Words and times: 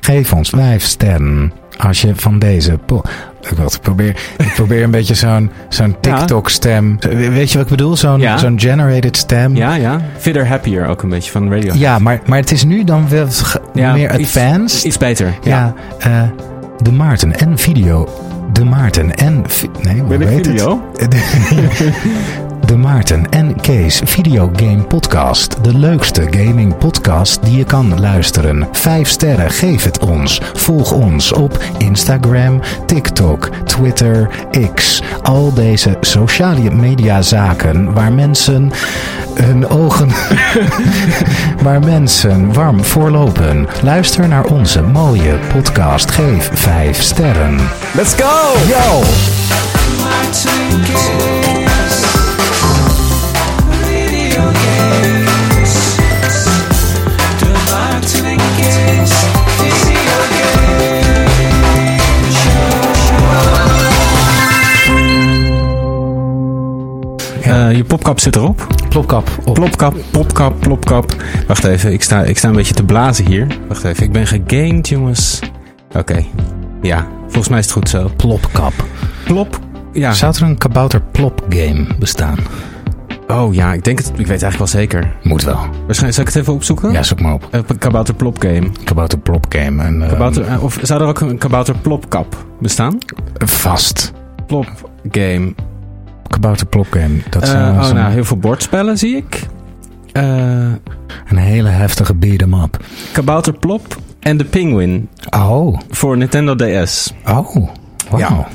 Geef 0.00 0.32
ons 0.32 0.48
vijf 0.50 0.82
sterren 0.84 1.52
als 1.78 2.00
je 2.00 2.12
van 2.14 2.38
deze... 2.38 2.72
ik, 2.72 3.78
probeer, 3.82 4.16
ik 4.38 4.52
probeer 4.54 4.82
een 4.82 4.90
beetje 4.98 5.14
zo'n 5.14 5.50
zo'n 5.68 5.96
Ja. 6.00 6.16
TikTok-stem. 6.18 6.98
Weet 7.10 7.50
je 7.52 7.58
wat 7.58 7.66
ik 7.66 7.76
bedoel? 7.76 7.96
Zo'n 7.96 8.20
Ja. 8.20 8.38
zo'n 8.38 8.60
generated 8.60 9.16
stem. 9.16 9.56
Ja, 9.56 9.74
ja. 9.74 10.00
Fitter 10.18 10.46
Happier 10.48 10.86
ook 10.88 11.02
een 11.02 11.08
beetje 11.08 11.30
van 11.30 11.52
radio. 11.52 11.72
Ja, 11.74 11.98
maar, 11.98 12.20
maar 12.26 12.38
het 12.38 12.52
is 12.52 12.64
nu 12.64 12.84
dan 12.84 13.08
wel 13.08 13.26
Ja, 13.74 13.92
meer 13.92 14.18
iets- 14.18 14.36
advanced. 14.36 14.84
Iets 14.84 14.98
beter. 14.98 15.34
ja, 15.42 15.74
eh, 15.98 16.22
de 16.82 16.92
Maarten 16.92 17.38
en 17.38 17.58
video. 17.58 18.08
De 18.52 18.64
Maarten 18.64 19.14
en... 19.14 19.44
Nee, 19.82 19.98
hoe 20.00 20.16
Ben 20.16 20.20
ik 20.36 20.44
video? 20.44 20.90
het? 20.96 21.14
De 22.66 22.76
Maarten 22.76 23.28
en 23.30 23.60
Kees 23.60 24.00
Videogame 24.04 24.82
Podcast. 24.82 25.64
De 25.64 25.78
leukste 25.78 26.26
gaming 26.30 26.78
podcast 26.78 27.42
die 27.42 27.56
je 27.56 27.64
kan 27.64 28.00
luisteren. 28.00 28.68
Vijf 28.72 29.08
sterren, 29.08 29.50
geef 29.50 29.84
het 29.84 29.98
ons. 29.98 30.40
Volg 30.54 30.92
ons 30.92 31.32
op 31.32 31.64
Instagram, 31.78 32.60
TikTok, 32.86 33.50
Twitter, 33.64 34.30
X. 34.74 35.02
Al 35.22 35.52
deze 35.54 35.96
sociale 36.00 36.70
media 36.70 37.22
zaken 37.22 37.92
waar 37.92 38.12
mensen 38.12 38.70
hun 39.34 39.68
ogen... 39.68 40.08
waar 41.64 41.80
mensen 41.80 42.52
warm 42.52 42.84
voor 42.84 43.10
lopen. 43.10 43.66
Luister 43.82 44.28
naar 44.28 44.44
onze 44.44 44.82
mooie 44.82 45.38
podcast. 45.52 46.10
Geef 46.10 46.50
vijf 46.52 47.02
sterren. 47.02 47.58
Let's 47.94 48.14
go! 48.14 48.52
Yo! 48.68 49.02
Eh, 67.66 67.76
je 67.76 67.84
popkap 67.84 68.20
zit 68.20 68.36
erop. 68.36 68.66
Plopkap 68.88 69.28
op. 69.44 69.54
Plopkap, 69.54 69.94
popkap, 70.10 70.60
plopkap. 70.60 71.14
Wacht 71.46 71.64
even, 71.64 71.92
ik 71.92 72.02
sta, 72.02 72.22
ik 72.22 72.38
sta 72.38 72.48
een 72.48 72.54
beetje 72.54 72.74
te 72.74 72.84
blazen 72.84 73.26
hier. 73.26 73.46
Wacht 73.68 73.84
even, 73.84 74.04
ik 74.04 74.12
ben 74.12 74.26
gegamed, 74.26 74.88
jongens. 74.88 75.40
Oké, 75.96 76.24
ja, 76.82 77.06
volgens 77.22 77.48
mij 77.48 77.58
is 77.58 77.64
het 77.64 77.74
goed 77.74 77.88
zo. 77.88 78.10
Plopkap. 78.16 78.72
Plop, 79.24 79.60
ja. 79.92 80.12
Zou 80.12 80.34
er 80.36 80.42
een 80.42 80.58
kabouter 80.58 81.02
plop 81.12 81.44
game 81.48 81.86
bestaan? 81.98 82.38
Oh 83.28 83.54
ja, 83.54 83.72
ik 83.72 83.84
denk 83.84 83.98
het, 83.98 84.08
ik 84.08 84.26
weet 84.26 84.42
eigenlijk 84.42 84.58
wel 84.58 84.66
zeker. 84.66 85.16
Moet 85.22 85.42
wel. 85.42 85.56
Waarschijnlijk, 85.56 86.14
zal 86.14 86.22
ik 86.22 86.28
het 86.28 86.36
even 86.36 86.52
opzoeken? 86.52 86.92
Ja, 86.92 87.02
zoek 87.02 87.20
maar 87.20 87.32
op. 87.32 87.48
Eh, 87.50 87.60
kabouter 87.78 88.14
plop 88.14 88.38
game. 88.38 88.68
Kabouter 88.84 89.18
plop 89.18 89.46
game. 89.48 89.82
En, 89.82 90.02
eh, 90.02 90.08
Kabouter, 90.08 90.46
eh, 90.46 90.62
of 90.62 90.78
zou 90.82 91.02
er 91.02 91.08
ook 91.08 91.20
een 91.20 91.38
kabouter 91.38 91.74
plopkap 91.74 92.46
bestaan? 92.60 92.98
Vast. 93.34 94.12
Plop 94.46 94.90
game. 95.10 95.54
Kabouter 96.28 96.66
plop 96.66 96.86
game. 96.90 97.16
Dat 97.30 97.42
is 97.42 97.48
Eh, 97.52 97.54
oh, 97.80 97.90
nou, 97.92 98.12
heel 98.12 98.24
veel 98.24 98.36
bordspellen 98.36 98.98
zie 98.98 99.16
ik. 99.16 99.42
Eh, 100.12 100.24
een 101.28 101.36
hele 101.36 101.68
heftige 101.68 102.14
beat 102.14 102.40
'em 102.42 102.54
up. 102.54 102.76
kabouter 103.12 103.52
plop 103.52 103.96
en 104.20 104.36
de 104.36 104.44
Penguin 104.44 105.08
Oh. 105.30 105.78
voor 105.90 106.16
Nintendo 106.16 106.54
DS. 106.54 107.12
Oh. 107.28 107.56
Wow. 108.10 108.18
Ja. 108.20 108.46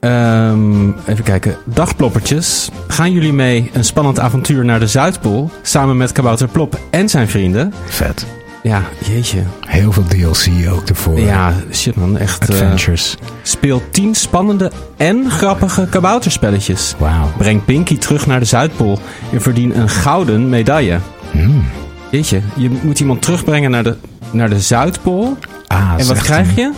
Ehm, 0.00 0.88
even 1.06 1.24
kijken. 1.24 1.56
Dagploppertjes. 1.64 2.70
Gaan 2.88 3.12
jullie 3.12 3.32
mee 3.32 3.70
een 3.72 3.84
spannend 3.84 4.20
avontuur 4.20 4.64
naar 4.64 4.80
de 4.80 4.86
Zuidpool? 4.86 5.50
Samen 5.62 5.96
met 5.96 6.12
Kabouter 6.12 6.48
Plop 6.48 6.78
en 6.90 7.08
zijn 7.08 7.28
vrienden? 7.28 7.72
Vet. 7.84 8.26
Ja, 8.62 8.82
jeetje. 9.04 9.42
Heel 9.66 9.92
veel 9.92 10.02
DLC 10.04 10.70
ook 10.70 10.88
ervoor. 10.88 11.20
Ja, 11.20 11.54
shit 11.72 11.96
man. 11.96 12.18
Echt. 12.18 12.42
eh, 12.42 12.48
Adventures. 12.48 13.16
speel 13.42 13.82
10 13.90 14.14
spannende 14.14 14.72
en 14.96 15.30
grappige 15.30 15.86
kabouterspelletjes. 15.90 16.94
Wauw. 16.98 17.32
Breng 17.36 17.64
Pinky 17.64 17.98
terug 17.98 18.26
naar 18.26 18.38
de 18.38 18.44
Zuidpool 18.44 18.98
en 19.32 19.40
verdien 19.40 19.78
een 19.78 19.88
gouden 19.88 20.48
medaille. 20.48 20.98
Hmm. 21.30 21.64
Jeetje, 22.10 22.40
je 22.56 22.70
moet 22.82 23.00
iemand 23.00 23.22
terugbrengen 23.22 23.70
naar 23.70 23.82
de, 23.84 23.96
naar 24.30 24.48
de 24.48 24.60
Zuidpool. 24.60 25.36
Ah, 25.66 25.94
en 25.98 26.06
wat 26.06 26.18
krijg 26.18 26.48
een- 26.48 26.54
je? 26.56 26.72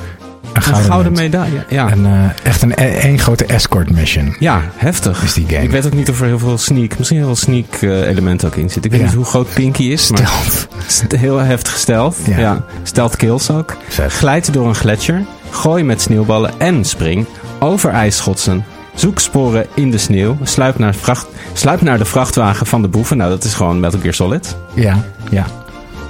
Een 0.52 0.74
Een 0.74 0.82
gouden, 0.82 1.12
medaille. 1.12 1.64
Ja. 1.68 1.90
En, 1.90 2.06
eh, 2.06 2.12
echt 2.46 2.62
een 2.62 2.74
één 2.74 3.18
grote 3.18 3.44
escort 3.44 3.90
mission. 3.90 4.36
Ja, 4.38 4.62
heftig. 4.76 5.22
Is 5.22 5.32
die 5.32 5.46
game. 5.48 5.62
Ik 5.62 5.70
weet 5.70 5.86
ook 5.86 5.92
niet 5.94 6.10
of 6.10 6.20
er 6.20 6.26
heel 6.26 6.38
veel 6.38 6.58
sneak, 6.58 6.98
misschien 6.98 7.18
heel 7.18 7.26
veel 7.26 7.36
sneak 7.36 7.74
eh, 7.74 8.06
elementen 8.08 8.48
ook 8.48 8.54
in 8.56 8.70
zit. 8.70 8.84
Ik 8.84 8.90
weet 8.90 9.00
Ja. 9.00 9.06
niet 9.06 9.14
hoe 9.14 9.24
groot 9.24 9.48
Pinky 9.54 9.82
is, 9.82 10.10
maar 10.10 10.18
Stealth. 10.26 10.68
st- 10.86 11.16
heel 11.16 11.38
heftig 11.38 11.76
stealth. 11.76 12.16
Ja. 12.26 12.38
Ja. 12.38 12.64
Stealth 12.82 13.16
kills 13.16 13.50
ook. 13.50 13.76
Vet. 13.88 14.12
Glijd 14.12 14.52
door 14.52 14.68
een 14.68 14.74
gletsjer, 14.74 15.22
gooi 15.50 15.82
met 15.84 16.00
sneeuwballen 16.00 16.50
en 16.58 16.84
spring 16.84 17.26
over 17.58 17.90
ijsschotsen. 17.90 18.64
Zoek 18.94 19.18
sporen 19.18 19.66
in 19.74 19.90
de 19.90 19.98
sneeuw, 19.98 20.36
sluip 20.42 20.78
naar, 20.78 20.94
vracht, 20.94 21.26
sluip 21.52 21.80
naar 21.80 21.98
de 21.98 22.04
vrachtwagen 22.04 22.66
van 22.66 22.82
de 22.82 22.88
boeven. 22.88 23.16
Nou, 23.16 23.30
dat 23.30 23.44
is 23.44 23.54
gewoon 23.54 23.80
Metal 23.80 24.00
Gear 24.00 24.14
Solid. 24.14 24.56
Ja, 24.74 25.04
ja. 25.30 25.46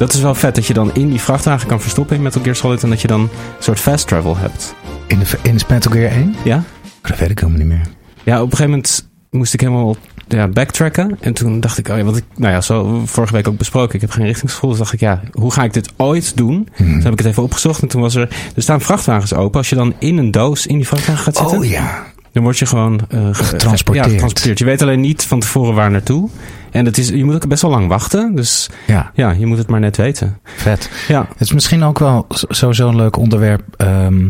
Dat 0.00 0.12
is 0.12 0.20
wel 0.20 0.34
vet 0.34 0.54
dat 0.54 0.66
je 0.66 0.74
dan 0.74 0.94
in 0.94 1.08
die 1.08 1.20
vrachtwagen 1.20 1.68
kan 1.68 1.80
verstoppen 1.80 2.16
in 2.16 2.22
Metal 2.22 2.42
Gear 2.42 2.54
Solid 2.54 2.82
en 2.82 2.88
dat 2.88 3.00
je 3.00 3.08
dan 3.08 3.20
een 3.20 3.28
soort 3.58 3.80
fast 3.80 4.06
travel 4.06 4.36
hebt. 4.36 4.74
In, 5.06 5.18
de, 5.18 5.26
in 5.42 5.60
Metal 5.68 5.92
Gear 5.92 6.12
1? 6.12 6.34
Ja? 6.44 6.62
Dat 7.00 7.18
weet 7.18 7.30
ik 7.30 7.38
helemaal 7.38 7.58
niet 7.60 7.68
meer. 7.68 7.86
Ja, 8.22 8.36
op 8.36 8.42
een 8.42 8.56
gegeven 8.56 8.70
moment 8.70 9.08
moest 9.30 9.54
ik 9.54 9.60
helemaal 9.60 9.96
ja, 10.28 10.48
backtracken. 10.48 11.16
En 11.20 11.32
toen 11.32 11.60
dacht 11.60 11.78
ik, 11.78 11.88
oh 11.88 11.96
ja, 11.96 12.04
want 12.04 12.16
ik, 12.16 12.24
nou 12.36 12.52
ja, 12.52 12.60
zo 12.60 13.02
vorige 13.04 13.32
week 13.32 13.48
ook 13.48 13.56
besproken. 13.56 13.94
Ik 13.94 14.00
heb 14.00 14.10
geen 14.10 14.26
richtingsgevoel. 14.26 14.70
Dus 14.70 14.78
dacht 14.78 14.92
ik, 14.92 15.00
ja, 15.00 15.20
hoe 15.32 15.52
ga 15.52 15.64
ik 15.64 15.72
dit 15.72 15.92
ooit 15.96 16.36
doen? 16.36 16.68
Hmm. 16.74 16.86
Toen 16.86 17.02
heb 17.02 17.12
ik 17.12 17.18
het 17.18 17.28
even 17.28 17.42
opgezocht. 17.42 17.82
En 17.82 17.88
toen 17.88 18.00
was 18.00 18.14
er, 18.14 18.28
er 18.56 18.62
staan 18.62 18.80
vrachtwagens 18.80 19.34
open. 19.34 19.58
Als 19.58 19.68
je 19.68 19.76
dan 19.76 19.94
in 19.98 20.16
een 20.16 20.30
doos 20.30 20.66
in 20.66 20.76
die 20.76 20.86
vrachtwagen 20.86 21.22
gaat 21.22 21.36
zitten, 21.36 21.58
Oh 21.58 21.64
ja. 21.64 22.06
Dan 22.32 22.42
word 22.42 22.58
je 22.58 22.66
gewoon 22.66 23.00
eh, 23.08 23.28
ge- 23.32 23.44
Getransporteerd. 23.44 24.06
Ja, 24.06 24.12
getransporteerd. 24.12 24.58
Je 24.58 24.64
weet 24.64 24.82
alleen 24.82 25.00
niet 25.00 25.24
van 25.24 25.40
tevoren 25.40 25.74
waar 25.74 25.90
naartoe. 25.90 26.28
En 26.70 26.84
het 26.84 26.98
is, 26.98 27.08
je 27.08 27.24
moet 27.24 27.34
ook 27.34 27.48
best 27.48 27.62
wel 27.62 27.70
lang 27.70 27.88
wachten. 27.88 28.34
Dus 28.34 28.70
Ja, 28.86 29.10
ja, 29.14 29.30
je 29.30 29.46
moet 29.46 29.58
het 29.58 29.68
maar 29.68 29.80
net 29.80 29.96
weten. 29.96 30.38
vet. 30.44 30.90
Ja, 31.08 31.26
Het 31.28 31.40
is 31.40 31.52
misschien 31.52 31.82
ook 31.82 31.98
wel 31.98 32.26
sowieso 32.28 32.88
een 32.88 32.96
leuk 32.96 33.16
onderwerp. 33.16 33.62
ehm, 33.76 34.28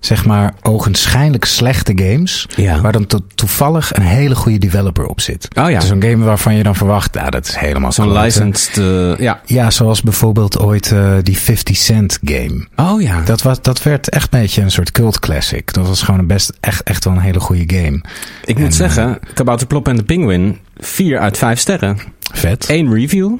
zeg 0.00 0.24
maar 0.24 0.54
ogenschijnlijk 0.62 1.44
slechte 1.44 1.92
games. 1.94 2.46
Ja. 2.56 2.80
Waar 2.80 2.92
dan 2.92 3.06
to- 3.06 3.26
toevallig 3.34 3.94
een 3.96 4.02
hele 4.02 4.34
goede 4.34 4.58
developer 4.58 5.06
op 5.06 5.20
zit. 5.20 5.48
Oh 5.58 5.70
ja. 5.70 5.78
Is 5.78 5.90
een 5.90 6.02
game 6.02 6.24
waarvan 6.24 6.54
je 6.54 6.62
dan 6.62 6.76
verwacht, 6.76 7.14
nou 7.14 7.30
dat 7.30 7.46
is 7.48 7.56
helemaal 7.56 7.92
zo'n 7.92 8.12
licensed, 8.12 8.78
eh, 8.78 9.16
ja. 9.18 9.40
Ja, 9.44 9.70
zoals 9.70 10.02
bijvoorbeeld 10.02 10.58
ooit 10.58 10.92
eh, 10.92 11.12
die 11.22 11.38
50 11.38 11.76
Cent 11.76 12.18
game. 12.24 12.66
Oh 12.76 13.02
ja. 13.02 13.20
Dat, 13.20 13.42
was, 13.42 13.62
dat 13.62 13.82
werd 13.82 14.08
echt 14.08 14.34
een 14.34 14.40
beetje 14.40 14.62
een 14.62 14.70
soort 14.70 14.92
cult 14.92 15.18
classic. 15.18 15.72
Dat 15.72 15.86
was 15.86 16.02
gewoon 16.02 16.20
een 16.20 16.26
best, 16.26 16.52
echt, 16.60 16.82
echt 16.82 17.04
wel 17.04 17.12
een 17.14 17.20
hele 17.20 17.40
goede 17.40 17.76
game. 17.76 18.00
ik 18.44 18.56
moet 18.58 18.66
en, 18.66 18.72
zeggen, 18.72 19.18
Kabouter 19.34 19.66
Plop 19.66 19.88
en 19.88 19.96
de 19.96 20.02
Penguin, 20.04 20.58
4 20.76 21.18
uit 21.18 21.38
5 21.38 21.58
sterren. 21.58 21.98
Vet. 22.32 22.68
Eén 22.68 22.94
review, 22.94 23.36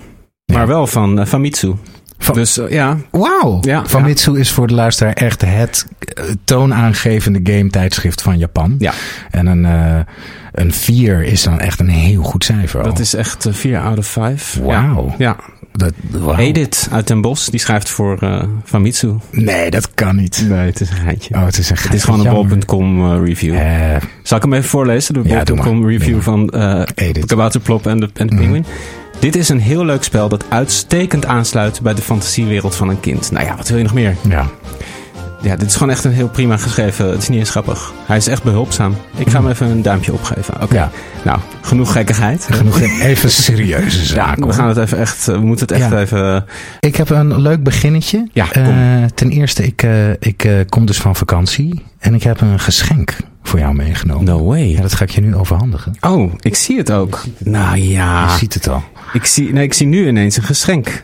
maar 0.52 0.66
wel 0.66 0.86
van 0.86 1.20
uh, 1.20 1.26
Famitsu. 1.26 1.74
Van- 2.22 2.34
dus 2.34 2.58
eh, 2.58 2.70
ja, 2.70 2.96
Wauw. 3.10 3.58
Ja, 3.60 3.86
Famitsu 3.86 4.38
is 4.38 4.50
voor 4.50 4.66
de 4.66 4.74
luisteraar 4.74 5.12
echt 5.12 5.40
het 5.44 5.86
eh, 5.98 6.24
toonaangevende 6.44 7.52
game 7.52 7.70
tijdschrift 7.70 8.22
van 8.22 8.38
Japan. 8.38 8.74
ja, 8.78 8.92
En 9.30 9.46
een, 9.46 9.64
eh 9.64 9.98
een 10.52 10.72
4 10.72 11.22
is 11.24 11.42
dan 11.42 11.60
echt 11.60 11.80
een 11.80 11.88
heel 11.88 12.22
goed 12.22 12.44
cijfer. 12.44 12.80
al. 12.80 12.86
dat 12.86 12.98
is 12.98 13.14
echt 13.14 13.46
4 13.50 13.80
out 13.80 13.98
of 13.98 14.06
5. 14.06 14.58
Wauw. 14.62 15.14
Ja, 15.18 15.36
Dat, 15.72 15.92
wauw. 16.10 16.36
Edith 16.36 16.88
uit 16.92 17.06
Den 17.06 17.20
Bosch, 17.20 17.48
die 17.50 17.60
schrijft 17.60 17.88
voor 17.88 18.18
eh 18.22 18.42
Famitsu. 18.64 19.14
Nee, 19.30 19.70
dat 19.70 19.94
kan 19.94 20.16
niet. 20.16 20.44
Nee, 20.48 20.66
het 20.66 20.80
is 20.80 20.90
een 20.90 20.96
geintje. 20.96 21.34
Oh, 21.34 21.44
het 21.44 21.58
is 21.58 21.70
een 21.70 21.76
Het 21.80 21.94
is 21.94 22.04
gewoon 22.04 22.26
een 22.26 22.32
bol.com 22.48 23.24
review. 23.24 23.54
Zal 24.22 24.36
ik 24.36 24.42
hem 24.42 24.52
even 24.52 24.68
voorlezen? 24.68 25.14
De 25.14 25.20
Ja, 25.24 25.42
bol.com 25.42 25.86
review 25.88 26.20
van 26.20 26.48
Edith. 26.94 27.26
Kabouterplop 27.26 27.86
en 27.86 28.00
de, 28.00 28.08
en 28.14 28.26
de 28.26 28.32
Mhm. 28.34 28.42
Penguin. 28.42 28.64
Dit 29.20 29.36
is 29.36 29.48
een 29.48 29.60
heel 29.60 29.84
leuk 29.84 30.02
spel 30.02 30.28
dat 30.28 30.44
uitstekend 30.48 31.26
aansluit 31.26 31.80
bij 31.82 31.94
de 31.94 32.02
fantasiewereld 32.02 32.74
van 32.76 32.88
een 32.88 33.00
kind. 33.00 33.30
Nou 33.30 33.44
ja, 33.46 33.56
wat 33.56 33.68
wil 33.68 33.76
je 33.76 33.82
nog 33.82 33.94
meer? 33.94 34.16
ja. 34.28 34.46
Ja, 35.42 35.56
dit 35.56 35.66
is 35.68 35.72
gewoon 35.76 35.90
echt 35.90 36.04
een 36.04 36.12
heel 36.12 36.28
prima 36.28 36.56
geschreven. 36.56 37.10
Het 37.10 37.22
is 37.22 37.28
niet 37.28 37.38
eens 37.38 37.50
grappig. 37.50 37.92
Hij 38.06 38.16
is 38.16 38.26
echt 38.26 38.42
behulpzaam. 38.42 38.94
Ik 39.16 39.30
ga 39.30 39.40
hem 39.40 39.50
even 39.50 39.66
een 39.66 39.82
duimpje 39.82 40.12
opgeven. 40.12 40.62
Oké. 40.62 40.74
Ja. 40.74 40.90
Nou, 41.24 41.38
genoeg 41.60 41.92
gekkigheid. 41.92 42.48
Genoeg 42.50 42.80
even 43.00 43.30
serieuze 43.30 44.04
zaken. 44.04 44.46
We 44.46 44.52
gaan 44.52 44.68
het 44.68 44.76
even 44.76 44.98
echt. 44.98 45.24
We 45.26 45.38
moeten 45.38 45.66
het 45.66 45.76
echt 45.76 45.90
Ja. 45.90 45.98
even. 46.00 46.44
Ik 46.80 46.96
heb 46.96 47.10
een 47.10 47.40
leuk 47.40 47.62
beginnetje. 47.62 48.28
Ja, 48.32 48.46
kom. 48.46 48.62
Eh, 48.64 49.04
ten 49.14 49.30
eerste, 49.30 49.64
ik, 49.66 49.82
eh, 49.82 50.10
ik 50.10 50.44
eh, 50.44 50.52
kom 50.68 50.86
dus 50.86 50.98
van 50.98 51.16
vakantie. 51.16 51.84
En 51.98 52.14
ik 52.14 52.22
heb 52.22 52.40
een 52.40 52.60
geschenk 52.60 53.16
voor 53.50 53.58
jou 53.58 53.74
meegenomen. 53.74 54.24
No 54.24 54.44
way. 54.44 54.66
Ja, 54.68 54.80
dat 54.80 54.92
ga 54.94 55.04
ik 55.04 55.10
je 55.10 55.20
nu 55.20 55.34
overhandigen. 55.34 55.94
Oh, 56.00 56.32
ik 56.40 56.54
zie 56.54 56.76
het 56.78 56.92
ook. 56.92 57.20
Nou 57.38 57.76
ja. 57.76 58.24
Je 58.32 58.38
ziet 58.38 58.54
het 58.54 58.68
al. 58.68 58.82
Ik 59.12 59.24
zie, 59.24 59.52
nee, 59.52 59.64
ik 59.64 59.72
zie 59.74 59.86
nu 59.86 60.06
ineens 60.08 60.36
een 60.36 60.42
geschenk. 60.42 61.02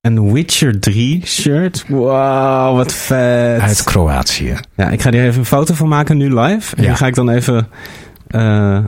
Een 0.00 0.32
Witcher 0.32 0.80
3 0.80 1.22
shirt. 1.26 1.84
Wow, 1.88 2.76
wat 2.76 2.92
vet. 2.92 3.60
Uit 3.60 3.82
Kroatië. 3.84 4.54
Ja, 4.76 4.88
ik 4.90 5.02
ga 5.02 5.10
hier 5.10 5.24
even 5.24 5.38
een 5.38 5.46
foto 5.46 5.74
van 5.74 5.88
maken 5.88 6.16
nu 6.16 6.34
live. 6.38 6.76
En 6.76 6.82
Ja. 6.82 6.88
die 6.88 6.96
ga 6.96 7.06
ik 7.06 7.14
dan 7.14 7.28
even. 7.30 7.68
eh, 8.26 8.78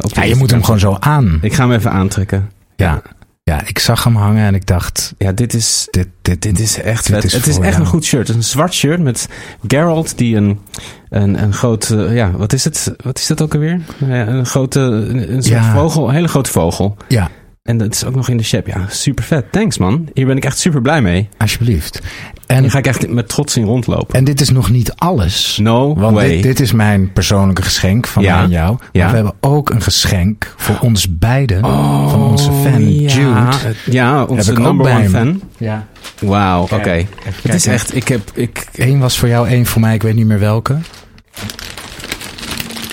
op 0.00 0.12
Ja, 0.14 0.22
je 0.24 0.34
moet 0.36 0.50
hem 0.50 0.62
gewoon 0.64 0.80
zo 0.80 0.96
aan. 1.00 1.38
Ik 1.42 1.52
ga 1.54 1.62
hem 1.62 1.72
even 1.72 1.90
aantrekken. 1.90 2.50
Ja. 2.76 3.02
Ja, 3.50 3.66
ik 3.66 3.78
zag 3.78 4.04
hem 4.04 4.16
hangen 4.16 4.46
en 4.46 4.54
ik 4.54 4.66
dacht, 4.66 5.14
Ja, 5.18 5.32
dit 5.32 5.54
is. 5.54 5.88
dit, 5.90 6.08
dit, 6.22 6.42
Dit 6.42 6.60
is 6.60 6.80
echt 6.80 7.06
Dit 7.12 7.24
is 7.24 7.32
het 7.32 7.46
is 7.46 7.58
echt 7.58 7.68
jou. 7.68 7.80
een 7.80 7.86
goed 7.86 8.04
shirt. 8.04 8.28
Een 8.28 8.42
zwart 8.44 8.74
shirt 8.74 9.00
met 9.00 9.28
Geralt 9.66 10.18
die 10.18 10.36
een, 10.36 10.60
een, 11.08 11.42
een 11.42 11.52
groot... 11.52 11.94
ja, 12.10 12.30
wat 12.30 12.52
is 12.52 12.64
het? 12.64 12.94
Wat 13.02 13.18
is 13.18 13.26
dat 13.26 13.42
ook 13.42 13.54
alweer? 13.54 13.80
Een 14.08 14.46
grote... 14.46 14.80
Een, 14.80 15.32
een 15.32 15.42
soort 15.42 15.54
Ja. 15.62 15.72
vogel. 15.74 16.08
Een 16.08 16.14
hele 16.14 16.28
grote 16.28 16.50
vogel. 16.50 16.96
Ja, 17.08 17.30
En 17.62 17.78
dat 17.78 17.94
is 17.94 18.04
ook 18.04 18.14
nog 18.14 18.28
in 18.28 18.36
de 18.36 18.42
shape. 18.42 18.70
Ja, 18.70 18.84
super 18.88 19.24
vet. 19.24 19.52
Thanks 19.52 19.78
man. 19.78 20.08
Hier 20.14 20.26
ben 20.26 20.36
ik 20.36 20.44
echt 20.44 20.58
super 20.58 20.80
blij 20.82 21.02
mee. 21.02 21.28
alsjeblieft. 21.36 22.00
En 22.46 22.56
En, 22.56 22.62
hier 22.62 22.70
ga 22.70 22.78
ik 22.78 22.86
echt 22.86 23.08
met 23.08 23.28
trots 23.28 23.56
in 23.56 23.64
rondlopen. 23.64 24.14
en 24.14 24.24
dit 24.24 24.40
is 24.40 24.50
nog 24.50 24.70
niet 24.70 24.92
alles. 24.94 25.58
No 25.62 25.94
Want 25.94 26.14
way. 26.14 26.28
dit, 26.28 26.42
dit 26.42 26.60
is 26.60 26.72
mijn 26.72 27.12
persoonlijke 27.12 27.62
geschenk 27.62 28.06
van 28.06 28.22
Ja. 28.22 28.34
mij 28.34 28.42
aan 28.44 28.50
jou. 28.50 28.70
Maar 28.76 28.88
Ja. 28.92 29.08
we 29.08 29.14
hebben 29.14 29.34
ook 29.40 29.70
een 29.70 29.80
geschenk 29.82 30.54
voor 30.56 30.78
ons 30.80 31.18
beiden. 31.18 31.60
van 31.60 32.22
onze 32.22 32.50
fan 32.52 32.74
Oh, 32.82 33.00
ja. 33.00 33.08
Jude. 33.14 33.74
Ja, 33.90 34.24
onze 34.24 34.52
number 34.52 34.92
one 34.94 35.08
fan. 35.08 35.40
Ja. 35.58 35.86
Wauw, 36.20 36.62
oké. 36.62 36.76
Kijk, 36.76 37.06
Het 37.42 37.54
is 37.54 37.66
echt... 37.66 37.94
Ik 37.96 38.08
heb... 38.08 38.30
Ik, 38.34 38.66
Eén 38.74 38.98
was 38.98 39.18
voor 39.18 39.28
jou, 39.28 39.48
één 39.48 39.66
voor 39.66 39.80
mij. 39.80 39.94
Ik 39.94 40.02
weet 40.02 40.14
niet 40.14 40.26
meer 40.26 40.38
welke. 40.38 40.76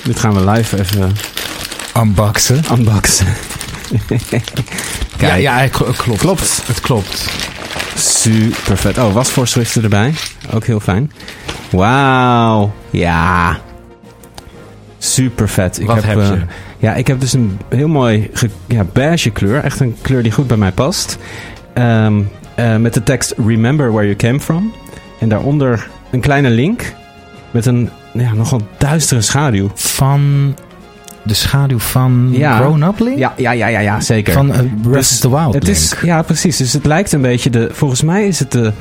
dit 0.03 0.19
gaan 0.19 0.33
we 0.33 0.51
live 0.51 0.79
even 0.79 1.11
Unboxen. 1.97 2.61
unboxen. 2.71 3.27
Ja, 5.19 5.33
ja, 5.35 5.57
het 5.59 5.71
klopt. 5.71 6.19
Klopt. 6.19 6.61
Het 6.65 6.79
klopt. 6.79 7.29
Super 7.95 8.78
vet. 8.78 8.98
Oh, 8.98 9.13
wasvoorschriften 9.13 9.84
erbij. 9.84 10.13
Ook 10.54 10.66
heel 10.66 10.80
fijn. 10.80 11.12
Wauw. 11.72 12.72
Ja. 12.90 13.60
Super 14.98 15.50
vet. 15.50 15.80
Ik 15.80 15.88
Wat 15.88 16.04
heb 16.04 16.18
eh, 16.18 16.28
je? 16.28 16.40
ja, 16.78 16.94
ik 16.94 17.07
heb 17.07 17.19
dus 17.19 17.34
een 17.34 17.60
heel 17.69 17.88
mooi 17.88 18.30
ja, 18.68 18.86
beige 18.94 19.30
kleur. 19.30 19.63
Echt 19.63 19.80
een 19.80 19.95
kleur 20.01 20.24
die 20.24 20.31
goed 20.31 20.48
bij 20.48 20.57
mij 20.57 20.72
past. 20.72 21.18
Ehm, 21.74 22.22
eh, 22.56 22.75
met 22.75 22.94
de 22.94 23.04
tekst 23.04 23.34
Remember 23.45 23.92
where 23.92 24.06
you 24.06 24.16
came 24.16 24.39
from. 24.39 24.74
En 25.19 25.30
daaronder 25.30 25.88
een 26.12 26.22
kleine 26.22 26.50
link. 26.50 26.94
Met 27.51 27.66
een 27.66 27.89
ja, 28.13 28.34
nogal 28.34 28.62
duistere 28.78 29.22
schaduw. 29.22 29.72
Van 29.74 30.56
de 31.24 31.34
schaduw 31.34 31.80
van 31.80 32.30
Ja. 32.31 32.58
Grown 32.58 32.81
Up 32.84 33.00
Link? 33.00 33.18
Ja, 33.18 33.34
ja, 33.38 33.52
ja, 33.52 33.68
ja, 33.68 33.80
ja 33.80 34.00
zeker. 34.02 34.34
Van 34.34 34.52
eh, 34.52 34.60
Breath 34.81 34.94
Dus 34.98 35.12
of 35.12 35.18
the 35.20 35.30
Wild 35.30 35.54
Het 35.54 35.64
Link. 35.64 35.75
is, 35.78 35.94
ja, 36.02 36.22
precies. 36.22 36.58
Dus 36.58 36.74
het 36.74 36.86
lijkt 36.86 37.12
een 37.12 37.22
beetje 37.22 37.50
de. 37.50 37.70
Volgens 37.72 38.02
mij 38.02 38.28
is 38.28 38.40
het 38.40 38.52
de 38.52 38.72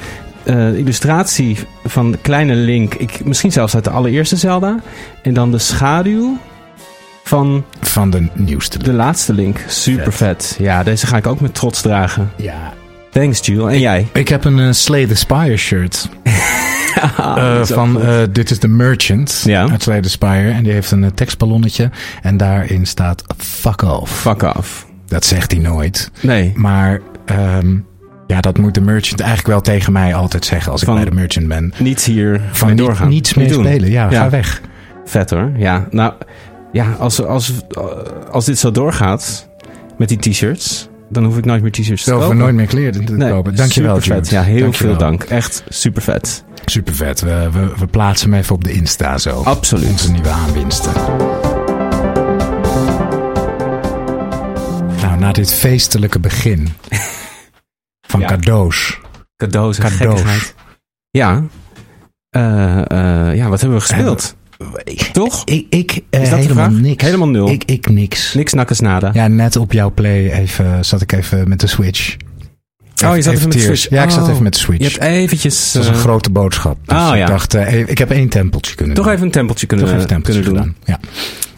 eh, 0.44 0.74
illustratie 0.78 1.58
van 1.84 2.10
de 2.10 2.18
kleine 2.18 2.54
Link. 2.54 2.94
Ik, 2.94 3.24
misschien 3.24 3.52
zelfs 3.52 3.74
uit 3.74 3.84
de 3.84 3.90
allereerste 3.90 4.36
Zelda. 4.36 4.76
En 5.22 5.34
dan 5.34 5.50
de 5.50 5.58
schaduw 5.58 6.38
van 7.24 7.64
Van 7.80 8.10
de 8.10 8.28
nieuwste 8.34 8.78
de 8.78 8.92
laatste 8.92 9.32
Link. 9.32 9.64
Super 9.66 10.12
vet. 10.12 10.56
Ja, 10.58 10.82
deze 10.82 11.06
ga 11.06 11.16
ik 11.16 11.26
ook 11.26 11.40
met 11.40 11.54
trots 11.54 11.80
dragen. 11.82 12.30
Ja. 12.36 12.72
Thanks, 13.10 13.46
Jules. 13.46 13.72
En 13.72 13.80
jij? 13.80 14.06
Ik 14.12 14.28
heb 14.28 14.44
een 14.44 14.58
eh, 14.58 14.72
Slay 14.72 15.06
the 15.06 15.14
Spire 15.14 15.56
shirt. 15.56 16.08
Eh, 17.16 17.62
van 17.64 18.02
eh, 18.02 18.18
Dit 18.32 18.50
is 18.50 18.58
de 18.58 18.68
Merchant 18.68 19.42
Ja. 19.46 19.68
uit 19.70 19.82
Slay 19.82 20.00
the 20.00 20.08
Spire. 20.10 20.50
En 20.50 20.62
die 20.62 20.72
heeft 20.72 20.90
een 20.90 21.04
eh, 21.04 21.10
tekstballonnetje. 21.10 21.90
En 22.22 22.36
daarin 22.36 22.86
staat 22.86 23.24
fuck 23.36 23.82
off. 23.82 24.20
Fuck 24.20 24.42
off. 24.42 24.86
Dat 25.06 25.24
zegt 25.24 25.50
hij 25.52 25.60
nooit. 25.60 26.10
Nee. 26.20 26.52
Maar 26.56 27.00
ehm, 27.24 27.76
ja, 28.26 28.40
dat 28.40 28.58
moet 28.58 28.74
de 28.74 28.80
Merchant 28.80 29.20
eigenlijk 29.20 29.48
wel 29.50 29.60
tegen 29.60 29.92
mij 29.92 30.14
altijd 30.14 30.44
zeggen 30.44 30.72
als 30.72 30.82
Van- 30.82 30.94
ik 30.98 31.00
bij 31.02 31.10
de 31.10 31.16
Merchant 31.16 31.48
ben. 31.48 31.72
Niet 31.78 32.04
hier 32.04 32.40
Van 32.52 32.68
niet- 32.68 32.78
doorgaan. 32.78 33.08
niets 33.08 33.34
meer 33.34 33.44
Niet 33.46 33.54
doen. 33.54 33.64
spelen. 33.64 33.90
Ja, 33.90 34.10
Ja. 34.10 34.22
ga 34.22 34.30
weg. 34.30 34.60
Vet 35.04 35.30
hoor. 35.30 35.50
Ja, 35.56 35.86
nou. 35.90 36.12
Ja, 36.72 36.86
als, 36.98 37.24
als, 37.24 37.52
als 38.30 38.44
dit 38.44 38.58
zo 38.58 38.70
doorgaat 38.70 39.48
met 39.98 40.08
die 40.08 40.18
t-shirts, 40.18 40.88
dan 41.12 41.24
hoef 41.24 41.36
ik 41.36 41.44
nooit 41.44 41.62
meer 41.62 41.70
t-shirts 41.70 42.02
te 42.04 42.10
Zelf 42.10 42.22
kopen. 42.22 42.36
nooit 42.36 42.54
meer 42.54 42.66
kleren 42.66 43.04
te 43.04 43.16
kopen. 43.16 43.54
Dankjewel. 43.56 43.98
Jude. 43.98 44.20
Ja, 44.30 44.42
heel 44.42 44.60
Dankjewel. 44.60 44.72
veel 44.72 44.96
dank. 44.98 45.22
Echt 45.22 45.64
super 45.68 46.02
vet. 46.02 46.44
Super 46.64 46.94
vet. 46.94 47.20
We, 47.20 47.48
we, 47.52 47.72
we 47.78 47.86
plaatsen 47.86 48.30
hem 48.30 48.38
even 48.40 48.54
op 48.54 48.64
de 48.64 48.72
Insta 48.72 49.18
zo. 49.18 49.42
Absoluut. 49.42 49.90
Onze 49.90 50.12
nieuwe 50.12 50.28
aanwinsten. 50.28 50.92
Nou, 55.02 55.18
na 55.18 55.32
dit 55.32 55.52
feestelijke 55.52 56.18
begin 56.20 56.68
van 58.10 58.20
Ja. 58.20 58.26
cadeaus. 58.26 59.00
Cadeaus 59.36 59.78
en 59.78 59.90
Cadeaus. 59.90 60.54
Ja. 61.10 61.42
Eh, 62.30 62.78
eh, 62.90 63.36
ja, 63.36 63.48
wat 63.48 63.60
hebben 63.60 63.78
we 63.78 63.84
gespeeld? 63.84 64.36
Toch? 65.12 65.42
Ik, 65.44 65.66
ik 65.70 66.00
eh, 66.10 66.22
Is 66.22 66.28
dat 66.28 66.38
de 66.38 66.44
helemaal 66.44 66.68
vraag? 66.70 66.80
niks. 66.80 67.04
Helemaal 67.04 67.28
nul. 67.28 67.48
Ik, 67.48 67.64
ik 67.64 67.88
niks. 67.90 68.34
Niks 68.34 68.52
nakkes 68.52 68.80
nada. 68.80 69.10
Ja, 69.12 69.28
net 69.28 69.56
op 69.56 69.72
jouw 69.72 69.90
play 69.94 70.32
even, 70.32 70.84
zat 70.84 71.00
ik 71.00 71.12
even 71.12 71.48
met 71.48 71.60
de 71.60 71.66
Switch. 71.66 72.16
Oh, 73.04 73.16
je 73.16 73.22
zat 73.22 73.32
even 73.34 73.48
met 73.48 73.56
de. 73.56 73.62
Switch. 73.64 73.88
Ja, 73.90 74.02
ik 74.02 74.10
zat 74.10 74.22
Oh. 74.22 74.30
even 74.30 74.42
met 74.42 74.52
de 74.52 74.58
Je 74.58 74.64
Switch. 74.64 74.92
hebt 74.98 75.04
eventjes... 75.04 75.72
dat 75.72 75.82
was 75.82 75.90
een 75.92 75.98
eh, 75.98 76.00
grote 76.00 76.30
boodschap. 76.30 76.78
Dus 76.86 76.98
Oh, 76.98 77.08
ik 77.12 77.16
ja. 77.18 77.26
dacht, 77.26 77.54
eh, 77.54 77.78
ik 77.88 77.98
heb 77.98 78.10
één 78.10 78.28
tempeltje 78.28 78.74
kunnen 78.74 78.94
toch 78.94 79.04
doen. 79.04 79.14
even 79.14 79.26
een 79.26 79.32
tempeltje 79.32 79.66
kunnen, 79.66 79.86
Toch 79.86 79.94
even 79.94 80.08
een 80.08 80.14
tempeltje 80.14 80.42
kunnen 80.42 80.62
doen. 80.62 80.76
Ja. 80.84 80.98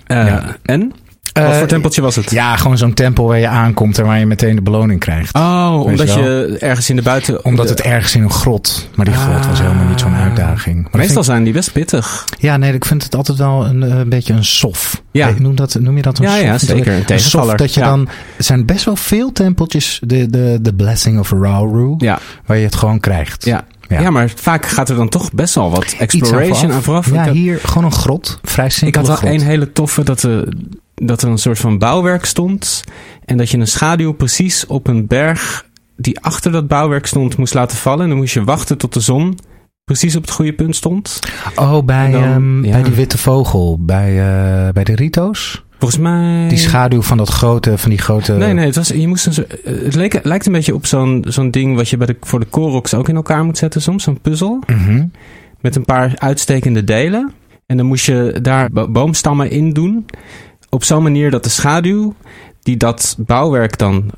Eh, 0.06 0.26
Ja. 0.26 0.56
En? 0.62 0.92
Eh, 1.34 1.46
Wat 1.46 1.56
voor 1.56 1.66
tempeltje 1.66 2.02
was 2.02 2.16
het? 2.16 2.30
Ja, 2.30 2.56
gewoon 2.56 2.78
zo'n 2.78 2.94
tempel 2.94 3.26
waar 3.26 3.38
je 3.38 3.48
aankomt 3.48 3.98
en 3.98 4.04
waar 4.04 4.18
je 4.18 4.26
meteen 4.26 4.54
de 4.54 4.62
beloning 4.62 5.00
krijgt. 5.00 5.34
Oh, 5.34 5.80
omdat 5.84 6.12
je 6.14 6.20
je 6.20 6.56
ergens 6.60 6.90
in 6.90 6.96
de 6.96 7.02
buiten... 7.02 7.44
Omdat 7.44 7.66
de- 7.66 7.72
het 7.72 7.80
ergens 7.82 8.14
in 8.14 8.22
een 8.22 8.30
grot. 8.30 8.88
Maar 8.94 9.04
die 9.06 9.14
grot 9.14 9.46
was 9.46 9.60
helemaal 9.60 9.84
niet 9.88 10.00
zo'n 10.00 10.14
Ah. 10.14 10.20
uitdaging. 10.22 10.82
Maar 10.82 11.00
Meestal 11.00 11.24
zijn 11.24 11.44
die 11.44 11.52
best 11.52 11.72
pittig. 11.72 12.24
ik- 12.32 12.40
ja, 12.40 12.56
nee, 12.56 12.72
ik 12.72 12.84
vind 12.84 13.02
het 13.02 13.14
altijd 13.14 13.38
wel 13.38 13.66
een, 13.66 13.82
eh, 13.82 14.00
beetje 14.06 14.32
een 14.32 14.44
sof. 14.44 15.02
Ja. 15.10 15.26
Hey, 15.28 15.34
Noem, 15.38 15.54
dat, 15.54 15.76
noem 15.80 15.96
je 15.96 16.02
dat 16.02 16.18
een 16.18 16.24
Ja, 16.24 16.30
sof? 16.36 16.42
ja, 16.44 16.58
zeker. 16.58 17.02
Een 17.10 17.20
sof 17.20 17.54
dat 17.54 17.74
je 17.74 17.80
Ja. 17.80 17.86
dan... 17.86 18.08
Er 18.36 18.44
zijn 18.44 18.66
best 18.66 18.84
wel 18.84 18.96
veel 18.96 19.32
tempeltjes. 19.32 20.00
De, 20.06 20.30
de, 20.30 20.58
de 20.62 20.74
Blessing 20.74 21.18
of 21.18 21.30
Rauru. 21.30 21.94
Ja. 21.98 22.18
Waar 22.46 22.56
je 22.56 22.64
het 22.64 22.74
gewoon 22.74 23.00
krijgt. 23.00 23.44
Ja. 23.44 23.64
Ja. 23.88 24.00
Ja. 24.00 24.10
maar 24.10 24.32
vaak 24.36 24.66
gaat 24.66 24.88
er 24.88 24.96
dan 24.96 25.08
toch 25.08 25.32
best 25.32 25.54
wel 25.54 25.70
wat 25.70 25.94
exploration 25.98 26.72
aan 26.72 26.82
vooraf. 26.82 27.06
Ja, 27.10 27.20
Ik 27.20 27.26
had- 27.26 27.34
hier 27.34 27.58
gewoon 27.62 27.84
een 27.84 27.92
grot. 27.92 28.38
Vrij 28.42 28.66
Ik 28.66 28.72
simpele 28.72 29.06
had 29.08 29.20
wel 29.20 29.30
één 29.30 29.40
hele 29.40 29.72
toffe 29.72 30.02
dat 30.02 30.22
er, 30.22 30.48
dat 30.94 31.22
er 31.22 31.28
een 31.28 31.38
soort 31.38 31.58
van 31.58 31.78
bouwwerk 31.78 32.24
stond. 32.24 32.84
En 33.24 33.36
dat 33.36 33.50
je 33.50 33.58
een 33.58 33.66
schaduw 33.66 34.12
precies 34.12 34.66
op 34.66 34.86
een 34.86 35.06
berg 35.06 35.66
die 35.96 36.20
achter 36.20 36.52
dat 36.52 36.68
bouwwerk 36.68 37.06
stond 37.06 37.36
moest 37.36 37.54
laten 37.54 37.76
vallen. 37.76 38.02
En 38.02 38.08
dan 38.08 38.18
moest 38.18 38.34
je 38.34 38.44
wachten 38.44 38.78
tot 38.78 38.94
de 38.94 39.00
zon 39.00 39.38
precies 39.84 40.16
op 40.16 40.22
het 40.22 40.30
goede 40.30 40.52
punt 40.52 40.76
stond. 40.76 41.18
Oh, 41.56 41.84
bij, 41.84 42.10
dan- 42.10 42.22
ehm, 42.22 42.64
ja. 42.64 42.72
bij 42.72 42.82
die 42.82 42.92
witte 42.94 43.18
vogel. 43.18 43.78
Bij, 43.80 44.08
eh, 44.18 44.72
bij 44.72 44.84
de 44.84 44.94
Rito's. 44.94 45.64
Volgens 45.78 46.00
mij... 46.02 46.48
Die 46.48 46.58
schaduw 46.58 47.02
van 47.02 47.16
dat 47.16 47.28
grote, 47.28 47.78
van 47.78 47.90
die 47.90 47.98
grote... 47.98 48.32
Nee, 48.32 48.52
nee, 48.52 48.66
het, 48.66 48.76
was, 48.76 48.88
je 48.88 49.08
moest 49.08 49.26
een, 49.26 49.46
het 49.84 49.94
leek, 49.94 50.20
lijkt 50.22 50.46
een 50.46 50.52
beetje 50.52 50.74
op 50.74 50.86
zo'n 50.86 51.24
zo'n 51.28 51.50
ding 51.50 51.76
wat 51.76 51.88
je 51.88 51.96
bij 51.96 52.06
de, 52.06 52.16
voor 52.20 52.40
de 52.40 52.46
Koroks 52.46 52.94
ook 52.94 53.08
in 53.08 53.16
elkaar 53.16 53.44
moet 53.44 53.58
zetten 53.58 53.82
soms. 53.82 54.02
Zo'n 54.02 54.20
puzzel. 54.20 54.58
Mhm. 54.66 55.06
met 55.60 55.76
een 55.76 55.84
paar 55.84 56.12
uitstekende 56.18 56.84
delen. 56.84 57.32
En 57.66 57.76
dan 57.76 57.86
moest 57.86 58.06
je 58.06 58.38
daar 58.42 58.70
bo- 58.70 58.88
boomstammen 58.90 59.50
in 59.50 59.70
doen. 59.72 60.06
Op 60.74 60.84
zo'n 60.84 61.02
manier 61.02 61.30
dat 61.30 61.44
de 61.44 61.50
schaduw 61.50 62.14
die 62.62 62.76
dat 62.76 63.14
bouwwerk 63.18 63.78
dan 63.78 64.10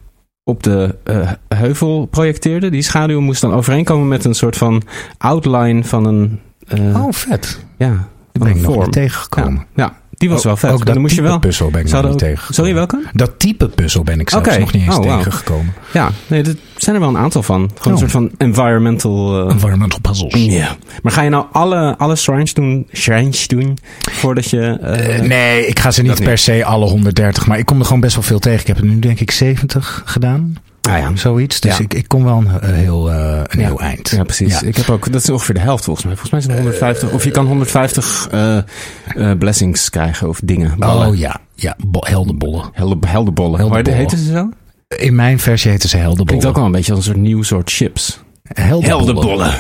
op 0.45 0.63
de 0.63 0.95
eh, 1.05 1.31
heuvel 1.49 2.07
projecteerde, 2.07 2.71
die 2.71 2.83
schaduw 2.83 3.21
moest 3.21 3.41
dan 3.41 3.53
overeenkomen 3.53 4.09
met 4.09 4.25
een 4.25 4.35
soort 4.35 4.57
van 4.57 4.83
outline 5.19 5.85
van 5.85 6.05
een, 6.05 6.41
eh, 6.67 7.05
Oh, 7.05 7.13
vet. 7.13 7.65
ja, 7.79 8.09
Dat 8.33 8.43
ben 8.43 8.57
ik 8.57 8.61
nog 8.61 8.75
vorm. 8.75 8.91
tegengekomen. 8.91 9.67
Ja, 9.75 9.97
Die 10.17 10.29
was 10.31 10.45
wel 10.45 10.57
vet. 10.57 10.71
Ook 10.71 10.79
dat 10.85 10.87
dan 10.87 11.01
moest 11.01 11.15
je 11.15 11.19
type 11.21 11.29
wel. 11.31 11.39
puzzel 11.39 11.71
ben 11.71 11.81
ik 11.81 11.91
nog 11.91 12.03
niet 12.03 12.13
ook- 12.13 12.19
tegen. 12.19 12.55
Sorry, 12.55 12.75
welke? 12.75 13.03
Dat 13.13 13.31
type 13.39 13.69
puzzel 13.69 14.03
ben 14.03 14.21
ik 14.21 14.31
zelfs 14.31 14.59
nog 14.59 14.73
niet 14.73 14.83
eens 14.87 14.97
Oh, 14.97 15.03
tegengekomen. 15.17 15.75
Ja, 15.93 16.11
nee, 16.27 16.43
er 16.43 16.55
zijn 16.77 16.95
er 16.95 17.01
wel 17.01 17.11
een 17.11 17.19
aantal 17.19 17.43
van. 17.43 17.71
Gewoon 17.75 17.93
een 17.93 17.99
soort 17.99 18.11
van 18.11 18.31
environmental. 18.39 19.47
eh, 19.47 19.53
Environmental 19.53 19.99
puzzles. 20.01 20.35
Ja. 20.45 20.77
Maar 21.03 21.13
ga 21.13 21.23
je 21.23 21.31
nou 21.31 21.45
alle, 21.53 21.95
alle 21.99 22.17
shrines 22.17 22.55
doen, 22.55 22.87
shrines 22.93 23.49
doen 23.49 23.79
voordat 24.11 24.51
je. 24.51 24.61
eh, 24.83 25.17
Eh, 25.17 25.23
nee, 25.23 25.67
ik 25.67 25.79
ga 25.79 25.91
ze 25.91 26.03
niet 26.03 26.23
per 26.23 26.39
se 26.39 26.65
alle 26.65 26.87
130, 26.87 27.47
maar 27.47 27.59
ik 27.59 27.67
kom 27.67 27.79
er 27.79 27.85
gewoon 27.85 28.01
best 28.01 28.15
wel 28.15 28.25
veel 28.25 28.39
tegen. 28.39 28.61
Ik 28.61 28.67
heb 28.67 28.79
er 28.79 28.85
nu 28.85 28.99
denk 28.99 29.21
ik 29.21 29.31
70 29.31 30.03
gedaan. 30.05 30.57
Ah 30.89 30.99
ja. 30.99 31.11
Zoiets. 31.17 31.61
Dus 31.61 31.77
Ja. 31.77 31.85
ik, 31.85 31.95
ik 31.95 32.09
kom 32.09 32.25
wel 32.25 32.37
een, 32.39 32.61
eh, 32.61 32.71
heel, 32.71 33.11
eh, 33.11 33.41
een 33.47 33.61
Ja. 33.61 33.67
heel 33.67 33.81
eind. 33.81 34.09
Ja, 34.09 34.23
precies. 34.23 34.63
Ik 34.63 34.77
heb 34.77 34.91
ook, 34.91 35.13
dat 35.13 35.23
is 35.23 35.31
ongeveer 35.31 35.55
de 35.55 35.61
helft 35.61 35.85
volgens 35.85 36.07
mij. 36.07 36.17
Volgens 36.17 36.33
mij 36.33 36.41
zijn 36.41 36.57
er 36.57 36.63
150, 36.63 37.11
of 37.13 37.25
je 37.25 37.31
kan 37.31 37.47
150 37.47 38.29
eh, 38.31 38.57
eh, 38.57 39.39
blessings 39.39 39.91
krijgen 39.91 40.29
of 40.29 40.41
dingen. 40.45 40.79
ballen. 40.79 41.09
Oh 41.09 41.17
ja, 41.17 41.41
ja 41.55 41.77
bo- 41.87 42.01
heldenbollen. 42.07 42.65
Helder, 42.73 43.09
helderbollen. 43.11 43.59
Helderbollen. 43.59 43.87
Hoe 43.93 44.03
Heten 44.03 44.19
ze 44.19 44.33
zo? 44.33 44.49
In 44.97 45.15
mijn 45.15 45.39
versie 45.39 45.71
heten 45.71 45.89
ze 45.89 45.97
heldenbollen. 45.97 46.27
Klinkt 46.27 46.47
ook 46.47 46.55
wel 46.57 46.65
een 46.65 46.73
beetje 46.73 46.93
als 46.93 47.07
een 47.07 47.13
soort 47.13 47.25
nieuw 47.27 47.43
soort 47.43 47.71
chips. 47.71 48.21
Heldenbollen. 48.55 49.51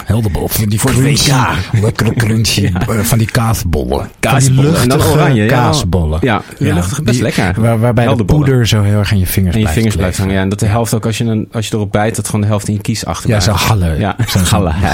Van 0.46 0.68
die 0.68 0.80
Voor 0.80 0.90
crunchy, 0.90 1.30
WK. 1.30 1.80
Lekkere 1.82 2.14
crunchy. 2.14 2.70
eh, 2.88 2.98
Van 2.98 3.18
die 3.18 3.30
kaasbollen. 3.30 4.08
Kaasbollen. 4.20 4.54
Van 4.64 4.72
die 4.72 4.82
En 4.82 4.88
dan 4.88 4.98
luchtige 4.98 5.18
oranje, 5.18 5.42
ja. 5.42 5.48
kaasbollen. 5.48 6.18
Ja, 6.22 6.42
die 6.58 6.72
luchtige, 6.74 7.02
best 7.02 7.14
die- 7.14 7.22
lekker. 7.22 7.54
Waar, 7.60 7.80
waarbij 7.80 8.14
de 8.14 8.24
poeder 8.24 8.66
zo 8.66 8.82
heel 8.82 8.98
erg 8.98 9.12
aan 9.12 9.18
je 9.18 9.26
vingers 9.26 9.54
je 9.54 9.60
blijft 9.60 9.76
vingers 9.78 9.96
blijft 9.96 10.18
hangen. 10.18 10.34
Ja, 10.34 10.40
en 10.40 10.48
dat 10.48 10.58
de 10.60 10.66
helft 10.66 10.94
ook 10.94 11.06
als 11.06 11.18
je, 11.18 11.24
een, 11.24 11.48
als 11.52 11.68
je 11.68 11.74
erop 11.74 11.92
bijt, 11.92 12.16
dat 12.16 12.26
gewoon 12.26 12.40
de 12.40 12.46
helft 12.46 12.68
in 12.68 12.74
je 12.74 12.80
kies 12.80 13.04
achter 13.04 13.30
Ja, 13.30 13.40
zo 13.40 13.52
hallen. 13.52 13.98
Ja, 13.98 14.16
Zo'n 14.26 14.42
hallen. 14.42 14.74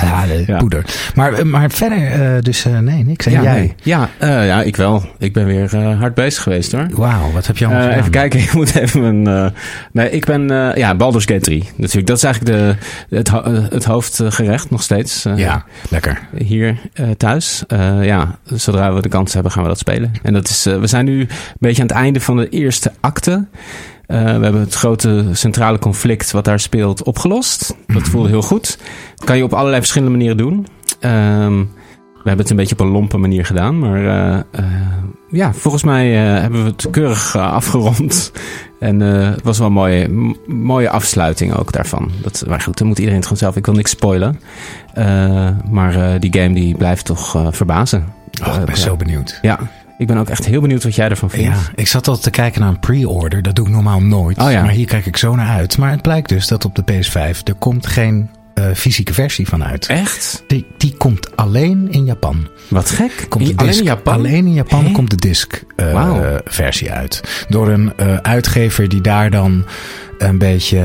Ja. 0.47 0.57
poeder. 0.59 0.85
Maar, 1.15 1.33
eh, 1.33 1.45
maar 1.45 1.71
verder, 1.71 2.07
eh, 2.13 2.43
dus 2.43 2.65
eh, 2.65 2.79
nee, 2.79 3.05
niks. 3.05 3.27
En 3.27 3.33
Ja, 3.33 3.43
jij? 3.43 3.53
nee. 3.59 3.75
ja, 3.83 4.09
eh, 4.19 4.47
ja, 4.47 4.63
ik 4.63 4.77
wel. 4.77 5.03
Ik 5.19 5.33
ben 5.33 5.45
weer 5.47 5.77
hard 5.77 6.15
bezig 6.15 6.43
geweest 6.43 6.73
hoor. 6.73 6.87
Wauw, 6.93 7.31
wat 7.33 7.47
heb 7.47 7.57
je 7.57 7.65
allemaal 7.65 7.83
gedaan? 7.83 7.99
even 7.99 8.11
kijken, 8.11 8.41
ik 8.47 8.53
moet 8.53 8.75
even 8.75 9.23
mijn... 9.23 9.53
nee, 9.93 10.11
ik 10.11 10.25
ben... 10.25 10.73
ja, 10.77 10.95
Baldur's 10.95 11.25
Gate 11.25 11.41
3 11.41 11.69
natuurlijk. 11.77 12.07
Dat 12.07 12.17
is 12.17 12.23
eigenlijk 12.25 12.57
de, 13.09 13.17
het, 13.71 13.82
het 13.83 13.93
hoofdgerecht 13.93 14.71
nog 14.71 14.83
steeds. 14.83 15.25
eh, 15.25 15.37
Ja, 15.39 15.65
lekker. 15.91 16.29
Hier 16.37 16.81
eh, 16.93 17.11
thuis. 17.11 17.65
Eh, 17.67 18.05
ja, 18.05 18.39
zodra 18.45 18.93
we 18.95 19.03
de 19.03 19.09
kans 19.09 19.33
hebben 19.35 19.53
gaan 19.53 19.63
we 19.63 19.69
dat 19.69 19.79
spelen. 19.79 20.13
En 20.23 20.33
dat 20.33 20.49
is, 20.49 20.67
eh, 20.67 20.79
we 20.79 20.87
zijn 20.87 21.05
nu 21.05 21.21
een 21.21 21.29
beetje 21.59 21.83
aan 21.83 21.89
het 21.89 21.97
einde 21.97 22.21
van 22.21 22.37
de 22.37 22.49
eerste 22.49 22.93
acte. 23.01 23.47
Eh, 24.07 24.19
we 24.25 24.25
hebben 24.43 24.61
het 24.61 24.75
grote 24.75 25.25
centrale 25.33 25.79
conflict 25.79 26.31
wat 26.31 26.45
daar 26.45 26.61
speelt 26.61 27.03
opgelost. 27.03 27.75
Dat 27.87 28.03
voelde 28.03 28.29
heel 28.29 28.43
goed. 28.43 28.79
Dat 29.17 29.25
kan 29.27 29.37
je 29.37 29.45
op 29.45 29.53
allerlei 29.53 29.79
verschillende 29.81 30.13
manieren 30.17 30.37
doen. 30.37 30.67
Ehm, 31.01 31.63
hebben 32.29 32.39
het 32.39 32.51
een 32.51 32.57
beetje 32.57 32.75
op 32.75 32.81
een 32.81 32.93
lompe 32.93 33.17
manier 33.17 33.47
gedaan. 33.47 33.79
Maar 33.79 34.07
eh, 34.07 34.39
eh, 34.51 34.65
ja, 35.31 35.53
volgens 35.53 35.83
mij 35.83 36.35
eh, 36.35 36.41
hebben 36.41 36.65
we 36.65 36.71
het 36.71 36.91
keurig 36.91 37.37
afgerond. 37.37 38.33
En 38.79 39.01
het 39.01 39.43
was 39.43 39.59
wel 39.59 39.67
een 39.67 39.73
mooie, 39.73 40.35
mooie 40.47 40.91
afsluiting 40.91 41.55
ook 41.55 41.73
daarvan. 41.73 42.11
Dat, 42.23 42.45
maar 42.49 42.61
goed, 42.61 42.79
dan 42.79 42.87
moet 42.87 42.99
iedereen 42.99 43.19
het 43.19 43.27
gewoon 43.27 43.43
zelf. 43.43 43.57
Ik 43.57 43.67
wil 43.67 43.75
niks 43.75 43.91
spoilen. 43.91 44.41
Maar 45.71 46.21
die 46.21 46.33
game 46.41 46.55
die 46.55 46.77
blijft 46.77 47.05
toch 47.05 47.47
verbazen. 47.51 48.05
Oh, 48.47 48.55
ik 48.55 48.65
ben 48.65 48.77
zo 48.77 48.97
benieuwd. 48.97 49.39
Ja, 49.43 49.59
ik 49.99 50.07
ben 50.07 50.17
ook 50.17 50.29
echt 50.29 50.47
heel 50.47 50.61
benieuwd 50.61 50.85
wat 50.85 50.95
jij 50.95 51.09
ervan 51.09 51.31
vindt. 51.31 51.57
Ja, 51.57 51.73
ik 51.75 51.89
zat 51.89 52.09
altijd 52.09 52.25
te 52.25 52.31
kijken 52.31 52.61
naar 52.61 52.71
een 52.71 52.81
pre-order. 52.81 53.43
Dat 53.43 53.55
doe 53.55 53.67
ik 53.67 53.73
normaal 53.73 54.01
nooit. 54.01 54.39
Oh 54.39 54.51
ja. 54.51 54.63
Maar 54.63 54.71
hier 54.71 54.87
kijk 54.87 55.07
ik 55.07 55.17
zo 55.17 55.35
naar 55.35 55.49
uit. 55.49 55.79
Maar 55.79 55.91
het 55.91 56.03
blijkt 56.03 56.29
dus 56.29 56.47
dat 56.47 56.65
op 56.65 56.75
de 56.75 56.83
PS5 56.93 57.43
er 57.45 57.55
komt 57.59 57.87
geen 57.87 58.31
eh, 58.55 58.65
fysieke 58.75 59.15
versie 59.15 59.49
van 59.49 59.65
uit. 59.65 59.87
Echt? 59.87 60.45
Die, 60.47 60.67
die 60.77 60.95
komt 60.97 61.37
alleen 61.37 61.89
in 61.91 62.05
Japan. 62.05 62.49
Wat 62.69 62.91
gek. 62.91 63.27
Komt 63.29 63.49
In- 63.49 63.57
alleen 63.57 63.79
in 63.79 63.85
Japan? 63.85 64.15
Alleen 64.15 64.47
in 64.47 64.53
Japan 64.53 64.85
Hè? 64.85 64.93
komt 64.93 65.11
de 65.11 65.17
disc 65.17 65.63
eh, 65.77 66.37
versie 66.45 66.93
uit. 66.93 67.45
Door 67.49 67.69
een 67.69 67.93
eh, 67.97 68.17
uitgever 68.17 68.89
die 68.89 69.01
daar 69.01 69.31
dan 69.31 69.65
een 70.19 70.39
beetje... 70.39 70.79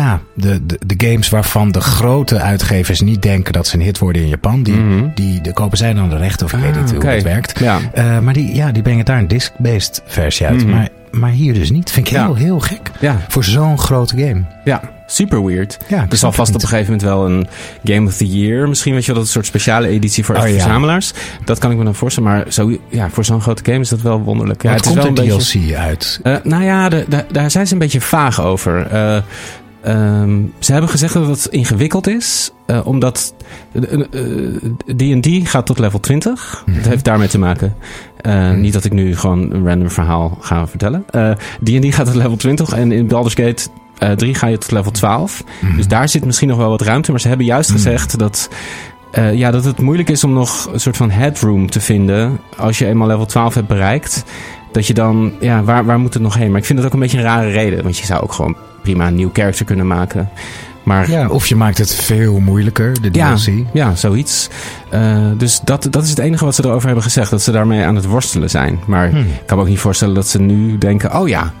ja, 0.00 0.20
de, 0.34 0.66
de, 0.66 0.78
de 0.86 1.06
games 1.08 1.28
waarvan 1.28 1.72
de 1.72 1.80
grote 1.80 2.40
uitgevers 2.40 3.00
niet 3.00 3.22
denken 3.22 3.52
dat 3.52 3.66
ze 3.66 3.74
een 3.76 3.82
hit 3.82 3.98
worden 3.98 4.22
in 4.22 4.28
Japan. 4.28 4.62
Die, 4.62 4.74
Mhm. 4.74 5.04
die, 5.14 5.40
de 5.40 5.52
kopen 5.52 5.78
zij 5.78 5.94
dan 5.94 6.08
de 6.10 6.16
rechten 6.16 6.46
of 6.46 6.52
ik 6.52 6.58
weet 6.60 6.76
Ah, 6.76 6.80
niet 6.82 6.90
hoe 6.90 7.06
het 7.06 7.22
werkt. 7.22 7.58
Ja. 7.60 7.78
Eh, 7.92 8.18
maar 8.18 8.34
die, 8.34 8.54
ja, 8.54 8.72
die 8.72 8.82
brengen 8.82 9.04
daar 9.04 9.18
een 9.18 9.28
disc-based 9.28 10.02
versie 10.06 10.46
uit. 10.46 10.62
Mhm. 10.66 10.70
Maar, 10.70 10.88
maar 11.10 11.30
hier 11.30 11.54
dus 11.54 11.70
niet. 11.70 11.90
Vind 11.90 12.06
ik 12.06 12.12
Ja. 12.12 12.24
heel, 12.24 12.34
heel 12.34 12.60
gek. 12.60 12.90
Ja, 13.00 13.20
Voor 13.28 13.44
zo'n 13.44 13.78
grote 13.78 14.16
game. 14.16 14.42
ja, 14.64 14.80
super 15.06 15.44
weird. 15.44 15.78
Ja, 15.88 16.06
Er 16.10 16.16
zal 16.16 16.32
vast 16.32 16.54
op 16.54 16.62
een 16.62 16.68
gegeven 16.68 16.92
moment 16.92 17.08
wel 17.10 17.26
een 17.26 17.46
Game 17.84 18.06
of 18.08 18.16
the 18.16 18.26
Year. 18.38 18.68
Misschien 18.68 18.92
weet 18.92 19.00
je 19.04 19.06
wel, 19.06 19.16
dat 19.16 19.24
een 19.26 19.32
soort 19.32 19.46
speciale 19.46 19.88
editie 19.88 20.24
voor 20.24 20.34
Oh, 20.36 20.46
ja. 20.46 20.52
verzamelaars. 20.52 21.12
Dat 21.44 21.58
kan 21.58 21.70
ik 21.70 21.76
me 21.76 21.84
dan 21.84 21.94
voorstellen. 21.94 22.30
Maar 22.30 22.44
zo, 22.48 22.78
ja, 22.88 23.08
voor 23.10 23.24
zo'n 23.24 23.40
grote 23.40 23.62
game 23.64 23.80
is 23.80 23.88
dat 23.88 24.00
wel 24.00 24.20
wonderlijk. 24.20 24.62
Ja, 24.62 24.70
het 24.70 24.78
is 24.80 24.84
komt 24.86 24.94
wel 24.96 25.04
er 25.04 25.18
een 25.22 25.28
DLC 25.38 25.52
beetje. 25.52 25.76
uit? 25.76 26.20
Eh, 26.22 26.36
nou 26.42 26.62
ja, 26.64 26.88
de, 26.88 27.04
de- 27.08 27.24
daar 27.32 27.50
zijn 27.50 27.66
ze 27.66 27.72
een 27.72 27.78
beetje 27.78 28.00
vaag 28.00 28.42
over. 28.42 28.86
Eh, 28.86 29.16
ehm, 29.84 30.40
ze 30.58 30.72
hebben 30.72 30.90
gezegd 30.90 31.14
dat 31.14 31.26
het 31.26 31.46
ingewikkeld 31.46 32.06
is, 32.06 32.52
eh, 32.66 32.86
omdat 32.86 33.34
eh, 33.72 33.92
eh, 33.92 35.20
D&D 35.20 35.48
gaat 35.48 35.66
tot 35.66 35.78
level 35.78 36.00
20. 36.00 36.62
Mhm. 36.66 36.76
Dat 36.76 36.86
heeft 36.86 37.04
daarmee 37.04 37.28
te 37.28 37.38
maken. 37.38 37.74
Eh, 38.20 38.50
Niet 38.50 38.72
dat 38.72 38.84
ik 38.84 38.92
nu 38.92 39.16
gewoon 39.16 39.52
een 39.52 39.66
random 39.66 39.90
verhaal 39.90 40.38
ga 40.40 40.66
vertellen. 40.66 41.04
D&D 41.64 41.94
gaat 41.94 42.06
tot 42.06 42.14
level 42.14 42.36
20 42.36 42.72
en 42.72 42.92
in 42.92 43.06
Baldur's 43.06 43.34
Gate 43.34 43.62
eh, 43.98 44.10
3 44.10 44.34
ga 44.34 44.46
je 44.46 44.58
tot 44.58 44.70
level 44.70 44.90
12. 44.90 45.44
Mhm. 45.60 45.76
Dus 45.76 45.88
daar 45.88 46.08
zit 46.08 46.24
misschien 46.24 46.48
nog 46.48 46.56
wel 46.58 46.68
wat 46.68 46.82
ruimte. 46.82 47.10
Maar 47.10 47.20
ze 47.20 47.28
hebben 47.28 47.46
juist 47.46 47.70
gezegd 47.70 48.18
dat, 48.18 48.48
ja, 49.32 49.50
dat 49.50 49.64
het 49.64 49.80
moeilijk 49.80 50.10
is 50.10 50.24
om 50.24 50.32
nog 50.32 50.68
een 50.72 50.80
soort 50.80 50.96
van 50.96 51.10
headroom 51.10 51.70
te 51.70 51.80
vinden. 51.80 52.38
Als 52.56 52.78
je 52.78 52.86
eenmaal 52.86 53.06
level 53.08 53.26
12 53.26 53.54
hebt 53.54 53.68
bereikt. 53.68 54.24
Dat 54.72 54.86
je 54.86 54.94
dan, 54.94 55.32
ja, 55.40 55.62
waar, 55.62 55.84
waar 55.84 55.98
moet 55.98 56.14
het 56.14 56.22
nog 56.22 56.34
heen? 56.34 56.50
Maar 56.50 56.58
ik 56.60 56.64
vind 56.64 56.78
het 56.78 56.88
ook 56.88 56.94
een 56.94 57.00
beetje 57.00 57.18
een 57.18 57.24
rare 57.24 57.50
reden. 57.50 57.82
Want 57.82 57.98
je 57.98 58.06
zou 58.06 58.22
ook 58.22 58.32
gewoon 58.32 58.56
prima 58.84 59.06
een 59.06 59.14
nieuw 59.14 59.30
character 59.32 59.64
kunnen 59.64 59.86
maken. 59.86 60.28
Maar 60.82 61.10
Ja, 61.10 61.28
of 61.28 61.46
je 61.46 61.56
maakt 61.56 61.78
het 61.78 61.94
veel 61.94 62.38
moeilijker, 62.40 63.00
de 63.02 63.10
DLC. 63.10 63.64
ja, 63.72 63.94
zoiets. 63.94 64.48
Eh, 64.90 65.18
dus 65.38 65.60
dat, 65.64 65.86
dat 65.90 66.02
is 66.02 66.10
het 66.10 66.18
enige 66.18 66.44
wat 66.44 66.54
ze 66.54 66.64
erover 66.64 66.86
hebben 66.86 67.04
gezegd. 67.04 67.30
Dat 67.30 67.42
ze 67.42 67.52
daarmee 67.52 67.84
aan 67.84 67.94
het 67.94 68.04
worstelen 68.06 68.50
zijn. 68.50 68.78
Maar 68.86 69.10
Hmm. 69.10 69.20
ik 69.20 69.26
kan 69.46 69.56
me 69.56 69.62
ook 69.62 69.68
niet 69.68 69.78
voorstellen 69.78 70.14
dat 70.14 70.28
ze 70.28 70.40
nu 70.40 70.78
denken... 70.78 71.18
Oh 71.20 71.28
ja, 71.28 71.52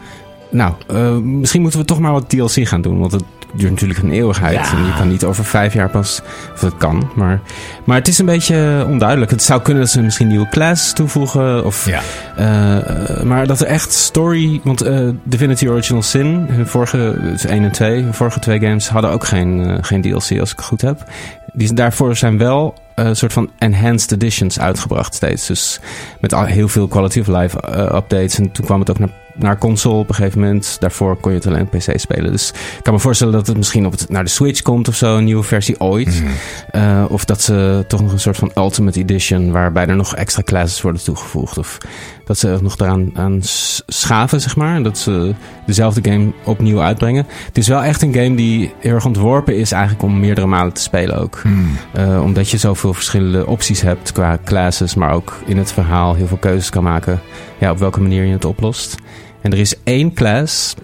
nou, 0.50 0.72
eh, 0.88 1.16
misschien 1.16 1.60
moeten 1.60 1.80
we 1.80 1.86
toch 1.86 1.98
maar 2.00 2.12
wat 2.12 2.28
DLC 2.28 2.68
gaan 2.68 2.82
doen. 2.82 2.98
Want 2.98 3.12
het 3.12 3.24
duurt 3.56 3.70
natuurlijk 3.70 4.02
een 4.02 4.10
eeuwigheid. 4.10 4.54
Ja. 4.54 4.72
En 4.76 4.84
je 4.84 4.94
kan 4.96 5.08
niet 5.08 5.24
over 5.24 5.44
vijf 5.44 5.74
jaar 5.74 5.90
pas... 5.90 6.20
Of 6.54 6.60
dat 6.60 6.76
kan, 6.76 7.10
maar... 7.14 7.40
Maar 7.84 7.96
het 7.96 8.08
is 8.08 8.18
een 8.18 8.26
beetje 8.26 8.84
onduidelijk. 8.88 9.30
Het 9.30 9.42
zou 9.42 9.62
kunnen 9.62 9.82
dat 9.82 9.90
ze 9.92 10.00
misschien 10.02 10.28
nieuwe 10.28 10.48
classes 10.48 10.92
toevoegen. 10.92 11.64
Of, 11.64 11.86
Ja. 11.86 12.00
eh, 12.36 13.22
maar 13.22 13.46
dat 13.46 13.60
er 13.60 13.66
echt 13.66 13.92
story... 13.92 14.60
Want 14.64 14.80
eh, 14.80 15.08
Divinity 15.22 15.66
Original 15.68 16.02
Sin, 16.02 16.46
hun 16.50 16.66
vorige... 16.66 17.18
Dus 17.22 17.44
1 17.44 17.64
en 17.64 17.72
2, 17.72 18.02
hun 18.02 18.14
vorige 18.14 18.38
twee 18.38 18.60
games... 18.60 18.88
hadden 18.88 19.10
ook 19.10 19.24
geen, 19.24 19.66
eh, 19.70 19.76
geen 19.80 20.02
DLC, 20.02 20.14
als 20.40 20.50
ik 20.50 20.56
het 20.56 20.64
goed 20.64 20.80
heb. 20.80 21.04
Die, 21.52 21.72
daarvoor 21.72 22.16
zijn 22.16 22.38
wel 22.38 22.74
eh, 22.94 23.04
een 23.04 23.16
soort 23.16 23.32
van 23.32 23.50
enhanced 23.58 24.12
editions 24.12 24.58
uitgebracht 24.60 25.14
steeds. 25.14 25.46
Dus 25.46 25.80
met 26.20 26.34
al, 26.34 26.44
heel 26.44 26.68
veel 26.68 26.88
quality 26.88 27.20
of 27.20 27.26
life 27.26 27.60
eh, 27.60 27.80
updates. 27.82 28.38
En 28.38 28.52
toen 28.52 28.64
kwam 28.64 28.80
het 28.80 28.90
ook 28.90 28.98
naar, 28.98 29.08
naar 29.34 29.58
console 29.58 29.98
op 29.98 30.08
een 30.08 30.14
gegeven 30.14 30.40
moment. 30.40 30.76
Daarvoor 30.80 31.16
kon 31.16 31.30
je 31.30 31.38
het 31.38 31.46
alleen 31.46 31.62
op 31.62 31.70
PC 31.70 32.00
spelen. 32.00 32.32
Dus 32.32 32.48
ik 32.48 32.82
kan 32.82 32.92
me 32.92 33.00
voorstellen 33.00 33.32
dat 33.32 33.46
het 33.46 33.56
misschien 33.56 33.86
op 33.86 33.92
het, 33.92 34.08
naar 34.08 34.24
de 34.24 34.30
Switch 34.30 34.62
komt 34.62 34.88
of 34.88 34.94
zo. 34.94 35.16
Een 35.16 35.24
nieuwe 35.24 35.42
versie 35.42 35.80
ooit. 35.80 36.22
Mhm. 36.22 36.32
Eh, 36.70 37.04
of 37.08 37.24
dat 37.24 37.42
ze 37.42 37.84
toch 37.88 38.02
nog 38.02 38.12
een 38.12 38.20
soort 38.20 38.36
van 38.36 38.50
Ultimate 38.54 39.00
Edition... 39.00 39.50
waarbij 39.50 39.86
er 39.86 39.96
nog 39.96 40.16
extra 40.16 40.42
classes 40.42 40.80
worden 40.80 41.02
toegevoegd. 41.02 41.58
Of 41.58 41.78
dat 42.24 42.38
ze 42.38 42.48
er 42.48 42.62
nog 42.62 42.76
daaraan 42.76 43.10
aan 43.14 43.38
schaven, 43.86 44.40
zeg 44.40 44.56
maar. 44.56 44.82
Dat 44.82 44.98
ze 44.98 45.34
dezelfde 45.66 46.10
game 46.10 46.32
opnieuw 46.44 46.80
uitbrengen. 46.80 47.26
Het 47.46 47.58
is 47.58 47.68
wel 47.68 47.82
echt 47.82 48.02
een 48.02 48.14
game 48.14 48.34
die 48.34 48.72
heel 48.78 48.94
erg 48.94 49.04
ontworpen 49.04 49.56
is... 49.56 49.72
eigenlijk 49.72 50.02
om 50.02 50.20
meerdere 50.20 50.46
malen 50.46 50.72
te 50.72 50.82
spelen 50.82 51.18
ook. 51.18 51.38
Hmm. 51.42 51.76
Eh, 51.92 52.22
omdat 52.22 52.50
je 52.50 52.56
zoveel 52.56 52.94
verschillende 52.94 53.46
opties 53.46 53.80
hebt 53.80 54.12
qua 54.12 54.38
classes... 54.44 54.94
maar 54.94 55.12
ook 55.12 55.38
in 55.46 55.56
het 55.56 55.72
verhaal 55.72 56.14
heel 56.14 56.26
veel 56.26 56.36
keuzes 56.36 56.70
kan 56.70 56.82
maken... 56.82 57.20
Ja, 57.58 57.70
op 57.70 57.78
welke 57.78 58.00
manier 58.00 58.24
je 58.24 58.32
het 58.32 58.44
oplost. 58.44 58.96
En 59.44 59.52
er 59.52 59.58
is 59.58 59.74
één 59.82 60.14
class... 60.14 60.74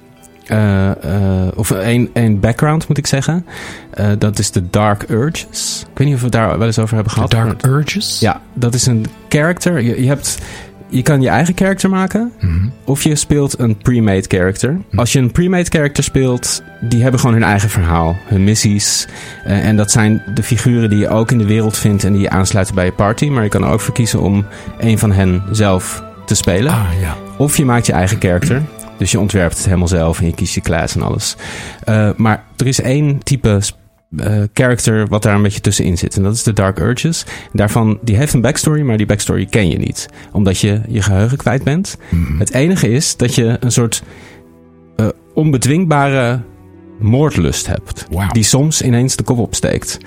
eh, 0.46 0.90
eh, 0.90 1.48
of 1.54 1.70
één, 1.70 2.10
één 2.12 2.40
background 2.40 2.88
moet 2.88 2.98
ik 2.98 3.06
zeggen. 3.06 3.46
Eh, 3.90 4.06
dat 4.18 4.38
is 4.38 4.50
de 4.50 4.70
Dark 4.70 5.04
Urges. 5.08 5.86
Ik 5.92 5.98
weet 5.98 6.06
niet 6.06 6.14
of 6.16 6.20
we 6.20 6.26
het 6.26 6.34
daar 6.34 6.58
wel 6.58 6.66
eens 6.66 6.78
over 6.78 6.94
hebben 6.94 7.12
gehad. 7.12 7.30
Dark 7.30 7.66
Urges? 7.66 8.20
Ja, 8.20 8.40
dat 8.54 8.74
is 8.74 8.86
een 8.86 9.06
character. 9.28 9.80
Je, 9.80 10.02
je, 10.02 10.08
hebt, 10.08 10.38
je 10.88 11.02
kan 11.02 11.20
je 11.22 11.28
eigen 11.28 11.56
character 11.56 11.90
maken. 11.90 12.32
Mhm. 12.40 12.68
Of 12.84 13.02
je 13.02 13.14
speelt 13.16 13.58
een 13.58 13.76
pre-made 13.76 14.24
character. 14.28 14.80
Als 14.94 15.12
je 15.12 15.18
een 15.18 15.32
pre-made 15.32 15.70
character 15.70 16.04
speelt, 16.04 16.62
die 16.80 17.02
hebben 17.02 17.20
gewoon 17.20 17.34
hun 17.34 17.44
eigen 17.44 17.68
verhaal, 17.68 18.16
hun 18.24 18.44
missies. 18.44 19.06
En 19.44 19.76
dat 19.76 19.90
zijn 19.90 20.22
de 20.34 20.42
figuren 20.42 20.90
die 20.90 20.98
je 20.98 21.08
ook 21.08 21.30
in 21.30 21.38
de 21.38 21.46
wereld 21.46 21.78
vindt 21.78 22.04
en 22.04 22.12
die 22.12 22.22
je 22.22 22.30
aansluiten 22.30 22.74
bij 22.74 22.84
je 22.84 22.92
party. 22.92 23.26
Maar 23.28 23.42
je 23.42 23.48
kan 23.48 23.64
er 23.64 23.70
ook 23.70 23.80
voor 23.80 23.94
kiezen 23.94 24.20
om 24.20 24.46
een 24.78 24.98
van 24.98 25.12
hen 25.12 25.42
zelf 25.50 26.02
te 26.26 26.34
spelen. 26.34 26.72
Ah, 26.72 26.88
ja. 27.00 27.16
Of 27.40 27.56
je 27.56 27.64
maakt 27.64 27.86
je 27.86 27.92
eigen 27.92 28.20
character. 28.20 28.62
Dus 28.98 29.10
je 29.10 29.20
ontwerpt 29.20 29.56
het 29.56 29.64
helemaal 29.64 29.88
zelf 29.88 30.20
en 30.20 30.26
je 30.26 30.34
kiest 30.34 30.54
je 30.54 30.60
class 30.60 30.94
en 30.94 31.02
alles. 31.02 31.36
Eh, 31.84 32.10
maar 32.16 32.44
er 32.56 32.66
is 32.66 32.80
één 32.80 33.18
type 33.22 33.60
eh, 34.16 34.42
character 34.54 35.06
wat 35.06 35.22
daar 35.22 35.34
een 35.34 35.42
beetje 35.42 35.60
tussenin 35.60 35.98
zit. 35.98 36.16
En 36.16 36.22
dat 36.22 36.34
is 36.34 36.42
de 36.42 36.52
Dark 36.52 36.78
Urges. 36.78 37.24
Daarvan, 37.52 37.98
die 38.02 38.16
heeft 38.16 38.32
een 38.32 38.40
backstory, 38.40 38.82
maar 38.82 38.96
die 38.96 39.06
backstory 39.06 39.46
ken 39.46 39.68
je 39.68 39.78
niet. 39.78 40.08
Omdat 40.32 40.58
je 40.58 40.80
je 40.88 41.02
geheugen 41.02 41.38
kwijt 41.38 41.64
bent. 41.64 41.96
Mhm. 42.08 42.38
Het 42.38 42.52
enige 42.52 42.90
is 42.90 43.16
dat 43.16 43.34
je 43.34 43.56
een 43.60 43.72
soort 43.72 44.02
eh, 44.96 45.08
onbedwingbare 45.34 46.40
moordlust 46.98 47.66
hebt. 47.66 48.06
Die 48.32 48.42
soms 48.42 48.82
ineens 48.82 49.16
de 49.16 49.22
kop 49.22 49.38
opsteekt. 49.38 49.98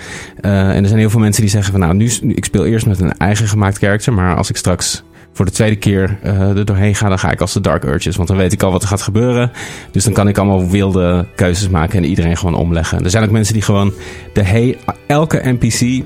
En 0.42 0.52
er 0.82 0.88
zijn 0.88 1.00
heel 1.00 1.10
veel 1.10 1.20
mensen 1.20 1.42
die 1.42 1.52
zeggen 1.52 1.72
van 1.72 1.80
nou, 1.82 1.94
nu, 1.94 2.12
nu- 2.22 2.34
ik 2.34 2.46
speel 2.46 2.66
eerst 2.66 2.86
met 2.86 3.00
een 3.00 3.18
eigen 3.18 3.48
gemaakt 3.48 3.80
karakter. 3.80 4.14
Maar 4.14 4.36
als 4.36 4.50
ik 4.50 4.58
straks 4.58 5.04
voor 5.34 5.46
de 5.46 5.52
tweede 5.52 5.76
keer 5.76 6.18
eh, 6.22 6.58
er 6.58 6.66
doorheen 6.66 6.96
ga, 6.96 7.10
dan 7.10 7.20
ga 7.20 7.32
ik 7.32 7.42
als 7.42 7.54
de 7.54 7.62
Dark 7.62 7.84
Urges. 7.84 8.16
Want 8.16 8.28
dan 8.28 8.38
weet 8.38 8.54
ik 8.54 8.64
al 8.64 8.72
wat 8.72 8.82
er 8.82 8.88
gaat 8.88 9.02
gebeuren. 9.02 9.52
Dus 9.92 10.04
dan 10.04 10.14
kan 10.14 10.28
ik 10.28 10.38
allemaal 10.38 10.70
wilde 10.70 11.26
keuzes 11.36 11.70
maken 11.70 11.98
en 11.98 12.06
iedereen 12.10 12.38
gewoon 12.38 12.56
omleggen. 12.56 13.04
Er 13.04 13.10
zijn 13.10 13.24
ook 13.24 13.32
mensen 13.32 13.54
die 13.54 13.64
gewoon 13.64 13.94
de 14.34 14.44
he 14.44 14.78
elke 15.08 15.42
NPC 15.60 16.06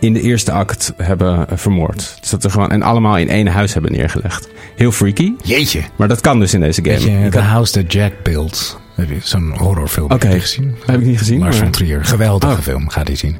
in 0.00 0.12
de 0.12 0.20
eerste 0.20 0.52
act 0.52 0.92
hebben 0.96 1.48
eh, 1.48 1.56
vermoord. 1.56 2.16
Dus 2.20 2.30
dat 2.30 2.44
er 2.44 2.50
gewoon, 2.50 2.70
en 2.70 2.82
allemaal 2.82 3.16
in 3.18 3.28
één 3.28 3.46
huis 3.46 3.72
hebben 3.72 3.92
neergelegd. 3.92 4.48
Heel 4.76 4.92
freaky, 4.92 5.32
Jeetje. 5.42 5.82
maar 5.96 6.08
dat 6.08 6.20
kan 6.20 6.38
dus 6.40 6.54
in 6.54 6.60
deze 6.60 6.82
game. 6.84 6.94
Weet 6.96 7.04
je, 7.04 7.10
Je 7.10 7.24
The 7.28 7.36
kan- 7.36 7.42
House 7.46 7.72
That 7.72 7.92
Jack 7.92 8.12
Built. 8.22 8.80
Heb 8.94 9.08
je 9.08 9.16
Zo'n 9.22 9.52
horrorfilm 9.58 10.10
Oké. 10.10 10.26
heb 10.26 10.34
je 10.34 10.40
gezien? 10.40 10.74
Heb 10.86 11.00
ik 11.00 11.06
niet 11.06 11.18
gezien, 11.18 11.38
Lars 11.38 11.54
maar- 11.54 11.62
von 11.64 11.70
Trier. 11.72 12.04
Geweldige 12.04 12.52
Oh. 12.52 12.58
film, 12.60 12.88
ga 12.88 13.04
die 13.04 13.16
zien. 13.16 13.36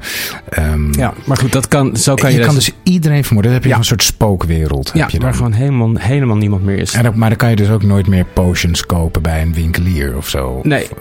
Ehm, 0.49 0.93
Ja, 0.99 1.15
maar 1.27 1.37
goed, 1.37 1.53
dat 1.53 1.69
kan, 1.69 1.97
zo 1.97 2.15
kan 2.15 2.33
je, 2.33 2.39
je, 2.39 2.45
kan 2.45 2.55
deze- 2.55 2.71
dus 2.71 2.93
iedereen 2.95 3.25
vermoorden. 3.25 3.51
Dan 3.53 3.61
heb 3.61 3.69
je 3.69 3.75
Ja. 3.75 3.79
een 3.81 3.89
soort 3.89 4.03
spookwereld. 4.03 4.91
ja, 4.95 5.01
heb 5.01 5.11
je 5.11 5.19
waar 5.19 5.35
gewoon 5.35 5.53
helemaal, 5.53 5.95
helemaal 5.99 6.37
niemand 6.37 6.65
meer 6.65 6.79
is. 6.79 6.93
En 6.95 7.13
maar 7.19 7.29
dan 7.29 7.39
kan 7.39 7.51
je 7.51 7.57
dus 7.57 7.71
ook 7.71 7.83
nooit 7.83 8.07
meer 8.07 8.25
potions 8.33 8.87
kopen 8.87 9.23
bij 9.23 9.43
een 9.43 9.55
winkelier 9.55 10.17
of 10.17 10.29
zo. 10.29 10.61
Nee. 10.63 10.83
Of, 10.85 10.99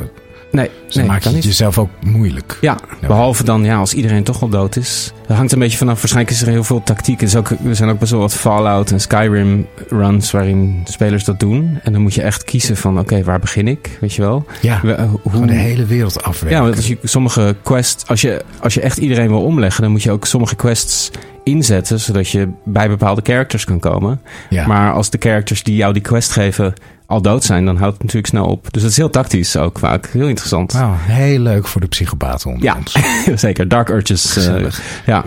Nee, 0.51 0.69
dus 0.85 0.95
nee 0.95 1.05
maak 1.05 1.21
je 1.23 1.29
het 1.29 1.43
jezelf 1.43 1.77
ook 1.77 1.89
moeilijk. 2.05 2.57
Ja, 2.61 2.77
behalve 3.07 3.43
dan 3.43 3.63
ja, 3.63 3.77
als 3.77 3.93
iedereen 3.93 4.23
toch 4.23 4.41
al 4.41 4.49
dood 4.49 4.75
is. 4.75 5.13
Dat 5.27 5.37
hangt 5.37 5.51
een 5.51 5.59
beetje 5.59 5.77
vanaf. 5.77 5.97
Waarschijnlijk 5.99 6.35
is 6.35 6.41
er 6.41 6.47
heel 6.47 6.63
veel 6.63 6.83
tactiek. 6.83 7.17
Er, 7.21 7.27
is 7.27 7.35
ook, 7.35 7.49
er 7.49 7.75
zijn 7.75 7.89
ook 7.89 7.99
best 7.99 8.11
wel 8.11 8.19
wat 8.19 8.33
Fallout 8.33 8.91
en 8.91 8.99
Skyrim 9.01 9.67
runs 9.89 10.31
waarin 10.31 10.81
spelers 10.83 11.23
dat 11.23 11.39
doen. 11.39 11.79
En 11.83 11.91
dan 11.93 12.01
moet 12.01 12.13
je 12.13 12.21
echt 12.21 12.43
kiezen 12.43 12.77
van 12.77 12.99
oké, 12.99 13.23
waar 13.23 13.39
begin 13.39 13.67
ik? 13.67 13.97
Weet 14.01 14.13
je 14.13 14.21
wel? 14.21 14.45
Ja, 14.61 14.79
We- 14.83 14.91
eh, 14.93 15.09
hoe, 15.21 15.45
de 15.45 15.53
hele 15.53 15.85
wereld 15.85 16.23
afwerken. 16.23 16.57
Ja, 16.57 16.63
want 16.63 16.75
als 16.75 16.87
je 16.87 16.97
sommige 17.03 17.55
quests, 17.63 18.07
als 18.07 18.21
je, 18.21 18.43
als 18.59 18.73
je 18.73 18.81
echt 18.81 18.97
iedereen 18.97 19.27
wil 19.27 19.41
omleggen, 19.43 19.81
dan 19.81 19.91
moet 19.91 20.03
je 20.03 20.11
ook 20.11 20.25
sommige 20.25 20.55
quests 20.55 21.11
inzetten, 21.43 21.99
zodat 21.99 22.29
je 22.29 22.49
bij 22.63 22.89
bepaalde 22.89 23.21
characters 23.23 23.65
kan 23.65 23.79
komen. 23.79 24.21
Ja. 24.49 24.67
Maar 24.67 24.93
als 24.93 25.09
de 25.09 25.17
characters 25.19 25.63
die 25.63 25.75
jou 25.75 25.93
die 25.93 26.01
quest 26.01 26.31
geven 26.31 26.73
al 27.11 27.21
dood 27.21 27.43
zijn, 27.43 27.65
dan 27.65 27.77
houdt 27.77 27.93
het 27.93 28.01
natuurlijk 28.03 28.33
snel 28.33 28.45
op. 28.45 28.67
Dus 28.73 28.81
dat 28.81 28.91
is 28.91 28.97
heel 28.97 29.09
tactisch 29.09 29.57
ook 29.57 29.79
vaak. 29.79 30.09
Heel 30.11 30.27
interessant. 30.27 30.73
Nou, 30.73 30.93
heel 30.97 31.39
leuk 31.39 31.67
voor 31.67 31.81
de 31.81 31.87
psychopaten 31.87 32.49
onder 32.49 32.63
Ja, 32.65 32.75
ons. 32.77 32.95
zeker. 33.41 33.67
Dark 33.67 33.89
Urges. 33.89 34.47
eh, 34.47 34.65
ja. 35.05 35.23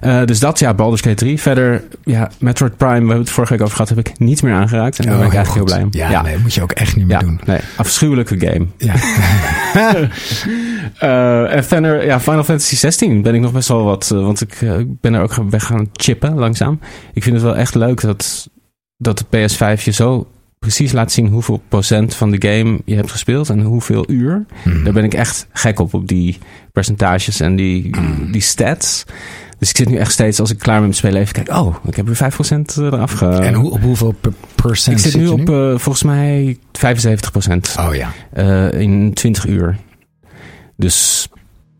Eh, 0.00 0.24
dus 0.24 0.38
dat, 0.40 0.58
ja, 0.58 0.74
Baldur's 0.74 1.00
Gate 1.00 1.14
3. 1.14 1.40
Verder, 1.40 1.84
ja, 2.04 2.30
Metroid 2.38 2.76
Prime, 2.76 2.92
we 2.92 2.98
hebben 2.98 3.18
het 3.18 3.30
vorige 3.30 3.52
week 3.52 3.62
over 3.62 3.74
gehad, 3.74 3.88
heb 3.88 3.98
ik 3.98 4.18
niet 4.18 4.42
meer 4.42 4.54
aangeraakt. 4.54 4.98
En 4.98 5.04
daar 5.04 5.14
Oh, 5.14 5.18
ben 5.20 5.28
ik 5.28 5.34
eigenlijk 5.34 5.66
heel 5.66 5.76
blij 5.76 6.04
om. 6.06 6.10
Ja, 6.12 6.22
nee, 6.22 6.38
moet 6.38 6.54
je 6.54 6.62
ook 6.62 6.72
echt 6.72 6.96
niet 6.96 7.06
meer 7.06 7.14
Ja, 7.16 7.20
doen. 7.22 7.40
nee, 7.44 7.58
afschuwelijke 7.76 8.38
game. 8.40 8.66
Ja. 8.76 8.94
Eh, 10.98 11.54
en 11.54 11.64
verder, 11.64 12.04
ja, 12.04 12.20
Final 12.20 12.44
Fantasy 12.44 12.76
16 12.76 13.22
ben 13.22 13.34
ik 13.34 13.40
nog 13.40 13.52
best 13.52 13.68
wel 13.68 13.84
wat, 13.84 14.08
want 14.08 14.40
ik, 14.40 14.60
ik 14.60 15.00
ben 15.00 15.14
er 15.14 15.22
ook 15.22 15.34
weg 15.50 15.64
gaan 15.64 15.88
chippen 15.92 16.34
langzaam. 16.34 16.80
Ik 17.12 17.22
vind 17.22 17.34
het 17.34 17.44
wel 17.44 17.56
echt 17.56 17.74
leuk 17.74 18.00
dat, 18.00 18.48
dat 18.96 19.18
de 19.18 19.24
PS5 19.24 19.82
je 19.82 19.90
zo 19.92 20.26
precies 20.58 20.92
laat 20.92 21.12
zien 21.12 21.26
hoeveel 21.26 21.62
procent 21.68 22.14
van 22.14 22.30
de 22.30 22.48
game 22.48 22.78
je 22.84 22.94
hebt 22.94 23.10
gespeeld 23.10 23.48
en 23.48 23.60
hoeveel 23.60 24.10
uur. 24.10 24.44
Hmm. 24.62 24.84
Daar 24.84 24.92
ben 24.92 25.04
ik 25.04 25.14
echt 25.14 25.46
gek 25.52 25.78
op, 25.80 25.94
op 25.94 26.08
die 26.08 26.38
percentages 26.72 27.40
en 27.40 27.56
die, 27.56 27.96
die 28.32 28.40
stats. 28.40 29.04
Dus 29.58 29.70
ik 29.70 29.76
zit 29.76 29.88
nu 29.88 29.96
echt 29.96 30.12
steeds, 30.12 30.40
als 30.40 30.50
ik 30.50 30.58
klaar 30.58 30.78
ben 30.78 30.88
met 30.88 30.96
spelen, 30.96 31.20
even 31.20 31.34
kijken. 31.34 31.58
Oh, 31.58 31.76
ik 31.86 31.96
heb 31.96 32.06
weer 32.06 32.32
5% 32.32 32.76
eraf 32.76 33.12
ge... 33.12 33.28
en 33.28 33.54
hoe, 33.54 33.70
op 33.70 33.82
hoeveel 33.82 34.14
procent 34.54 34.98
ik 34.98 35.04
zit 35.04 35.20
nu 35.20 35.28
op 35.28 35.50
eh, 35.50 35.78
volgens 35.78 36.02
mij 36.02 36.58
75%. 36.58 37.78
Oh 37.78 37.94
ja. 37.94 38.12
Eh, 38.32 38.80
in 38.80 39.14
20 39.14 39.46
uur. 39.46 39.76
Dus 40.76 41.28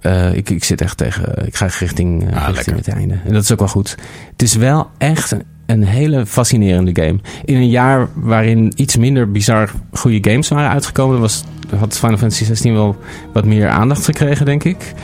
eh, 0.01 0.35
ik, 0.35 0.51
ik 0.51 0.65
zit 0.65 0.81
echt 0.81 0.97
tegen. 0.97 1.47
Ik 1.47 1.57
ga 1.57 1.67
richting, 1.79 2.31
eh, 2.31 2.47
Ah, 2.47 2.55
richting 2.55 2.77
het 2.77 2.89
einde. 2.89 3.19
En 3.25 3.33
dat 3.33 3.43
is 3.43 3.53
ook 3.53 3.59
wel 3.59 3.69
goed. 3.69 3.97
Het 4.33 4.43
is 4.43 4.55
wel 4.55 4.91
echt 4.99 5.37
een, 5.69 5.85
hele 5.85 6.27
fascinerende 6.27 7.03
game. 7.03 7.19
In 7.45 7.57
een 7.57 7.69
jaar 7.69 8.09
waarin 8.15 8.73
iets 8.77 8.97
minder 8.97 9.31
bizar 9.31 9.71
goede 9.93 10.31
games 10.31 10.49
waren 10.49 10.71
uitgekomen, 10.71 11.21
was, 11.21 11.45
had 11.77 11.99
Final 11.99 12.17
Fantasy 12.17 12.45
16 12.45 12.73
wel 12.73 12.97
wat 13.33 13.45
meer 13.45 13.69
aandacht 13.69 14.05
gekregen, 14.05 14.47
denk 14.47 14.65
ik. 14.65 14.95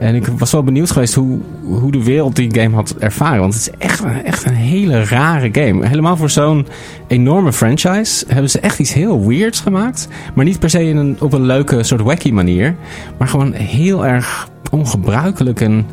En 0.00 0.14
ik 0.14 0.26
was 0.26 0.52
wel 0.52 0.62
benieuwd 0.62 0.90
geweest 0.90 1.14
hoe, 1.14 1.38
hoe 1.62 1.90
de 1.90 2.04
wereld 2.04 2.36
die 2.36 2.54
game 2.54 2.74
had 2.74 2.94
ervaren. 2.98 3.40
Want 3.40 3.54
het 3.54 3.62
is 3.62 3.70
echt, 3.78 4.04
echt 4.24 4.44
een 4.44 4.54
hele 4.54 5.04
rare 5.04 5.48
game. 5.52 5.86
Helemaal 5.86 6.16
voor 6.16 6.30
zo'n 6.30 6.66
enorme 7.06 7.52
franchise 7.52 8.24
hebben 8.28 8.50
ze 8.50 8.60
echt 8.60 8.78
iets 8.78 8.92
heel 8.92 9.26
weirds 9.26 9.60
gemaakt. 9.60 10.08
Maar 10.34 10.44
niet 10.44 10.58
per 10.58 10.70
se 10.70 10.84
in 10.84 10.96
een, 10.96 11.16
op 11.20 11.32
een 11.32 11.46
leuke 11.46 11.82
soort 11.82 12.00
wacky 12.00 12.30
manier. 12.30 12.74
Maar 13.18 13.28
gewoon 13.28 13.52
heel 13.52 14.06
erg 14.06 14.48
ongebruikelijk 14.70 15.60
en, 15.60 15.86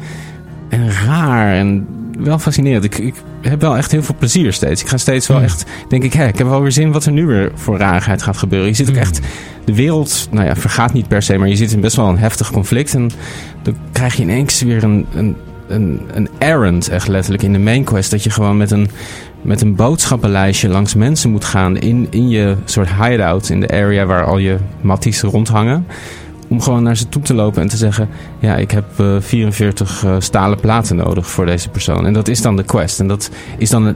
en 0.69 0.91
raar. 0.91 1.53
En 1.53 1.87
wel 2.17 2.39
fascinerend. 2.39 2.83
Ik, 2.83 2.97
ik 2.97 3.15
heb 3.41 3.61
wel 3.61 3.77
echt 3.77 3.91
heel 3.91 4.03
veel 4.03 4.15
plezier 4.17 4.53
steeds. 4.53 4.81
Ik 4.81 4.87
ga 4.87 4.97
steeds 4.97 5.27
wel 5.27 5.41
echt, 5.41 5.65
denk 5.89 6.03
ik, 6.03 6.13
hè, 6.13 6.27
ik 6.27 6.37
heb 6.37 6.47
wel 6.47 6.61
weer 6.61 6.71
zin 6.71 6.91
wat 6.91 7.05
er 7.05 7.11
nu 7.11 7.25
weer 7.25 7.51
voor 7.55 7.77
rarigheid 7.77 8.21
gaat 8.21 8.37
gebeuren. 8.37 8.67
Je 8.67 8.75
zit 8.75 8.89
ook 8.89 8.95
echt, 8.95 9.19
de 9.65 9.75
wereld, 9.75 10.27
nou 10.31 10.45
ja, 10.45 10.55
vergaat 10.55 10.93
niet 10.93 11.07
per 11.07 11.21
se, 11.21 11.37
maar 11.37 11.47
je 11.47 11.55
zit 11.55 11.71
in 11.71 11.81
best 11.81 11.95
wel 11.95 12.07
een 12.07 12.17
heftig 12.17 12.51
conflict. 12.51 12.93
En 12.93 13.11
dan 13.61 13.75
krijg 13.91 14.15
je 14.15 14.23
ineens 14.23 14.61
weer 14.61 14.83
een, 14.83 15.05
een, 15.13 15.35
een, 15.67 16.01
een 16.13 16.29
errand, 16.37 16.89
echt 16.89 17.07
letterlijk, 17.07 17.43
in 17.43 17.53
de 17.53 17.59
main 17.59 17.83
quest. 17.83 18.11
Dat 18.11 18.23
je 18.23 18.29
gewoon 18.29 18.57
met 18.57 18.71
een, 18.71 18.89
met 19.41 19.61
een 19.61 19.75
boodschappenlijstje 19.75 20.69
langs 20.69 20.95
mensen 20.95 21.29
moet 21.29 21.45
gaan 21.45 21.77
in, 21.77 22.07
in 22.09 22.29
je 22.29 22.55
soort 22.65 22.89
hideout, 22.93 23.49
in 23.49 23.59
de 23.59 23.69
area 23.69 24.05
waar 24.05 24.25
al 24.25 24.37
je 24.37 24.57
matties 24.81 25.21
rondhangen. 25.21 25.85
Om 26.47 26.61
gewoon 26.61 26.83
naar 26.83 26.97
ze 26.97 27.09
toe 27.09 27.21
te 27.21 27.33
lopen 27.33 27.61
en 27.61 27.67
te 27.67 27.77
zeggen: 27.77 28.09
Ja, 28.39 28.55
ik 28.55 28.71
heb 28.71 28.85
eh, 28.97 29.15
44 29.19 30.03
eh, 30.03 30.15
stalen 30.19 30.59
platen 30.59 30.95
nodig 30.95 31.29
voor 31.29 31.45
deze 31.45 31.69
persoon. 31.69 32.05
En 32.05 32.13
dat 32.13 32.27
is 32.27 32.41
dan 32.41 32.55
de 32.55 32.63
quest. 32.63 32.99
En 32.99 33.07
dat 33.07 33.29
is, 33.57 33.69
dan, 33.69 33.95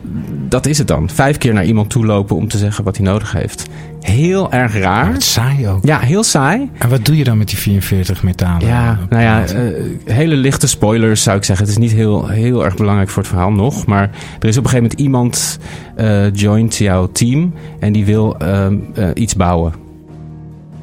dat 0.50 0.66
is 0.66 0.78
het 0.78 0.88
dan. 0.88 1.10
Vijf 1.10 1.38
keer 1.38 1.54
naar 1.54 1.66
iemand 1.66 1.90
toe 1.90 2.06
lopen 2.06 2.36
om 2.36 2.48
te 2.48 2.58
zeggen 2.58 2.84
wat 2.84 2.98
hij 2.98 3.06
nodig 3.06 3.32
heeft. 3.32 3.70
Heel 4.02 4.52
erg 4.52 4.74
Maar 4.74 4.82
raar. 4.82 5.14
het 5.14 5.24
saai 5.24 5.68
ook. 5.68 5.86
Ja, 5.86 6.00
heel 6.00 6.24
saai. 6.24 6.70
En 6.78 6.90
wat 6.90 7.06
doe 7.06 7.18
je 7.18 7.24
dan 7.24 7.38
met 7.38 7.48
die 7.48 7.58
44 7.58 8.24
metalen? 8.24 8.68
Ja, 8.68 8.92
eh, 8.92 8.98
nou 9.10 9.24
ja, 9.24 9.46
eh, 9.46 9.74
hele 10.06 10.36
lichte 10.36 10.68
spoilers 10.68 11.24
zou 11.24 11.38
ik 11.38 11.44
zeggen. 11.44 11.66
Het 11.66 11.76
is 11.76 11.82
niet 11.82 11.92
heel, 11.92 12.28
heel 12.28 12.66
erg 12.66 12.76
belangrijk 12.76 13.10
voor 13.10 13.22
het 13.22 13.32
verhaal 13.32 13.52
nog. 13.52 13.86
Maar 13.86 14.10
er 14.40 14.48
is 14.48 14.58
op 14.58 14.64
een 14.64 14.70
gegeven 14.70 14.82
moment 14.82 15.00
iemand 15.00 15.60
eh 15.96 16.34
joint 16.34 16.76
jouw 16.76 17.12
team 17.12 17.54
en 17.80 17.94
die 17.94 18.06
wil 18.06 18.38
ehm, 18.38 18.78
eh, 18.94 19.08
iets 19.14 19.36
bouwen. 19.36 19.74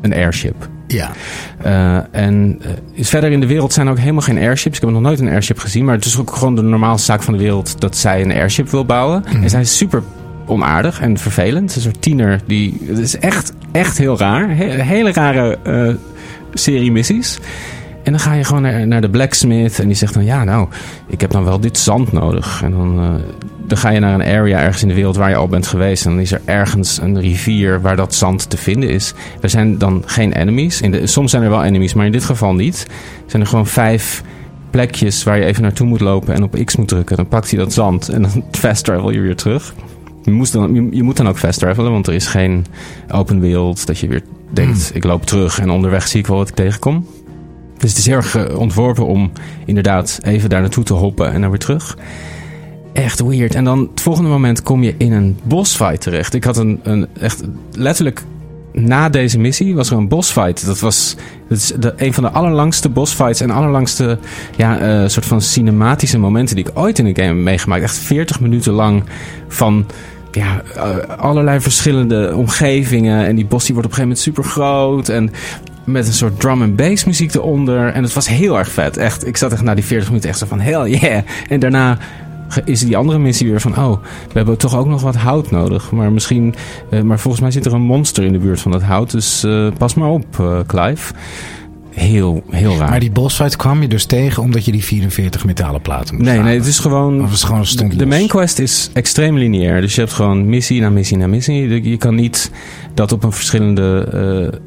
Een 0.00 0.14
airship. 0.14 0.68
Ja. 0.88 1.10
Eh, 1.62 1.96
en 2.10 2.60
eh, 2.94 3.04
verder 3.04 3.30
in 3.30 3.40
de 3.40 3.46
wereld 3.46 3.72
zijn 3.72 3.88
ook 3.88 3.98
helemaal 3.98 4.20
geen 4.22 4.38
airships. 4.38 4.76
Ik 4.76 4.82
heb 4.82 4.90
nog 4.90 5.02
nooit 5.02 5.20
een 5.20 5.28
airship 5.28 5.58
gezien. 5.58 5.84
Maar 5.84 5.94
het 5.94 6.04
is 6.04 6.18
ook 6.18 6.30
gewoon 6.36 6.54
de 6.54 6.62
normaalste 6.62 7.04
zaak 7.06 7.22
van 7.22 7.32
de 7.36 7.40
wereld 7.42 7.80
dat 7.80 7.96
zij 7.96 8.20
een 8.22 8.32
airship 8.32 8.68
wil 8.70 8.84
bouwen. 8.84 9.24
Mhm. 9.32 9.42
En 9.42 9.50
zij 9.50 9.60
is 9.60 9.76
super 9.76 10.02
onaardig 10.46 11.00
en 11.00 11.18
vervelend. 11.18 11.74
Een 11.76 11.82
soort 11.82 12.02
tiener 12.02 12.40
die. 12.46 12.78
Het 12.84 12.98
is 12.98 13.18
echt, 13.18 13.52
echt 13.72 13.98
heel 13.98 14.18
raar. 14.18 14.56
He- 14.56 14.82
hele 14.82 15.12
rare 15.12 15.58
eh, 15.62 15.94
serie 16.54 16.92
missies. 16.92 17.38
En 18.02 18.14
dan 18.14 18.20
ga 18.20 18.32
je 18.32 18.44
gewoon 18.44 18.62
naar, 18.62 18.86
naar 18.86 19.00
de 19.00 19.10
blacksmith 19.10 19.78
en 19.78 19.86
die 19.86 19.96
zegt 19.96 20.14
dan... 20.14 20.24
ja, 20.24 20.44
nou, 20.44 20.68
ik 21.06 21.20
heb 21.20 21.30
dan 21.30 21.44
wel 21.44 21.60
dit 21.60 21.78
zand 21.78 22.12
nodig. 22.12 22.62
En 22.62 22.70
dan, 22.70 23.00
eh, 23.00 23.14
dan 23.66 23.78
ga 23.78 23.90
je 23.90 24.00
naar 24.00 24.14
een 24.14 24.36
area 24.36 24.60
ergens 24.60 24.82
in 24.82 24.88
de 24.88 24.94
wereld 24.94 25.16
waar 25.16 25.30
je 25.30 25.36
al 25.36 25.48
bent 25.48 25.66
geweest... 25.66 26.04
en 26.04 26.10
dan 26.10 26.20
is 26.20 26.32
er 26.32 26.40
ergens 26.44 27.00
een 27.00 27.20
rivier 27.20 27.80
waar 27.80 27.96
dat 27.96 28.14
zand 28.14 28.50
te 28.50 28.56
vinden 28.56 28.88
is. 28.88 29.14
Er 29.40 29.50
zijn 29.50 29.78
dan 29.78 30.02
geen 30.06 30.32
enemies. 30.32 30.80
In 30.80 30.90
de, 30.90 31.06
soms 31.06 31.30
zijn 31.30 31.42
er 31.42 31.50
wel 31.50 31.64
enemies, 31.64 31.94
maar 31.94 32.06
in 32.06 32.12
dit 32.12 32.24
geval 32.24 32.54
niet. 32.54 32.86
Er 33.24 33.30
zijn 33.30 33.42
er 33.42 33.48
gewoon 33.48 33.66
vijf 33.66 34.22
plekjes 34.70 35.22
waar 35.22 35.38
je 35.38 35.44
even 35.44 35.62
naartoe 35.62 35.86
moet 35.86 36.00
lopen... 36.00 36.34
en 36.34 36.42
op 36.42 36.64
X 36.64 36.76
moet 36.76 36.88
drukken. 36.88 37.16
Dan 37.16 37.28
pakt 37.28 37.50
hij 37.50 37.58
dat 37.58 37.72
zand 37.72 38.08
en 38.08 38.22
dan 38.22 38.44
fast 38.50 38.84
travel 38.84 39.10
je 39.10 39.20
weer 39.20 39.36
terug. 39.36 39.74
Je, 40.22 40.30
moest 40.30 40.52
dan, 40.52 40.74
je, 40.74 40.88
je 40.90 41.02
moet 41.02 41.16
dan 41.16 41.28
ook 41.28 41.38
fast 41.38 41.58
travelen, 41.58 41.92
want 41.92 42.06
er 42.06 42.14
is 42.14 42.26
geen 42.26 42.66
open 43.10 43.40
wereld... 43.40 43.86
dat 43.86 43.98
je 43.98 44.08
weer 44.08 44.22
denkt, 44.50 44.90
ik 44.94 45.04
loop 45.04 45.26
terug 45.26 45.58
en 45.58 45.70
onderweg 45.70 46.08
zie 46.08 46.20
ik 46.20 46.26
wel 46.26 46.36
wat 46.36 46.48
ik 46.48 46.54
tegenkom. 46.54 47.06
Dus 47.78 47.90
het 47.90 47.98
is 47.98 48.06
heel 48.06 48.16
erg 48.16 48.36
eh, 48.36 48.58
ontworpen 48.58 49.06
om 49.06 49.32
inderdaad 49.64 50.18
even 50.22 50.48
daar 50.48 50.60
naartoe 50.60 50.84
te 50.84 50.94
hoppen 50.94 51.32
en 51.32 51.40
dan 51.40 51.50
weer 51.50 51.58
terug. 51.58 51.96
Echt 52.92 53.20
weird. 53.20 53.54
En 53.54 53.64
dan 53.64 53.88
het 53.90 54.00
volgende 54.00 54.30
moment 54.30 54.62
kom 54.62 54.82
je 54.82 54.94
in 54.98 55.12
een 55.12 55.38
bossfight 55.42 56.00
terecht. 56.00 56.34
Ik 56.34 56.44
had 56.44 56.56
een, 56.56 56.80
een 56.82 57.06
echt 57.20 57.42
letterlijk 57.72 58.22
na 58.72 59.08
deze 59.08 59.38
missie 59.38 59.74
was 59.74 59.90
er 59.90 59.96
een 59.96 60.08
bossfight. 60.08 60.66
Dat 60.66 60.80
was 60.80 61.16
dat 61.48 61.58
is 61.58 61.72
de, 61.78 61.92
een 61.96 62.14
van 62.14 62.22
de 62.22 62.30
allerlangste 62.30 62.88
bossfights 62.88 63.40
en 63.40 63.50
allerlangste 63.50 64.18
ja, 64.56 64.78
eh, 64.78 65.08
soort 65.08 65.26
van 65.26 65.40
cinematische 65.40 66.18
momenten 66.18 66.56
die 66.56 66.66
ik 66.66 66.78
ooit 66.78 66.98
in 66.98 67.06
een 67.06 67.16
game 67.16 67.28
heb 67.28 67.36
meegemaakt. 67.36 67.82
Echt 67.82 67.98
40 67.98 68.40
minuten 68.40 68.72
lang 68.72 69.04
van 69.48 69.86
ja, 70.32 70.62
eh, 70.74 70.96
allerlei 71.18 71.60
verschillende 71.60 72.32
omgevingen. 72.34 73.26
En 73.26 73.36
die 73.36 73.46
bos 73.46 73.64
die 73.64 73.74
wordt 73.74 73.90
op 73.90 73.98
een 73.98 74.02
gegeven 74.02 74.02
moment 74.02 74.18
super 74.18 74.44
groot. 74.44 75.08
En 75.08 75.30
met 75.88 76.06
een 76.06 76.12
soort 76.12 76.40
drum 76.40 76.62
and 76.62 76.76
bass 76.76 77.04
muziek 77.04 77.34
eronder. 77.34 77.92
En 77.92 78.02
het 78.02 78.12
was 78.12 78.28
heel 78.28 78.58
erg 78.58 78.70
vet. 78.70 78.96
Echt, 78.96 79.26
ik 79.26 79.36
zat 79.36 79.52
echt 79.52 79.62
na 79.62 79.74
die 79.74 79.84
40 79.84 80.08
minuten 80.08 80.30
echt 80.30 80.38
zo 80.38 80.46
van 80.46 80.60
hell 80.60 80.90
yeah. 80.90 81.22
En 81.48 81.60
daarna 81.60 81.98
is 82.64 82.80
die 82.80 82.96
andere 82.96 83.18
missie 83.18 83.50
weer 83.50 83.60
van... 83.60 83.76
oh, 83.76 84.02
we 84.02 84.32
hebben 84.32 84.58
toch 84.58 84.76
ook 84.76 84.86
nog 84.86 85.02
wat 85.02 85.16
hout 85.16 85.50
nodig. 85.50 85.90
Maar 85.90 86.12
misschien... 86.12 86.54
Uh, 86.90 87.00
maar 87.00 87.18
volgens 87.18 87.42
mij 87.42 87.50
zit 87.50 87.66
er 87.66 87.72
een 87.72 87.80
monster 87.80 88.24
in 88.24 88.32
de 88.32 88.38
buurt 88.38 88.60
van 88.60 88.70
dat 88.70 88.82
hout. 88.82 89.10
Dus 89.10 89.44
uh, 89.44 89.72
pas 89.78 89.94
maar 89.94 90.08
op, 90.08 90.38
uh, 90.40 90.58
Clive. 90.66 91.14
Heel, 91.98 92.42
heel 92.50 92.76
raar. 92.76 92.90
Maar 92.90 93.00
die 93.00 93.10
bossfight 93.10 93.56
kwam 93.56 93.82
je 93.82 93.88
dus 93.88 94.04
tegen 94.04 94.42
omdat 94.42 94.64
je 94.64 94.72
die 94.72 94.84
44 94.84 95.44
metalen 95.44 95.80
platen 95.82 96.14
moest 96.14 96.26
Nee, 96.26 96.36
halen? 96.36 96.44
nee, 96.50 96.58
het 96.58 96.68
is 96.68 96.78
gewoon... 96.78 97.20
Of 97.22 97.32
is 97.32 97.40
het 97.40 97.48
gewoon 97.48 97.66
stond 97.66 97.98
de, 97.98 98.06
main 98.06 98.26
quest 98.28 98.58
is 98.58 98.90
extreem 98.92 99.36
lineair. 99.38 99.80
Dus 99.80 99.94
je 99.94 100.00
hebt 100.00 100.12
gewoon 100.12 100.48
missie 100.48 100.80
na 100.80 100.90
missie 100.90 101.16
na 101.16 101.26
missie. 101.26 101.82
Je- 101.90 101.96
kan 101.96 102.14
niet 102.14 102.50
dat 102.94 103.12
op 103.12 103.24
een 103.24 103.32
verschillende... 103.32 104.08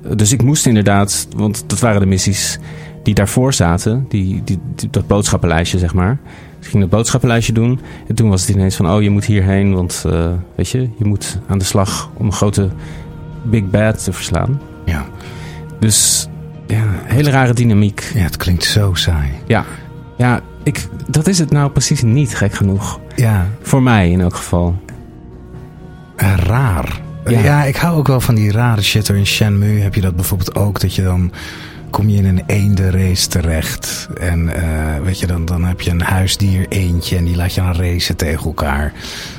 eh, 0.06 0.16
dus 0.18 0.32
ik 0.32 0.44
moest 0.44 0.66
inderdaad... 0.66 1.28
Want 1.36 1.64
dat 1.68 1.80
waren 1.80 2.00
de 2.00 2.06
missies 2.08 2.60
die 3.04 3.14
daarvoor 3.14 3.54
zaten. 3.54 4.06
Die, 4.10 4.42
die, 4.44 4.60
die- 4.76 4.90
dat 4.90 5.08
boodschappenlijstje, 5.08 5.78
zeg 5.80 5.94
maar. 5.94 6.18
Dus 6.58 6.66
ik 6.66 6.72
ging 6.72 6.82
dat 6.84 6.92
boodschappenlijstje 6.92 7.54
doen. 7.54 7.80
En 8.08 8.16
toen 8.16 8.30
was 8.30 8.42
het 8.42 8.50
ineens 8.56 8.76
van... 8.76 8.92
Oh, 8.92 9.02
je 9.02 9.10
moet 9.10 9.26
hierheen. 9.26 9.74
Want 9.74 10.04
eh, 10.08 10.30
weet 10.56 10.70
je, 10.70 10.80
je 10.98 11.06
moet 11.06 11.40
aan 11.48 11.58
de 11.58 11.66
slag 11.66 12.10
om 12.18 12.26
een 12.26 12.32
grote 12.34 12.70
Big 13.44 13.70
Bad 13.70 14.04
te 14.04 14.14
verslaan. 14.14 14.62
Ja. 14.86 15.06
Dus 15.80 16.28
ja, 16.72 16.84
hele 17.04 17.30
rare 17.30 17.54
dynamiek. 17.54 18.12
ja, 18.14 18.20
het 18.22 18.38
klinkt 18.38 18.64
zo 18.64 18.94
saai. 18.94 19.30
Ja, 19.46 19.66
ja 20.18 20.40
ik, 20.64 20.88
dat 21.08 21.28
is 21.28 21.40
het 21.40 21.52
nou 21.52 21.70
precies 21.72 22.02
niet, 22.02 22.36
gek 22.36 22.54
genoeg. 22.54 23.00
Ja, 23.16 23.48
Voor 23.62 23.82
mij 23.84 24.12
in 24.12 24.22
elk 24.22 24.36
geval. 24.36 24.82
eh, 26.16 26.34
raar. 26.38 27.00
Ja. 27.26 27.40
Ja. 27.40 27.64
ik 27.64 27.76
hou 27.76 27.98
ook 27.98 28.08
wel 28.08 28.22
van 28.22 28.36
die 28.36 28.52
rare 28.52 28.82
shit. 28.82 29.10
In 29.10 29.26
Shenmue 29.26 29.82
heb 29.82 29.96
je 29.96 30.02
dat 30.02 30.16
bijvoorbeeld 30.16 30.56
ook. 30.56 30.80
Dat 30.80 30.96
je 30.96 31.04
dan 31.04 31.32
kom 31.90 32.10
je 32.10 32.18
in 32.18 32.26
een 32.26 32.44
eendenrace 32.46 33.28
terecht. 33.28 34.08
En 34.20 34.56
eh, 34.56 35.04
weet 35.04 35.20
je, 35.20 35.28
dan, 35.28 35.46
dan 35.46 35.64
heb 35.64 35.82
je 35.82 35.90
een 35.92 36.02
huisdier 36.02 36.66
eentje. 36.70 37.18
En 37.18 37.24
die 37.26 37.36
laat 37.36 37.54
je 37.54 37.62
dan 37.62 37.74
racen 37.76 38.16
tegen 38.16 38.46
elkaar. 38.46 38.94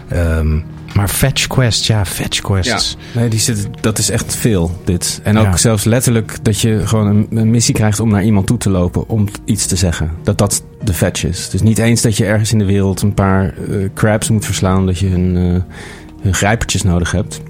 Ehm, 0.08 0.58
maar 0.94 1.09
fetch 1.09 1.46
quests, 1.46 1.87
ja, 1.87 2.05
fetch 2.05 2.40
quests. 2.40 2.96
Nee, 3.12 3.28
die 3.28 3.40
zit, 3.40 3.68
dat 3.81 3.98
is 3.98 4.11
echt 4.11 4.37
veel, 4.37 4.81
dit. 4.85 5.20
En 5.22 5.38
ook 5.38 5.44
Ja. 5.44 5.57
zelfs 5.57 5.85
letterlijk 5.85 6.38
dat 6.42 6.61
je 6.61 6.81
gewoon 6.87 7.07
een, 7.07 7.26
een 7.31 7.50
missie 7.50 7.74
krijgt 7.74 8.00
om 8.00 8.11
naar 8.11 8.24
iemand 8.24 8.46
toe 8.46 8.59
te 8.59 8.70
lopen 8.70 9.09
om 9.09 9.28
iets 9.44 9.66
te 9.66 9.76
zeggen. 9.76 10.11
Dat 10.22 10.38
dat 10.38 10.62
de 10.85 10.92
fetch 10.94 11.24
is. 11.24 11.48
Dus 11.50 11.62
niet 11.62 11.78
eens 11.78 12.02
dat 12.02 12.16
je 12.16 12.24
ergens 12.24 12.52
in 12.52 12.59
de 12.59 12.64
wereld 12.64 13.02
een 13.02 13.14
paar 13.14 13.44
eh, 13.44 13.76
crabs 13.94 14.28
moet 14.28 14.44
verslaan, 14.44 14.87
dat 14.87 14.98
je 14.98 15.07
hun, 15.09 15.37
eh, 15.37 15.76
hun 16.22 16.35
grijpertjes 16.35 16.83
nodig 16.83 17.11
hebt. 17.12 17.40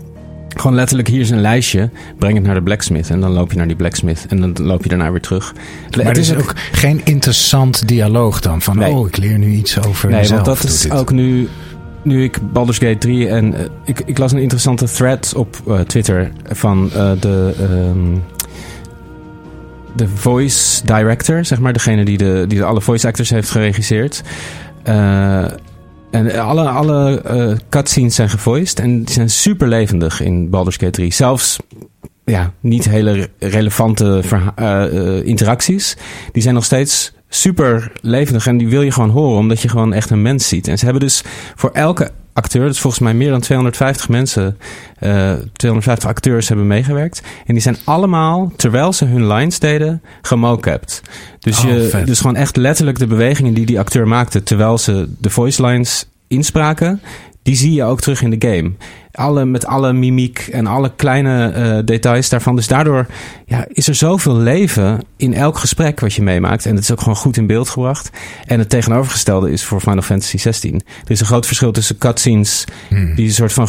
Gewoon 0.57 0.75
letterlijk, 0.77 1.09
hier 1.09 1.21
is 1.21 1.31
een 1.31 1.41
lijstje, 1.41 1.91
breng 2.19 2.35
het 2.35 2.45
naar 2.45 2.55
de 2.55 2.63
blacksmith. 2.63 3.11
En 3.11 3.21
dan 3.21 3.31
loop 3.33 3.51
je 3.51 3.57
naar 3.57 3.67
die 3.67 3.77
blacksmith 3.77 4.27
en 4.29 4.41
dan 4.41 4.67
loop 4.67 4.83
je 4.83 4.89
daarna 4.89 5.11
weer 5.11 5.21
terug. 5.21 5.55
Maar 5.97 6.05
het 6.07 6.17
is 6.17 6.35
ook 6.35 6.53
geen 6.73 7.01
interessant 7.05 7.89
dialoog 7.89 8.41
dan. 8.41 8.63
Van, 8.63 8.79
Nee. 8.79 8.93
oh, 8.93 9.07
ik 9.09 9.17
leer 9.17 9.39
nu 9.39 9.51
iets 9.53 9.79
over 9.87 10.09
Nee, 10.11 10.19
mezelf. 10.21 10.45
want 10.47 10.59
dat 10.61 10.71
is 10.71 10.81
dit. 10.81 10.93
ook 10.93 11.11
nu, 11.13 11.49
nu 12.03 12.25
ik 12.25 12.53
Baldur's 12.53 12.79
Gate 12.79 12.99
3 12.99 13.29
en 13.29 13.55
eh, 13.55 13.65
ik, 13.85 14.01
ik 14.01 14.19
las 14.19 14.33
een 14.33 14.39
interessante 14.39 14.85
thread 14.85 15.33
op 15.37 15.57
eh, 15.67 15.81
Twitter 15.81 16.33
van 16.45 16.91
eh, 16.93 17.11
de, 17.21 17.55
ehm, 17.59 18.19
de 19.97 20.09
voice 20.09 20.87
director, 20.87 21.45
zeg 21.45 21.61
maar, 21.61 21.73
degene 21.73 22.05
die 22.05 22.19
de, 22.19 22.45
die 22.49 22.59
de 22.59 22.65
alle 22.65 22.81
voice 22.81 23.07
actors 23.07 23.31
heeft 23.31 23.51
geregisseerd. 23.51 24.23
En 26.11 26.41
alle, 26.41 26.69
alle 26.69 27.23
cutscenes 27.69 28.15
zijn 28.15 28.29
gevoiced 28.29 28.79
en 28.79 29.03
die 29.03 29.15
zijn 29.15 29.31
super 29.31 29.69
levendig 29.69 30.21
in 30.21 30.51
Baldur's 30.51 30.77
Gate 30.77 30.91
3. 30.91 31.13
Zelfs 31.13 31.59
ja, 32.25 32.53
niet 32.61 32.85
hele 32.85 33.13
re- 33.13 33.29
relevante 33.39 34.23
interacties. 35.25 35.97
Die 36.33 36.43
zijn 36.43 36.55
nog 36.55 36.65
steeds 36.65 37.13
super 37.35 37.93
levendig 38.01 38.47
en 38.47 38.57
die 38.57 38.69
wil 38.69 38.83
je 38.83 38.91
gewoon 38.91 39.11
horen, 39.11 39.39
omdat 39.39 39.61
je 39.61 39.69
gewoon 39.69 39.93
echt 39.93 40.11
een 40.11 40.23
mens 40.23 40.49
ziet. 40.49 40.69
En 40.69 40.79
ze 40.79 40.85
hebben 40.85 41.03
dus 41.03 41.23
voor 41.55 41.71
elke 41.71 42.11
acteur, 42.33 42.67
dus 42.67 42.81
volgens 42.81 43.03
mij 43.03 43.15
meer 43.15 43.31
dan 43.31 43.41
250 43.41 44.09
mensen, 44.09 44.59
eh 44.99 45.33
250 45.53 46.09
acteurs 46.09 46.49
hebben 46.49 46.67
meegewerkt. 46.67 47.23
En 47.47 47.55
die 47.55 47.63
zijn 47.63 47.77
allemaal, 47.85 48.53
terwijl 48.57 48.93
ze 48.93 49.05
hun 49.05 49.27
lines 49.27 49.59
deden, 49.59 50.03
gemocapt. 50.23 51.03
Dus, 51.39 51.59
Oh, 51.65 51.71
je, 51.71 51.89
vet. 51.89 52.07
dus 52.07 52.21
gewoon 52.21 52.37
echt 52.37 52.57
letterlijk 52.57 52.99
de 52.99 53.07
bewegingen 53.07 53.55
die 53.55 53.67
die 53.67 53.79
acteur 53.79 54.09
maakte, 54.09 54.43
terwijl 54.43 54.79
ze 54.79 55.09
de 55.19 55.31
voice 55.31 55.67
lines 55.67 56.07
inspraken, 56.29 57.01
die 57.43 57.57
zie 57.57 57.73
je 57.73 57.85
ook 57.85 58.01
terug 58.01 58.23
in 58.23 58.31
de 58.31 58.49
game. 58.49 58.73
Alle, 59.13 59.45
met 59.45 59.67
alle 59.67 59.93
mimiek 59.93 60.39
en 60.39 60.67
alle 60.67 60.93
kleine 60.97 61.49
eh, 61.49 61.79
details 61.85 62.29
daarvan. 62.29 62.57
Dus 62.57 62.67
daardoor 62.67 63.07
ja, 63.47 63.65
is 63.69 63.89
er 63.89 63.95
zoveel 63.95 64.37
leven 64.37 65.01
in 65.17 65.35
elk 65.35 65.59
gesprek 65.59 66.01
wat 66.01 66.15
je 66.15 66.23
meemaakt. 66.23 66.67
En 66.67 66.75
het 66.75 66.85
is 66.85 66.93
ook 66.93 66.99
gewoon 67.01 67.17
goed 67.17 67.37
in 67.37 67.47
beeld 67.47 67.69
gebracht. 67.69 68.11
En 68.47 68.59
het 68.59 68.69
tegenovergestelde 68.69 69.51
is 69.51 69.65
voor 69.65 69.81
Final 69.81 70.03
Fantasy 70.03 70.39
16. 70.39 70.75
Er 70.75 71.11
is 71.11 71.21
een 71.21 71.27
groot 71.27 71.47
verschil 71.47 71.73
tussen 71.73 71.99
cutscenes 71.99 72.65
Hmm. 72.89 73.15
die 73.15 73.27
een 73.27 73.33
soort 73.33 73.53
van 73.53 73.69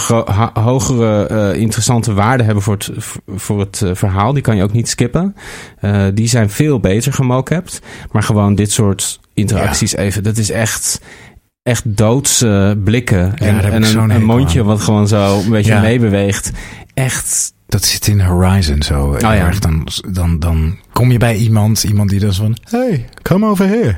hogere 0.54 1.28
eh, 1.28 1.62
interessante 1.62 2.14
waarde 2.14 2.44
hebben 2.44 2.64
voor 2.64 2.74
het, 2.74 2.92
voor 3.36 3.60
het 3.60 3.82
eh, 3.82 3.90
verhaal. 3.94 4.34
Die 4.34 4.42
kan 4.42 4.56
je 4.56 4.64
ook 4.64 4.74
niet 4.74 4.90
skippen. 4.90 5.36
Die 6.14 6.28
zijn 6.28 6.50
veel 6.50 6.80
beter 6.80 7.14
gemocapt. 7.14 7.82
Maar 8.12 8.24
gewoon 8.24 8.56
dit 8.56 8.72
soort 8.72 9.20
interacties 9.34 9.96
even, 9.96 10.24
dat 10.24 10.38
is 10.38 10.52
echt... 10.52 11.02
Echt 11.64 11.98
doodse 11.98 12.78
blikken. 12.84 13.38
en 13.38 13.86
zo'n 13.86 14.10
een, 14.10 14.24
mondje 14.24 14.60
aan. 14.60 14.66
wat 14.66 14.82
gewoon 14.82 15.08
zo 15.08 15.40
een 15.40 15.50
beetje 15.50 15.72
Ja. 15.74 15.82
meebeweegt. 15.82 16.52
Echt. 16.94 17.54
Dat 17.66 17.84
zit 17.84 18.08
in 18.08 18.20
Horizon 18.22 18.82
zo. 18.82 19.12
heel 19.12 19.20
ja. 19.32 19.36
erg. 19.36 19.60
Dan, 19.60 19.88
dan, 20.12 20.40
dan 20.40 20.78
kom 20.94 21.12
je 21.12 21.18
bij 21.18 21.36
iemand, 21.36 21.84
iemand 21.84 22.10
die 22.10 22.20
dan 22.20 22.34
zo 22.34 22.44
van... 22.44 22.58
Hey, 22.80 23.10
come 23.22 23.48
over 23.48 23.68
here. 23.68 23.96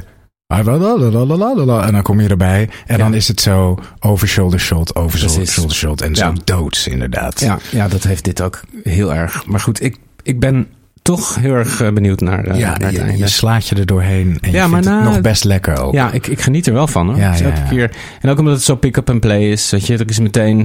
En 0.47 1.91
dan 1.93 2.01
kom 2.01 2.21
je 2.21 2.28
erbij. 2.30 2.69
En 2.86 2.97
Ja. 2.97 3.04
dan 3.04 3.13
is 3.13 3.28
het 3.28 3.41
zo 3.41 3.78
over 3.99 4.28
shoulder 4.28 4.60
shot, 4.60 4.95
over 4.95 5.19
Precies. 5.19 5.51
shoulder 5.51 5.75
shot. 5.75 6.01
En 6.01 6.10
Ja. 6.13 6.15
zo 6.15 6.34
doods 6.43 6.88
inderdaad. 6.88 7.39
Ja, 7.39 7.60
ja, 7.71 7.88
dat 7.88 8.04
heeft 8.04 8.23
dit 8.23 8.41
ook 8.41 8.62
heel 8.84 9.13
erg. 9.13 9.45
Maar 9.45 9.60
goed, 9.60 9.84
ik, 9.84 9.97
ik 10.23 10.39
ben 10.39 10.67
toch 11.06 11.36
heel 11.36 11.54
erg 11.54 11.82
eh, 11.82 11.91
benieuwd 11.94 12.20
naar, 12.20 12.46
eh, 12.46 12.60
Ja, 12.60 12.68
naar 12.78 12.80
het 12.88 12.96
je, 12.96 13.02
einde. 13.02 13.18
je 13.18 13.28
slaat 13.28 13.68
je 13.68 13.76
er 13.76 13.86
doorheen. 13.86 14.38
En 14.41 14.52
Ja, 14.52 14.63
je 14.63 14.70
maar 14.70 14.80
het 14.80 14.89
na- 14.89 15.04
nog 15.04 15.22
best 15.22 15.44
lekker 15.44 15.78
ook. 15.82 15.94
Ja, 15.94 16.12
ik, 16.12 16.28
ik 16.28 16.41
geniet 16.41 16.68
er 16.68 16.74
wel 16.74 16.88
van 16.88 17.08
hoor. 17.08 17.18
Ja, 17.18 17.32
Dus 17.32 17.39
ja, 17.39 17.46
elke 17.46 17.68
keer. 17.70 17.91
En 18.22 18.30
ook 18.30 18.39
omdat 18.39 18.54
het 18.54 18.63
zo 18.63 18.76
pick-up 18.76 19.10
and 19.10 19.20
play 19.20 19.52
is. 19.52 19.70
Weet 19.72 19.86
je, 19.88 19.98
er 19.98 20.10
is 20.10 20.20
meteen. 20.20 20.60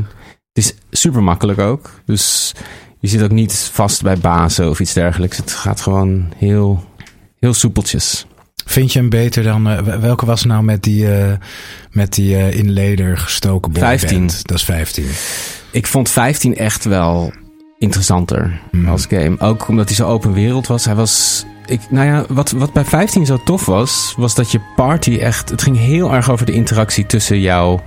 Het 0.52 0.64
is 0.64 0.74
super 0.90 1.22
makkelijk 1.22 1.58
ook. 1.58 1.90
Dus 2.06 2.52
je 2.98 3.08
zit 3.08 3.22
ook 3.22 3.30
niet 3.30 3.70
vast 3.72 4.02
bij 4.02 4.18
bazen 4.18 4.68
of 4.70 4.80
iets 4.80 4.92
dergelijks. 4.92 5.36
Het 5.36 5.52
gaat 5.52 5.80
gewoon 5.80 6.32
heel, 6.36 6.84
heel 7.38 7.54
soepeltjes. 7.54 8.26
Vind 8.64 8.92
je 8.92 8.98
hem 8.98 9.08
beter 9.08 9.42
dan... 9.42 9.68
eh, 9.68 9.78
wel- 9.82 10.00
welke 10.00 10.26
was 10.26 10.44
nou 10.44 10.62
met 10.62 10.82
die, 10.82 11.14
eh, 11.16 11.32
met 11.90 12.12
die 12.14 12.36
eh, 12.36 12.54
in 12.58 12.70
leder 12.70 13.18
gestoken 13.18 13.72
boyband? 13.72 14.00
15. 14.00 14.26
Dat 14.42 14.56
is 14.56 14.64
15. 14.64 15.04
Ik 15.70 15.86
vond 15.86 16.08
15 16.10 16.56
echt 16.56 16.84
wel 16.84 17.32
interessanter 17.80 18.60
Hmm. 18.70 18.88
als 18.88 19.06
game. 19.06 19.36
Ook 19.38 19.68
omdat 19.68 19.86
hij 19.86 19.94
zo 19.96 20.06
open 20.08 20.32
wereld 20.32 20.66
was. 20.66 20.84
Hij 20.84 20.94
was. 20.94 21.44
Ik, 21.66 21.80
nou 21.90 22.06
ja, 22.06 22.24
wat, 22.28 22.50
wat 22.50 22.72
bij 22.72 22.84
15 22.84 23.26
zo 23.26 23.36
tof 23.44 23.66
was, 23.66 24.14
was 24.16 24.34
dat 24.34 24.50
je 24.50 24.60
party 24.76 25.18
echt. 25.18 25.48
Het 25.50 25.62
ging 25.62 25.76
heel 25.78 26.12
erg 26.14 26.30
over 26.30 26.46
de 26.46 26.52
interactie 26.52 27.06
tussen 27.06 27.40
jou, 27.40 27.80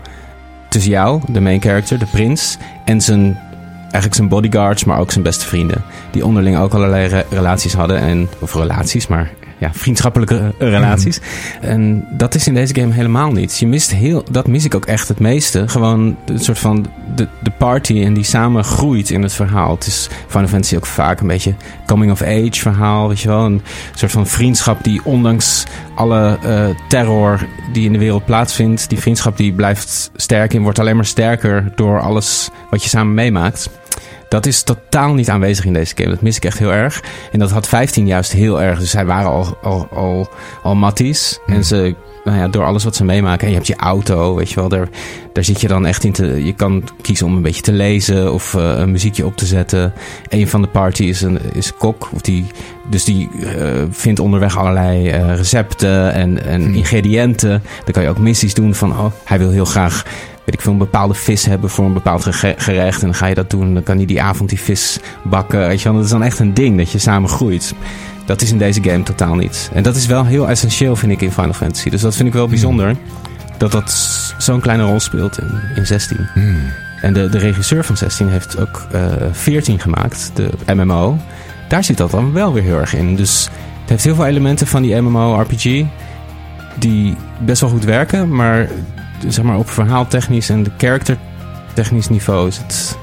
tussen 0.70 0.92
jou, 0.92 1.22
de 1.28 1.42
main 1.42 1.62
character, 1.62 2.00
de 2.00 2.06
prins, 2.06 2.58
en 2.86 3.02
zijn. 3.02 3.40
Eigenlijk 3.82 4.16
zijn 4.16 4.28
bodyguards, 4.28 4.84
maar 4.84 5.00
ook 5.00 5.12
zijn 5.12 5.24
beste 5.24 5.46
vrienden. 5.46 5.84
Die 6.12 6.26
onderling 6.26 6.58
ook 6.58 6.74
allerlei 6.74 7.08
re- 7.08 7.26
relaties 7.30 7.74
hadden. 7.74 7.98
En, 8.00 8.30
of 8.40 8.54
relaties, 8.56 9.08
maar 9.08 9.30
ja, 9.58 9.70
vriendschappelijke 9.74 10.54
eh, 10.60 10.70
relaties. 10.70 11.20
En 11.62 12.08
dat 12.12 12.36
is 12.36 12.48
in 12.48 12.54
deze 12.54 12.76
game 12.76 12.94
helemaal 12.94 13.32
niet. 13.32 13.58
Je 13.60 13.68
mist 13.68 13.92
heel, 13.92 14.24
dat 14.32 14.48
mis 14.48 14.66
ik 14.66 14.76
ook 14.76 14.86
echt 14.86 15.08
het 15.08 15.20
meeste. 15.20 15.68
Gewoon 15.68 16.18
een 16.26 16.40
soort 16.40 16.60
van 16.60 16.86
de, 17.16 17.28
de 17.42 17.52
party 17.58 18.04
en 18.04 18.14
die 18.14 18.24
samen 18.24 18.64
groeit 18.64 19.10
in 19.10 19.22
het 19.22 19.34
verhaal. 19.34 19.76
Het 19.76 19.88
is 19.88 20.10
Final 20.28 20.48
Fantasy 20.48 20.76
ook 20.76 20.86
vaak 20.86 21.20
een 21.20 21.28
beetje 21.28 21.54
coming 21.86 22.12
of 22.12 22.22
age 22.22 22.62
verhaal, 22.62 23.08
weet 23.08 23.20
je 23.20 23.28
wel. 23.28 23.46
Een 23.46 23.62
soort 23.94 24.12
van 24.12 24.28
vriendschap 24.28 24.84
die 24.84 25.02
ondanks 25.04 25.64
alle 25.96 26.38
eh, 26.44 26.66
terror 26.88 27.40
die 27.74 27.86
in 27.86 27.92
de 27.92 28.00
wereld 28.00 28.26
plaatsvindt, 28.26 28.90
die 28.90 29.00
vriendschap 29.00 29.38
die 29.38 29.54
blijft 29.54 30.12
sterk 30.16 30.54
en 30.54 30.62
wordt 30.62 30.80
alleen 30.80 30.96
maar 30.96 31.06
sterker 31.06 31.72
door 31.76 32.02
alles 32.02 32.50
wat 32.70 32.84
je 32.84 32.90
samen 32.90 33.14
meemaakt. 33.14 33.70
Dat 34.34 34.46
is 34.46 34.64
totaal 34.64 35.14
niet 35.14 35.30
aanwezig 35.30 35.66
in 35.66 35.74
deze 35.74 35.96
game. 35.96 36.10
Dat 36.10 36.22
mis 36.22 36.38
ik 36.38 36.46
echt 36.46 36.60
heel 36.60 36.74
erg. 36.74 37.04
En 37.32 37.40
dat 37.40 37.52
had 37.52 37.68
15 37.68 38.08
juist 38.08 38.32
heel 38.32 38.62
erg. 38.62 38.80
Dus 38.80 38.90
zij 38.90 39.06
waren 39.06 39.30
al, 39.30 39.58
al, 39.62 39.88
al, 39.92 40.30
al 40.64 40.76
matties. 40.76 41.40
En 41.46 41.64
ze, 41.64 41.96
nou 42.24 42.38
ja, 42.38 42.48
door 42.48 42.66
alles 42.66 42.84
wat 42.84 42.96
ze 42.96 43.04
meemaken. 43.04 43.42
En 43.42 43.48
je 43.48 43.56
hebt 43.56 43.68
je 43.68 43.76
auto, 43.76 44.36
weet 44.36 44.50
je 44.50 44.56
wel. 44.56 44.70
Daar, 44.70 44.88
daar 45.34 45.44
zit 45.44 45.62
je 45.62 45.68
dan 45.68 45.86
echt 45.86 46.04
in 46.04 46.12
te... 46.12 46.46
Je 46.46 46.54
kan 46.54 46.84
kiezen 47.02 47.26
om 47.26 47.36
een 47.36 47.42
beetje 47.42 47.62
te 47.62 47.72
lezen 47.72 48.34
of 48.34 48.56
eh, 48.56 48.74
een 48.78 48.92
muziekje 48.92 49.26
op 49.26 49.38
te 49.38 49.46
zetten. 49.46 49.94
Een 50.30 50.48
van 50.48 50.62
de 50.62 50.68
party 50.68 51.04
is 51.04 51.22
een 51.22 51.40
is 51.52 51.74
kok. 51.74 52.10
Of 52.14 52.22
die, 52.22 52.46
dus 52.90 53.04
die 53.04 53.30
eh, 53.42 53.84
vindt 53.90 54.20
onderweg 54.20 54.58
allerlei 54.58 55.10
eh, 55.10 55.36
recepten 55.36 56.14
en, 56.14 56.46
en 56.46 56.74
ingrediënten. 56.74 57.64
Dan 57.84 57.94
kan 57.94 58.04
je 58.04 58.10
ook 58.10 58.20
missies 58.20 58.54
doen 58.54 58.76
van... 58.76 58.92
Oh, 58.92 59.12
hij 59.24 59.38
wil 59.38 59.50
heel 59.50 59.66
graag 59.66 60.04
weet 60.46 60.56
ik 60.56 60.62
veel, 60.62 60.72
een 60.72 60.78
bepaalde 60.78 61.14
vis 61.14 61.46
hebben 61.46 61.70
voor 61.70 61.86
een 61.86 61.94
bepaald 61.94 62.24
gerecht. 62.58 63.02
En 63.02 63.08
dan 63.08 63.16
ga 63.16 63.26
je 63.26 63.36
dat 63.36 63.50
doen. 63.50 63.74
Dan 63.74 63.84
kan 63.84 63.98
hij 63.98 64.06
die 64.06 64.22
avond 64.22 64.50
die 64.50 64.60
vis 64.60 65.00
bakken. 65.24 65.68
Weet 65.68 65.82
je 65.82 65.84
wel. 65.84 65.94
Dat 65.94 66.04
is 66.04 66.12
dan 66.12 66.24
echt 66.24 66.40
een 66.40 66.54
ding 66.54 66.78
dat 66.78 66.92
je 66.92 66.98
samen 66.98 67.30
groeit. 67.30 67.74
Dat 68.26 68.42
is 68.42 68.52
in 68.52 68.58
deze 68.58 68.84
game 68.84 69.04
totaal 69.04 69.36
niet. 69.36 69.70
En 69.74 69.84
dat 69.84 69.96
is 69.96 70.06
wel 70.06 70.26
heel 70.26 70.50
essentieel, 70.50 70.96
vind 70.96 71.12
ik, 71.12 71.22
in 71.22 71.32
Final 71.32 71.54
Fantasy. 71.54 71.90
Dus 71.90 72.02
dat 72.02 72.16
vind 72.16 72.28
ik 72.28 72.34
wel 72.34 72.48
bijzonder. 72.48 72.96
Dat 73.58 73.72
dat 73.72 73.92
zo'n 74.38 74.60
kleine 74.60 74.84
rol 74.84 75.00
speelt 75.00 75.40
in, 75.40 75.60
in 75.76 75.86
16. 75.86 76.28
Hmm. 76.34 76.58
En 77.02 77.14
de, 77.14 77.30
de 77.30 77.38
regisseur 77.38 77.84
van 77.84 77.98
16 77.98 78.30
heeft 78.30 78.60
ook 78.60 78.88
eh 78.92 79.12
14 79.32 79.80
gemaakt, 79.80 80.32
de 80.34 80.50
MMO. 80.74 81.18
Daar 81.68 81.84
zit 81.84 81.98
dat 81.98 82.12
dan 82.12 82.34
wel 82.34 82.54
weer 82.54 82.64
heel 82.64 82.80
erg 82.80 82.96
in. 82.96 83.16
Dus 83.16 83.50
het 83.82 83.90
heeft 83.90 84.04
heel 84.04 84.16
veel 84.16 84.26
elementen 84.26 84.68
van 84.68 84.82
die 84.82 84.96
MMO-RPG 84.96 85.84
die 86.76 87.16
best 87.46 87.62
wel 87.62 87.70
goed 87.70 87.84
werken, 87.84 88.36
maar 88.36 88.70
zeg 89.28 89.44
maar 89.46 89.58
op 89.58 89.70
verhaaltechnisch 89.70 90.50
en 90.50 90.64
de 90.64 90.72
character-technisch 90.78 92.10
niveau 92.10 92.48
is 92.48 92.58
het 92.58 92.98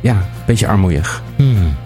ja, 0.00 0.12
een 0.12 0.18
beetje 0.46 0.66
armoeig. 0.66 1.22
Hmm. 1.36 1.76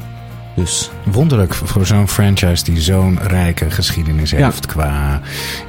Dus 0.56 0.90
Wonderlijk 1.04 1.54
voor 1.54 1.86
zo'n 1.86 2.08
franchise 2.08 2.64
die 2.64 2.80
zo'n 2.80 3.18
rijke 3.22 3.70
geschiedenis 3.70 4.30
Ja. 4.30 4.44
heeft. 4.44 4.66
Qua 4.66 5.20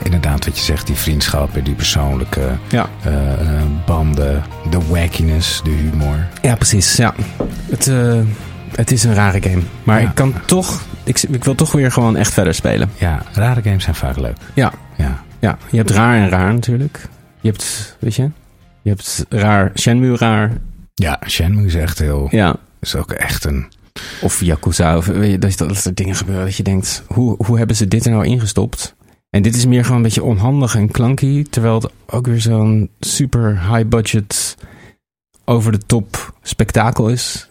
inderdaad 0.03 0.45
wat 0.45 0.57
je 0.57 0.63
zegt, 0.63 0.87
die 0.87 0.95
vriendschappen, 0.95 1.63
die 1.63 1.73
persoonlijke 1.73 2.57
ja, 2.67 2.89
eh, 3.03 3.31
eh, 3.33 3.61
banden, 3.85 4.43
de 4.69 4.79
wackiness, 4.87 5.61
de 5.63 5.69
humor. 5.69 6.27
ja 6.41 6.55
precies. 6.55 6.95
Ja. 6.95 7.13
Het, 7.69 7.87
eh, 7.87 8.19
het 8.75 8.91
is 8.91 9.03
een 9.03 9.13
rare 9.13 9.41
game. 9.41 9.61
Maar 9.83 10.01
Ja. 10.01 10.07
ik 10.09 10.15
kan 10.15 10.33
toch, 10.45 10.81
ik, 11.03 11.21
ik 11.29 11.43
wil 11.43 11.55
toch 11.55 11.71
weer 11.71 11.91
gewoon 11.91 12.15
echt 12.15 12.33
verder 12.33 12.53
spelen. 12.53 12.89
Ja, 12.97 13.21
rare 13.33 13.61
games 13.61 13.83
zijn 13.83 13.95
vaak 13.95 14.17
leuk. 14.17 14.37
Ja. 14.53 14.71
Ja. 14.95 15.23
Ja, 15.39 15.57
je 15.69 15.77
hebt 15.77 15.91
raar 15.91 16.15
en 16.15 16.29
raar 16.29 16.53
natuurlijk. 16.53 17.07
Je 17.45 17.51
hebt, 17.51 17.95
weet 17.99 18.15
je, 18.15 18.29
je 18.81 18.89
hebt 18.89 19.25
raar, 19.29 19.71
Shenmue 19.75 20.17
raar. 20.17 20.51
Ja, 20.93 21.19
Shenmue 21.27 21.65
is 21.65 21.75
echt 21.75 21.99
heel... 21.99 22.27
Ja. 22.31 22.55
Is 22.79 22.95
ook 22.95 23.11
echt 23.11 23.43
een... 23.45 23.67
Of 24.21 24.41
Yakuza, 24.41 24.97
of 24.97 25.05
weet 25.05 25.31
je, 25.31 25.37
dat, 25.39 25.57
dat 25.57 25.83
er 25.85 25.93
dingen 25.95 26.15
gebeuren 26.15 26.45
dat 26.45 26.55
je 26.55 26.63
denkt, 26.63 27.03
hoe, 27.07 27.35
hoe 27.45 27.57
hebben 27.57 27.75
ze 27.75 27.87
dit 27.87 28.05
er 28.05 28.11
nou 28.11 28.25
ingestopt? 28.25 28.95
En 29.29 29.41
dit 29.41 29.55
is 29.55 29.65
meer 29.65 29.81
gewoon 29.83 29.97
een 29.97 30.03
beetje 30.03 30.23
onhandig 30.23 30.75
en 30.75 30.91
clunky, 30.91 31.43
terwijl 31.49 31.75
het 31.75 31.91
ook 32.07 32.25
weer 32.25 32.41
zo'n 32.41 32.89
super 32.99 33.73
high 33.73 33.87
budget, 33.87 34.55
over 35.45 35.71
de 35.71 35.77
top 35.85 36.33
spektakel 36.41 37.09
is. 37.09 37.49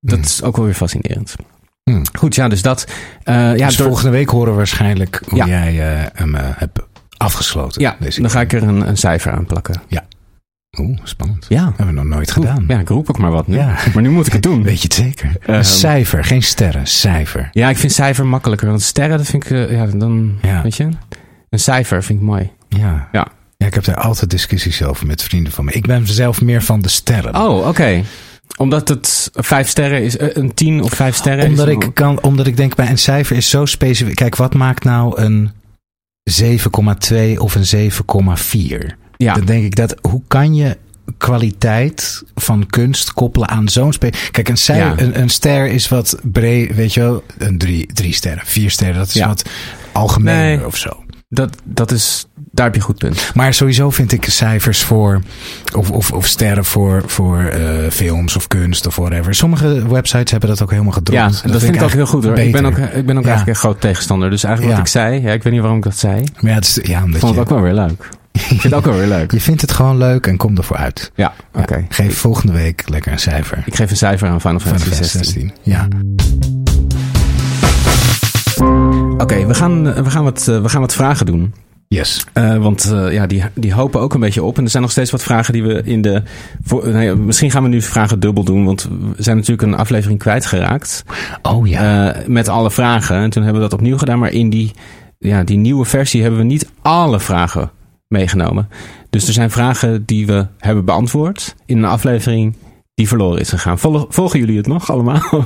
Dat 0.00 0.14
Hmm. 0.18 0.24
is 0.24 0.42
ook 0.42 0.56
wel 0.56 0.64
weer 0.64 0.74
fascinerend. 0.74 1.34
Hmm. 1.82 2.02
Goed, 2.18 2.34
ja, 2.34 2.48
dus 2.48 2.62
dat. 2.62 2.86
eh, 3.22 3.56
ja, 3.56 3.66
dus 3.66 3.76
door- 3.76 3.86
volgende 3.86 4.10
week 4.10 4.28
horen 4.28 4.50
we 4.50 4.56
waarschijnlijk 4.56 5.22
hoe 5.28 5.38
Ja. 5.38 5.46
jij 5.46 5.96
eh, 6.02 6.06
hem 6.12 6.34
eh, 6.34 6.48
hebt 6.54 6.80
afgesloten. 7.16 7.80
ja 7.82 7.96
deze 8.00 8.20
dan 8.20 8.30
ga 8.30 8.40
ik 8.40 8.52
er 8.52 8.62
een, 8.62 8.88
een 8.88 8.96
cijfer 8.96 9.32
aan 9.32 9.46
plakken. 9.46 9.82
Oeh, 10.78 10.98
spannend. 11.02 11.46
Ja, 11.48 11.64
Hebben 11.64 11.86
we 11.86 11.92
nog 11.92 12.04
nooit 12.04 12.30
gedaan. 12.30 12.64
Ja, 12.68 12.78
ik 12.78 12.88
roep 12.88 13.10
ook 13.10 13.18
maar 13.18 13.30
wat 13.30 13.46
nu. 13.46 13.56
Ja. 13.56 13.76
Maar 13.94 14.02
nu 14.02 14.10
moet 14.10 14.26
ik 14.26 14.32
het 14.32 14.42
doen. 14.42 14.62
Weet 14.62 14.76
je 14.76 14.82
het 14.82 14.94
zeker? 14.94 15.32
Ehm, 15.40 15.52
een 15.52 15.64
cijfer, 15.64 16.24
geen 16.24 16.42
sterren, 16.42 16.86
cijfer. 16.86 17.48
Ja, 17.52 17.68
ik 17.68 17.76
vind 17.76 17.92
cijfer 17.92 18.26
makkelijker. 18.26 18.68
Want 18.68 18.82
sterren, 18.82 19.16
dat 19.18 19.26
vind 19.26 19.44
ik, 19.44 19.50
eh, 19.50 19.72
ja, 19.72 19.86
dan, 19.86 20.38
Ja. 20.42 20.62
weet 20.62 20.76
je. 20.76 20.88
Een 21.50 21.58
cijfer 21.58 22.02
vind 22.02 22.18
ik 22.20 22.24
mooi. 22.24 22.50
Ja. 22.68 23.08
Ja. 23.12 23.26
ja. 23.58 23.66
Ik 23.66 23.74
heb 23.74 23.84
daar 23.84 23.96
altijd 23.96 24.30
discussies 24.30 24.82
over 24.82 25.06
met 25.06 25.22
vrienden 25.22 25.52
van 25.52 25.64
me. 25.64 25.72
Ik 25.72 25.86
ben 25.86 26.06
zelf 26.06 26.40
meer 26.40 26.62
van 26.62 26.80
de 26.80 26.88
sterren. 26.88 27.34
Oh, 27.36 27.66
oké. 27.68 28.02
Omdat 28.56 28.88
het 28.88 29.30
vijf 29.34 29.68
sterren 29.68 30.02
is, 30.02 30.16
eh, 30.16 30.28
een 30.32 30.54
tien 30.54 30.82
of 30.82 30.92
vijf 30.92 31.14
sterren 31.14 31.46
omdat, 31.46 31.68
is. 31.68 31.74
ik 31.74 31.90
kan, 31.94 32.22
omdat 32.22 32.46
ik 32.46 32.56
denk 32.56 32.74
bij 32.74 32.88
een 32.90 32.98
cijfer 32.98 33.36
is 33.36 33.50
zo 33.50 33.64
specifiek. 33.64 34.14
Kijk, 34.14 34.36
wat 34.36 34.54
maakt 34.54 34.84
nou 34.84 35.20
een 35.20 35.50
7,2 36.30 37.38
of 37.38 37.54
een 37.54 37.90
7,4? 37.92 38.96
Ja, 39.16 39.34
Dan 39.34 39.44
denk 39.44 39.64
ik 39.64 39.74
dat, 39.76 39.94
hoe 40.08 40.22
kan 40.28 40.54
je 40.54 40.76
kwaliteit 41.18 42.22
van 42.34 42.66
kunst 42.66 43.12
koppelen 43.12 43.48
aan 43.48 43.68
zo'n 43.68 43.92
speel? 43.92 44.10
Kijk, 44.30 44.48
een, 44.48 44.76
Ja. 44.76 44.94
een, 44.98 45.20
een 45.20 45.28
ster 45.28 45.66
is 45.66 45.88
wat 45.88 46.18
breed, 46.22 46.74
weet 46.74 46.94
je 46.94 47.00
wel, 47.00 47.22
een 47.38 47.58
drie, 47.58 47.86
drie 47.92 48.12
sterren, 48.14 48.46
vier 48.46 48.70
sterren, 48.70 48.96
dat 48.96 49.08
is 49.08 49.14
Ja. 49.14 49.26
wat 49.26 49.44
algemener 49.92 50.56
Nee. 50.56 50.66
of 50.66 50.76
zo. 50.76 51.04
dat, 51.28 51.56
dat 51.64 51.90
is, 51.90 52.26
daar 52.54 52.64
heb 52.64 52.74
je 52.74 52.80
een 52.80 52.86
goed 52.86 52.98
punt. 52.98 53.30
Maar 53.34 53.54
sowieso 53.54 53.90
vind 53.90 54.12
ik 54.12 54.24
cijfers 54.24 54.82
voor, 54.82 55.20
of, 55.76 55.90
of, 55.90 56.12
of 56.12 56.26
sterren 56.26 56.64
voor, 56.64 57.02
voor 57.06 57.38
eh, 57.38 57.90
films 57.90 58.36
of 58.36 58.46
kunst 58.46 58.86
of 58.86 58.96
whatever. 58.96 59.34
Sommige 59.34 59.88
websites 59.88 60.30
hebben 60.30 60.48
dat 60.48 60.62
ook 60.62 60.70
helemaal 60.70 60.92
gedropt. 60.92 61.42
Ja, 61.44 61.50
dat, 61.52 61.62
vind 61.62 61.74
ik 61.74 61.82
ook 61.82 61.90
heel 61.90 62.06
goed 62.06 62.24
hoor. 62.24 62.38
Ik 62.38 62.52
ben 62.52 62.66
ook, 62.66 62.76
ik 62.76 63.06
ben 63.06 63.16
ook 63.16 63.24
Ja. 63.24 63.28
eigenlijk 63.28 63.46
een 63.46 63.54
groot 63.64 63.80
tegenstander. 63.80 64.30
Dus 64.30 64.44
eigenlijk 64.44 64.76
wat 64.76 64.86
ik 64.86 64.92
zei, 64.92 65.20
ja, 65.22 65.32
ik 65.32 65.42
weet 65.42 65.52
niet 65.52 65.60
waarom 65.60 65.78
ik 65.78 65.84
dat 65.84 65.98
zei. 65.98 66.24
Maar 66.40 66.50
ja, 66.50 66.56
het 66.56 66.66
is, 66.66 66.78
ja 66.82 66.98
Ik 66.98 67.04
omdat 67.04 67.20
vond 67.20 67.34
je, 67.34 67.40
het 67.40 67.48
ook 67.50 67.54
wel 67.54 67.64
weer 67.64 67.74
leuk. 67.74 68.08
Ik 68.32 68.40
vind 68.40 68.62
het 68.62 68.74
ook 68.74 68.84
wel 68.84 68.96
weer 68.96 69.06
leuk. 69.06 69.32
je 69.36 69.40
vindt 69.40 69.60
het 69.60 69.72
gewoon 69.72 69.96
leuk 69.98 70.26
en 70.26 70.36
kom 70.36 70.56
ervoor 70.56 70.76
uit. 70.76 71.10
Ja, 71.14 71.32
oké. 71.52 71.86
Geef 71.88 72.18
volgende 72.18 72.52
week 72.52 72.82
lekker 72.88 73.12
een 73.12 73.18
cijfer. 73.18 73.62
Ik 73.66 73.74
geef 73.74 73.90
een 73.90 73.96
cijfer 73.96 74.28
aan 74.28 74.40
Final 74.40 74.60
Fantasy 74.60 74.88
de 74.88 74.94
16. 74.94 75.24
16. 75.24 75.52
Ja. 75.62 75.88
Oké, 79.18 79.46
we, 79.46 79.54
gaan, 79.54 79.88
eh, 79.88 80.02
we, 80.02 80.10
gaan 80.10 80.24
wat, 80.24 80.48
eh, 80.48 80.62
we 80.62 80.68
gaan 80.68 80.80
wat 80.80 80.94
vragen 80.94 81.26
doen. 81.26 81.54
Yes. 81.94 82.26
Eh, 82.32 82.56
want 82.56 82.84
eh, 82.84 83.12
ja, 83.12 83.26
die, 83.26 83.42
die 83.54 83.74
hopen 83.74 84.00
ook 84.00 84.14
een 84.14 84.20
beetje 84.20 84.42
op. 84.42 84.58
En 84.58 84.64
er 84.64 84.70
zijn 84.70 84.82
nog 84.82 84.92
steeds 84.92 85.10
wat 85.10 85.22
vragen 85.22 85.52
die 85.52 85.62
we 85.62 85.82
in 85.84 86.02
de. 86.02 86.22
Voor, 86.62 86.88
nou 86.88 87.16
misschien 87.16 87.50
gaan 87.50 87.62
we 87.62 87.68
nu 87.68 87.82
vragen 87.82 88.20
dubbel 88.20 88.44
doen. 88.44 88.64
Want 88.64 88.88
we 89.16 89.22
zijn 89.22 89.36
natuurlijk 89.36 89.68
een 89.68 89.78
aflevering 89.78 90.18
kwijtgeraakt. 90.18 91.04
Oh 91.42 91.66
ja. 91.66 92.12
eh, 92.12 92.26
met 92.26 92.48
alle 92.48 92.70
vragen. 92.70 93.16
En 93.16 93.30
toen 93.30 93.42
hebben 93.42 93.62
we 93.62 93.68
dat 93.68 93.78
opnieuw 93.78 93.98
gedaan. 93.98 94.18
Maar 94.18 94.32
in 94.32 94.50
die, 94.50 94.72
ja, 95.18 95.44
die 95.44 95.56
nieuwe 95.56 95.84
versie 95.84 96.22
hebben 96.22 96.40
we 96.40 96.46
niet 96.46 96.70
alle 96.82 97.20
vragen 97.20 97.70
meegenomen. 98.08 98.68
Dus 99.10 99.26
er 99.26 99.32
zijn 99.32 99.50
vragen 99.50 100.04
die 100.04 100.26
we 100.26 100.46
hebben 100.58 100.84
beantwoord 100.84 101.54
in 101.66 101.78
een 101.78 101.84
aflevering 101.84 102.56
die 102.94 103.08
verloren 103.08 103.40
is 103.40 103.48
gegaan. 103.48 103.78
Volgen, 103.78 104.06
volgen 104.08 104.38
jullie 104.38 104.56
het 104.56 104.66
nog 104.66 104.90
allemaal? 104.90 105.22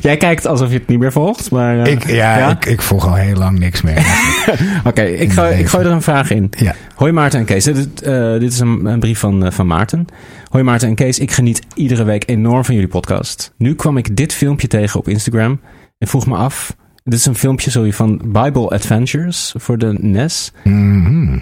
Jij 0.00 0.16
kijkt 0.16 0.46
alsof 0.46 0.68
je 0.70 0.78
het 0.78 0.86
niet 0.88 0.98
meer 0.98 1.12
volgt. 1.12 1.50
Maar, 1.50 1.80
eh, 1.80 1.92
ik, 1.92 2.06
ja, 2.06 2.38
ja? 2.38 2.50
Ik, 2.50 2.64
ik 2.64 2.82
volg 2.82 3.06
al 3.06 3.14
heel 3.14 3.36
lang 3.36 3.58
niks 3.58 3.82
meer. 3.82 4.06
Oké, 4.84 5.02
ik, 5.02 5.32
gooi- 5.32 5.54
ik 5.58 5.66
gooi 5.66 5.84
er 5.84 5.90
een 5.92 6.02
vraag 6.02 6.30
in. 6.30 6.50
ja. 6.58 6.74
Hoi 6.94 7.12
Maarten 7.12 7.38
en 7.38 7.44
Kees. 7.44 7.64
Dit, 7.64 8.02
eh, 8.02 8.32
dit 8.32 8.52
is 8.52 8.58
een, 8.58 8.84
een 8.86 9.00
brief 9.00 9.18
van, 9.18 9.44
eh, 9.44 9.50
van 9.52 9.66
Maarten. 9.66 10.06
Hoi 10.50 10.64
Maarten 10.64 10.88
en 10.88 10.94
Kees. 10.94 11.18
Ik 11.18 11.30
geniet 11.30 11.62
iedere 11.74 12.04
week 12.04 12.22
enorm 12.28 12.64
van 12.64 12.74
jullie 12.74 12.90
podcast. 12.90 13.52
Nu 13.58 13.74
kwam 13.74 13.96
ik 13.96 14.16
dit 14.16 14.32
filmpje 14.32 14.66
tegen 14.68 15.00
op 15.00 15.08
Instagram 15.08 15.60
en 15.98 16.08
vroeg 16.08 16.26
me 16.26 16.36
af. 16.36 16.76
Dit 17.04 17.18
is 17.18 17.26
een 17.26 17.34
filmpje 17.34 17.70
sorry, 17.70 17.92
van 17.92 18.20
Bible 18.24 18.68
Adventures 18.68 19.54
voor 19.58 19.78
de 19.78 19.96
NES. 20.00 20.52
Mhm. 20.64 21.38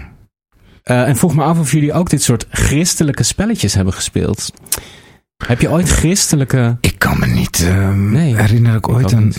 Eh, 0.83 1.07
en 1.07 1.15
vroeg 1.15 1.35
me 1.35 1.43
af 1.43 1.59
of 1.59 1.71
jullie 1.71 1.93
ook 1.93 2.09
dit 2.09 2.23
soort 2.23 2.45
christelijke 2.51 3.23
spelletjes 3.23 3.73
hebben 3.73 3.93
gespeeld. 3.93 4.53
Heb 5.43 5.61
je 5.61 5.69
ooit 5.71 5.89
christelijke... 5.89 6.77
Ik 6.81 6.95
kan 6.97 7.19
me 7.19 7.25
niet 7.25 7.63
ehm, 7.67 8.11
Nee, 8.11 8.35
herinneren 8.35 8.77
ik 8.77 8.87
ooit 8.89 9.11
een, 9.11 9.33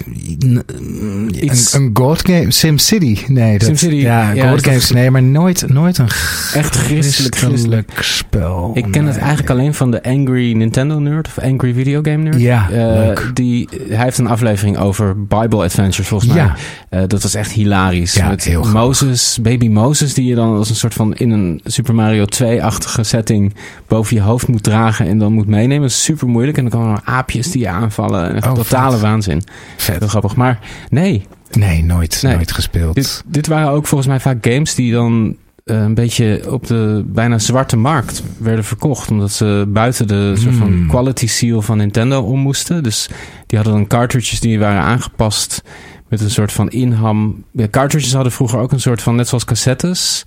een, 0.67 1.45
Iets- 1.45 1.73
een 1.73 1.91
God 1.93 2.29
game, 2.29 2.51
SimCity. 2.51 3.19
Nee, 3.27 3.59
dat, 3.59 3.67
SimCity, 3.69 3.95
Ja, 3.95 4.31
ja, 4.31 4.51
God 4.51 4.65
games, 4.67 4.91
nee, 4.91 5.11
maar 5.11 5.23
nooit, 5.23 5.69
nooit 5.69 5.99
een 5.99 6.07
Echt 6.55 6.77
christelijk, 6.77 7.37
christelijk. 7.37 7.91
spel. 8.01 8.71
Ik 8.75 8.87
ken 8.91 9.07
het 9.07 9.17
eigenlijk 9.17 9.51
alleen 9.51 9.75
van 9.75 9.91
de 9.91 10.03
Angry 10.03 10.53
Nintendo 10.53 10.99
Nerd 10.99 11.27
of 11.27 11.39
Angry 11.39 11.73
Video 11.75 12.01
Game 12.03 12.17
Nerd. 12.23 12.41
Ja, 12.41 12.71
Eh, 12.71 12.77
leuk. 12.77 13.31
die, 13.35 13.69
hij 13.89 14.05
heeft 14.05 14.19
een 14.19 14.29
aflevering 14.29 14.79
over 14.79 15.27
Bible 15.27 15.65
Adventures 15.65 16.09
volgens 16.09 16.33
mij. 16.33 16.43
Ja. 16.43 16.55
Eh, 16.89 17.03
dat 17.07 17.23
was 17.23 17.35
echt 17.35 17.51
hilarisch. 17.53 18.15
Ja, 18.15 18.29
Met 18.29 18.45
heel. 18.45 18.65
Moses, 18.65 19.39
baby 19.43 19.69
Moses, 19.69 20.15
die 20.15 20.25
je 20.27 20.35
dan 20.35 20.57
als 20.57 20.69
een 20.69 20.75
soort 20.77 20.95
van 20.95 21.15
in 21.15 21.31
een 21.31 21.61
Super 21.65 21.95
Mario 21.95 22.25
2-achtige 22.43 23.03
setting 23.03 23.55
boven 23.89 24.17
je 24.17 24.23
hoofd 24.23 24.49
moet 24.49 24.63
dragen 24.63 25.07
en 25.07 25.19
dan 25.19 25.33
moet 25.33 25.47
meenemen. 25.47 25.86
Is 25.91 26.03
super 26.05 26.29
moeilijk. 26.29 26.57
En 26.59 26.69
dan 26.69 26.81
komen 26.81 26.97
er 26.97 27.03
aapjes 27.05 27.51
die 27.51 27.61
je 27.61 27.69
aanvallen. 27.69 28.35
En 28.35 28.45
Oh, 28.49 28.53
totale 28.55 28.93
vet. 28.93 29.01
waanzin. 29.01 29.43
Vet. 29.77 29.99
Heel 29.99 30.09
grappig. 30.09 30.37
Maar 30.37 30.59
nee, 30.91 31.27
Nee, 31.53 31.83
nooit, 31.85 32.23
Nee. 32.23 32.35
nooit 32.35 32.53
gespeeld. 32.53 32.95
dit, 32.95 33.23
dit 33.27 33.47
waren 33.47 33.71
ook 33.71 33.87
volgens 33.87 34.09
mij 34.09 34.21
vaak 34.21 34.47
games 34.47 34.75
die 34.75 34.93
dan 34.93 35.37
eh, 35.65 35.77
een 35.81 35.95
beetje 35.95 36.45
op 36.51 36.67
de 36.67 37.05
bijna 37.07 37.39
zwarte 37.39 37.77
markt 37.77 38.23
werden 38.39 38.65
verkocht. 38.65 39.11
Omdat 39.11 39.33
ze 39.33 39.65
buiten 39.69 40.07
de 40.07 40.33
soort 40.37 40.55
van 40.55 40.67
Hmm. 40.67 40.89
quality 40.89 41.27
seal 41.27 41.63
van 41.63 41.77
Nintendo 41.77 42.21
om 42.23 42.39
moesten. 42.41 42.83
Dus 42.83 43.09
die 43.47 43.59
hadden 43.59 43.77
dan 43.77 43.87
cartridges 43.87 44.41
die 44.41 44.59
waren 44.59 44.83
aangepast 44.83 45.63
met 46.09 46.21
een 46.21 46.31
soort 46.31 46.53
van 46.53 46.69
inham. 46.71 47.45
Ja, 47.53 47.67
cartridges 47.71 48.13
hadden 48.13 48.33
vroeger 48.33 48.59
ook 48.59 48.73
een 48.73 48.81
soort 48.81 49.03
van, 49.03 49.17
net 49.17 49.29
zoals 49.29 49.45
cassettes. 49.45 50.25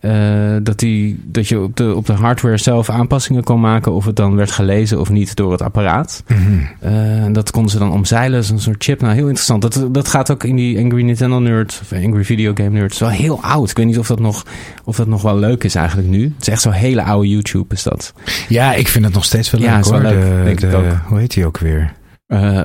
Eh, 0.00 0.56
dat, 0.62 0.78
die, 0.78 1.20
dat 1.24 1.48
je 1.48 1.60
op 1.60 1.76
de, 1.76 1.94
op 1.94 2.06
de 2.06 2.12
hardware 2.12 2.56
zelf 2.58 2.90
aanpassingen 2.90 3.44
kon 3.44 3.60
maken 3.60 3.92
of 3.92 4.04
het 4.04 4.16
dan 4.16 4.34
werd 4.36 4.50
gelezen 4.50 5.00
of 5.00 5.10
niet 5.10 5.36
door 5.36 5.52
het 5.52 5.62
apparaat. 5.62 6.22
Mhm. 6.28 6.38
Eh, 6.80 7.22
en 7.24 7.32
dat 7.32 7.50
konden 7.50 7.70
ze 7.70 7.78
dan 7.78 7.90
omzeilen, 7.92 8.44
zo'n 8.44 8.58
soort 8.58 8.84
chip. 8.84 9.00
Nou, 9.00 9.14
heel 9.14 9.24
interessant. 9.26 9.62
Dat, 9.62 9.88
dat 9.94 10.08
gaat 10.08 10.30
ook 10.30 10.44
in 10.44 10.56
die 10.56 10.78
Angry 10.82 11.02
Nintendo 11.02 11.38
Nerd 11.38 11.78
of 11.82 11.92
Angry 11.92 12.24
Video 12.24 12.50
Game 12.54 12.70
Nerd. 12.70 12.82
Het 12.82 12.92
is 12.92 12.98
wel 12.98 13.08
heel 13.08 13.42
oud. 13.42 13.70
Ik 13.70 13.76
weet 13.76 13.86
niet 13.86 13.98
of 13.98 14.06
dat, 14.06 14.20
nog, 14.20 14.46
of 14.84 14.96
dat 14.96 15.06
nog 15.06 15.22
wel 15.22 15.38
leuk 15.38 15.64
is 15.64 15.74
eigenlijk 15.74 16.08
nu. 16.08 16.22
Het 16.22 16.40
is 16.40 16.48
echt 16.48 16.60
zo'n 16.62 16.72
hele 16.72 17.02
oude 17.02 17.28
YouTube 17.28 17.74
is 17.74 17.82
dat. 17.82 18.12
Ja, 18.48 18.74
ik 18.74 18.88
vind 18.88 19.04
het 19.04 19.14
nog 19.14 19.24
steeds 19.24 19.50
wel 19.50 19.60
Ja, 19.60 19.74
leuk 19.74 19.84
wel 19.84 19.92
hoor. 19.92 20.02
leuk, 20.02 20.20
De- 20.36 20.42
denk 20.44 20.60
ik 20.60 20.74
ook. 20.74 20.84
Hoe 21.06 21.18
heet 21.18 21.34
die 21.34 21.46
ook 21.46 21.58
weer? 21.58 21.92
Eh, 22.26 22.62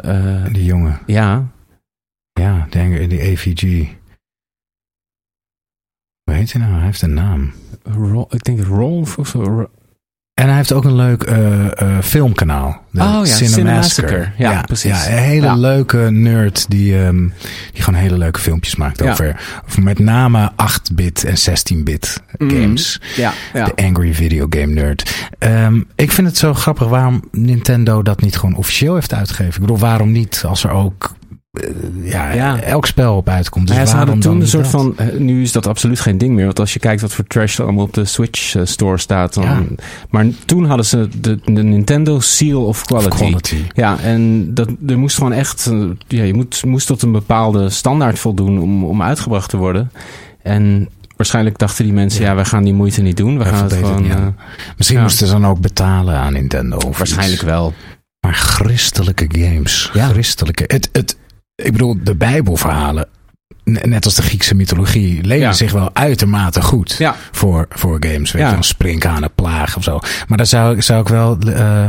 Die 0.52 0.66
jongen. 0.66 1.00
ja, 1.06 1.44
Ja, 2.40 2.68
de, 2.70 3.06
die 3.08 3.22
AVG. 3.22 3.86
Hoe 6.24 6.34
heet 6.34 6.54
hij 6.54 6.62
nou? 6.62 6.74
Hij 6.74 6.84
heeft 6.86 7.02
een 7.02 7.14
naam. 7.14 7.52
Ro- 7.84 8.28
ik 8.30 8.44
denk 8.44 8.64
Rolf 8.64 9.18
of 9.18 9.28
zo. 9.28 9.44
Ro- 9.44 9.70
En 10.34 10.48
hij 10.48 10.56
heeft 10.56 10.74
ook 10.74 10.84
een 10.84 10.96
leuk 10.96 11.30
uh, 11.30 11.66
uh, 11.82 12.00
filmkanaal. 12.02 12.82
De 12.92 13.00
oh 13.02 13.22
ja, 13.24 13.36
Cinemassacre. 13.36 14.32
Ja, 14.38 14.52
ja, 14.52 14.62
precies. 14.62 15.06
Ja, 15.06 15.12
een 15.12 15.24
hele 15.24 15.46
ja. 15.46 15.56
leuke 15.56 15.98
nerd 15.98 16.66
die, 16.70 16.98
um, 16.98 17.34
die 17.74 17.84
gewoon 17.84 18.00
hele 18.00 18.18
leuke 18.18 18.40
filmpjes 18.40 18.76
maakt 18.76 19.02
over, 19.02 19.42
over 19.66 19.84
met 19.84 20.00
name 20.00 20.52
8-bit 20.52 21.24
en 21.24 21.36
16-bit 21.36 22.22
mm. 22.38 22.50
games. 22.50 23.02
Ja, 23.16 23.34
ja. 23.54 23.66
De 23.66 23.84
Angry 23.84 24.14
Video 24.14 24.46
Game 24.50 24.74
Nerd. 24.74 25.30
Um, 25.40 25.88
ik 25.96 26.12
vind 26.12 26.28
het 26.28 26.38
zo 26.38 26.54
grappig 26.54 26.88
waarom 26.88 27.24
Nintendo 27.32 28.02
dat 28.02 28.22
niet 28.22 28.38
gewoon 28.38 28.56
officieel 28.56 28.94
heeft 28.96 29.14
uitgegeven. 29.14 29.54
Ik 29.54 29.60
bedoel, 29.60 29.80
waarom 29.80 30.12
niet 30.12 30.44
als 30.48 30.64
er 30.64 30.72
ook 30.72 31.04
eh, 31.04 31.23
ja, 32.04 32.32
ja, 32.32 32.60
elk 32.62 32.86
spel 32.86 33.16
op 33.16 33.30
uitkomt. 33.30 33.68
Dus 33.68 33.76
ja, 33.76 33.86
ze 33.86 33.96
hadden 33.96 34.20
toen 34.20 34.42
een 34.42 34.48
soort 34.48 34.68
van. 34.68 34.98
eh, 34.98 35.08
Nu 35.18 35.42
is 35.42 35.52
dat 35.52 35.68
absoluut 35.68 36.00
geen 36.00 36.18
ding 36.18 36.34
meer. 36.36 36.46
Want 36.46 36.60
als 36.60 36.74
je 36.74 36.80
kijkt 36.80 37.02
wat 37.02 37.14
voor 37.14 37.26
trash 37.28 37.58
er 37.58 37.64
allemaal 37.64 37.84
op 37.84 37.94
de 37.94 38.06
Switch 38.06 38.56
eh, 38.56 38.62
store 38.66 38.98
staat. 38.98 39.34
Dan, 39.34 39.44
Ja. 39.44 39.62
Maar 40.10 40.26
toen 40.46 40.66
hadden 40.66 40.86
ze 40.86 41.10
de, 41.22 41.40
de 41.46 41.64
Nintendo 41.64 42.20
Seal 42.20 42.66
of 42.66 42.86
Quality. 42.86 43.08
Of 43.10 43.16
quality. 43.18 43.58
Ja, 43.74 44.00
en 44.00 44.54
dat, 44.54 44.70
er 44.88 44.98
moest 45.00 45.16
gewoon 45.18 45.32
echt. 45.34 45.66
eh, 45.68 45.80
Ja, 46.08 46.24
je 46.24 46.34
moet, 46.34 46.66
moest 46.66 46.88
tot 46.88 47.02
een 47.02 47.12
bepaalde 47.12 47.70
standaard 47.70 48.20
voldoen 48.20 48.60
om, 48.60 48.84
om 48.84 49.02
uitgebracht 49.02 49.50
te 49.50 49.58
worden. 49.58 49.92
En 50.42 50.90
waarschijnlijk 51.16 51.58
dachten 51.58 51.84
die 51.84 51.94
mensen, 51.94 52.24
ja, 52.24 52.36
wij 52.36 52.46
gaan 52.46 52.64
die 52.64 52.74
moeite 52.74 53.02
niet 53.02 53.18
doen. 53.18 53.38
We 53.38 53.46
gaan 53.46 53.64
het 53.64 53.74
gewoon. 53.74 54.10
eh, 54.12 54.18
Misschien 54.78 54.98
Ja. 55.00 55.04
moesten 55.04 55.28
ze 55.28 55.34
dan 55.34 55.46
ook 55.48 55.60
betalen 55.60 56.16
aan 56.16 56.34
Nintendo. 56.34 56.78
Waarschijnlijk 56.98 57.42
iets. 57.42 57.44
wel. 57.52 57.74
Maar 58.20 58.34
christelijke 58.34 59.26
games. 59.32 59.90
Ja. 59.94 60.08
Christelijke. 60.08 60.64
Het, 60.68 60.90
het, 60.92 61.18
ik 61.56 61.72
bedoel, 61.72 61.98
de 62.04 62.16
Bijbelverhalen. 62.16 63.08
Net 63.64 64.06
als 64.06 64.16
de 64.16 64.22
Griekse 64.22 64.56
mythologie 64.56 65.22
lenen 65.24 65.48
Ja. 65.48 65.54
zich 65.54 65.72
wel 65.72 65.90
uitermate 65.94 66.62
goed 66.62 66.96
Ja. 66.98 67.16
voor, 67.32 67.66
voor 67.70 67.98
games. 68.00 68.32
Weet 68.32 68.42
Ja. 68.42 68.48
je, 68.48 68.54
dan 68.54 68.64
sprinkhanen, 68.64 69.34
plaag 69.36 69.78
of 69.78 69.84
zo. 69.84 70.00
Maar 70.28 70.38
dan 70.38 70.46
zou, 70.48 70.76
ik- 70.76 70.82
zou 70.84 71.02
ik 71.02 71.08
wel 71.08 71.38
eh, 71.40 71.86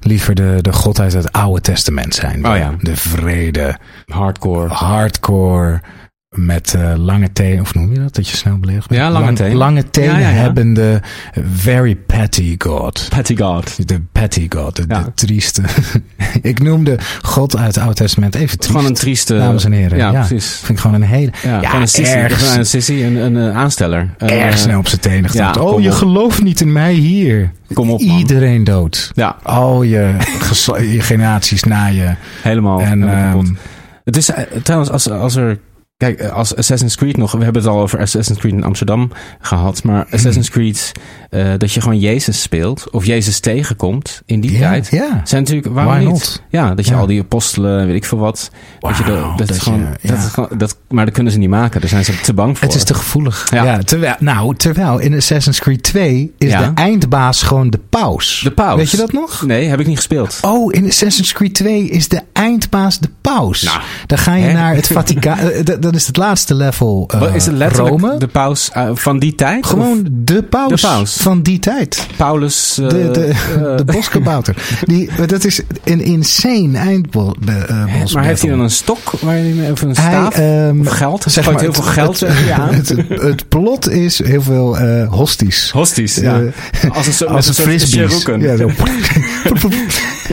liever 0.00 0.34
de, 0.34 0.58
de 0.60 0.72
god 0.72 1.00
uit 1.00 1.12
het 1.12 1.32
Oude 1.32 1.60
Testament 1.60 2.14
zijn. 2.14 2.46
Oh 2.46 2.56
ja. 2.56 2.74
De 2.80 2.96
vrede, 2.96 3.76
Hardcore. 4.06 4.68
hardcore, 4.68 5.80
met 6.34 6.74
eh, 6.74 6.92
lange 6.96 7.32
tenen. 7.32 7.60
Of 7.60 7.74
noem 7.74 7.92
je 7.92 7.98
dat? 7.98 8.14
Dat 8.14 8.28
je 8.28 8.36
snel 8.36 8.58
beleefd 8.58 8.88
bent? 8.88 9.00
Ja, 9.00 9.10
lange 9.10 9.32
tenen. 9.32 9.56
Lange 9.56 9.90
tenen 9.90 10.10
Ja, 10.14 10.18
ja, 10.18 10.28
ja. 10.28 10.34
hebbende, 10.34 11.02
very 11.54 11.94
petty 11.96 12.54
god. 12.58 13.06
Patty 13.08 13.36
God. 13.36 13.88
De 13.88 14.00
petty 14.12 14.46
god, 14.56 14.76
de, 14.76 15.12
trieste. 15.14 15.62
ik 16.42 16.62
noemde 16.62 16.98
God 17.22 17.56
uit 17.56 17.66
het 17.74 17.78
Oude 17.78 17.94
Testament 17.94 18.34
even 18.34 18.48
triest. 18.58 18.66
Gewoon 18.66 18.84
een 18.86 18.94
trieste. 18.94 19.36
Dames 19.36 19.64
en 19.64 19.72
heren. 19.72 19.98
Ja, 19.98 20.10
precies. 20.10 20.46
Vind 20.46 20.68
ik 20.68 20.78
gewoon 20.78 20.96
een 21.02 21.08
hele... 21.08 21.30
Ja, 21.42 21.60
gewoon 21.60 21.80
een 21.92 22.04
erg- 22.04 22.38
Gewoon 22.38 22.58
Een 22.58 22.66
sissy, 22.66 22.92
een, 23.02 23.16
een, 23.16 23.36
eh, 23.50 23.56
aansteller. 23.56 24.14
Erg 24.18 24.32
eh, 24.54 24.56
snel 24.56 24.78
op 24.78 24.88
zijn 24.88 25.00
tenen 25.00 25.30
getrapt. 25.30 25.56
oh, 25.58 25.80
je 25.80 25.88
op. 25.88 25.94
gelooft 25.94 26.42
niet 26.42 26.60
in 26.60 26.72
mij 26.72 26.92
hier. 26.94 27.52
Kom 27.72 27.90
op, 27.90 28.00
man. 28.02 28.18
Iedereen 28.18 28.64
dood. 28.64 29.10
Ja, 29.14 29.36
Al 29.42 29.82
je, 29.82 30.14
je 30.94 31.00
generaties 31.00 31.62
na 31.64 31.86
je. 31.86 32.14
helemaal. 32.42 32.80
en 32.80 33.08
helemaal 33.08 33.38
ehm, 33.38 33.54
Het 34.04 34.16
is 34.16 34.30
eh, 34.30 34.42
trouwens, 34.62 34.90
als, 34.90 35.10
als 35.10 35.36
er. 35.36 35.58
Kijk, 36.04 36.18
eh, 36.20 36.32
als 36.32 36.56
Assassin's 36.56 36.96
Creed 36.96 37.16
nog. 37.16 37.32
We 37.32 37.44
hebben 37.44 37.62
het 37.62 37.70
al 37.70 37.80
over 37.80 38.00
Assassin's 38.00 38.38
Creed 38.38 38.52
in 38.52 38.64
Amsterdam 38.64 39.10
gehad. 39.40 39.82
Mhm. 39.84 39.92
Maar 39.92 40.06
Assassin's 40.10 40.50
Creed. 40.50 40.92
eh, 41.30 41.46
dat 41.58 41.72
je 41.72 41.80
gewoon 41.80 41.98
Jezus 41.98 42.42
speelt. 42.42 42.90
Of 42.90 43.04
Jezus 43.06 43.40
tegenkomt 43.40 44.22
in 44.26 44.40
die 44.40 44.58
tijd. 44.58 44.86
Zijn 45.24 45.42
natuurlijk. 45.42 45.66
Waarom 45.66 45.92
Why 45.94 46.00
niet? 46.04 46.08
not? 46.08 46.42
Ja, 46.48 46.74
dat 46.74 46.86
je 46.86 46.94
al 46.94 47.06
die 47.06 47.20
apostelen. 47.20 47.86
Weet 47.86 47.96
ik 47.96 48.04
veel 48.04 48.18
wat. 48.18 48.50
dat 48.80 48.96
je 48.96 49.04
de- 49.04 49.10
dat, 49.10 49.38
dat 49.38 49.50
is 49.50 49.58
gewoon, 49.58 49.78
je- 49.80 49.84
dat 50.08 50.18
ja. 50.18 50.24
is 50.26 50.32
gewoon. 50.32 50.48
Dat, 50.58 50.76
maar 50.88 51.04
dat 51.04 51.14
kunnen 51.14 51.32
ze 51.32 51.38
niet 51.38 51.48
maken. 51.48 51.80
Daar 51.80 51.90
zijn 51.90 52.04
ze 52.04 52.20
te 52.20 52.34
bang 52.34 52.58
voor. 52.58 52.66
Het 52.68 52.76
is 52.76 52.84
te 52.84 52.94
gevoelig. 52.94 53.50
Ja. 53.50 53.64
Ja. 53.64 53.78
terwijl, 53.78 54.14
nou, 54.18 54.56
terwijl 54.56 54.98
in 54.98 55.14
Assassin's 55.14 55.60
Creed 55.60 55.82
2 55.82 56.32
is 56.38 56.50
Ja. 56.50 56.60
de 56.68 56.70
eindbaas 56.82 57.42
gewoon 57.42 57.70
de 57.70 57.80
paus. 57.90 58.40
De 58.44 58.50
paus. 58.50 58.76
Weet 58.76 58.90
je 58.90 58.96
dat 58.96 59.12
nog? 59.12 59.46
Nee, 59.46 59.68
heb 59.68 59.80
ik 59.80 59.86
niet 59.86 59.96
gespeeld. 59.96 60.38
Oh, 60.42 60.72
in 60.74 60.86
Assassin's 60.86 61.32
Creed 61.32 61.54
2 61.54 61.88
is 61.88 62.08
de 62.08 62.20
eindbaas 62.32 62.98
de 62.98 63.08
paus. 63.20 63.62
Nou, 63.62 63.80
dan 64.06 64.18
ga 64.18 64.34
je 64.34 64.44
hè? 64.44 64.52
naar 64.52 64.74
het 64.74 64.86
Vaticaan. 64.86 65.38
eh, 65.94 66.00
is 66.00 66.06
het 66.06 66.16
laatste 66.16 66.54
level. 66.54 67.04
eh, 67.08 67.20
Wat 67.20 67.34
is 67.34 67.46
het 67.46 67.54
letterlijk 67.56 68.00
Rome. 68.00 68.18
de 68.18 68.26
paus 68.26 68.70
eh, 68.72 68.88
van 68.94 69.18
die 69.18 69.34
tijd? 69.34 69.66
Gewoon 69.66 70.06
de 70.10 70.42
paus, 70.42 70.80
De 70.80 70.86
paus. 70.86 71.12
van 71.16 71.42
die 71.42 71.58
tijd. 71.58 72.06
Paulus. 72.16 72.78
eh, 72.78 72.88
De, 72.88 73.10
de, 73.10 73.24
eh, 73.26 73.76
de 73.76 73.84
boskabouter. 73.84 74.56
Die, 74.84 75.10
dat 75.26 75.44
is 75.44 75.60
een 75.84 76.00
insane 76.00 76.78
eindbos. 76.78 77.32
eh, 77.46 77.84
maar 78.14 78.24
heeft 78.24 78.40
hij 78.42 78.50
dan 78.50 78.60
een 78.60 78.70
stok 78.70 79.10
waar 79.20 79.34
hij 79.34 79.70
of 79.70 79.82
een 79.82 79.88
Hij, 79.96 80.12
staaf? 80.12 80.34
ehm, 80.34 80.80
of 80.80 80.88
geld? 80.88 81.24
zeg 81.28 81.50
maar, 81.50 81.60
heel 81.60 81.72
veel 81.72 81.84
het- 81.84 81.92
geld 81.92 82.20
het, 82.20 82.28
tegen 82.30 82.44
je 82.46 82.52
aan? 82.52 82.74
Het, 82.84 82.94
het, 83.08 83.48
plot 83.48 83.90
is 83.90 84.24
heel 84.24 84.42
veel 84.42 84.78
eh 84.78 85.08
hosties. 85.12 85.70
Hosties, 85.70 86.14
ja. 86.16 86.40
Eh, 86.40 86.90
als 86.96 87.20
een, 87.20 87.28
Als 87.36 87.46
met 87.46 87.58
een. 88.28 88.40
Ja, 88.40 88.56
zo. 88.56 88.70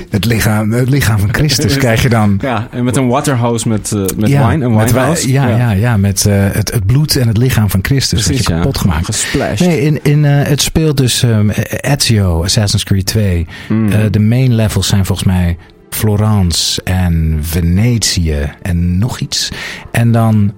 Het, 0.10 0.26
lichaam, 0.26 0.72
het 0.72 0.90
lichaam 0.90 1.20
van 1.20 1.34
Christus 1.34 1.78
krijg 1.84 2.02
je 2.02 2.10
dan. 2.10 2.40
Ja, 2.42 2.68
en 2.72 2.84
met 2.84 2.96
een 2.96 3.08
waterhose 3.08 3.68
met, 3.68 3.92
eh, 3.92 4.00
met 4.18 4.30
ja, 4.30 4.48
wine. 4.48 4.66
Een 4.66 4.78
winehouse. 4.78 5.32
ja, 5.32 5.48
ja. 5.48 5.72
Ja, 5.72 5.98
met 5.98 6.26
eh, 6.26 6.34
het, 6.52 6.72
het 6.72 6.86
bloed 6.86 7.16
en 7.16 7.28
het 7.28 7.38
lichaam 7.38 7.70
van 7.70 7.80
Christus. 7.82 8.24
Precies, 8.24 8.38
dat 8.38 8.48
je 8.48 8.54
ja. 8.54 8.60
kapot 8.60 8.78
gemaakt. 8.78 9.06
Gesplashed. 9.06 9.68
Nee, 9.68 9.82
in, 9.82 10.00
in, 10.04 10.26
eh, 10.26 10.48
het 10.48 10.62
speelt 10.62 10.98
dus 10.98 11.24
ehm, 11.24 11.50
Ezio, 11.82 12.44
Assassin's 12.44 12.84
Creed 12.84 13.06
2. 13.06 13.48
Mm. 13.70 14.12
De 14.12 14.20
main 14.20 14.56
levels 14.56 14.88
zijn 14.88 15.06
volgens 15.06 15.28
mij 15.28 15.58
Florence 15.90 16.82
en 16.84 17.40
Venetië 17.42 18.52
en 18.62 18.98
nog 18.98 19.20
iets. 19.20 19.50
En 19.92 20.12
dan 20.12 20.54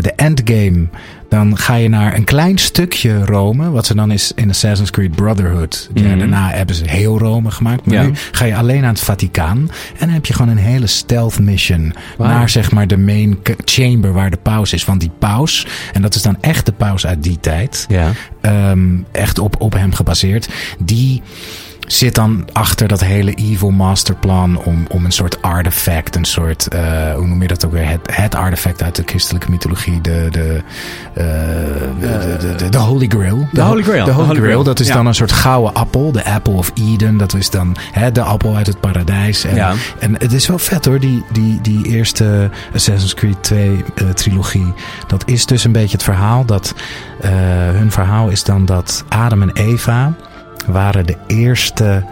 de 0.00 0.12
endgame. 0.16 0.88
Dan 1.32 1.56
ga 1.58 1.74
je 1.74 1.88
naar 1.88 2.14
een 2.16 2.24
klein 2.24 2.58
stukje 2.58 3.24
Rome. 3.24 3.70
Wat 3.70 3.88
er 3.88 3.96
dan 3.96 4.10
is 4.10 4.32
in 4.34 4.48
Assassin's 4.50 4.90
Creed 4.90 5.10
Brotherhood. 5.16 5.90
Ja, 5.94 6.02
Mhm. 6.08 6.18
daarna 6.18 6.50
hebben 6.50 6.74
ze 6.76 6.84
heel 6.88 7.18
Rome 7.18 7.50
gemaakt. 7.50 7.86
Maar 7.86 7.94
Ja. 7.94 8.02
nu 8.02 8.12
ga 8.32 8.44
je 8.44 8.56
alleen 8.56 8.82
aan 8.84 8.88
het 8.92 9.00
Vaticaan. 9.00 9.58
En 9.58 9.98
dan 9.98 10.08
heb 10.08 10.26
je 10.26 10.32
gewoon 10.32 10.50
een 10.50 10.56
hele 10.62 10.86
stealth 10.86 11.38
mission. 11.38 11.94
Naar 12.18 12.48
zeg 12.48 12.70
maar 12.72 12.86
de 12.86 12.98
main 12.98 13.38
chamber 13.64 14.12
waar 14.12 14.30
de 14.30 14.36
paus 14.42 14.72
is. 14.72 14.84
Want 14.84 15.00
die 15.00 15.10
paus, 15.18 15.66
en 15.92 16.02
dat 16.02 16.14
is 16.14 16.22
dan 16.22 16.36
echt 16.40 16.66
de 16.66 16.72
paus 16.72 17.06
uit 17.06 17.22
die 17.22 17.38
tijd 17.40 17.86
ja. 17.88 18.10
ehm, 18.40 18.88
echt 19.12 19.38
op, 19.38 19.60
op 19.60 19.72
hem 19.72 19.92
gebaseerd. 19.94 20.48
Die 20.84 21.22
zit 21.92 22.14
dan 22.14 22.48
achter 22.52 22.88
dat 22.88 23.00
hele 23.00 23.34
evil 23.34 23.70
masterplan 23.70 24.58
om, 24.62 24.84
om 24.88 25.04
een 25.04 25.12
soort 25.12 25.42
artefact, 25.42 26.16
een 26.16 26.24
soort, 26.24 26.68
eh, 26.68 27.14
hoe 27.14 27.26
noem 27.26 27.42
je 27.42 27.48
dat 27.48 27.66
ook 27.66 27.72
weer? 27.72 27.88
Het, 27.88 28.00
het 28.12 28.34
artefact 28.34 28.82
uit 28.82 28.96
de 28.96 29.02
christelijke 29.06 29.50
mythologie, 29.50 30.00
de, 30.00 30.28
de, 30.30 30.62
eh, 31.14 31.24
de, 32.58 32.68
de, 32.70 32.78
Holy 32.78 33.06
Grail. 33.08 33.48
De 33.52 33.60
Holy 33.60 33.82
Grail. 33.82 34.04
De 34.04 34.10
Holy, 34.10 34.26
Holy 34.26 34.38
Grail, 34.38 34.50
Grail, 34.50 34.62
dat 34.62 34.80
is 34.80 34.86
ja. 34.86 34.94
dan 34.94 35.06
een 35.06 35.14
soort 35.14 35.32
gouden 35.32 35.74
appel, 35.74 36.12
de 36.12 36.24
Apple 36.24 36.52
of 36.52 36.72
Eden. 36.74 37.16
Dat 37.16 37.34
is 37.34 37.50
dan 37.50 37.76
hè, 37.92 38.12
de 38.12 38.22
appel 38.22 38.56
uit 38.56 38.66
het 38.66 38.80
paradijs. 38.80 39.44
En, 39.44 39.54
Ja. 39.54 39.74
en 39.98 40.14
het 40.18 40.32
is 40.32 40.46
wel 40.46 40.58
vet 40.58 40.84
hoor, 40.84 41.00
die, 41.00 41.24
die, 41.32 41.60
die 41.60 41.86
eerste 41.86 42.50
Assassin's 42.74 43.14
Creed 43.14 43.42
2 43.42 43.84
eh, 43.94 44.08
trilogie. 44.08 44.72
Dat 45.06 45.22
is 45.26 45.46
dus 45.46 45.64
een 45.64 45.72
beetje 45.72 45.92
het 45.96 46.02
verhaal 46.02 46.44
dat 46.44 46.74
hun 47.72 47.90
verhaal 47.90 48.28
is 48.28 48.44
dan 48.44 48.64
dat 48.64 49.04
Adam 49.08 49.42
en 49.42 49.50
Eva 49.52 50.12
waren 50.66 51.06
de 51.06 51.16
eerste 51.26 52.04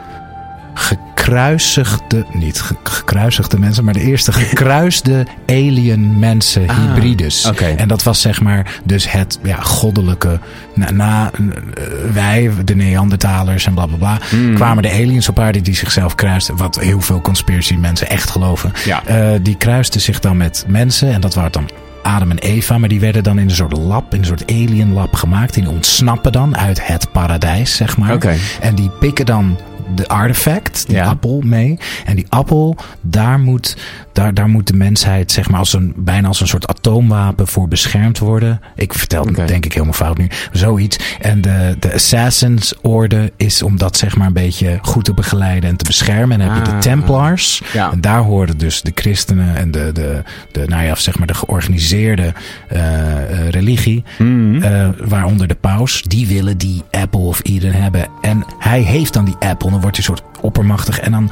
gekruisigde, 0.75 2.25
niet 2.33 2.61
ge- 2.61 2.77
gekruisigde 2.83 3.59
mensen, 3.59 3.85
maar 3.85 3.95
de 3.95 4.01
eerste 4.01 4.33
gekruiste 4.33 5.27
alien 5.47 6.19
mensen, 6.19 6.69
Ah, 6.69 6.77
hybrides. 6.77 7.51
En 7.77 7.89
dat 7.89 8.03
was 8.03 8.21
zeg 8.21 8.41
maar 8.41 8.81
dus 8.85 9.11
het 9.13 9.39
ja, 9.43 9.57
goddelijke. 9.61 10.39
Na, 10.75 10.91
na 10.91 11.31
eh, 11.31 11.83
wij, 12.13 12.51
de 12.65 12.75
Neandertalers 12.75 13.67
en 13.67 13.75
bla 13.75 13.87
bla 13.87 13.97
bla, 13.97 14.19
Hmm. 14.31 14.55
kwamen 14.55 14.83
de 14.83 14.91
aliens 14.91 15.29
op 15.29 15.39
aarde 15.39 15.61
die 15.61 15.75
zichzelf 15.75 16.15
kruisten. 16.15 16.57
Wat 16.57 16.79
heel 16.79 17.01
veel 17.01 17.21
conspiracy 17.21 17.75
mensen 17.75 18.09
echt 18.09 18.31
geloven. 18.31 18.73
Ja. 18.85 19.05
Eh, 19.07 19.31
die 19.43 19.57
kruisten 19.57 20.01
zich 20.01 20.21
dan 20.21 20.37
met 20.37 20.65
mensen 20.69 21.13
en 21.13 21.21
dat 21.21 21.35
waren 21.35 21.53
dan 21.53 21.69
Adam 22.14 22.31
en 22.31 22.38
Eva, 22.38 22.79
maar 22.79 22.88
die 22.88 23.01
werden 23.01 23.23
dan 23.23 23.38
in 23.38 23.49
een 23.49 23.55
soort 23.55 23.77
lab, 23.77 24.12
in 24.14 24.18
een 24.18 24.25
soort 24.27 24.51
alien 24.51 24.92
lab 24.92 25.14
gemaakt. 25.14 25.55
Die 25.55 25.68
ontsnappen 25.68 26.33
dan 26.33 26.57
uit 26.57 26.87
het 26.87 27.12
paradijs, 27.12 27.77
zeg 27.77 27.96
maar. 27.96 28.12
Oké. 28.14 28.35
En 28.61 28.75
die 28.75 28.90
pikken 29.01 29.27
dan 29.27 29.59
de 29.94 30.09
artefact, 30.09 30.87
die 30.87 30.96
Ja. 30.96 31.05
appel, 31.05 31.40
mee. 31.44 31.79
En 32.05 32.16
die 32.16 32.27
appel, 32.29 32.77
daar 33.01 33.38
moet, 33.40 33.77
daar, 34.12 34.35
daar 34.35 34.49
moet 34.49 34.66
de 34.66 34.75
mensheid, 34.77 35.33
zeg 35.33 35.51
maar, 35.51 35.59
als 35.59 35.73
een, 35.73 35.92
bijna 35.96 36.29
als 36.29 36.40
een 36.40 36.46
soort 36.49 36.66
atoomwapen 36.66 37.46
voor 37.46 37.68
beschermd 37.68 38.18
worden. 38.18 38.61
Ik 38.75 38.94
vertel 38.94 39.25
het 39.27 39.49
denk 39.49 39.64
ik 39.64 39.73
helemaal 39.73 39.94
fout 39.94 40.18
nu. 40.18 40.29
Zoiets. 40.53 40.99
En 41.20 41.40
de, 41.40 41.77
de 41.79 41.94
Assassins 41.94 42.75
Orde 42.81 43.33
is 43.37 43.62
om 43.62 43.79
dat, 43.79 43.96
zeg 43.96 44.16
maar, 44.16 44.27
een 44.27 44.33
beetje 44.33 44.79
goed 44.83 45.05
te 45.05 45.14
begeleiden 45.14 45.70
en 45.70 45.77
te 45.77 45.85
beschermen. 45.85 46.40
En 46.40 46.46
dan 46.46 46.57
heb 46.57 46.66
je 46.66 46.70
de 46.70 46.77
Ah. 46.77 46.83
Templars. 46.83 47.62
Ja. 47.72 47.93
En 47.93 48.01
daar 48.01 48.20
horen 48.20 48.59
dus 48.59 48.82
de 48.82 48.93
christenen 48.95 49.57
en 49.57 49.70
de, 49.70 49.91
de, 49.93 50.22
de 50.53 50.64
nou 50.66 50.85
ja, 50.85 50.95
zeg 50.95 51.18
maar, 51.18 51.26
de 51.26 51.35
georganiseerde 51.35 52.32
eh, 52.68 52.78
eh, 53.39 53.49
religie. 53.49 54.05
Mhm. 54.18 54.62
Eh, 54.62 54.89
waaronder 54.99 55.47
de 55.47 55.55
paus. 55.55 56.03
Die 56.03 56.26
willen 56.26 56.59
die 56.59 56.82
Apple 56.91 57.20
of 57.20 57.41
Eden 57.43 57.72
hebben. 57.72 58.07
En 58.20 58.45
hij 58.59 58.80
heeft 58.80 59.12
dan 59.12 59.24
die 59.24 59.37
Apple. 59.39 59.70
Dan 59.70 59.80
wordt 59.80 59.97
hij 59.97 60.05
soort 60.05 60.22
oppermachtig. 60.41 61.01
En 61.01 61.11
dan, 61.11 61.30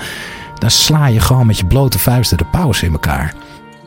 dan 0.58 0.70
sla 0.70 1.06
je 1.06 1.20
gewoon 1.20 1.46
met 1.46 1.58
je 1.58 1.66
blote 1.66 1.98
vuisten 1.98 2.36
de 2.38 2.44
paus 2.46 2.82
in 2.82 2.92
elkaar. 2.92 3.34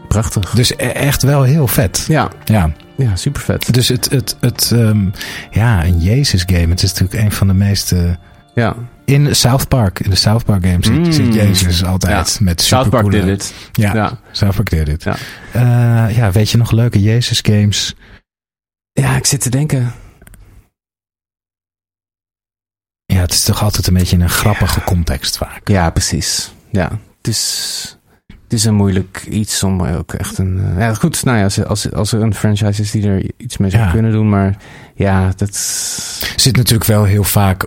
Prachtig. 0.08 0.50
Dus 0.50 0.72
e- 0.72 0.76
echt 0.76 1.22
wel 1.24 1.44
heel 1.44 1.68
vet. 1.68 2.06
Ja, 2.08 2.30
Ja. 2.46 2.74
ja 2.98 3.16
super 3.16 3.42
vet. 3.42 3.74
Dus 3.74 3.88
het, 3.88 4.10
het, 4.10 4.38
het 4.40 4.72
ehm, 4.74 5.10
ja, 5.52 5.86
een 5.86 6.00
Jezus 6.00 6.44
game. 6.46 6.68
Het 6.68 6.84
is 6.84 6.94
natuurlijk 6.94 7.24
een 7.24 7.32
van 7.32 7.48
de 7.48 7.54
meest 7.54 7.92
eh, 7.92 8.10
Ja. 8.56 8.76
In 9.06 9.36
South 9.36 9.68
Park, 9.68 10.00
in 10.00 10.10
de 10.10 10.16
South 10.16 10.46
Park 10.46 10.66
games 10.66 10.86
zit, 10.88 10.96
Mm. 10.98 11.12
zit 11.12 11.34
Jezus 11.34 11.84
altijd 11.86 12.40
met 12.40 12.62
South 12.62 12.90
Park 12.90 13.04
supercoole- 13.06 13.32
did 13.38 13.44
it. 13.44 13.54
Ja, 13.72 13.94
Ja. 13.94 14.20
South 14.32 14.56
Park 14.56 14.70
did 14.70 14.88
it. 14.88 15.04
Ja. 15.04 15.16
Eh, 15.52 16.16
ja, 16.18 16.32
weet 16.32 16.50
je 16.50 16.58
nog 16.58 16.72
leuke 16.72 17.02
Jezus 17.02 17.40
games? 17.42 17.96
ja, 18.92 19.16
ik 19.16 19.26
zit 19.26 19.42
te 19.42 19.50
denken. 19.50 19.92
Ja, 23.06 23.20
het 23.20 23.32
is 23.32 23.44
toch 23.44 23.64
altijd 23.64 23.88
een 23.88 23.94
beetje 23.94 24.16
in 24.16 24.22
een 24.22 24.30
grappige 24.30 24.82
context 24.84 25.38
vaak. 25.38 25.68
Ja, 25.68 25.90
precies. 25.90 26.52
Ja, 26.72 26.90
het 27.18 27.28
is, 27.28 27.98
het 28.28 28.54
is 28.54 28.64
een 28.66 28.74
moeilijk 28.76 29.26
iets 29.30 29.64
om 29.64 29.82
ook 29.84 30.14
echt 30.14 30.38
een... 30.38 30.60
eh, 30.74 30.80
ja, 30.80 30.94
goed, 30.94 31.24
nou 31.24 31.38
ja, 31.38 31.44
als, 31.44 31.66
als, 31.66 31.92
als 31.92 32.12
er 32.12 32.22
een 32.22 32.34
franchise 32.34 32.82
is 32.82 32.92
die 32.92 33.08
er 33.08 33.24
iets 33.38 33.58
mee 33.58 33.70
zou 33.70 33.84
Ja. 33.84 33.92
kunnen 33.92 34.12
doen, 34.12 34.30
maar 34.30 34.56
ja, 34.96 35.32
dat... 35.36 35.50
Er 36.34 36.40
zit 36.40 36.56
natuurlijk 36.56 36.86
wel 36.90 37.04
heel 37.04 37.24
vaak, 37.24 37.66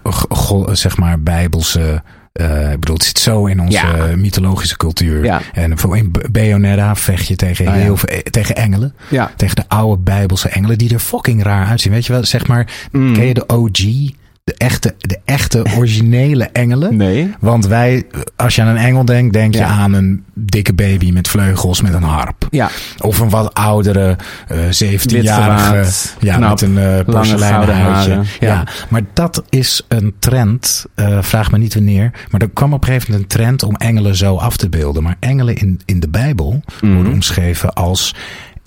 zeg 0.72 0.96
maar, 0.96 1.20
bijbelse... 1.20 2.02
eh, 2.32 2.72
ik 2.72 2.80
bedoel, 2.80 2.94
het 2.96 3.04
zit 3.04 3.18
zo 3.18 3.46
in 3.46 3.60
onze 3.60 3.72
Ja. 3.86 4.16
mythologische 4.16 4.76
cultuur. 4.76 5.24
Ja, 5.24 5.40
En 5.52 5.78
voor 5.78 5.96
in 5.96 6.12
Bayonetta 6.30 6.96
vecht 6.96 7.26
je 7.26 7.36
tegen, 7.36 7.64
ja. 7.64 7.72
heel 7.72 7.96
veel, 7.96 8.08
eh, 8.08 8.18
tegen 8.22 8.56
engelen. 8.56 8.94
ja. 9.10 9.30
Tegen 9.36 9.56
de 9.56 9.64
oude 9.68 10.02
bijbelse 10.02 10.48
engelen 10.48 10.78
die 10.78 10.92
er 10.94 10.98
fucking 10.98 11.42
raar 11.42 11.66
uitzien. 11.66 11.92
Weet 11.92 12.06
je 12.06 12.12
wel, 12.12 12.24
zeg 12.24 12.46
maar, 12.46 12.88
Mm. 12.92 13.12
ken 13.14 13.24
je 13.26 13.34
de 13.34 13.46
OG? 13.48 14.12
De 14.44 14.54
echte, 14.56 14.94
de 14.98 15.18
echte 15.24 15.64
originele 15.76 16.44
engelen? 16.44 16.96
Nee. 16.96 17.34
Want 17.40 17.66
wij, 17.66 18.06
als 18.36 18.54
je 18.54 18.62
aan 18.62 18.68
een 18.68 18.76
engel 18.76 19.04
denkt, 19.04 19.32
denk 19.32 19.54
je 19.54 19.60
Ja. 19.60 19.66
aan 19.68 19.92
een 19.92 20.24
dikke 20.34 20.72
baby 20.74 21.10
met 21.12 21.28
vleugels 21.28 21.80
met 21.80 21.94
een 21.94 22.02
harp. 22.02 22.46
Ja, 22.50 22.70
Of 22.98 23.18
een 23.18 23.28
wat 23.30 23.54
oudere 23.54 24.16
eh 24.48 24.56
17-jarige. 24.58 25.74
witgewaad, 25.76 26.16
Ja, 26.20 26.36
knap, 26.36 26.50
met 26.50 26.60
een 26.62 26.78
eh 26.78 27.04
porseleinen 27.04 27.76
huidje. 27.76 28.12
Ja. 28.12 28.24
Ja. 28.40 28.64
maar 28.88 29.02
dat 29.12 29.42
is 29.48 29.84
een 29.88 30.14
trend. 30.18 30.84
eh, 30.94 31.22
vraag 31.22 31.50
me 31.50 31.58
niet 31.58 31.74
wanneer. 31.74 32.10
Maar 32.30 32.40
er 32.40 32.50
kwam 32.50 32.72
op 32.72 32.80
een 32.82 32.86
gegeven 32.88 33.10
moment 33.12 33.32
een 33.32 33.38
trend 33.38 33.62
om 33.62 33.74
engelen 33.76 34.16
zo 34.16 34.36
af 34.36 34.56
te 34.56 34.68
beelden. 34.68 35.02
Maar 35.02 35.16
engelen 35.20 35.56
in, 35.56 35.80
in 35.84 36.00
de 36.00 36.08
Bijbel 36.08 36.62
Mhm. 36.80 36.94
worden 36.94 37.12
omschreven 37.12 37.72
als 37.72 38.14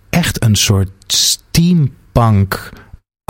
echt 0.09 0.43
een 0.43 0.55
soort 0.55 0.89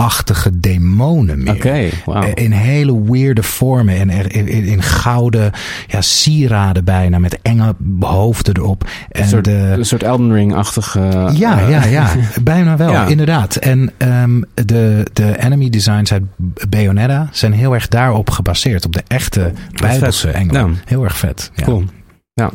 steampunk-achtige 0.08 0.60
demonen 0.60 1.42
meer. 1.42 1.54
oké, 1.54 1.88
wauw. 2.04 2.22
Eh, 2.22 2.44
In 2.44 2.52
hele 2.52 3.02
weirde 3.10 3.42
vormen. 3.42 3.96
En 3.98 4.10
er- 4.10 4.34
in, 4.34 4.46
in, 4.48 4.82
gouden 4.82 5.50
ja, 5.86 6.00
sieraden 6.00 6.84
bijna. 6.84 7.18
Met 7.18 7.38
enge 7.42 7.74
hoofden 8.00 8.56
erop. 8.56 8.84
En 9.10 9.22
Een 9.22 9.28
soort, 9.28 9.44
de, 9.44 9.50
een 9.76 9.84
soort 9.84 10.02
Elden 10.02 10.32
Ring-achtige... 10.32 11.00
ja, 11.34 11.60
eh, 11.60 11.70
ja, 11.70 11.84
ja. 11.84 12.10
Bijna 12.42 12.76
wel, 12.76 12.90
Ja. 12.90 13.06
inderdaad. 13.06 13.56
En 13.56 13.90
ehm, 13.96 14.40
de, 14.54 15.06
de 15.12 15.38
enemy 15.42 15.70
designs 15.70 16.12
uit 16.12 16.22
Bayonetta 16.68 17.28
zijn 17.32 17.52
heel 17.52 17.74
erg 17.74 17.88
daarop 17.88 18.30
gebaseerd. 18.30 18.84
Op 18.84 18.92
de 18.92 19.02
echte 19.06 19.52
Bijbelse 19.80 20.30
engelen. 20.30 20.60
Nou. 20.62 20.74
Heel 20.84 21.04
erg 21.04 21.16
vet. 21.18 21.50
Ja. 21.54 21.64
Cool. 21.64 21.84
Ja. 22.34 22.50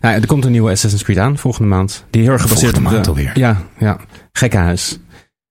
Nou, 0.00 0.20
er 0.20 0.26
komt 0.26 0.44
een 0.44 0.50
nieuwe 0.50 0.70
Assassin's 0.70 1.02
Creed 1.02 1.18
aan 1.18 1.38
volgende 1.38 1.68
maand. 1.68 2.04
Die 2.10 2.22
heel 2.22 2.32
erg 2.32 2.42
gebaseerd 2.42 2.74
Volgende 2.74 2.96
op 2.98 3.04
de... 3.04 3.10
maand 3.10 3.34
alweer. 3.34 3.38
Ja, 3.48 3.62
ja. 3.78 3.96
Gekkenhuis. 4.32 4.98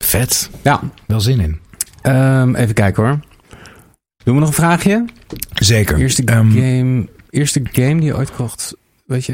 Vet. 0.06 0.50
Ja. 0.62 0.80
Wel 1.08 1.20
zin 1.20 1.40
in. 1.40 1.60
Ehm, 2.02 2.56
even 2.56 2.74
kijken 2.74 3.04
hoor. 3.04 3.20
Doen 4.24 4.34
we 4.34 4.40
nog 4.40 4.50
een 4.50 4.56
vraagje? 4.56 5.06
Zeker. 5.54 5.98
Eerste 5.98 6.24
Ehm, 6.24 6.52
game, 6.52 7.08
eerste 7.30 7.62
game 7.72 7.96
die 7.96 8.04
je 8.04 8.16
ooit 8.16 8.32
kocht. 8.36 8.74
Weet 9.06 9.26
je? 9.26 9.34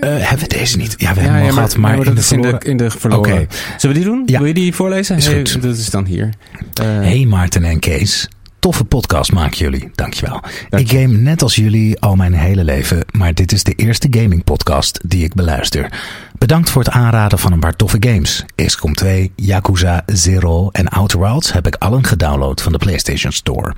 eh, 0.00 0.08
hebben 0.28 0.48
we 0.48 0.54
deze 0.56 0.76
niet? 0.76 0.94
Ja, 0.96 0.96
we 0.96 1.04
ja, 1.04 1.06
hebben 1.06 1.24
hem 1.32 1.42
ja, 1.42 1.48
al 1.48 1.54
gehad, 1.54 1.76
maar, 1.76 1.96
dat 1.96 2.06
in 2.06 2.14
de 2.14 2.34
in 2.34 2.40
de, 2.58 2.58
in 2.68 2.76
de 2.76 2.90
verloren. 2.90 3.32
Oké. 3.32 3.46
Zullen 3.76 3.96
we 3.96 4.02
die 4.02 4.10
doen? 4.12 4.22
Ja. 4.26 4.38
Wil 4.38 4.46
je 4.46 4.54
die 4.54 4.74
voorlezen? 4.74 5.16
Is 5.16 5.26
Hey, 5.26 5.36
goed. 5.36 5.62
Dat 5.62 5.76
is 5.76 5.90
dan 5.90 6.04
hier. 6.04 6.34
Eh, 6.74 6.86
Hey 6.86 7.24
Maarten 7.24 7.64
en 7.64 7.78
Kees. 7.78 8.28
Toffe 8.58 8.84
podcast 8.84 9.32
maken 9.32 9.58
jullie. 9.58 9.90
Dankjewel. 9.94 10.40
Dank 10.68 10.82
Ik 10.82 10.90
game 10.90 11.16
net 11.16 11.42
als 11.42 11.54
jullie 11.54 12.00
al 12.00 12.16
mijn 12.16 12.32
hele 12.32 12.64
leven, 12.64 13.04
maar 13.10 13.34
dit 13.34 13.52
is 13.52 13.62
de 13.62 13.72
eerste 13.72 14.08
gaming 14.10 14.44
podcast 14.44 15.00
die 15.04 15.24
ik 15.24 15.34
beluister. 15.34 15.92
Bedankt 16.38 16.70
voor 16.70 16.82
het 16.82 16.92
aanraden 16.92 17.38
van 17.38 17.52
een 17.52 17.60
paar 17.60 17.76
toffe 17.76 17.96
games. 18.00 18.44
XCOM 18.54 18.94
2, 18.94 19.32
Yakuza, 19.36 20.02
Zero 20.06 20.68
en 20.70 20.88
Outer 20.88 21.20
Wilds 21.20 21.52
heb 21.52 21.66
ik 21.66 21.74
allen 21.74 22.04
gedownload 22.04 22.60
van 22.62 22.72
de 22.72 22.78
PlayStation 22.78 23.32
Store. 23.32 23.74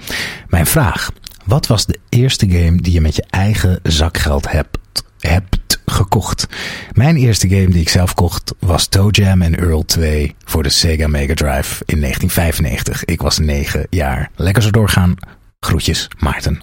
Mijn 0.48 0.66
vraag. 0.66 1.10
Wat 1.44 1.66
was 1.66 1.86
de 1.86 1.98
eerste 2.08 2.50
game 2.50 2.76
die 2.80 2.92
je 2.92 3.00
met 3.00 3.16
je 3.16 3.24
eigen 3.30 3.80
zakgeld 3.82 4.50
hebt, 4.50 4.78
hebt 5.18 5.79
gekocht? 5.90 6.46
Mijn 6.92 7.16
eerste 7.16 7.48
game 7.48 7.68
die 7.68 7.80
ik 7.80 7.88
zelf 7.88 8.14
kocht 8.14 8.54
was 8.58 8.86
Toe 8.86 9.10
Jam 9.10 9.42
en 9.42 9.58
Earl 9.58 9.84
2 9.84 10.34
voor 10.44 10.62
de 10.62 10.68
Sega 10.68 11.08
Mega 11.08 11.34
Drive 11.34 11.82
in 11.86 12.00
1995. 12.00 13.04
Ik 13.04 13.22
was 13.22 13.38
9 13.38 13.86
jaar. 13.90 14.30
Lekker 14.36 14.62
zo 14.62 14.70
doorgaan. 14.70 15.14
Groetjes, 15.60 16.08
Maarten. 16.18 16.60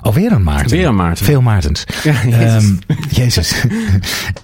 Alweer 0.00 0.32
een 0.32 0.42
Maarten. 0.42 0.70
Weer 0.70 0.86
een 0.86 0.94
Maarten. 0.94 1.24
Veel 1.24 1.40
Maartens. 1.40 1.84
Ja. 2.02 2.14
Jezus. 3.22 3.54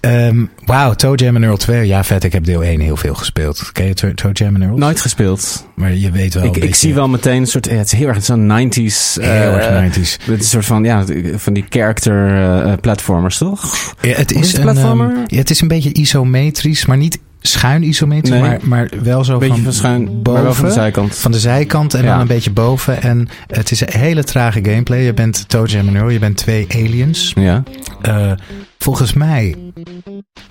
Ehm, 0.01 0.45
Wauw, 0.65 0.95
Toe 0.95 1.17
Jam 1.17 1.37
en 1.37 1.43
Earl 1.43 1.57
2. 1.57 1.87
Ja, 1.87 2.05
vet. 2.05 2.25
Ik 2.25 2.33
heb 2.33 2.45
deel 2.45 2.63
1 2.63 2.81
heel 2.81 2.97
veel 2.97 3.15
gespeeld. 3.15 3.71
Ken 3.73 3.87
je 3.87 3.95
Toe 3.95 4.15
Toe 4.15 4.33
Jam 4.33 4.55
en 4.55 4.63
Earl? 4.63 4.77
Nooit 4.77 5.01
gespeeld. 5.01 5.67
Maar 5.75 5.95
je 5.95 6.11
weet 6.11 6.35
wel 6.35 6.45
Ik, 6.45 6.57
ik 6.57 6.75
zie 6.75 6.95
wel 6.95 7.09
meteen 7.09 7.41
een 7.41 7.47
soort... 7.47 7.67
ja, 7.67 7.75
het 7.75 7.93
is 7.93 7.99
heel 7.99 8.09
erg 8.09 8.25
zo'n 8.25 8.71
90s... 8.71 9.21
Heel 9.21 9.23
eh, 9.23 9.55
erg 9.55 9.95
90s. 9.95 9.95
Het 9.95 10.27
is 10.27 10.27
een 10.27 10.43
soort 10.43 10.65
van, 10.65 10.85
ja, 10.85 11.05
van 11.37 11.53
die 11.53 11.65
character 11.69 12.43
eh, 12.43 12.73
platformers, 12.81 13.39
toch? 13.39 13.95
Ja, 14.01 14.13
het 14.13 14.33
is 14.33 14.41
is 14.41 14.47
het 14.47 14.57
een, 14.57 14.63
platformer? 14.63 15.11
ehm, 15.11 15.25
ja, 15.27 15.37
het 15.37 15.51
is 15.51 15.61
een 15.61 15.69
beetje 15.69 15.93
isometrisch, 15.93 16.87
maar 16.87 16.97
niet 16.97 17.19
schuin 17.47 17.83
isometrisch, 17.83 18.31
Nee. 18.31 18.41
maar, 18.41 18.59
maar 18.65 18.91
wel 19.03 19.25
zo 19.25 19.33
Een 19.33 19.39
beetje 19.39 19.55
van, 19.55 19.65
van 19.65 19.73
schuin, 19.73 20.23
boven. 20.23 20.55
van 20.55 20.65
de 20.67 20.73
zijkant. 20.73 21.15
Van 21.15 21.33
de 21.33 21.39
zijkant 21.39 21.95
en 21.95 22.03
Ja. 22.05 22.11
dan 22.11 22.21
een 22.21 22.27
beetje 22.27 22.51
boven. 22.51 23.03
En 23.03 23.29
het 23.47 23.71
is 23.71 23.81
een 23.81 23.89
hele 24.01 24.25
trage 24.25 24.65
gameplay. 24.65 25.01
Je 25.03 25.15
bent 25.15 25.49
Toe 25.49 25.67
Jam 25.67 25.89
en 25.89 25.97
Earl, 25.97 26.09
je 26.09 26.19
bent 26.19 26.37
twee 26.37 26.67
aliens. 26.75 27.33
Ja. 27.37 27.63
Eh, 28.03 28.33
volgens 28.79 29.13
mij 29.13 29.55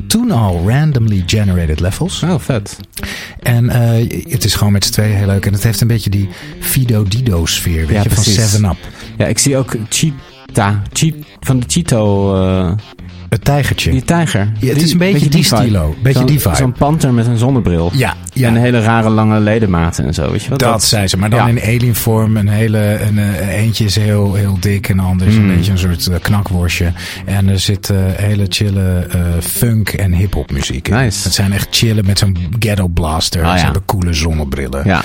toen 0.08 0.32
al 0.32 0.64
randomly 0.70 1.24
generated 1.26 1.80
levels. 1.80 2.24
Oh, 2.24 2.40
vet. 2.40 2.78
En 3.40 3.70
eh, 3.70 4.22
het 4.32 4.44
is 4.46 4.56
gewoon 4.56 4.74
met 4.74 4.86
z'n 4.86 4.92
tweeën 4.92 5.16
heel 5.16 5.26
leuk. 5.28 5.46
En 5.46 5.54
het 5.54 5.64
heeft 5.64 5.82
een 5.82 5.88
beetje 5.88 6.10
die 6.10 6.30
Fido 6.60 7.04
Dido 7.04 7.46
sfeer, 7.46 7.80
weet 7.88 7.90
Ja, 7.96 8.04
je, 8.04 8.10
van 8.10 8.24
precies. 8.24 8.56
7-Up. 8.56 8.78
Ja, 9.18 9.26
ik 9.26 9.38
zie 9.38 9.58
ook 9.58 9.76
Cheetah. 9.90 10.76
Cheat, 10.94 11.14
van 11.40 11.60
de 11.60 11.66
Cheeto... 11.70 12.36
eh, 12.36 12.72
Het 13.30 13.44
tijgertje. 13.44 13.92
die 13.92 14.04
tijger. 14.04 14.52
Ja, 14.60 14.68
het 14.74 14.82
is 14.82 14.92
een 14.92 14.98
beetje 14.98 15.30
die 15.30 15.44
stilo. 15.44 15.96
Beetje 16.04 16.24
die 16.26 16.40
vibe. 16.40 16.56
Zo'n 16.56 16.72
panter 16.74 17.14
met 17.14 17.26
een 17.28 17.38
zonnebril. 17.38 17.92
ja, 17.94 18.14
ja. 18.34 18.48
En 18.48 18.56
hele 18.56 18.80
rare 18.82 19.10
lange 19.10 19.40
ledematen 19.40 20.06
en 20.06 20.14
zo, 20.14 20.32
weet 20.32 20.44
je 20.44 20.50
wat? 20.50 20.60
Dat 20.60 20.84
zei 20.84 21.08
ze, 21.08 21.18
maar 21.18 21.30
dan 21.30 21.40
Ja. 21.40 21.48
in 21.62 21.76
alien 21.76 21.96
vorm. 21.96 22.38
Een 22.38 22.48
hele, 22.48 23.00
een, 23.02 23.20
eh, 23.20 23.48
eentje 23.58 23.86
is 23.86 23.96
heel, 23.96 24.34
heel 24.34 24.58
dik 24.60 24.90
en 24.90 24.98
de 24.98 25.04
ander 25.04 25.28
is 25.28 25.34
Mm. 25.36 25.50
een 25.50 25.56
beetje 25.56 25.72
een 25.72 25.78
soort 25.78 26.08
eh, 26.08 26.16
knakworstje. 26.22 26.92
En 27.26 27.48
er 27.50 27.60
zit 27.60 27.90
eh, 27.90 27.98
hele 28.16 28.46
chille 28.50 29.08
funk 29.42 29.90
en 29.90 30.14
hip-hop 30.14 30.52
muziek 30.52 30.88
in. 30.88 30.96
Nice. 30.96 31.24
Het 31.24 31.34
zijn 31.34 31.54
echt 31.54 31.68
chillen 31.72 32.06
met 32.06 32.20
zo'n 32.20 32.38
ghetto 32.60 32.88
blaster. 32.88 33.44
Ah, 33.44 33.52
Ze 33.52 33.58
ja. 33.58 33.64
hebben 33.64 33.86
coole 33.86 34.14
zonnebrillen. 34.14 34.82
Ja. 34.86 35.02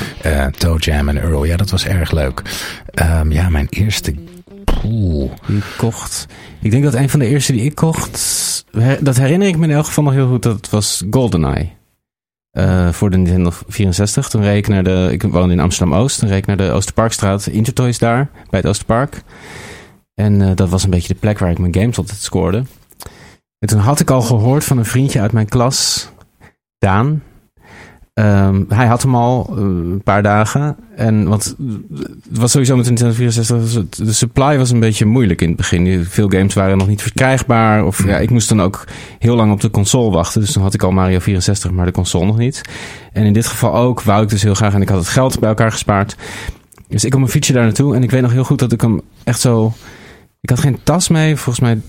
Toe 0.58 0.78
Jam 0.78 1.08
en 1.08 1.16
Earl, 1.22 1.44
ja, 1.44 1.56
dat 1.56 1.70
was 1.70 1.86
erg 1.86 2.10
leuk. 2.10 2.42
Ehm, 2.94 3.32
ja, 3.32 3.48
mijn 3.48 3.66
eerste. 3.70 4.14
Poeh. 4.80 5.30
Die 5.46 5.56
ik 5.56 5.74
kocht. 5.76 6.26
Ik 6.60 6.70
denk 6.70 6.84
dat 6.84 6.94
een 6.94 7.10
van 7.10 7.20
de 7.20 7.26
eerste 7.26 7.52
die 7.52 7.64
ik 7.64 7.74
kocht. 7.74 8.64
Dat 9.00 9.16
herinner 9.16 9.48
ik 9.48 9.56
me 9.56 9.64
in 9.64 9.74
elk 9.74 9.86
geval 9.86 10.04
nog 10.04 10.12
heel 10.12 10.28
goed. 10.28 10.42
Dat 10.42 10.70
was 10.70 11.04
GoldenEye. 11.10 11.68
Eh, 12.50 12.92
voor 12.92 13.10
de 13.10 13.16
Nintendo 13.16 13.50
64. 13.68 14.28
Toen 14.28 14.42
reed 14.42 14.56
ik 14.56 14.68
naar 14.68 14.84
de. 14.84 15.08
Ik 15.12 15.22
woonde 15.22 15.52
in 15.52 15.60
Amsterdam 15.60 15.98
Oost. 15.98 16.18
Toen 16.18 16.28
reed 16.28 16.38
ik 16.38 16.46
naar 16.46 16.56
de 16.56 16.70
Oosterparkstraat. 16.70 17.46
Intertoys 17.46 17.98
daar. 17.98 18.30
Bij 18.50 18.60
het 18.60 18.68
Oosterpark. 18.68 19.22
En 20.14 20.42
eh, 20.42 20.50
dat 20.54 20.68
was 20.68 20.84
een 20.84 20.90
beetje 20.90 21.14
de 21.14 21.20
plek 21.20 21.38
waar 21.38 21.50
ik 21.50 21.58
mijn 21.58 21.74
games 21.74 21.98
altijd 21.98 22.18
scoorde. 22.18 22.64
En 23.58 23.68
toen 23.68 23.78
had 23.78 24.00
ik 24.00 24.10
al 24.10 24.20
gehoord 24.20 24.64
van 24.64 24.78
een 24.78 24.84
vriendje 24.84 25.20
uit 25.20 25.32
mijn 25.32 25.48
klas. 25.48 26.08
Daan. 26.78 27.22
Ehm, 28.20 28.62
hij 28.68 28.86
had 28.86 29.02
hem 29.02 29.14
al 29.14 29.46
eh, 29.50 29.62
een 29.62 30.00
paar 30.04 30.22
dagen. 30.22 30.76
En 30.96 31.28
want 31.28 31.56
was 32.30 32.50
sowieso 32.50 32.76
met 32.76 32.86
Nintendo 32.86 33.12
64. 33.14 33.56
was 33.60 33.72
het- 33.74 33.96
De 33.96 34.12
supply 34.12 34.58
was 34.58 34.70
een 34.70 34.80
beetje 34.80 35.04
moeilijk 35.04 35.40
in 35.40 35.48
het 35.48 35.56
begin. 35.56 36.04
Veel 36.04 36.28
games 36.28 36.54
waren 36.54 36.78
nog 36.78 36.88
niet 36.88 37.02
verkrijgbaar. 37.02 37.84
Of 37.84 38.04
ja, 38.06 38.16
ik 38.18 38.30
moest 38.30 38.48
dan 38.48 38.62
ook 38.62 38.84
heel 39.18 39.36
lang 39.36 39.52
op 39.52 39.60
de 39.60 39.70
console 39.70 40.10
wachten. 40.10 40.40
Dus 40.40 40.52
toen 40.52 40.62
had 40.62 40.74
ik 40.74 40.82
al 40.82 40.90
Mario 40.90 41.18
64, 41.18 41.70
maar 41.70 41.86
de 41.86 41.92
console 41.92 42.26
nog 42.26 42.38
niet. 42.38 42.60
En 43.12 43.24
in 43.24 43.32
dit 43.32 43.46
geval 43.46 43.74
ook 43.74 44.02
wou 44.02 44.22
ik 44.22 44.28
dus 44.28 44.42
heel 44.42 44.54
graag. 44.54 44.74
En 44.74 44.82
ik 44.82 44.88
had 44.88 44.98
het 44.98 45.08
geld 45.08 45.38
bij 45.38 45.48
elkaar 45.48 45.72
gespaard. 45.72 46.16
Dus 46.88 47.04
ik 47.04 47.12
op 47.12 47.18
mijn 47.20 47.32
fietsje 47.32 47.52
daar 47.52 47.64
naartoe. 47.64 47.94
En 47.94 48.02
ik 48.02 48.10
weet 48.10 48.22
nog 48.22 48.32
heel 48.32 48.44
goed 48.44 48.58
dat 48.58 48.72
ik 48.72 48.80
hem 48.80 49.00
echt 49.24 49.40
zo. 49.40 49.72
Ik 50.40 50.50
had 50.50 50.60
geen 50.60 50.78
tas 50.82 51.08
mee. 51.08 51.36
Volgens 51.36 51.60
mij. 51.60 51.80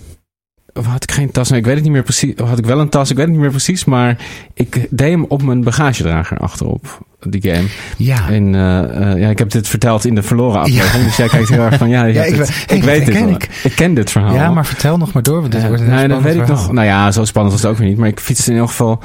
Of 0.74 0.86
had 0.86 1.02
ik 1.02 1.12
geen 1.12 1.30
tas? 1.30 1.50
Ik 1.50 1.64
weet 1.64 1.74
het 1.74 1.82
niet 1.84 1.92
meer 1.92 2.02
precies. 2.02 2.34
Of 2.34 2.48
had 2.48 2.58
ik 2.58 2.64
wel 2.66 2.80
een 2.80 2.88
tas? 2.88 3.10
Ik 3.10 3.16
weet 3.16 3.24
het 3.24 3.34
niet 3.34 3.42
meer 3.42 3.50
precies. 3.50 3.84
Maar 3.84 4.16
ik 4.54 4.86
deed 4.90 5.10
hem 5.10 5.24
op 5.28 5.42
mijn 5.42 5.64
bagagedrager 5.64 6.38
achterop. 6.38 7.06
Die 7.20 7.52
game. 7.52 7.66
Ja. 7.96 8.28
En 8.30 8.54
eh, 8.54 9.10
eh, 9.12 9.20
ja, 9.20 9.28
ik 9.28 9.38
heb 9.38 9.50
dit 9.50 9.68
verteld 9.68 10.04
in 10.04 10.14
de 10.14 10.22
verloren 10.22 10.60
aflevering. 10.60 10.96
Ja. 11.02 11.02
Dus 11.08 11.16
jij 11.16 11.28
kijkt 11.28 11.48
heel 11.48 11.62
erg 11.62 11.76
van, 11.78 11.88
ja, 11.88 12.04
ik 12.06 12.14
het- 12.34 12.84
weet 12.84 13.04
dit 13.06 13.14
ken 13.14 13.24
wel. 13.26 13.34
ik. 13.34 13.60
Ik 13.64 13.74
ken 13.74 13.94
dit 13.94 14.10
verhaal. 14.10 14.34
ja, 14.34 14.50
maar 14.50 14.66
vertel 14.66 14.96
nog 14.96 15.12
maar 15.12 15.22
door. 15.22 15.40
Want 15.40 15.52
dit 15.52 15.62
Eh, 15.62 15.68
wordt 15.68 15.86
nee, 15.86 16.08
dat 16.08 16.22
weet 16.22 16.36
ik 16.36 16.46
nog. 16.46 16.72
Nou 16.72 16.86
ja, 16.86 17.10
zo 17.12 17.24
spannend 17.24 17.54
was 17.54 17.62
het 17.62 17.72
ook 17.72 17.78
weer 17.78 17.88
niet. 17.88 17.98
Maar 17.98 18.08
ik 18.08 18.20
fietste 18.20 18.52
in 18.52 18.58
elk 18.58 18.68
geval 18.68 19.02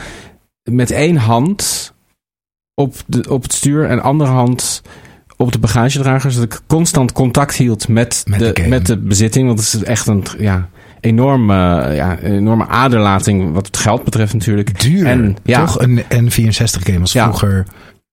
met 0.64 0.92
één 0.92 1.16
hand 1.18 1.94
op, 2.74 2.96
de, 3.06 3.26
op 3.30 3.44
het 3.44 3.54
stuur 3.54 3.90
en 3.90 4.02
andere 4.04 4.30
hand 4.32 4.82
op 5.36 5.52
de 5.52 5.60
bagagedragers. 5.60 6.36
Dat 6.36 6.44
ik 6.44 6.60
constant 6.68 7.12
contact 7.12 7.56
hield 7.56 7.88
met, 7.88 8.24
Met 8.28 8.40
de, 8.40 8.52
de 8.54 8.68
met 8.68 8.86
de 8.86 8.98
bezitting. 8.98 9.48
Want 9.48 9.60
het 9.60 9.74
is 9.74 9.84
echt 9.84 10.08
een 10.08 10.24
ja, 10.38 10.70
enorme, 11.00 11.54
ja, 11.94 12.20
enorme 12.20 12.68
aderlating 12.68 13.54
wat 13.54 13.66
het 13.66 13.78
geld 13.78 14.04
betreft 14.04 14.34
natuurlijk. 14.34 14.82
Duur. 14.82 15.06
En, 15.06 15.36
ja, 15.44 15.66
Toch? 15.66 15.82
Een 15.82 16.04
N64 16.04 16.84
game 16.84 17.00
was 17.00 17.12
Ja. 17.12 17.24
vroeger 17.24 17.66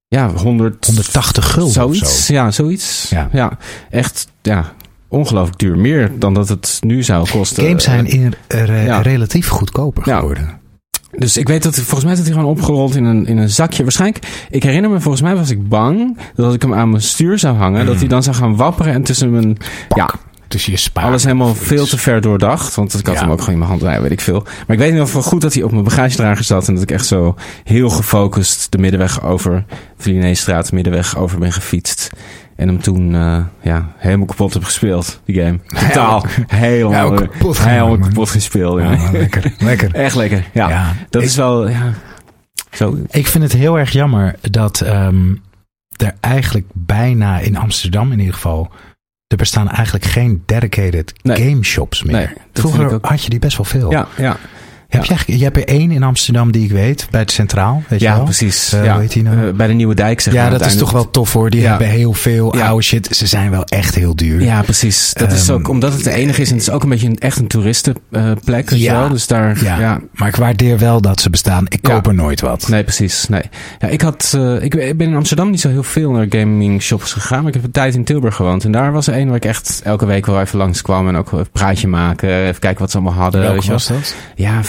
Ja, 0.09 0.28
100, 0.30 0.87
180 0.87 1.51
gulden 1.53 1.72
zoiets. 1.72 2.03
of 2.03 2.09
zo. 2.09 2.32
Ja, 2.32 2.51
zoiets. 2.51 3.09
Ja. 3.11 3.28
Ja. 3.32 3.59
echt 3.91 4.28
ja, 4.43 4.72
ongelooflijk 5.09 5.59
duur. 5.59 5.78
Meer 5.78 6.11
dan 6.18 6.35
dat 6.35 6.49
het 6.49 6.78
nu 6.80 7.03
zou 7.03 7.28
kosten. 7.30 7.64
Games 7.64 7.85
zijn 7.85 8.07
in, 8.07 8.35
eh, 8.47 8.87
ja. 8.87 9.01
relatief 9.01 9.49
goedkoper 9.49 10.03
geworden. 10.03 10.62
Dus 11.18 11.37
ik 11.37 11.49
weet 11.49 11.62
dat, 11.62 11.74
volgens 11.74 12.05
mij 12.05 12.14
zat 12.14 12.24
hij 12.24 12.35
gewoon 12.35 12.51
opgerold 12.51 12.95
in 12.97 13.05
een, 13.05 13.26
in 13.26 13.37
een 13.39 13.51
zakje. 13.51 13.82
Waarschijnlijk, 13.82 14.47
ik 14.51 14.62
herinner 14.62 14.91
me, 14.91 15.01
volgens 15.01 15.22
mij 15.22 15.37
was 15.37 15.51
ik 15.51 15.68
bang 15.68 16.18
dat 16.35 16.47
als 16.47 16.55
ik 16.55 16.62
hem 16.62 16.74
aan 16.74 16.91
mijn 16.91 17.03
stuur 17.03 17.39
zou 17.39 17.57
hangen, 17.57 17.87
dat 17.87 17.97
hij 17.99 18.09
dan 18.09 18.22
zou 18.22 18.37
gaan 18.37 18.57
wapperen 18.57 18.93
en 18.93 19.03
tussen 19.03 19.30
mijn, 19.30 19.57
ja, 19.95 20.11
Tussen 20.55 20.72
je 20.72 20.78
spaar. 20.78 21.05
alles 21.05 21.22
helemaal 21.24 21.55
veel 21.55 21.86
te 21.86 21.98
ver 21.98 22.20
doordacht. 22.20 22.74
Want 22.74 22.98
ik 22.98 23.07
had 23.07 23.14
Ja. 23.14 23.20
hem 23.20 23.30
ook 23.30 23.38
gewoon 23.38 23.52
in 23.52 23.59
mijn 23.68 23.70
hand 23.80 24.00
weet 24.02 24.11
ik 24.11 24.20
veel. 24.20 24.42
Maar 24.42 24.76
ik 24.76 24.78
weet 24.78 24.92
nog 24.94 25.12
wel 25.12 25.22
goed 25.22 25.40
dat 25.40 25.55
hij 25.55 25.62
op 25.62 25.70
mijn 25.70 25.84
bagagedrager 25.84 26.44
zat 26.44 26.68
en 26.68 26.74
dat 26.74 26.82
ik 26.82 26.90
echt 26.90 27.07
zo 27.07 27.36
heel 27.64 27.90
gefocust 27.90 28.72
de 28.72 28.78
middenweg 28.78 29.22
over, 29.22 29.64
Vlieneestraat, 29.98 30.72
middenweg 30.72 31.16
over 31.16 31.38
ben 31.38 31.52
gefietst. 31.52 32.11
En 32.57 32.68
hem 32.68 32.80
toen 32.82 33.14
eh, 33.14 33.44
ja, 33.62 33.92
helemaal 33.96 34.26
kapot 34.26 34.55
heb 34.55 34.64
gespeeld, 34.64 35.20
die 35.24 35.42
game. 35.42 35.59
Totaal 35.88 36.24
helemaal, 36.46 37.12
kapot 37.12 37.64
helemaal 37.64 37.98
kapot 37.98 38.30
gespeeld. 38.30 38.80
Ja. 38.80 38.92
Ja, 38.92 39.11
lekker. 39.11 39.52
lekker. 39.59 39.94
Echt 40.05 40.14
lekker, 40.16 40.44
ja. 40.52 40.68
Ja, 40.68 40.92
dat 41.11 41.22
ik- 41.22 41.28
is 41.28 41.36
wel, 41.36 41.68
ja, 41.68 41.92
zo. 42.70 42.98
Ik 43.11 43.26
vind 43.26 43.44
het 43.44 43.52
heel 43.52 43.78
erg 43.78 43.90
jammer 43.90 44.34
dat 44.40 44.80
ehm, 44.80 45.34
er 45.96 46.14
eigenlijk 46.20 46.66
bijna 46.72 47.38
in 47.38 47.57
Amsterdam 47.57 48.12
in 48.12 48.18
ieder 48.18 48.34
geval. 48.34 48.70
Er 49.35 49.41
bestaan 49.41 49.68
eigenlijk 49.68 50.05
geen 50.05 50.43
dedicated 50.47 51.12
Nee. 51.22 51.37
game 51.49 51.64
shops 51.64 52.03
meer. 52.03 52.16
Nee, 52.16 52.28
Vroeger 52.53 52.99
had 53.01 53.22
je 53.22 53.30
die 53.30 53.39
best 53.39 53.57
wel 53.57 53.66
veel. 53.66 53.91
Ja, 53.91 54.09
ja. 54.16 54.37
Heb 54.99 55.05
je, 55.26 55.38
je 55.38 55.45
hebt 55.45 55.57
er 55.57 55.64
één 55.68 55.90
in 55.90 56.03
Amsterdam 56.03 56.53
die 56.53 56.64
ik 56.64 56.70
weet, 56.70 57.07
bij 57.11 57.20
het 57.20 57.30
Centraal. 57.30 57.82
Weet 57.88 58.01
je 58.01 58.07
ja 58.07 58.14
wel? 58.14 58.24
precies. 58.24 58.72
Eh, 58.72 58.84
ja. 58.84 58.92
hoe 58.92 59.01
heet 59.01 59.12
die 59.12 59.22
nou? 59.22 59.47
Eh, 59.49 59.55
bij 59.55 59.66
de 59.66 59.72
Nieuwe 59.72 59.95
Dijk, 59.95 60.20
zeg 60.20 60.34
ja, 60.34 60.51
dat 60.51 60.66
is 60.66 60.76
toch 60.76 60.90
wel 60.90 61.11
tof 61.11 61.32
hoor. 61.32 61.51
Die 61.51 61.61
Ja. 61.61 61.68
hebben 61.68 61.88
heel 61.88 62.12
veel 62.12 62.57
Ja. 62.57 62.66
oude 62.66 62.82
shit. 62.84 63.09
Ze 63.16 63.26
zijn 63.26 63.51
wel 63.51 63.64
echt 63.64 63.95
heel 63.95 64.16
duur. 64.16 64.42
Ja, 64.42 64.62
precies. 64.62 65.12
Dat 65.14 65.32
is 65.32 65.49
Ehm, 65.49 65.59
ook 65.59 65.68
omdat 65.68 65.92
het 65.92 66.05
de 66.05 66.12
enige 66.12 66.40
is 66.40 66.49
en 66.49 66.55
het 66.57 66.62
is 66.66 66.70
ook 66.70 66.82
een 66.82 66.88
beetje 66.88 67.07
een, 67.09 67.18
echt 67.18 67.38
een 67.38 67.47
toeristenplek. 67.47 68.70
weet 68.70 68.78
je 68.78 68.78
Ja. 68.78 68.99
wel. 68.99 69.09
Dus 69.09 69.26
daar, 69.26 69.62
Ja. 69.64 70.01
Maar 70.12 70.28
ik 70.28 70.36
waardeer 70.36 70.78
wel 70.78 71.01
dat 71.01 71.20
ze 71.20 71.30
bestaan. 71.30 71.64
Ik 71.68 71.82
koop 71.82 72.07
er 72.07 72.14
nooit 72.14 72.40
wat. 72.40 72.68
Nee, 72.68 72.82
precies. 72.82 73.28
Nee. 73.28 73.42
Ja, 73.78 73.88
ik, 73.88 74.01
had, 74.01 74.32
eh, 74.36 74.62
ik 74.62 74.70
ben 74.97 75.01
in 75.09 75.14
Amsterdam 75.16 75.51
niet 75.51 75.61
zo 75.61 75.68
heel 75.68 75.82
veel 75.82 76.11
naar 76.11 76.26
gaming 76.28 76.82
shops 76.82 77.12
gegaan. 77.12 77.38
Maar 77.38 77.49
ik 77.49 77.55
heb 77.55 77.64
een 77.64 77.70
tijd 77.70 77.95
in 77.95 78.05
Tilburg 78.05 78.34
gewoond. 78.34 78.64
En 78.64 78.72
daar 78.72 78.92
was 78.92 79.07
er 79.07 79.14
één 79.14 79.26
waar 79.26 79.36
ik 79.36 79.45
echt 79.45 79.80
elke 79.84 80.07
week 80.07 80.26
wel 80.26 80.40
even 80.40 80.59
langs 80.59 80.82
kwam. 80.82 81.09
En 81.09 81.16
ook 81.16 81.32
een 81.32 81.47
praatje 81.53 81.88
maken. 81.88 82.28
Even 82.47 82.61
kijken 82.61 82.80
wat 82.80 82.90
ze 82.90 82.97
allemaal 82.97 83.14
hadden. 83.22 83.40
Welke 83.40 83.55
weet 83.57 83.64
je 83.64 83.70
was 83.72 83.86
dat? 83.86 84.14
Ja, 84.34 84.61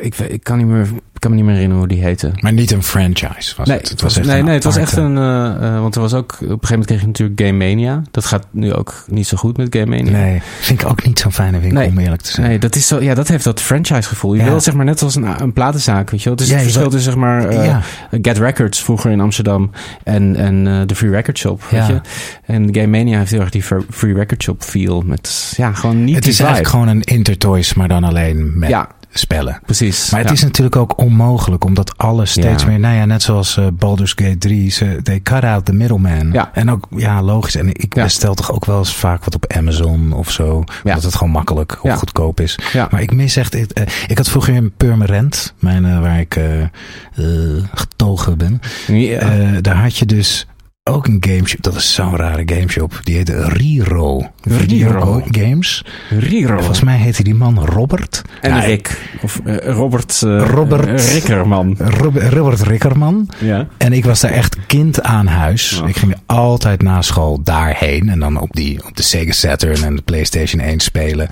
ik, 0.00 0.18
ik, 0.18 0.42
kan 0.44 0.58
niet 0.58 0.66
meer, 0.66 0.80
ik 1.12 1.20
kan 1.20 1.30
me 1.30 1.36
niet 1.36 1.44
meer 1.44 1.54
herinneren 1.54 1.84
hoe 1.84 1.94
die 1.94 2.02
heette. 2.04 2.30
Maar 2.40 2.52
niet 2.52 2.70
een 2.70 2.82
franchise 2.82 3.54
was 3.56 3.68
nee, 3.68 3.76
het. 3.78 3.88
Het 3.88 4.00
was 4.00 4.16
echt 4.16 4.26
nee, 4.26 4.38
een 4.38 4.44
nee, 4.44 4.54
het 4.54 4.64
was 4.64 4.76
echt 4.76 4.96
een. 4.96 5.16
eh, 5.18 5.46
eh, 5.74 5.80
want 5.80 5.94
er 5.94 6.00
was 6.00 6.14
ook. 6.14 6.32
Op 6.32 6.40
een 6.40 6.46
gegeven 6.46 6.68
moment 6.70 6.86
kreeg 6.86 7.00
je 7.00 7.06
natuurlijk 7.06 7.40
Game 7.40 7.52
Mania. 7.52 8.02
Dat 8.10 8.24
gaat 8.24 8.46
nu 8.50 8.72
ook 8.74 9.04
niet 9.08 9.26
zo 9.26 9.36
goed 9.36 9.56
met 9.56 9.74
Game 9.76 9.86
Mania. 9.96 10.10
Nee, 10.10 10.42
vind 10.60 10.80
ik 10.82 10.88
ook 10.88 11.04
niet 11.06 11.18
zo'n 11.18 11.32
fijne 11.32 11.58
winkel 11.60 11.78
Nee. 11.80 11.88
om 11.88 11.98
eerlijk 11.98 12.22
te 12.22 12.30
zijn. 12.30 12.46
Nee, 12.48 12.58
dat, 12.58 12.74
is 12.76 12.86
zo, 12.86 13.00
ja, 13.02 13.14
dat 13.14 13.28
heeft 13.28 13.44
dat 13.44 13.60
franchise 13.60 14.08
gevoel. 14.08 14.34
Je 14.34 14.42
Ja. 14.42 14.48
wil 14.48 14.60
zeg 14.60 14.74
maar 14.74 14.84
net 14.84 15.02
als 15.02 15.14
een, 15.14 15.42
een 15.42 15.52
platenzaak, 15.52 16.10
weet 16.10 16.22
je 16.22 16.28
wel. 16.28 16.34
Het 16.38 16.42
is 16.42 16.48
Ja, 16.50 16.54
het 16.54 16.62
verschil 16.62 16.84
tussen 16.90 17.12
zeg 17.12 17.20
maar 17.20 17.48
eh, 17.48 17.64
ja. 17.64 17.80
Get 18.22 18.38
Records 18.38 18.82
vroeger 18.82 19.10
in 19.10 19.20
Amsterdam 19.20 19.70
en, 20.04 20.36
en 20.36 20.86
de 20.86 20.94
Free 20.94 21.10
Record 21.10 21.38
Shop, 21.38 21.62
weet 21.70 21.80
Ja. 21.80 21.88
je. 21.88 22.00
En 22.44 22.74
Game 22.74 22.86
Mania 22.86 23.18
heeft 23.18 23.30
heel 23.30 23.40
erg 23.40 23.50
die 23.50 23.62
Fr- 23.62 23.74
Free 23.90 24.14
Record 24.14 24.42
Shop 24.42 24.62
feel 24.62 25.02
met, 25.06 25.54
ja, 25.56 25.72
gewoon 25.72 26.04
niet 26.04 26.14
het 26.14 26.26
is 26.26 26.36
vibe. 26.36 26.48
eigenlijk 26.48 26.74
gewoon 26.76 26.96
een 26.96 27.02
Intertoys, 27.02 27.74
maar 27.74 27.88
dan 27.88 28.04
alleen 28.04 28.58
met 28.58 28.68
Ja, 28.68 28.88
spellen. 29.12 29.60
precies. 29.64 30.10
Maar 30.10 30.20
het 30.20 30.28
ja. 30.28 30.34
is 30.34 30.42
natuurlijk 30.42 30.76
ook 30.76 30.98
onmogelijk, 30.98 31.64
omdat 31.64 31.98
alles 31.98 32.30
steeds 32.30 32.62
Ja. 32.62 32.68
meer, 32.68 32.78
nou 32.78 32.94
ja, 32.96 33.04
net 33.04 33.22
zoals 33.22 33.56
eh, 33.56 33.66
Baldur's 33.72 34.12
Gate 34.16 34.38
3, 34.38 34.70
ze 34.70 35.00
they 35.02 35.20
cut 35.20 35.44
out 35.44 35.64
the 35.64 35.72
middleman. 35.72 36.32
Ja. 36.32 36.50
En 36.54 36.70
ook, 36.70 36.86
ja, 36.96 37.22
logisch. 37.22 37.54
En 37.56 37.68
ik 37.68 37.94
bestel 37.94 38.34
toch 38.34 38.52
ook 38.52 38.64
wel 38.64 38.78
eens 38.78 38.94
vaak 38.94 39.24
wat 39.24 39.34
op 39.34 39.52
Amazon 39.52 40.12
of 40.12 40.30
zo, 40.30 40.64
omdat 40.84 41.02
het 41.02 41.14
gewoon 41.14 41.32
makkelijk 41.32 41.78
of 41.82 41.92
goedkoop 41.94 42.40
is. 42.40 42.58
Maar 42.90 43.02
ik 43.02 43.12
mis 43.12 43.36
echt, 43.36 43.54
ik, 43.54 43.70
eh, 43.70 43.84
ik 44.06 44.16
had 44.16 44.28
vroeger 44.28 44.54
in 44.54 44.72
Purmerend, 44.76 45.54
mijn, 45.58 45.84
eh, 45.84 46.00
waar 46.00 46.20
ik 46.20 46.40
getogen 47.74 48.38
ben, 48.38 48.60
daar 49.62 49.76
had 49.76 49.96
je 49.96 50.06
dus 50.06 50.46
ook 50.84 51.06
een 51.06 51.16
gameshop. 51.20 51.62
Dat 51.62 51.74
is 51.74 51.94
zo'n 51.94 52.16
rare 52.16 52.42
gameshop. 52.46 53.00
Die 53.04 53.16
heette 53.16 53.48
Riro. 53.48 54.30
Riro. 54.42 55.22
Games. 55.30 55.84
Riro. 56.10 56.56
Volgens 56.56 56.80
mij 56.80 56.96
heette 56.96 57.22
die 57.22 57.34
man 57.34 57.64
Robert. 57.64 58.22
en 58.40 58.50
Nou, 58.50 58.64
Rick. 58.64 59.10
Of 59.22 59.40
eh, 59.44 59.56
Robert, 59.56 60.22
eh, 60.22 60.46
Robert. 60.50 60.86
eh, 61.06 61.12
Rickerman. 61.12 61.76
Rob- 61.78 62.16
Robert 62.32 62.60
Rickerman. 62.60 63.28
Ja. 63.38 63.66
En 63.78 63.92
ik 63.92 64.04
was 64.04 64.20
daar 64.20 64.30
echt 64.30 64.56
kind 64.66 65.02
aan 65.02 65.26
huis. 65.26 65.82
Ik 65.86 65.96
ging 65.96 66.14
altijd 66.26 66.82
na 66.82 67.02
school 67.02 67.42
daarheen. 67.42 68.08
En 68.08 68.18
dan 68.18 68.40
op, 68.40 68.52
die, 68.52 68.84
op 68.86 68.96
de 68.96 69.02
Sega 69.02 69.32
Saturn 69.32 69.84
en 69.84 69.96
de 69.96 70.02
PlayStation 70.02 70.60
1 70.62 70.80
spelen. 70.80 71.28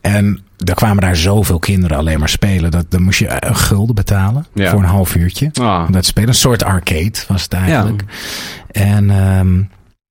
En 0.00 0.40
er 0.64 0.74
kwamen 0.74 1.02
daar 1.02 1.16
zoveel 1.16 1.58
kinderen 1.58 1.96
alleen 1.96 2.18
maar 2.18 2.28
spelen. 2.28 2.70
Dat, 2.70 2.90
dan 2.90 3.02
moest 3.02 3.18
je 3.18 3.46
een 3.46 3.56
gulden 3.56 3.94
betalen 3.94 4.46
Ja. 4.54 4.70
voor 4.70 4.78
een 4.78 4.84
half 4.88 5.14
uurtje. 5.14 5.50
Ah. 5.60 5.84
Om 5.86 5.92
dat 5.92 6.02
te 6.02 6.08
spelen. 6.08 6.28
Een 6.28 6.34
soort 6.34 6.62
arcade 6.64 7.12
was 7.28 7.42
het 7.42 7.52
eigenlijk. 7.52 8.02
En, 8.70 9.10
ehm, 9.10 9.62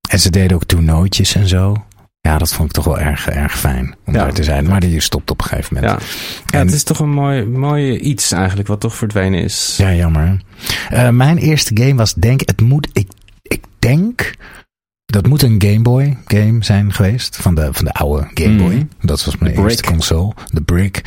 en 0.09 0.19
ze 0.19 0.29
deden 0.29 0.55
ook 0.55 0.63
toernooitjes 0.65 1.35
en 1.35 1.47
zo. 1.47 1.85
Ja, 2.21 2.37
dat 2.37 2.53
vond 2.53 2.69
ik 2.69 2.75
toch 2.75 2.85
wel 2.85 2.99
erg, 2.99 3.29
erg 3.29 3.57
fijn 3.59 3.95
om 4.05 4.13
Ja. 4.13 4.19
daar 4.19 4.33
te 4.33 4.43
zijn. 4.43 4.67
Maar 4.67 4.79
die 4.79 4.99
stopt 4.99 5.31
op 5.31 5.41
een 5.41 5.47
gegeven 5.47 5.75
moment. 5.75 5.91
Ja. 6.01 6.07
ja, 6.45 6.59
En- 6.59 6.65
het 6.65 6.75
is 6.75 6.83
toch 6.83 6.99
een 6.99 7.09
mooi, 7.13 7.45
mooi 7.45 7.97
iets 7.97 8.31
eigenlijk 8.31 8.67
wat 8.67 8.79
toch 8.79 8.95
verdwenen 8.95 9.39
is. 9.43 9.75
Ja, 9.77 9.93
jammer. 9.93 10.41
Eh, 10.89 11.09
mijn 11.09 11.37
eerste 11.37 11.71
game 11.73 11.95
was 11.95 12.13
denk 12.13 12.39
het 12.45 12.61
moet 12.61 12.89
ik 12.93 13.07
ik 13.41 13.63
denk 13.79 14.33
dat 15.11 15.27
moet 15.27 15.41
een 15.41 15.55
Game 15.61 15.81
Boy 15.81 16.17
game 16.25 16.63
zijn 16.63 16.93
geweest 16.93 17.35
van 17.35 17.55
de 17.55 17.69
van 17.71 17.85
de 17.85 17.91
oude 17.93 18.27
Game 18.33 18.55
Boy. 18.57 18.73
Mhm. 18.73 18.85
Dat 19.07 19.23
was 19.25 19.37
mijn 19.37 19.51
eerste 19.57 19.81
Brick. 19.81 19.93
console, 19.95 20.33
de 20.51 20.61
Brick. 20.61 21.01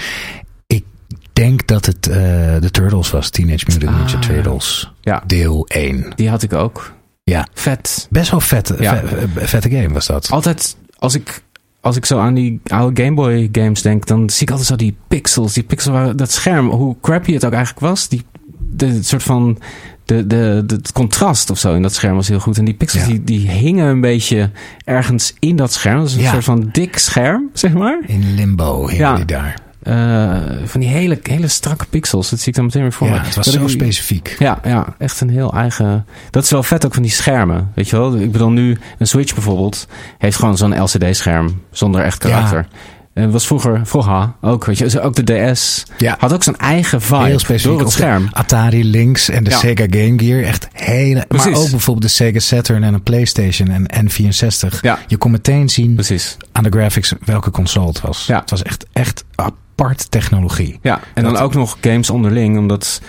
Ik 0.67 0.85
denk 1.33 1.67
dat 1.67 1.87
het 1.87 2.07
eh, 2.07 2.15
de 2.61 2.69
Turtles 2.71 3.11
was, 3.11 3.31
Teenage 3.31 3.65
Mutant 3.69 3.91
Ah, 3.93 3.99
Ninja 3.99 4.13
ja. 4.13 4.19
Turtles, 4.19 4.93
Ja, 5.01 5.23
deel 5.27 5.67
1. 5.67 6.13
die 6.17 6.29
had 6.29 6.43
ik 6.43 6.53
ook. 6.53 6.93
Ja. 7.25 7.47
Vet. 7.55 8.07
Best 8.11 8.31
wel 8.31 8.41
vet, 8.41 8.75
Ja. 8.79 9.03
vette 9.35 9.71
game 9.71 9.93
was 9.93 10.07
dat. 10.07 10.31
Altijd 10.31 10.77
als 10.99 11.15
ik, 11.15 11.43
als 11.81 11.97
ik 11.97 12.05
zo 12.07 12.19
aan 12.19 12.35
die 12.35 12.61
oude 12.65 13.03
Game 13.03 13.15
Boy 13.15 13.49
games 13.53 13.83
denk, 13.83 14.07
dan 14.07 14.31
zie 14.31 14.43
ik 14.43 14.51
altijd 14.51 14.69
zo 14.69 14.77
die 14.77 14.97
pixels. 15.09 15.53
Die 15.53 15.63
pixels 15.63 15.95
waren, 15.95 16.17
dat 16.17 16.31
scherm, 16.33 16.69
hoe 16.71 16.97
crappy 17.01 17.33
het 17.33 17.45
ook 17.45 17.53
eigenlijk 17.53 17.87
was. 17.87 18.09
Die, 18.09 18.23
de, 18.71 19.03
soort 19.03 19.23
van, 19.23 19.59
de, 20.05 20.27
de, 20.27 20.63
de, 20.67 20.75
het 20.75 20.93
contrast 20.93 21.51
of 21.51 21.59
zo 21.59 21.75
in 21.75 21.83
dat 21.83 21.95
scherm 21.95 22.15
was 22.15 22.29
heel 22.29 22.41
goed. 22.41 22.59
En 22.59 22.65
die 22.65 22.75
pixels 22.75 23.03
Ja. 23.03 23.09
die, 23.09 23.25
die 23.25 23.51
hingen 23.51 23.87
een 23.87 24.01
beetje 24.01 24.51
ergens 24.85 25.35
in 25.39 25.57
dat 25.57 25.73
scherm. 25.73 25.99
Dat 25.99 26.07
is 26.09 26.15
een 26.15 26.21
Ja. 26.23 26.31
soort 26.33 26.45
van 26.45 26.69
dik 26.73 26.99
scherm, 26.99 27.51
zeg 27.53 27.73
maar. 27.73 27.99
In 28.07 28.35
Limbo 28.35 28.87
hing 28.87 28.99
Ja. 29.01 29.15
die 29.17 29.25
daar. 29.25 29.63
Eh, 29.83 30.37
van 30.65 30.81
die 30.81 30.89
hele, 30.89 31.19
hele 31.23 31.49
strakke 31.49 31.85
pixels. 31.91 32.31
Dat 32.31 32.39
zie 32.39 32.49
ik 32.49 32.55
dan 32.55 32.65
meteen 32.65 32.83
weer 32.83 32.93
voor 32.93 33.07
Ja, 33.07 33.13
me. 33.13 33.19
het 33.21 33.35
was 33.35 33.45
Dat 33.45 33.55
zo 33.55 33.63
ik- 33.63 33.69
specifiek. 33.69 34.37
Ja, 34.39 34.59
ja, 34.65 34.95
echt 34.99 35.21
een 35.21 35.31
heel 35.31 35.53
eigen. 35.53 36.07
Dat 36.31 36.43
is 36.45 36.51
wel 36.51 36.63
vet 36.63 36.87
ook 36.87 36.95
van 36.95 37.03
die 37.03 37.13
schermen. 37.13 37.71
Weet 37.75 37.89
je 37.89 37.97
wel? 37.97 38.17
Ik 38.17 38.33
bedoel, 38.33 38.51
nu 38.51 38.79
een 38.99 39.07
Switch 39.07 39.35
bijvoorbeeld 39.35 39.87
heeft 40.19 40.37
gewoon 40.37 40.57
zo'n 40.57 40.83
LCD-scherm 40.83 41.61
zonder 41.71 42.01
echt 42.03 42.19
karakter. 42.19 42.67
Het 43.15 43.33
was 43.33 43.47
vroeger, 43.47 43.81
vroeger 43.87 44.33
ook, 44.41 44.65
weet 44.65 44.79
je, 44.79 45.01
ook 45.01 45.15
de 45.27 45.51
DS 45.53 45.85
Ja. 45.99 46.17
had 46.19 46.33
ook 46.33 46.43
zijn 46.43 46.57
eigen 46.57 47.01
vibe 47.03 47.25
Heel 47.25 47.39
specifiek. 47.39 47.73
door 47.73 47.81
het 47.81 47.91
scherm. 47.93 48.29
Atari 48.33 48.85
Lynx 48.85 49.29
en 49.29 49.45
de 49.45 49.51
Ja. 49.51 49.57
Sega 49.59 49.85
Game 49.91 50.15
Gear. 50.17 50.43
Echt 50.43 50.69
hele. 50.73 51.25
Precies. 51.29 51.51
Maar 51.51 51.61
ook 51.61 51.71
bijvoorbeeld 51.71 52.07
de 52.07 52.13
Sega 52.13 52.39
Saturn 52.39 52.85
en 52.85 52.95
een 52.95 53.03
PlayStation 53.03 53.69
en 53.69 54.07
N64. 54.07 54.81
Ja. 54.81 54.99
Je 55.07 55.17
kon 55.17 55.31
meteen 55.31 55.69
zien 55.69 55.95
Precies. 55.95 56.37
aan 56.53 56.63
de 56.63 56.71
graphics 56.71 57.13
welke 57.25 57.51
console 57.51 57.87
het 57.87 58.01
was. 58.01 58.27
Ja. 58.27 58.41
Het 58.41 58.51
was 58.51 58.63
echt, 58.63 58.87
echt 58.93 59.25
apart 59.35 60.11
technologie. 60.11 60.79
Ja, 60.83 61.01
en 61.15 61.23
dan 61.25 61.37
ook 61.37 61.55
nog 61.55 61.77
games 61.81 62.11
onderling, 62.11 62.59
omdat 62.59 63.01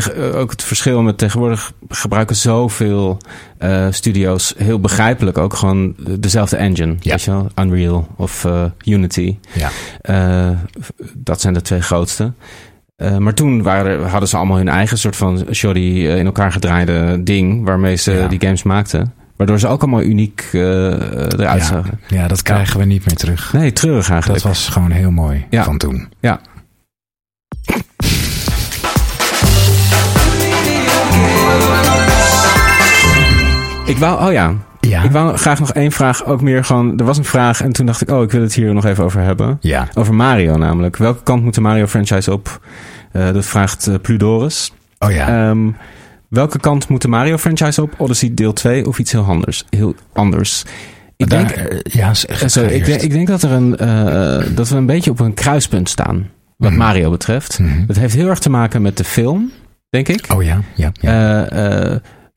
tegen, 0.00 0.32
eh, 0.32 0.40
ook 0.40 0.50
het 0.50 0.62
verschil 0.62 1.02
met 1.02 1.18
tegenwoordig 1.18 1.72
gebruiken 1.88 2.36
zoveel 2.36 3.18
eh, 3.58 3.86
studio's 3.90 4.54
heel 4.56 4.80
begrijpelijk 4.80 5.38
ook 5.38 5.54
gewoon 5.54 5.94
dezelfde 6.18 6.56
engine. 6.56 6.94
Ja. 7.00 7.10
Weet 7.10 7.22
je 7.22 7.30
wel? 7.30 7.48
Unreal 7.60 8.08
of 8.16 8.44
eh, 8.44 8.64
Unity. 8.84 9.38
Ja. 9.52 9.70
Dat 11.14 11.40
zijn 11.40 11.54
de 11.54 11.62
twee 11.62 11.80
grootste. 11.82 12.32
Maar 13.18 13.34
toen 13.34 13.62
waren, 13.62 14.08
hadden 14.08 14.28
ze 14.28 14.36
allemaal 14.36 14.56
hun 14.56 14.68
eigen 14.68 14.98
soort 14.98 15.16
van 15.16 15.44
shoddy 15.52 15.80
in 16.18 16.26
elkaar 16.26 16.52
gedraaide 16.52 17.22
ding 17.22 17.64
waarmee 17.64 17.96
ze 17.96 18.12
Ja. 18.12 18.28
die 18.28 18.40
games 18.40 18.62
maakten. 18.62 19.12
Waardoor 19.36 19.58
ze 19.58 19.68
ook 19.68 19.82
allemaal 19.82 20.02
uniek 20.02 20.48
eh, 20.52 20.60
eruit 20.60 21.38
Ja. 21.38 21.58
zagen. 21.64 22.00
ja, 22.08 22.28
dat 22.28 22.42
krijgen 22.42 22.78
we 22.78 22.84
niet 22.84 23.06
meer 23.06 23.16
terug. 23.16 23.52
Nee, 23.52 23.72
treurig 23.72 24.10
eigenlijk. 24.10 24.42
Dat 24.42 24.52
was 24.52 24.68
gewoon 24.68 24.90
heel 24.90 25.10
mooi 25.10 25.44
Ja. 25.50 25.64
van 25.64 25.78
toen. 25.78 26.08
Ja. 26.20 26.40
Ik 33.86 33.96
wou, 33.98 34.26
oh 34.26 34.32
ja, 34.32 34.54
Ja. 34.80 35.02
Ik 35.02 35.10
wou 35.10 35.36
graag 35.36 35.58
nog 35.58 35.72
één 35.72 35.92
vraag, 35.92 36.24
ook 36.26 36.40
meer 36.40 36.64
gewoon... 36.64 36.98
Er 36.98 37.04
was 37.04 37.18
een 37.18 37.24
vraag 37.24 37.60
en 37.62 37.72
toen 37.72 37.86
dacht 37.86 38.00
ik, 38.00 38.10
oh, 38.10 38.22
ik 38.22 38.30
wil 38.30 38.40
het 38.42 38.54
hier 38.54 38.74
nog 38.74 38.84
even 38.84 39.04
over 39.04 39.20
hebben. 39.20 39.56
Ja. 39.60 39.88
Over 39.94 40.14
Mario 40.14 40.56
namelijk. 40.56 40.96
Welke 40.96 41.22
kant 41.22 41.42
moet 41.42 41.54
de 41.54 41.60
Mario-franchise 41.60 42.32
op? 42.32 42.60
Eh, 43.12 43.32
dat 43.32 43.44
vraagt 43.46 43.86
eh, 43.86 43.94
Pludoris. 44.02 44.72
Oh 44.98 45.10
ja. 45.10 45.48
Ehm, 45.48 45.70
welke 46.28 46.58
kant 46.58 46.88
moet 46.88 47.02
de 47.02 47.08
Mario-franchise 47.08 47.82
op? 47.82 47.94
Odyssey 47.96 48.30
deel 48.34 48.52
2 48.52 48.86
of 48.86 48.98
iets 48.98 49.12
heel 49.12 49.24
anders? 49.24 49.64
Heel 49.70 49.94
anders. 50.12 50.64
Ik 51.16 51.28
Daar- 51.30 51.46
denk, 51.46 51.50
eh, 51.50 51.78
ja, 51.92 52.14
zeg, 52.14 52.50
sorry, 52.50 52.72
ik, 52.74 52.84
denk, 52.84 53.00
ik 53.00 53.10
denk 53.10 53.26
dat, 53.26 53.42
er 53.42 53.50
een, 53.50 53.70
dat 54.54 54.68
we 54.68 54.76
een 54.76 54.86
beetje 54.86 55.10
op 55.10 55.20
een 55.20 55.34
kruispunt 55.34 55.88
staan. 55.88 56.30
Wat 56.56 56.70
Mhm. 56.70 56.78
Mario 56.78 57.10
betreft. 57.10 57.58
Mhm. 57.58 57.86
Dat 57.86 57.96
heeft 57.96 58.14
heel 58.14 58.28
erg 58.28 58.38
te 58.38 58.50
maken 58.50 58.82
met 58.82 58.96
de 58.96 59.04
film, 59.04 59.50
denk 59.90 60.08
ik. 60.08 60.24
Oh 60.34 60.42
ja, 60.42 60.58
ja. 60.74 60.90
ja. 61.00 61.48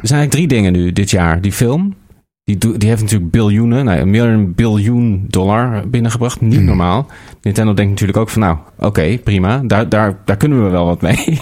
Er 0.01 0.07
zijn 0.07 0.19
eigenlijk 0.19 0.49
drie 0.49 0.61
dingen 0.61 0.73
nu 0.81 0.91
dit 0.91 1.09
jaar. 1.09 1.41
Die 1.41 1.51
film, 1.51 1.95
die, 2.43 2.57
die 2.77 2.89
heeft 2.89 3.01
natuurlijk 3.01 3.31
biljoenen, 3.31 3.85
nou, 3.85 4.05
meer 4.05 4.21
dan 4.23 4.31
een 4.31 4.55
biljoen 4.55 5.25
dollar 5.27 5.89
binnengebracht. 5.89 6.41
Niet 6.41 6.53
Mhm. 6.57 6.65
normaal. 6.65 7.05
Nintendo 7.41 7.73
denkt 7.73 7.91
natuurlijk 7.91 8.17
ook 8.17 8.29
van, 8.29 8.41
nou, 8.41 8.57
oké, 8.79 9.17
prima. 9.17 9.61
Daar, 9.65 9.89
daar, 9.89 10.17
daar 10.25 10.37
kunnen 10.37 10.63
we 10.63 10.69
wel 10.69 10.85
wat 10.85 11.01
mee. 11.01 11.39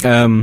Ehm, 0.00 0.42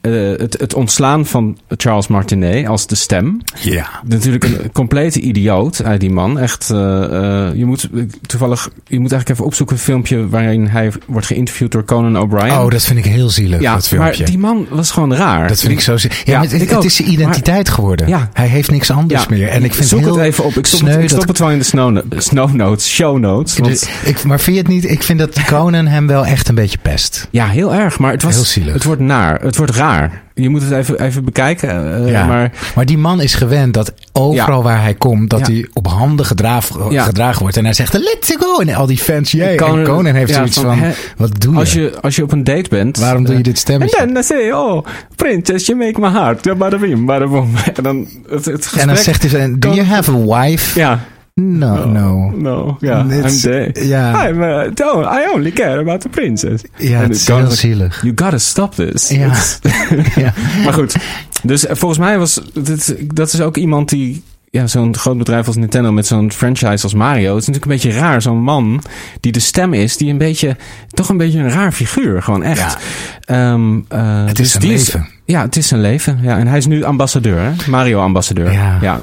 eh, 0.00 0.12
het, 0.36 0.56
het 0.60 0.74
ontslaan 0.74 1.26
van 1.26 1.58
Charles 1.76 2.06
Martinet 2.08 2.66
als 2.66 2.86
de 2.86 2.94
stem. 2.94 3.40
ja. 3.60 3.86
Natuurlijk 4.06 4.44
een 4.44 4.72
complete 4.72 5.20
idioot 5.20 5.82
die 5.98 6.10
man. 6.10 6.38
Echt, 6.38 6.70
eh, 6.70 7.04
eh, 7.48 7.54
je 7.54 7.64
moet 7.64 7.88
toevallig, 8.26 8.62
je 8.86 9.00
moet 9.00 9.12
eigenlijk 9.12 9.28
even 9.28 9.44
opzoeken 9.44 9.76
een 9.76 9.82
filmpje 9.82 10.28
waarin 10.28 10.66
hij 10.66 10.92
wordt 11.06 11.26
geïnterviewd 11.26 11.72
door 11.72 11.84
Conan 11.84 12.18
O'Brien. 12.18 12.52
Oh, 12.52 12.70
dat 12.70 12.82
vind 12.84 12.98
ik 12.98 13.04
heel 13.04 13.28
zielig, 13.30 13.60
ja, 13.60 13.74
dat 13.74 13.90
maar 13.90 14.00
filmpje. 14.02 14.24
die 14.24 14.38
man 14.38 14.66
was 14.70 14.90
gewoon 14.90 15.14
raar. 15.14 15.48
Dat 15.48 15.60
vind 15.60 15.72
ik 15.72 15.80
zo 15.80 15.96
zielig. 15.96 16.16
Ja, 16.18 16.32
Ja, 16.32 16.38
maar 16.38 16.48
het, 16.68 16.84
is 16.84 16.96
zijn 16.96 17.10
identiteit 17.10 17.68
geworden. 17.68 18.08
Ja. 18.08 18.30
Hij 18.32 18.46
heeft 18.46 18.70
niks 18.70 18.90
anders 18.90 19.20
Ja, 19.22 19.26
meer. 19.30 19.48
En 19.48 19.64
ik 19.64 19.74
vind 19.74 19.88
Zoek 19.88 19.98
het 19.98 20.08
heel 20.08 20.18
het 20.18 20.26
even 20.26 20.44
op. 20.44 20.52
Ik 20.56 20.66
stop, 20.66 20.78
sneu 20.80 20.90
het, 20.92 21.02
ik 21.02 21.08
stop 21.08 21.20
dat- 21.20 21.28
het 21.28 21.38
wel 21.38 21.50
in 21.50 21.58
de 21.58 21.64
snow, 21.64 21.90
no- 21.92 22.02
snow 22.16 22.52
notes, 22.54 22.90
show 22.94 23.18
notes. 23.18 23.58
Want, 23.58 23.70
Dus 23.70 23.88
ik, 24.04 24.24
maar 24.24 24.40
vind 24.40 24.56
je 24.56 24.62
het 24.62 24.70
niet? 24.72 24.90
Ik 24.90 25.02
vind 25.02 25.18
dat 25.18 25.44
Conan 25.46 25.86
hem 25.86 26.06
wel 26.06 26.26
echt 26.26 26.48
een 26.48 26.54
beetje 26.54 26.78
pest. 26.82 27.28
ja, 27.30 27.46
heel 27.46 27.74
erg. 27.74 27.98
Maar 27.98 28.12
het, 28.12 28.22
was, 28.22 28.34
Heel 28.34 28.44
zielig. 28.44 28.72
het 28.72 28.84
wordt 28.84 29.00
naar. 29.00 29.40
Het 29.40 29.56
wordt 29.56 29.74
raar. 29.74 29.87
Je 30.34 30.48
moet 30.48 30.62
het 30.62 30.70
even, 30.70 31.00
even 31.00 31.24
bekijken. 31.24 31.94
eh, 32.04 32.10
Ja. 32.10 32.26
Maar 32.26 32.52
Maar 32.74 32.86
die 32.86 32.98
man 32.98 33.20
is 33.20 33.34
gewend 33.34 33.74
dat 33.74 33.92
overal 34.12 34.62
waar 34.62 34.82
hij 34.82 34.94
komt, 34.94 35.30
dat 35.30 35.38
Ja. 35.46 35.52
hij 35.52 35.68
op 35.72 35.86
handen 35.86 36.26
gedragen, 36.26 36.90
Ja. 36.90 37.02
gedragen 37.04 37.40
wordt. 37.40 37.56
En 37.56 37.64
hij 37.64 37.72
zegt, 37.74 37.92
let's 37.92 38.34
go! 38.38 38.58
En 38.60 38.74
al 38.74 38.86
die 38.86 38.98
fans, 38.98 39.30
jee. 39.30 39.56
Conan- 39.56 39.78
en 39.78 39.84
Conan 39.84 40.14
heeft 40.14 40.28
ja, 40.30 40.34
zoiets 40.36 40.58
van, 40.60 40.80
wat 41.16 41.40
doe 41.40 41.52
je? 41.52 41.58
als 41.58 41.72
je, 41.72 41.92
als 42.00 42.16
je 42.16 42.22
op 42.22 42.32
een 42.32 42.44
date 42.44 42.68
bent. 42.68 42.98
Waarom 42.98 43.24
doe 43.24 43.36
je 43.36 43.42
dit 43.42 43.58
stemmetje? 43.58 43.98
En 43.98 44.14
dan 44.14 44.22
zeg 44.22 44.44
je, 44.44 44.56
oh, 44.56 44.86
princess, 45.16 45.66
you 45.66 45.78
make 45.78 46.00
my 46.00 46.08
heart. 46.10 46.46
En 46.46 47.82
dan 47.82 48.08
het, 48.28 48.44
het 48.44 48.62
gesprek. 48.62 48.82
en 48.82 48.88
dan 48.88 48.96
zegt 48.96 49.30
hij, 49.32 49.54
do 49.58 49.68
you 49.74 49.86
have 49.86 50.10
a 50.12 50.40
wife? 50.40 50.78
Ja. 50.78 51.00
No, 51.40 51.84
no. 51.84 52.30
No, 52.36 52.76
ja. 52.80 53.06
It's- 53.08 53.44
I'm 53.44 53.50
gay. 53.72 53.86
ja. 53.86 54.28
I'm, 54.28 54.42
uh, 54.42 54.62
don't- 54.74 55.04
I 55.04 55.34
only 55.34 55.50
care 55.50 55.78
about 55.78 56.00
the 56.00 56.08
princess. 56.08 56.62
Ja, 56.76 57.00
het 57.00 57.10
is 57.14 57.26
heel 57.26 57.50
zielig. 57.50 58.02
You 58.02 58.12
gotta 58.16 58.38
stop 58.38 58.74
this. 58.74 59.08
Ja. 59.08 59.32
Ja. 60.16 60.32
Maar 60.64 60.72
goed, 60.72 60.96
dus 61.42 61.66
eh, 61.66 61.76
volgens 61.76 62.00
mij 62.00 62.18
was 62.18 62.40
dit, 62.54 62.96
dat 63.14 63.32
is 63.32 63.40
ook 63.40 63.56
iemand 63.56 63.88
die 63.88 64.22
ja, 64.50 64.66
zo'n 64.66 64.96
groot 64.96 65.18
bedrijf 65.18 65.46
als 65.46 65.56
Nintendo 65.56 65.92
met 65.92 66.06
zo'n 66.06 66.32
franchise 66.32 66.82
als 66.82 66.94
Mario. 66.94 67.34
Het 67.34 67.42
is 67.42 67.46
natuurlijk 67.48 67.64
een 67.84 67.90
beetje 67.90 68.00
raar, 68.00 68.22
zo'n 68.22 68.42
man 68.42 68.82
die 69.20 69.32
de 69.32 69.40
stem 69.40 69.72
is, 69.74 69.96
die 69.96 70.10
een 70.10 70.18
beetje, 70.18 70.56
toch 70.90 71.08
een 71.08 71.16
beetje 71.16 71.38
een 71.38 71.50
raar 71.50 71.72
figuur, 71.72 72.22
gewoon 72.22 72.42
echt. 72.42 72.76
Ehm, 73.24 73.78
eh, 73.88 74.24
Het 74.26 74.36
dus 74.36 74.54
is 74.54 74.60
die 74.60 74.70
leven. 74.70 75.08
Ja, 75.30 75.42
het 75.42 75.56
is 75.56 75.68
zijn 75.68 75.80
leven. 75.80 76.18
Ja, 76.22 76.38
en 76.38 76.46
hij 76.46 76.58
is 76.58 76.66
nu 76.66 76.84
ambassadeur, 76.84 77.40
hè? 77.40 77.50
Mario-ambassadeur. 77.70 78.52
Ja. 78.52 78.78
ja. 78.80 79.00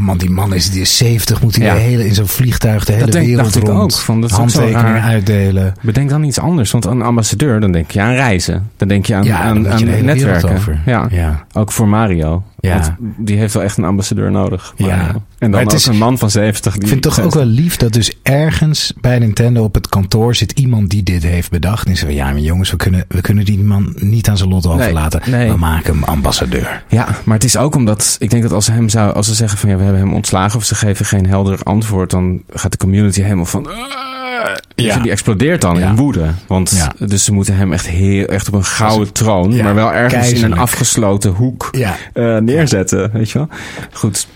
Man, 0.00 0.18
die 0.18 0.30
man 0.30 0.54
is, 0.54 0.70
die 0.70 0.80
is 0.80 0.96
70, 0.96 1.42
moet 1.42 1.56
hij 1.56 1.64
Ja. 1.66 1.74
de 1.74 1.80
hele, 1.80 2.06
in 2.06 2.14
zo'n 2.14 2.26
vliegtuig 2.26 2.84
de 2.84 2.92
hele 2.92 3.10
denk- 3.10 3.26
wereld 3.26 3.54
rond. 3.56 3.68
ook, 3.68 3.92
van, 3.92 4.20
dat 4.20 4.30
handtekeningen 4.30 5.02
uitdelen. 5.02 5.74
Bedenk 5.82 6.08
dan 6.10 6.22
iets 6.24 6.38
anders, 6.38 6.70
want 6.70 6.84
een 6.84 7.02
ambassadeur, 7.02 7.60
dan 7.60 7.72
denk 7.72 7.90
je 7.90 8.00
aan 8.00 8.12
reizen. 8.14 8.70
Dan 8.76 8.88
denk 8.88 9.06
je 9.06 9.14
aan, 9.14 9.24
Ja, 9.24 9.38
aan, 9.38 9.78
je 9.78 9.84
netwerken. 9.84 10.50
over. 10.52 10.80
Ja. 10.86 11.06
Ja. 11.10 11.44
Ook 11.52 11.72
voor 11.72 11.88
Mario. 11.88 12.42
Ja. 12.60 12.78
Want 12.78 12.92
die 13.26 13.36
heeft 13.38 13.54
wel 13.54 13.62
echt 13.62 13.76
een 13.76 13.84
ambassadeur 13.84 14.30
nodig. 14.30 14.72
Ja. 14.76 15.14
En 15.38 15.50
dan 15.50 15.60
het 15.60 15.72
is- 15.72 15.86
een 15.86 15.96
man 15.98 16.18
van 16.18 16.30
70. 16.30 16.72
Die 16.72 16.82
Ik 16.82 16.88
vind 16.88 17.04
het 17.04 17.14
toch 17.14 17.24
ook 17.24 17.34
wel 17.34 17.44
lief 17.44 17.76
dat 17.76 17.92
dus 17.92 18.12
ergens 18.22 18.92
bij 19.00 19.18
Nintendo 19.18 19.64
op 19.64 19.74
het 19.74 19.88
kantoor 19.88 20.34
zit 20.34 20.52
iemand 20.52 20.90
die 20.90 21.02
dit 21.02 21.22
heeft 21.22 21.50
bedacht. 21.50 21.86
En 21.88 21.96
zegt, 21.96 22.12
ja, 22.12 22.24
maar 22.24 22.38
jongens, 22.38 22.70
we 22.70 22.76
kunnen, 22.76 23.04
we 23.08 23.20
kunnen 23.20 23.44
die 23.44 23.58
man 23.58 23.92
niet 23.96 24.28
aan 24.28 24.36
zijn 24.36 24.48
lot 24.48 24.66
overlaten. 24.66 25.20
nee. 25.30 25.50
We 25.50 25.56
maken 25.60 25.92
hem 25.94 26.04
ambassadeur. 26.04 26.82
Ja, 26.88 27.08
maar 27.24 27.34
het 27.34 27.44
is 27.44 27.56
ook 27.56 27.74
omdat... 27.74 28.16
Ik 28.18 28.30
denk 28.30 28.42
dat 28.42 28.52
als 28.52 28.64
ze 28.64 28.72
hem 28.72 28.88
zou... 28.88 29.12
Als 29.14 29.26
ze 29.26 29.34
zeggen 29.34 29.58
van 29.58 29.68
ja, 29.70 29.76
we 29.76 29.82
hebben 29.82 30.00
hem 30.02 30.14
ontslagen... 30.14 30.56
of 30.58 30.64
ze 30.64 30.74
geven 30.74 31.06
geen 31.06 31.26
helder 31.26 31.58
antwoord... 31.62 32.10
dan 32.10 32.42
gaat 32.50 32.70
de 32.72 32.78
community 32.78 33.22
helemaal 33.22 33.44
van... 33.44 33.66
"Ah." 33.66 33.74
Ja. 34.74 34.96
Die 34.98 35.10
explodeert 35.10 35.60
dan 35.60 35.78
Ja. 35.78 35.88
in 35.88 35.96
woede. 35.96 36.30
Want 36.46 36.70
Ja. 36.98 37.06
dus 37.06 37.24
ze 37.24 37.32
moeten 37.32 37.56
hem 37.56 37.72
echt, 37.72 37.86
heel, 37.88 38.26
echt 38.26 38.48
op 38.48 38.54
een 38.54 38.64
gouden 38.64 39.12
troon... 39.12 39.52
Ja, 39.52 39.62
maar 39.64 39.74
wel 39.74 39.92
ergens 39.92 40.32
in 40.32 40.44
een 40.44 40.58
afgesloten 40.58 41.30
hoek 41.30 41.68
Ja. 41.72 41.96
eh, 42.12 42.36
neerzetten. 42.36 43.10
Weet 43.12 43.30
je 43.30 43.38
wel? 43.38 43.48
Goed. 43.92 44.26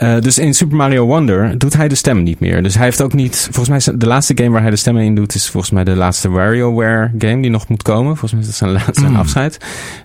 Eh, 0.00 0.18
dus 0.20 0.38
in 0.38 0.54
Super 0.54 0.76
Mario 0.76 1.06
Wonder 1.06 1.58
doet 1.58 1.76
hij 1.76 1.88
de 1.88 1.94
stem 1.94 2.22
niet 2.22 2.40
meer. 2.40 2.62
Dus 2.62 2.74
hij 2.74 2.84
heeft 2.84 3.02
ook 3.02 3.12
niet... 3.12 3.36
Volgens 3.36 3.68
mij 3.68 3.76
is 3.76 3.84
de 3.84 4.06
laatste 4.06 4.36
game 4.36 4.50
waar 4.50 4.60
hij 4.60 4.70
de 4.70 4.76
stemmen 4.76 5.02
in 5.02 5.14
doet... 5.14 5.34
is 5.34 5.48
volgens 5.48 5.72
mij 5.72 5.84
de 5.84 5.96
laatste 5.96 6.30
WarioWare 6.30 7.10
game 7.18 7.42
die 7.42 7.50
nog 7.50 7.68
moet 7.68 7.82
komen. 7.82 8.16
Volgens 8.16 8.32
mij 8.32 8.40
is 8.40 8.46
dat 8.46 8.56
zijn 8.56 8.70
laatste 8.70 9.08
Mm. 9.08 9.16
afscheid. 9.16 9.58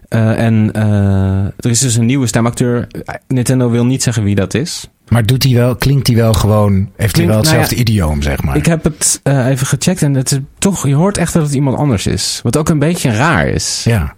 Eh, 0.07 0.39
en 0.39 0.69
eh, 0.73 1.45
er 1.45 1.69
is 1.69 1.79
dus 1.79 1.95
een 1.95 2.05
nieuwe 2.05 2.27
stemacteur. 2.27 2.87
Nintendo 3.27 3.69
wil 3.69 3.85
niet 3.85 4.03
zeggen 4.03 4.23
wie 4.23 4.35
dat 4.35 4.53
is. 4.53 4.89
Maar 5.07 5.25
doet 5.25 5.43
hij 5.43 5.53
wel, 5.53 5.75
klinkt 5.75 6.07
hij 6.07 6.15
wel 6.15 6.33
gewoon, 6.33 6.89
heeft 6.95 7.15
hij 7.15 7.25
wel 7.25 7.35
nou 7.35 7.47
hetzelfde 7.47 7.75
ja, 7.75 7.81
idioom, 7.81 8.21
zeg 8.21 8.43
maar. 8.43 8.55
Ik 8.55 8.65
heb 8.65 8.83
het 8.83 9.21
even 9.23 9.67
gecheckt 9.67 10.01
en 10.01 10.13
het 10.13 10.31
is 10.31 10.39
toch... 10.57 10.87
Je 10.87 10.95
hoort 10.95 11.17
echt 11.17 11.33
dat 11.33 11.43
het 11.43 11.53
iemand 11.53 11.77
anders 11.77 12.07
is. 12.07 12.39
Wat 12.43 12.57
ook 12.57 12.69
een 12.69 12.79
beetje 12.79 13.11
raar 13.11 13.47
is. 13.47 13.83
ja. 13.83 14.13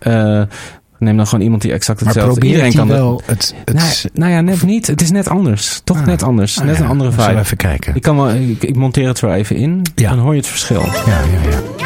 Neem 1.00 1.18
dan 1.18 1.28
gewoon 1.28 1.43
iemand 1.43 1.62
die 1.62 1.72
exact 1.72 2.04
Maar 2.04 2.14
hetzelfde... 2.14 2.39
hij 2.39 2.50
Iedereen 2.50 2.74
kan 2.74 2.88
wel 2.88 3.22
het... 3.26 3.56
het 3.66 3.76
Nou, 3.76 3.89
nou 4.14 4.32
ja, 4.32 4.41
net 4.41 4.64
niet. 4.64 4.88
Het 4.88 5.02
is 5.02 5.12
net 5.12 5.28
anders. 5.30 5.82
Toch 5.84 5.98
Ah. 5.98 6.06
net 6.06 6.24
anders. 6.24 6.60
Ah, 6.60 6.66
net 6.66 6.78
ja, 6.78 6.84
een 6.84 6.88
andere 6.89 7.12
zullen 7.12 7.26
vibe. 7.28 7.39
even 7.39 7.58
kijken. 7.58 7.95
Ik, 7.95 8.02
kan 8.02 8.16
wel, 8.16 8.30
ik, 8.30 8.64
ik 8.64 8.76
monteer 8.76 9.08
het 9.08 9.22
er 9.22 9.28
wel 9.28 9.36
even 9.36 9.56
in. 9.56 9.82
Ja. 9.95 10.10
Dan 10.10 10.20
hoor 10.20 10.32
je 10.34 10.39
het 10.39 10.48
verschil. 10.50 10.82
Ja, 10.82 10.91
ja, 11.06 11.50
ja. 11.50 11.77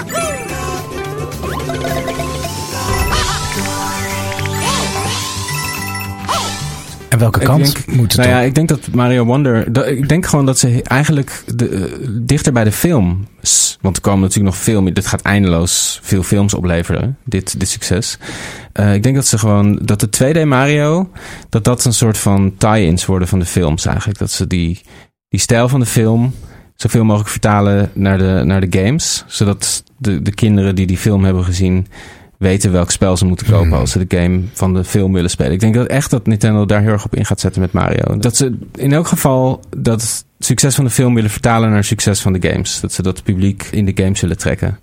Welke 7.22 7.40
Ik 7.40 7.46
kant 7.46 7.74
denk- 7.74 7.86
moet 7.98 8.12
het 8.12 8.22
Nou 8.22 8.30
ja, 8.30 8.42
ik 8.42 8.56
denk 8.56 8.68
dat 8.68 8.80
Mario 8.92 9.26
Wonder... 9.26 9.74
dat- 9.74 9.88
ik 9.88 10.10
denk 10.10 10.26
gewoon 10.26 10.46
dat 10.46 10.60
ze 10.60 10.82
eigenlijk 10.84 11.44
de, 11.56 11.70
eh, 11.70 12.08
dichter 12.12 12.54
bij 12.54 12.64
de 12.64 12.72
films... 12.72 13.78
Want 13.82 13.96
er 13.96 14.02
komen 14.02 14.20
natuurlijk 14.22 14.56
nog 14.56 14.64
veel 14.64 14.82
meer... 14.82 14.94
Dit 14.94 15.08
gaat 15.08 15.22
eindeloos 15.22 16.00
veel 16.04 16.24
films 16.24 16.54
opleveren. 16.54 17.18
Dit, 17.26 17.60
dit 17.60 17.70
succes. 17.70 18.18
Eh, 18.74 18.94
ik 18.94 19.04
denk 19.04 19.16
dat 19.16 19.26
ze 19.28 19.38
gewoon... 19.38 19.80
Dat 19.82 20.00
de 20.00 20.34
2D 20.44 20.46
Mario... 20.48 21.10
Dat 21.50 21.64
dat 21.64 21.86
een 21.86 21.94
soort 21.94 22.18
van 22.18 22.54
tie-ins 22.58 23.06
worden 23.06 23.28
van 23.28 23.40
de 23.40 23.46
films 23.46 23.86
eigenlijk. 23.86 24.20
Dat 24.20 24.32
ze 24.32 24.48
die, 24.48 24.82
die 25.30 25.40
stijl 25.40 25.70
van 25.70 25.80
de 25.80 25.86
film... 25.86 26.34
Zoveel 26.76 27.04
mogelijk 27.04 27.30
vertalen 27.30 27.92
naar 27.94 28.18
de, 28.18 28.42
naar 28.46 28.70
de 28.70 28.80
games. 28.80 29.24
Zodat 29.28 29.84
de, 29.98 30.22
de 30.22 30.34
kinderen 30.34 30.76
die 30.76 30.88
die 30.88 30.98
film 30.98 31.24
hebben 31.24 31.44
gezien 31.44 31.88
weten 32.42 32.72
welk 32.72 32.92
spel 32.92 33.18
ze 33.18 33.26
moeten 33.26 33.46
kopen 33.46 33.68
Hmm. 33.68 33.78
als 33.80 33.92
ze 33.92 34.06
de 34.08 34.18
game 34.18 34.42
van 34.54 34.74
de 34.74 34.84
film 34.84 35.14
willen 35.14 35.30
spelen. 35.30 35.52
Ik 35.52 35.60
denk 35.60 35.74
dat 35.74 35.88
echt 35.88 36.10
dat 36.10 36.28
Nintendo 36.28 36.66
daar 36.66 36.82
heel 36.82 36.92
erg 36.92 37.06
op 37.06 37.16
in 37.16 37.26
gaat 37.26 37.40
zetten 37.40 37.62
met 37.62 37.72
Mario. 37.72 38.18
Dat 38.18 38.36
ze 38.36 38.58
in 38.76 38.94
elk 38.94 39.08
geval 39.08 39.64
dat 39.78 40.26
succes 40.40 40.76
van 40.76 40.84
de 40.84 40.90
film 40.90 41.14
willen 41.14 41.30
vertalen 41.30 41.70
naar 41.70 41.84
succes 41.84 42.22
van 42.22 42.34
de 42.34 42.50
games. 42.50 42.80
Dat 42.80 42.94
ze 42.94 43.02
dat 43.02 43.24
publiek 43.24 43.68
in 43.72 43.86
de 43.86 44.04
games 44.04 44.22
willen 44.22 44.38
trekken. 44.38 44.80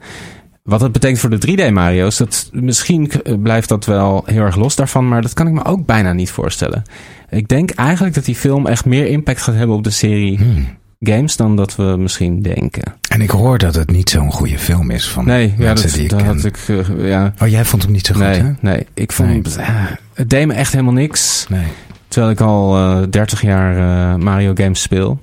Wat 0.63 0.81
dat 0.81 0.93
betekent 0.93 1.21
voor 1.21 1.31
de 1.31 1.69
3D 1.69 1.73
Mario's, 1.73 2.17
dat 2.17 2.49
misschien 2.53 3.11
eh, 3.11 3.35
blijft 3.43 3.69
dat 3.69 3.85
wel 3.87 4.23
heel 4.27 4.43
erg 4.43 4.57
los 4.57 4.77
daarvan, 4.77 5.09
maar 5.09 5.23
dat 5.23 5.33
kan 5.33 5.47
ik 5.47 5.53
me 5.53 5.65
ook 5.65 5.87
bijna 5.87 6.13
niet 6.13 6.31
voorstellen. 6.31 6.83
Ik 7.31 7.49
denk 7.49 7.71
eigenlijk 7.71 8.15
dat 8.15 8.25
die 8.25 8.35
film 8.35 8.67
echt 8.67 8.85
meer 8.85 9.07
impact 9.07 9.43
gaat 9.43 9.55
hebben 9.55 9.77
op 9.77 9.85
de 9.85 9.91
serie 9.91 10.37
Hmm. 10.39 10.67
Games 11.01 11.37
dan 11.37 11.57
dat 11.57 11.77
we 11.77 11.83
misschien 11.99 12.43
denken. 12.43 12.83
En 13.09 13.21
ik 13.21 13.31
hoor 13.31 13.59
dat 13.59 13.75
het 13.75 13.91
niet 13.91 14.11
zo'n 14.11 14.33
goede 14.33 14.59
film 14.59 14.91
is 14.91 15.09
van 15.09 15.25
Nee, 15.27 15.55
ja, 15.59 15.65
mensen 15.65 15.87
dat, 15.87 15.95
die 15.95 16.05
ik 16.05 16.11
dat 16.11 16.19
ken. 16.23 16.29
had 16.29 16.45
ik. 16.45 16.59
eh, 16.69 17.09
ja, 17.09 17.33
Oh, 17.43 17.49
jij 17.49 17.65
vond 17.65 17.83
hem 17.83 17.93
niet 17.93 18.07
zo 18.07 18.15
goed, 18.15 18.23
nee, 18.23 18.41
hè? 18.41 18.51
nee, 18.61 18.87
ik 18.95 19.13
vond 19.13 19.29
Nee. 19.29 19.67
eh, 19.67 19.85
het 20.15 20.31
deed 20.31 20.47
me 20.47 20.53
echt 20.55 20.73
helemaal 20.73 20.93
niks. 20.93 21.47
Nee. 21.49 21.67
Terwijl 22.09 22.33
ik 22.33 22.41
al 22.41 22.77
eh 22.77 23.03
30 23.11 23.43
jaar 23.43 23.77
eh, 24.15 24.21
Mario 24.23 24.51
games 24.55 24.83
speel. 24.83 25.19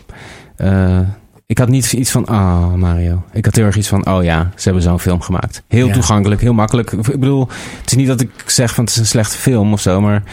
Ik 1.47 1.57
had 1.57 1.69
niet 1.69 1.93
iets 1.93 2.11
van, 2.11 2.26
ah 2.26 2.73
Mario. 2.73 3.23
Ik 3.34 3.45
had 3.45 3.55
heel 3.55 3.65
erg 3.65 3.76
iets 3.78 3.88
van, 3.88 4.07
oh 4.07 4.23
ja, 4.23 4.51
ze 4.55 4.63
hebben 4.63 4.84
zo'n 4.84 4.99
film 4.99 5.21
gemaakt. 5.21 5.63
Heel 5.67 5.88
Ja. 5.88 5.93
toegankelijk, 5.93 6.41
heel 6.41 6.53
makkelijk. 6.53 6.91
Ik 6.91 7.19
bedoel, 7.19 7.47
het 7.82 7.91
is 7.91 7.97
niet 7.97 8.07
dat 8.07 8.21
ik 8.21 8.30
zeg 8.45 8.73
van 8.73 8.84
het 8.84 8.93
is 8.93 8.99
een 8.99 9.05
slechte 9.05 9.38
film 9.38 9.73
of 9.73 9.82
zo, 9.82 10.01
maar 10.01 10.23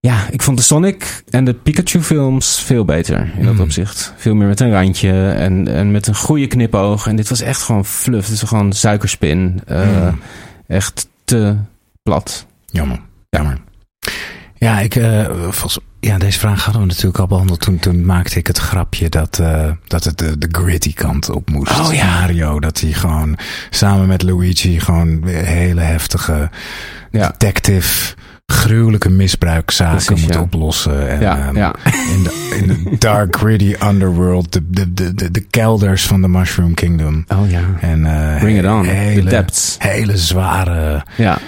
ja, 0.00 0.26
ik 0.30 0.42
vond 0.42 0.56
de 0.56 0.62
Sonic 0.62 1.22
en 1.30 1.44
de 1.44 1.54
Pikachu 1.54 2.00
films 2.02 2.60
veel 2.62 2.84
beter 2.84 3.32
in 3.38 3.44
dat 3.44 3.54
Mm. 3.54 3.60
opzicht. 3.60 4.12
Veel 4.16 4.34
meer 4.34 4.48
met 4.48 4.60
een 4.60 4.70
randje 4.70 5.28
en, 5.30 5.68
en 5.68 5.90
met 5.90 6.06
een 6.06 6.14
goede 6.14 6.46
knipoog. 6.46 7.06
En 7.06 7.16
dit 7.16 7.28
was 7.28 7.40
echt 7.40 7.62
gewoon 7.62 7.84
fluff. 7.84 8.26
Het 8.28 8.34
is 8.42 8.48
gewoon 8.48 8.72
suikerspin. 8.72 9.60
Eh, 9.66 9.86
Mm. 10.08 10.20
Echt 10.66 11.08
te 11.24 11.56
plat. 12.02 12.46
Jammer. 12.66 13.00
Jammer. 13.30 13.58
Ja, 14.54 14.80
ik, 14.80 14.94
uh, 14.94 15.24
volgens, 15.30 15.78
ja, 16.00 16.18
deze 16.18 16.38
vraag 16.38 16.64
hadden 16.64 16.82
we 16.82 16.88
natuurlijk 16.88 17.18
al 17.18 17.26
behandeld. 17.26 17.60
Toen, 17.60 17.78
toen 17.78 18.04
maakte 18.06 18.38
ik 18.38 18.46
het 18.46 18.58
grapje 18.58 19.08
dat, 19.08 19.38
uh, 19.40 19.70
dat 19.86 20.04
het 20.04 20.18
de, 20.18 20.38
de 20.38 20.48
gritty 20.52 20.94
kant 20.94 21.30
op 21.30 21.50
moest. 21.50 21.80
Oh 21.80 21.92
ja. 21.92 22.20
Mario, 22.20 22.60
dat 22.60 22.80
hij 22.80 22.92
gewoon 22.92 23.38
samen 23.70 24.06
met 24.08 24.22
Luigi 24.22 24.80
gewoon 24.80 25.26
hele 25.28 25.80
heftige 25.80 26.50
detective 27.10 28.14
gruwelijke 28.52 29.10
misbruikzaken 29.10 30.04
Precies, 30.04 30.24
moet 30.24 30.34
ja. 30.34 30.40
oplossen. 30.40 31.08
En, 31.10 31.20
Ja, 31.20 31.38
ehm, 31.46 31.56
ja. 31.56 31.74
In, 32.16 32.22
de, 32.22 32.56
in 32.60 32.66
de 32.66 32.96
dark, 32.98 33.36
gritty 33.36 33.74
underworld, 33.84 34.52
de, 34.52 34.60
de, 34.70 34.92
de, 34.94 35.14
de, 35.14 35.30
de 35.30 35.40
kelders 35.40 36.06
van 36.06 36.20
de 36.22 36.28
Mushroom 36.28 36.74
Kingdom. 36.74 37.24
Oh 37.28 37.50
ja. 37.50 37.60
En, 37.80 38.06
eh, 38.06 38.40
Bring 38.40 38.58
it 38.58 38.66
on. 38.66 38.84
Hele, 38.84 39.22
The 39.22 39.28
depths. 39.28 39.76
hele 39.78 40.16
zware, 40.16 41.04
Ja, 41.16 41.38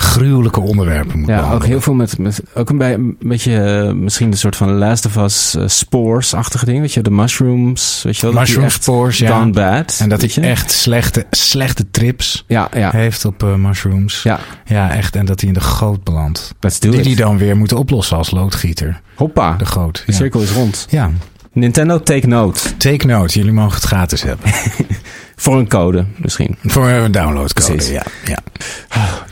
gruwelijke 0.00 0.60
onderwerpen 0.60 1.18
moet 1.18 1.28
ja 1.28 1.52
ook 1.52 1.64
heel 1.64 1.80
veel 1.80 1.94
met, 1.94 2.18
met 2.18 2.42
ook 2.54 2.70
een, 2.70 2.78
bij, 2.78 2.94
een 2.94 3.16
beetje 3.20 3.60
eh, 3.60 3.92
misschien 3.92 4.30
een 4.30 4.38
soort 4.38 4.56
van 4.56 4.72
Last 4.72 5.06
of 5.06 5.16
Us 5.16 5.54
eh, 5.54 5.62
spores-achtige 5.66 6.64
ding. 6.64 6.80
Weet 6.80 6.92
je, 6.92 7.02
de 7.02 7.10
mushrooms. 7.10 8.02
Weet 8.02 8.16
je 8.16 8.30
wel, 8.30 8.40
Mushroom 8.40 8.64
echt 8.64 8.82
spores, 8.82 9.18
ja. 9.18 9.38
gone 9.38 9.52
bad. 9.52 9.98
En 10.00 10.08
dat 10.08 10.20
hij 10.20 10.44
echt 10.44 10.70
slechte, 10.70 11.26
slechte 11.30 11.90
trips 11.90 12.44
Ja, 12.46 12.68
ja. 12.74 12.90
heeft 12.90 13.24
op 13.24 13.42
eh, 13.42 13.54
mushrooms. 13.54 14.22
Ja, 14.22 14.40
Ja, 14.64 14.90
echt. 14.90 15.16
En 15.16 15.26
dat 15.26 15.40
hij 15.40 15.48
in 15.48 15.54
de 15.54 15.60
goot 15.60 16.04
belandt. 16.04 16.54
Die 16.78 16.92
it. 16.92 17.04
die 17.04 17.16
dan 17.16 17.38
weer 17.38 17.56
moeten 17.56 17.76
oplossen 17.76 18.16
als 18.16 18.30
loodgieter. 18.30 19.00
Hoppa. 19.14 19.56
De 19.56 19.66
goot. 19.66 20.02
De 20.06 20.12
cirkel 20.12 20.40
is 20.40 20.50
rond. 20.50 20.86
ja. 20.90 21.10
Nintendo, 21.58 22.00
take 22.02 22.26
note. 22.26 22.76
Take 22.76 23.06
note. 23.06 23.38
Jullie 23.38 23.52
mogen 23.52 23.74
het 23.74 23.84
gratis 23.84 24.22
hebben. 24.22 24.50
Voor 25.36 25.58
een 25.58 25.68
code 25.68 26.04
misschien. 26.16 26.56
Voor 26.64 26.88
een 26.88 27.12
downloadcode. 27.12 27.72
Precies. 27.72 27.90
Ja, 27.92 28.02
ja. 28.24 28.38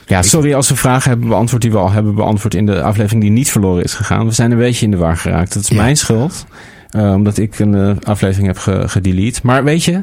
Ja, 0.07 0.23
sorry 0.23 0.55
als 0.55 0.69
we 0.69 0.77
vragen 0.77 1.11
hebben 1.11 1.29
beantwoord 1.29 1.63
die 1.63 1.71
we 1.71 1.77
al 1.79 1.91
hebben 1.91 2.15
beantwoord 2.15 2.55
in 2.55 2.67
de 2.67 2.83
aflevering 2.83 3.23
die 3.23 3.31
niet 3.31 3.51
verloren 3.51 3.85
is 3.85 3.95
gegaan. 3.95 4.27
We 4.27 4.33
zijn 4.33 4.51
een 4.51 4.59
beetje 4.59 4.85
in 4.85 4.91
de 4.91 4.97
war 4.97 5.17
geraakt. 5.17 5.55
Dat 5.55 5.63
is 5.63 5.69
Ja. 5.69 5.77
mijn 5.77 5.97
schuld. 5.97 6.47
eh, 6.91 7.13
omdat 7.13 7.39
ik 7.39 7.59
een 7.59 7.75
eh, 7.75 7.97
aflevering 8.03 8.47
heb 8.47 8.59
ge- 8.59 8.89
gedelete. 8.89 9.41
Maar 9.43 9.65
weet 9.65 9.85
je, 9.85 10.03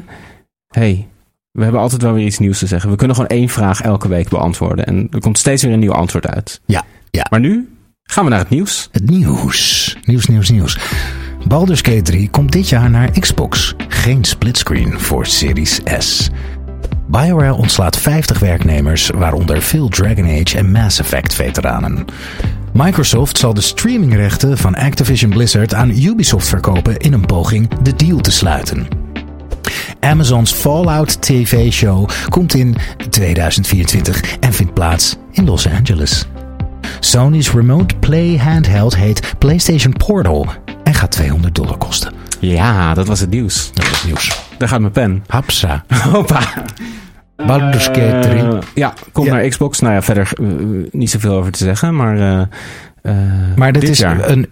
hey, 0.68 1.08
we 1.50 1.62
hebben 1.62 1.80
altijd 1.80 2.02
wel 2.02 2.12
weer 2.12 2.26
iets 2.26 2.38
nieuws 2.38 2.58
te 2.58 2.66
zeggen. 2.66 2.90
We 2.90 2.96
kunnen 2.96 3.16
gewoon 3.16 3.30
één 3.30 3.48
vraag 3.48 3.80
elke 3.82 4.08
week 4.08 4.28
beantwoorden. 4.28 4.86
En 4.86 5.06
er 5.10 5.20
komt 5.20 5.38
steeds 5.38 5.62
weer 5.62 5.72
een 5.72 5.78
nieuw 5.78 5.92
antwoord 5.92 6.26
uit. 6.26 6.60
Ja, 6.66 6.84
ja. 7.10 7.26
Maar 7.30 7.40
nu 7.40 7.68
gaan 8.02 8.24
we 8.24 8.30
naar 8.30 8.38
het 8.38 8.48
nieuws. 8.48 8.88
Het 8.92 9.10
nieuws. 9.10 9.96
Nieuws, 10.04 10.26
nieuws, 10.26 10.50
nieuws. 10.50 10.78
Baldur's 11.46 11.80
Gate 11.80 12.02
3 12.02 12.28
komt 12.30 12.52
dit 12.52 12.68
jaar 12.68 12.90
naar 12.90 13.10
Xbox. 13.20 13.74
Geen 13.88 14.24
splitscreen 14.24 15.00
voor 15.00 15.26
Series 15.26 15.80
S. 15.98 16.30
BioWare 17.06 17.54
ontslaat 17.54 17.96
50 17.96 18.38
werknemers, 18.38 19.10
waaronder 19.14 19.62
veel 19.62 19.88
Dragon 19.88 20.24
Age 20.24 20.58
en 20.58 20.70
Mass 20.70 21.00
Effect 21.00 21.34
veteranen. 21.34 22.04
Microsoft 22.72 23.38
zal 23.38 23.54
de 23.54 23.60
streamingrechten 23.60 24.58
van 24.58 24.74
Activision 24.74 25.30
Blizzard 25.30 25.74
aan 25.74 25.90
Ubisoft 25.90 26.48
verkopen 26.48 26.96
in 26.96 27.12
een 27.12 27.26
poging 27.26 27.68
de 27.82 27.94
deal 27.96 28.20
te 28.20 28.32
sluiten. 28.32 28.86
Amazon's 30.00 30.52
Fallout 30.52 31.22
TV-show 31.22 32.08
komt 32.28 32.54
in 32.54 32.76
2024 33.10 34.38
en 34.40 34.52
vindt 34.52 34.74
plaats 34.74 35.16
in 35.30 35.44
Los 35.44 35.68
Angeles. 35.68 36.26
Sony's 37.00 37.52
Remote 37.52 37.94
Play 38.00 38.36
handheld 38.36 38.96
heet 38.96 39.34
PlayStation 39.38 39.92
Portal 39.92 40.46
en 40.84 40.94
gaat 40.94 41.10
200 41.10 41.54
dollar 41.54 41.76
kosten. 41.76 42.12
Ja, 42.40 42.94
dat 42.94 43.06
was 43.06 43.20
het 43.20 43.30
nieuws. 43.30 43.70
Dat 43.74 43.84
is 43.90 44.04
nieuws. 44.04 44.40
Daar 44.58 44.68
gaat 44.68 44.80
mijn 44.80 44.92
pen. 44.92 45.24
Hapsa. 45.26 45.84
Hoppa. 46.12 46.40
Baldur's 47.36 47.84
Gate 47.84 48.18
3. 48.22 48.34
Eh, 48.42 48.58
ja, 48.74 48.94
komt 49.12 49.26
Ja. 49.26 49.32
naar 49.34 49.48
Xbox. 49.48 49.80
Nou 49.80 49.94
ja, 49.94 50.02
verder 50.02 50.30
eh, 50.40 50.46
niet 50.90 51.10
zoveel 51.10 51.32
over 51.34 51.52
te 51.52 51.64
zeggen. 51.64 51.96
Maar, 51.96 52.18
eh, 53.02 53.12
Maar 53.56 53.72
dit, 53.72 53.80
dit 53.80 53.90
is 53.90 53.98
jaar. 53.98 54.28
een, 54.28 54.48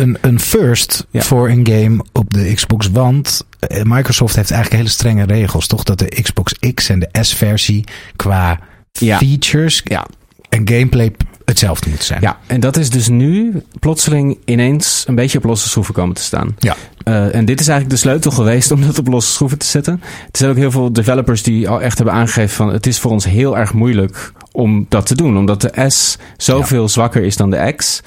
een, 0.00 0.18
een 0.20 0.40
first 0.40 1.06
Ja. 1.10 1.20
voor 1.22 1.48
een 1.48 1.66
game 1.66 2.04
op 2.12 2.32
de 2.34 2.54
Xbox. 2.54 2.90
Want 2.90 3.46
Microsoft 3.82 4.36
heeft 4.36 4.50
eigenlijk 4.50 4.82
hele 4.82 4.94
strenge 4.94 5.24
regels, 5.24 5.66
toch? 5.66 5.82
Dat 5.84 5.98
de 5.98 6.22
Xbox 6.22 6.54
X 6.74 6.88
en 6.88 6.98
de 6.98 7.08
S-versie 7.20 7.84
qua 8.16 8.58
Ja. 8.92 9.16
features 9.18 9.80
Ja. 9.84 10.06
en 10.48 10.68
gameplay 10.68 11.12
hetzelfde 11.50 11.88
moeten 11.88 12.06
zijn. 12.06 12.20
Ja, 12.20 12.38
en 12.46 12.60
dat 12.60 12.76
is 12.76 12.90
dus 12.90 13.08
nu 13.08 13.62
plotseling 13.78 14.38
ineens 14.44 15.04
een 15.06 15.14
beetje 15.14 15.38
op 15.38 15.44
losse 15.44 15.68
schroeven 15.68 15.94
komen 15.94 16.14
te 16.14 16.22
staan. 16.22 16.56
Ja. 16.58 16.76
Eh, 17.04 17.34
en 17.34 17.44
dit 17.44 17.60
is 17.60 17.68
eigenlijk 17.68 18.00
de 18.00 18.08
sleutel 18.08 18.30
geweest 18.30 18.70
om 18.70 18.82
dat 18.82 18.98
op 18.98 19.06
losse 19.08 19.32
schroeven 19.32 19.58
te 19.58 19.66
zetten. 19.66 20.00
Er 20.02 20.38
zijn 20.38 20.50
ook 20.50 20.56
heel 20.56 20.70
veel 20.70 20.92
developers 20.92 21.42
die 21.42 21.68
al 21.68 21.80
echt 21.82 21.96
hebben 21.96 22.14
aangegeven 22.14 22.56
van 22.56 22.72
het 22.72 22.86
is 22.86 22.98
voor 22.98 23.10
ons 23.10 23.24
heel 23.24 23.58
erg 23.58 23.72
moeilijk 23.72 24.32
om 24.52 24.86
dat 24.88 25.06
te 25.06 25.14
doen. 25.14 25.36
Omdat 25.36 25.60
de 25.60 25.90
S 25.90 26.18
zoveel 26.36 26.88
zwakker 26.88 27.22
is 27.22 27.36
dan 27.36 27.50
de 27.50 27.72
X. 27.76 28.02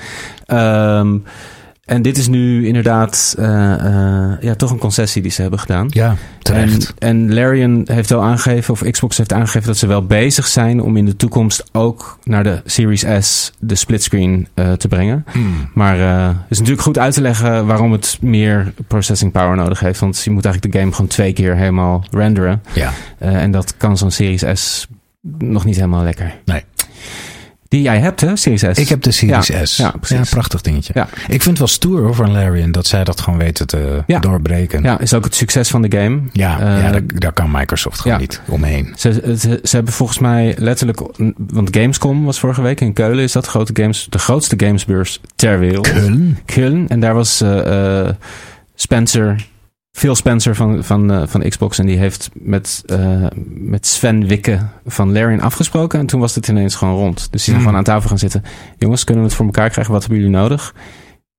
Ehm, 0.45 1.17
en 1.85 2.01
dit 2.01 2.17
is 2.17 2.27
nu 2.27 2.67
inderdaad 2.67 3.35
eh, 3.37 3.73
eh, 3.73 4.41
ja, 4.41 4.55
toch 4.55 4.71
een 4.71 4.77
concessie 4.77 5.21
die 5.21 5.31
ze 5.31 5.41
hebben 5.41 5.59
gedaan. 5.59 5.87
Ja, 5.89 6.15
terecht. 6.41 6.93
En, 6.97 7.09
en 7.09 7.33
Larian 7.33 7.81
heeft 7.85 8.11
al 8.11 8.21
aangegeven, 8.21 8.73
of 8.73 8.83
Xbox 8.91 9.17
heeft 9.17 9.33
aangegeven 9.33 9.67
dat 9.67 9.77
ze 9.77 9.87
wel 9.87 10.05
bezig 10.05 10.47
zijn 10.47 10.81
om 10.81 10.97
in 10.97 11.05
de 11.05 11.15
toekomst 11.15 11.63
ook 11.71 12.19
naar 12.23 12.43
de 12.43 12.61
Series 12.65 13.05
S 13.19 13.51
de 13.59 13.75
splitscreen 13.75 14.47
eh 14.53 14.71
te 14.71 14.87
brengen. 14.87 15.25
Hmm. 15.31 15.69
Maar 15.73 15.97
het 15.97 16.35
is 16.49 16.57
natuurlijk 16.57 16.85
goed 16.85 16.97
uit 16.97 17.13
te 17.13 17.21
leggen 17.21 17.65
waarom 17.65 17.91
het 17.91 18.17
meer 18.21 18.73
processing 18.87 19.31
power 19.31 19.55
nodig 19.55 19.79
heeft. 19.79 19.99
Want 19.99 20.23
je 20.23 20.31
moet 20.31 20.45
eigenlijk 20.45 20.73
de 20.73 20.79
game 20.79 20.93
gewoon 20.93 21.09
twee 21.09 21.33
keer 21.33 21.55
helemaal 21.55 22.05
renderen. 22.11 22.63
Ja. 22.73 22.91
En 23.17 23.51
dat 23.51 23.77
kan 23.77 23.97
zo'n 23.97 24.11
Series 24.11 24.43
S 24.53 24.87
nog 25.37 25.65
niet 25.65 25.75
helemaal 25.75 26.03
lekker. 26.03 26.35
Nee. 26.45 26.63
Die 27.73 27.81
jij 27.81 27.99
hebt, 27.99 28.21
hè, 28.21 28.35
Series 28.35 28.61
S? 28.61 28.77
Ik 28.79 28.89
heb 28.89 29.01
de 29.01 29.11
Series 29.11 29.47
Ja, 29.47 29.65
S. 29.65 29.77
ja, 29.77 29.93
precies. 30.01 30.29
prachtig 30.29 30.61
dingetje. 30.61 30.93
Ja. 30.95 31.07
Ik 31.27 31.41
vind 31.41 31.45
het 31.45 31.57
wel 31.57 31.67
stoer 31.67 32.01
hoor, 32.01 32.15
van 32.15 32.31
Larian 32.31 32.71
dat 32.71 32.87
zij 32.87 33.03
dat 33.03 33.21
gewoon 33.21 33.39
weten 33.39 33.67
te 33.67 34.03
Ja. 34.07 34.19
doorbreken. 34.19 34.83
Ja, 34.83 34.99
is 34.99 35.13
ook 35.13 35.23
het 35.23 35.35
succes 35.35 35.69
van 35.69 35.81
de 35.81 35.97
game. 35.97 36.19
Ja, 36.31 36.59
Eh, 36.59 36.81
ja 36.83 36.91
daar, 36.91 37.01
daar 37.07 37.31
kan 37.33 37.51
Microsoft 37.51 37.99
gewoon 37.99 38.17
ja. 38.17 38.23
niet 38.23 38.41
omheen. 38.47 38.93
Ze, 38.97 39.35
ze, 39.39 39.59
ze 39.63 39.75
hebben 39.75 39.93
volgens 39.93 40.19
mij 40.19 40.55
letterlijk... 40.57 40.99
Want 41.37 41.75
Gamescom 41.77 42.25
was 42.25 42.39
vorige 42.39 42.61
week 42.61 42.81
in 42.81 42.93
Keulen. 42.93 43.23
Is 43.23 43.31
dat 43.31 43.47
grote 43.47 43.81
games, 43.81 44.07
de 44.09 44.19
grootste 44.19 44.55
gamesbeurs 44.57 45.21
ter 45.35 45.59
wereld. 45.59 45.91
Keulen? 45.91 46.39
Keulen. 46.45 46.87
En 46.87 46.99
daar 46.99 47.13
was 47.13 47.41
eh, 47.41 47.99
eh, 48.05 48.09
Spencer... 48.75 49.45
Phil 49.97 50.15
Spencer 50.15 50.55
van, 50.55 50.83
van, 50.83 51.11
eh, 51.11 51.21
van 51.25 51.49
Xbox. 51.49 51.79
En 51.79 51.85
die 51.85 51.97
heeft 51.97 52.29
met, 52.33 52.83
eh, 52.85 53.25
met 53.47 53.87
Sven 53.87 54.27
Wikke 54.27 54.59
van 54.85 55.11
Larian 55.13 55.39
afgesproken. 55.41 55.99
En 55.99 56.05
toen 56.05 56.19
was 56.19 56.35
het 56.35 56.47
ineens 56.47 56.75
gewoon 56.75 56.95
rond. 56.95 57.15
Dus 57.17 57.27
die 57.29 57.39
zijn 57.39 57.55
Hmm. 57.55 57.63
gewoon 57.65 57.77
aan 57.77 57.83
tafel 57.85 58.09
gaan 58.09 58.17
zitten. 58.17 58.43
Jongens, 58.77 59.03
kunnen 59.03 59.23
we 59.23 59.29
het 59.29 59.37
voor 59.37 59.45
elkaar 59.45 59.69
krijgen? 59.69 59.93
Wat 59.93 60.01
hebben 60.01 60.19
jullie 60.19 60.35
nodig? 60.35 60.73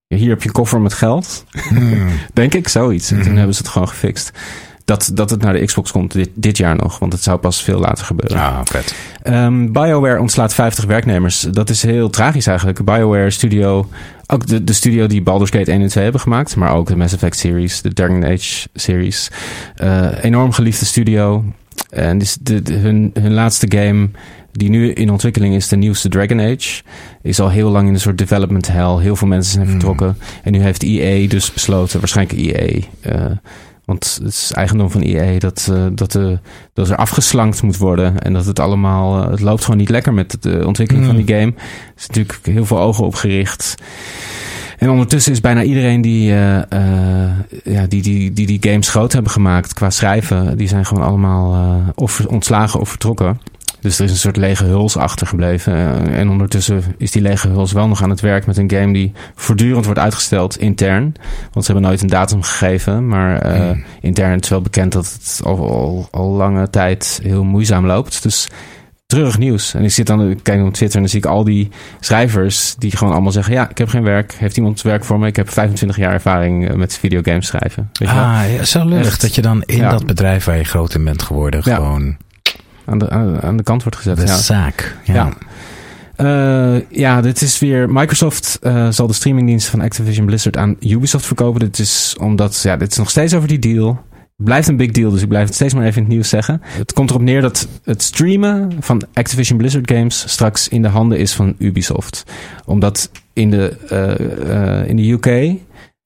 Hier 0.09 0.28
heb 0.28 0.40
je 0.42 0.48
een 0.48 0.55
koffer 0.55 0.80
met 0.80 0.92
geld. 0.92 1.44
Hmm. 1.68 2.09
Denk 2.32 2.55
ik, 2.55 2.68
zoiets. 2.68 3.11
En 3.11 3.16
toen 3.16 3.26
Mhm. 3.28 3.36
hebben 3.36 3.55
ze 3.55 3.62
het 3.62 3.70
gewoon 3.70 3.88
gefixt. 3.88 4.30
Dat, 4.84 5.11
dat 5.14 5.30
het 5.30 5.40
naar 5.42 5.52
de 5.52 5.64
Xbox 5.64 5.90
komt 5.92 6.12
dit, 6.12 6.28
dit 6.34 6.57
jaar 6.57 6.76
nog. 6.76 6.98
Want 6.98 7.12
het 7.12 7.22
zou 7.22 7.38
pas 7.38 7.62
veel 7.62 7.78
later 7.78 8.05
gebeuren. 8.05 8.38
Ah, 8.38 8.59
vet. 8.64 8.94
Ehm, 9.22 9.72
BioWare 9.72 10.20
ontslaat 10.20 10.55
50 10.55 10.84
werknemers. 10.84 11.40
Dat 11.40 11.70
is 11.70 11.82
heel 11.82 12.11
tragisch 12.11 12.46
eigenlijk. 12.46 12.84
BioWare 12.84 13.30
Studio, 13.30 13.88
ook 14.27 14.47
de, 14.47 14.64
de 14.64 14.72
studio 14.72 15.07
die 15.07 15.22
Baldur's 15.22 15.51
Gate 15.51 15.70
1 15.72 15.83
en 15.83 15.89
2 15.89 16.03
hebben 16.05 16.20
gemaakt. 16.22 16.57
Maar 16.57 16.72
ook 16.75 16.87
de 16.87 16.97
Mass 16.97 17.14
Effect 17.14 17.37
series, 17.39 17.81
de 17.83 17.93
Dragon 17.93 18.25
Age 18.25 18.68
series. 18.75 19.31
Eh, 19.75 20.09
enorm 20.25 20.53
geliefde 20.53 20.85
studio. 20.85 21.45
En 21.91 22.18
dus 22.18 22.37
de, 22.41 22.62
de- 22.62 22.72
hun, 22.75 23.11
hun 23.14 23.33
laatste 23.35 23.66
game 23.79 24.09
die 24.53 24.68
nu 24.70 24.93
in 24.93 25.11
ontwikkeling 25.11 25.55
is, 25.55 25.68
de 25.68 25.77
nieuwste 25.77 26.09
Dragon 26.09 26.41
Age, 26.41 26.83
is 27.22 27.41
al 27.41 27.51
heel 27.51 27.70
lang 27.70 27.89
in 27.89 27.95
een 27.95 28.01
soort 28.01 28.18
development 28.18 28.68
hell. 28.68 28.97
Heel 29.01 29.16
veel 29.16 29.29
mensen 29.29 29.53
zijn 29.53 29.64
Hmm. 29.66 29.72
vertrokken. 29.75 30.16
En 30.43 30.53
nu 30.53 30.61
heeft 30.62 30.83
EA 30.83 31.29
dus 31.29 31.53
besloten, 31.53 31.99
waarschijnlijk 31.99 32.39
EA... 32.39 32.81
eh, 33.01 33.31
want 33.85 34.18
het 34.22 34.32
is 34.32 34.53
eigendom 34.53 34.91
van 34.91 35.01
EA 35.01 35.39
dat, 35.39 35.68
eh, 35.72 35.85
dat, 35.93 36.12
de, 36.12 36.39
dat 36.72 36.91
er 36.91 36.97
afgeslankt 36.97 37.62
moet 37.62 37.76
worden. 37.76 38.18
En 38.22 38.32
dat 38.32 38.45
het 38.47 38.61
allemaal. 38.61 39.22
eh, 39.24 39.30
het 39.30 39.41
loopt 39.41 39.62
gewoon 39.64 39.78
niet 39.78 39.89
lekker 39.89 40.12
met 40.14 40.37
de 40.41 40.62
ontwikkeling 40.66 41.07
Mm. 41.07 41.14
van 41.14 41.24
die 41.24 41.35
game. 41.37 41.53
Er 41.57 41.93
is 41.97 42.07
natuurlijk 42.07 42.39
heel 42.43 42.64
veel 42.66 42.78
ogen 42.80 43.05
op 43.05 43.14
gericht. 43.14 43.74
En 44.78 44.91
ondertussen 44.91 45.32
is 45.32 45.41
bijna 45.41 45.62
iedereen 45.62 46.01
die, 46.01 46.30
eh, 46.32 46.62
ja, 47.64 47.87
die, 47.89 48.03
die, 48.03 48.32
die 48.32 48.47
die 48.47 48.59
games 48.70 48.89
groot 48.89 49.12
hebben 49.12 49.32
gemaakt 49.32 49.72
qua 49.74 49.91
schrijven, 49.91 50.57
die 50.57 50.68
zijn 50.68 50.85
gewoon 50.87 51.05
allemaal 51.05 51.80
of 51.95 52.26
ontslagen 52.26 52.80
of 52.80 52.89
vertrokken. 52.89 53.41
Dus 53.85 53.99
er 53.99 54.05
is 54.05 54.11
een 54.11 54.16
soort 54.16 54.37
lege 54.37 54.64
huls 54.64 54.97
achtergebleven. 54.97 55.72
Eh, 55.74 56.18
en 56.18 56.28
ondertussen 56.28 56.82
is 56.99 57.11
die 57.11 57.22
lege 57.22 57.49
huls 57.49 57.72
wel 57.72 57.89
nog 57.89 58.03
aan 58.03 58.11
het 58.11 58.20
werk 58.20 58.47
met 58.47 58.57
een 58.57 58.70
game 58.70 58.93
die 58.93 59.12
voortdurend 59.35 59.85
wordt 59.85 60.01
uitgesteld 60.01 60.59
intern. 60.59 61.14
Want 61.53 61.64
ze 61.66 61.72
hebben 61.72 61.91
nooit 61.91 62.03
een 62.03 62.09
datum 62.09 62.43
gegeven. 62.43 63.09
Maar 63.09 63.39
eh, 63.39 63.61
Hmm. 63.61 63.85
intern 64.01 64.41
is 64.41 64.49
wel 64.49 64.61
bekend 64.61 64.93
dat 64.93 65.12
het 65.12 65.41
al, 65.45 65.57
al, 65.70 66.09
al 66.11 66.30
lange 66.30 66.70
tijd 66.70 67.20
heel 67.22 67.45
moeizaam 67.45 67.87
loopt. 67.87 68.22
Dus 68.22 68.49
treurig 69.07 69.39
nieuws. 69.39 69.74
En 69.74 69.85
ik 69.85 69.91
zit 69.91 70.07
dan, 70.07 70.30
ik 70.30 70.39
kijk 70.43 70.62
op 70.62 70.72
Twitter 70.74 70.95
en 70.97 71.01
dan 71.03 71.11
zie 71.11 71.18
ik 71.18 71.26
al 71.26 71.45
die 71.45 71.68
schrijvers 72.01 72.74
die 72.78 72.97
gewoon 72.97 73.12
allemaal 73.12 73.32
zeggen: 73.32 73.53
Ja, 73.55 73.70
ik 73.70 73.78
heb 73.78 73.89
geen 73.89 74.03
werk. 74.03 74.35
Heeft 74.39 74.57
iemand 74.57 74.82
werk 74.82 75.05
voor 75.05 75.18
me? 75.18 75.26
Ik 75.26 75.37
heb 75.37 75.51
25 75.51 75.97
jaar 75.97 76.12
ervaring 76.12 76.68
eh, 76.68 76.74
met 76.76 76.99
videogames 76.99 77.47
schrijven. 77.47 77.89
Weet 77.93 78.09
je 78.09 78.14
wel? 78.14 78.24
Ah, 78.24 78.53
ja, 78.57 78.64
zo 78.64 78.89
Echt. 78.89 79.20
dat 79.20 79.35
je 79.35 79.43
dan 79.43 79.62
in 79.66 79.76
Ja. 79.76 79.91
dat 79.91 80.07
bedrijf 80.07 80.45
waar 80.45 80.57
je 80.57 80.64
groot 80.64 80.95
in 80.95 81.05
bent 81.05 81.22
geworden 81.22 81.61
Ja. 81.64 81.74
gewoon 81.74 82.16
Aan, 82.85 82.99
de, 82.99 83.11
aan, 83.41 83.57
de 83.57 83.62
kant 83.62 83.82
wordt 83.82 83.97
gezet. 83.99 84.16
de 84.16 84.26
ja. 84.26 84.37
zaak. 84.37 84.97
Ja. 85.05 85.14
Ja. 85.14 85.32
Eh, 86.16 86.80
ja, 86.89 87.20
dit 87.20 87.41
is 87.43 87.59
weer. 87.59 87.91
Microsoft 87.91 88.59
eh, 88.62 88.89
zal 88.91 89.07
de 89.07 89.12
streamingdiensten 89.12 89.70
van 89.70 89.80
Activision 89.80 90.26
Blizzard 90.26 90.57
aan 90.57 90.76
Ubisoft 90.80 91.26
verkopen. 91.26 91.61
Dit 91.61 91.78
is 91.78 92.16
omdat. 92.20 92.61
Ja, 92.62 92.76
dit 92.76 92.91
is 92.91 92.97
nog 92.97 93.11
steeds 93.11 93.35
over 93.35 93.49
die 93.49 93.59
deal. 93.59 94.03
Het 94.37 94.45
blijft 94.45 94.68
een 94.68 94.76
big 94.76 94.91
deal, 94.91 95.11
dus 95.11 95.22
ik 95.22 95.28
blijf 95.28 95.47
het 95.47 95.55
steeds 95.55 95.74
maar 95.74 95.85
even 95.85 95.97
in 95.97 96.03
het 96.03 96.12
nieuws 96.12 96.28
zeggen. 96.28 96.61
Het 96.64 96.93
komt 96.93 97.11
erop 97.11 97.22
neer 97.22 97.41
dat 97.41 97.68
het 97.85 98.03
streamen 98.03 98.72
van 98.80 99.03
Activision 99.12 99.59
Blizzard 99.59 99.91
games 99.91 100.24
straks 100.28 100.68
in 100.68 100.82
de 100.82 100.89
handen 100.89 101.18
is 101.18 101.32
van 101.32 101.55
Ubisoft. 101.59 102.24
Omdat 102.64 103.11
in 103.32 103.51
de, 103.51 103.76
eh, 103.89 104.89
in 104.89 104.97
de 104.97 105.11
UK 105.11 105.59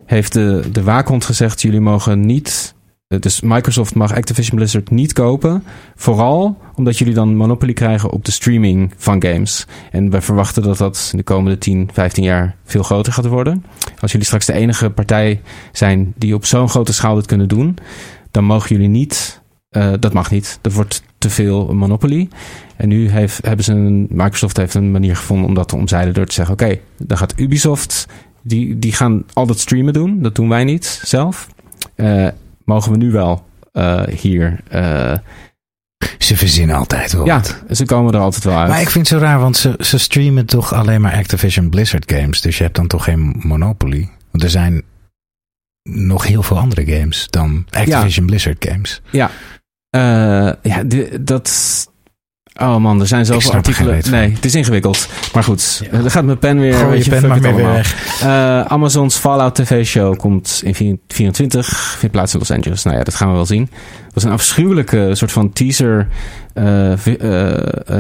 heeft 0.07 0.33
de, 0.33 0.65
de 0.73 0.83
waakhond 0.83 1.25
gezegd: 1.25 1.63
jullie 1.63 1.81
mogen 1.81 2.21
niet. 2.21 2.75
Dus 3.17 3.41
Microsoft 3.41 3.95
mag 3.95 4.15
Activision 4.15 4.57
Blizzard 4.57 4.91
niet 4.91 5.13
kopen. 5.13 5.65
Vooral 5.95 6.59
omdat 6.75 6.99
jullie 6.99 7.15
dan 7.15 7.37
monopolie 7.37 7.75
krijgen 7.75 8.11
op 8.11 8.25
de 8.25 8.31
streaming 8.31 8.93
van 8.97 9.23
games. 9.23 9.67
En 9.91 10.11
we 10.11 10.21
verwachten 10.21 10.63
dat 10.63 10.79
dat 10.79 11.09
in 11.13 11.19
de 11.19 11.25
komende 11.25 11.59
10, 11.59 11.89
15 11.93 12.25
jaar 12.25 12.57
veel 12.65 12.83
groter 12.83 13.13
gaat 13.13 13.27
worden. 13.27 13.65
Als 14.01 14.11
jullie 14.11 14.27
straks 14.27 14.47
de 14.47 14.53
enige 14.53 14.91
partij 14.91 15.41
zijn 15.73 16.13
die 16.17 16.35
op 16.35 16.45
zo'n 16.45 16.69
grote 16.69 16.93
schaal 16.93 17.15
dit 17.15 17.27
kunnen 17.27 17.49
doen, 17.49 17.77
dan 18.31 18.45
mogen 18.45 18.69
jullie 18.69 18.89
niet. 18.89 19.41
eh, 19.69 19.93
dat 20.01 20.13
mag 20.13 20.31
niet. 20.31 20.59
Dat 20.61 20.73
wordt 20.73 21.03
te 21.19 21.31
veel 21.31 21.75
monopolie. 21.75 22.29
En 22.77 22.89
nu 22.89 23.09
hebben 23.09 23.65
ze 23.65 23.73
een, 23.73 24.07
Microsoft 24.11 24.57
heeft 24.57 24.75
een 24.75 24.91
manier 24.91 25.17
gevonden 25.17 25.47
om 25.47 25.55
dat 25.55 25.69
te 25.69 25.77
omzeilen 25.77 26.15
door 26.15 26.27
te 26.27 26.33
zeggen: 26.35 26.55
oké, 26.55 26.79
dan 26.99 27.17
gaat 27.19 27.35
Ubisoft. 27.41 28.07
Die, 28.43 28.79
die 28.79 28.93
gaan 28.93 29.25
al 29.33 29.47
dat 29.47 29.59
streamen 29.59 29.93
doen. 29.93 30.23
Dat 30.23 30.35
doen 30.35 30.49
wij 30.49 30.65
niet 30.65 31.01
zelf. 31.05 31.49
Eh, 31.95 32.29
mogen 32.69 32.93
we 32.93 32.99
nu 32.99 33.11
wel 33.11 33.47
eh, 33.73 34.03
hier. 34.07 34.61
eh, 34.69 35.19
Ze 36.19 36.37
verzinnen 36.37 36.77
altijd 36.77 37.13
wel. 37.13 37.27
ja, 37.27 37.35
wat. 37.35 37.63
ze 37.77 37.85
komen 37.85 38.15
er 38.15 38.21
altijd 38.21 38.45
wel 38.45 38.57
uit. 38.59 38.69
Maar 38.69 38.81
ik 38.81 38.91
vind 38.91 39.09
het 39.09 39.19
zo 39.19 39.25
raar, 39.25 39.39
want 39.41 39.57
ze, 39.57 39.75
ze 39.79 39.99
streamen 39.99 40.47
toch 40.47 40.73
alleen 40.75 41.01
maar 41.01 41.15
Activision 41.15 41.69
Blizzard 41.71 42.13
games. 42.13 42.41
Dus 42.41 42.57
je 42.59 42.63
hebt 42.63 42.77
dan 42.77 42.87
toch 42.87 43.05
geen 43.05 43.35
monopolie. 43.39 44.11
Want 44.31 44.45
er 44.45 44.51
zijn 44.51 44.83
nog 45.91 46.27
heel 46.27 46.43
veel 46.43 46.59
andere 46.59 46.87
games 46.99 47.27
dan 47.31 47.67
Activision 47.71 48.27
Blizzard 48.27 48.65
games. 48.69 49.01
Ja, 49.11 49.31
Eh, 49.91 50.53
ja 50.63 50.83
dat. 51.21 51.87
Oh 52.61 52.77
man, 52.77 53.01
er 53.01 53.07
zijn 53.07 53.27
zoveel 53.27 53.53
artikelen. 53.53 54.01
Nee, 54.11 54.33
het 54.33 54.45
is 54.45 54.55
ingewikkeld. 54.55 55.09
Maar 55.33 55.45
goed, 55.45 55.83
Ja. 55.91 56.01
dan 56.01 56.11
gaat 56.11 56.25
mijn 56.25 56.39
pen 56.39 56.59
weer. 56.59 56.75
Gooi 56.75 56.99
je 57.05 57.11
pen 57.11 57.29
maar 57.29 57.41
weer 57.41 57.55
weg. 57.55 58.21
Eh, 58.23 58.61
Amazon's 58.61 59.17
Fallout 59.17 59.55
TV-show 59.55 60.17
komt 60.17 60.61
in 60.65 61.01
24, 61.09 61.97
vindt 61.99 62.15
plaats 62.15 62.33
in 62.33 62.39
Los 62.39 62.51
Angeles. 62.51 62.83
Nou 62.83 62.97
ja, 62.97 63.05
dat 63.05 63.15
gaan 63.15 63.29
we 63.29 63.35
wel 63.35 63.47
zien. 63.47 63.71
Het 64.05 64.15
was 64.15 64.25
een 64.25 64.31
afschuwelijke 64.31 65.11
soort 65.13 65.33
van 65.33 65.53
teaser 65.53 65.99
eh, 65.99 66.05
eh, 66.05 66.07
eh, 66.07 66.09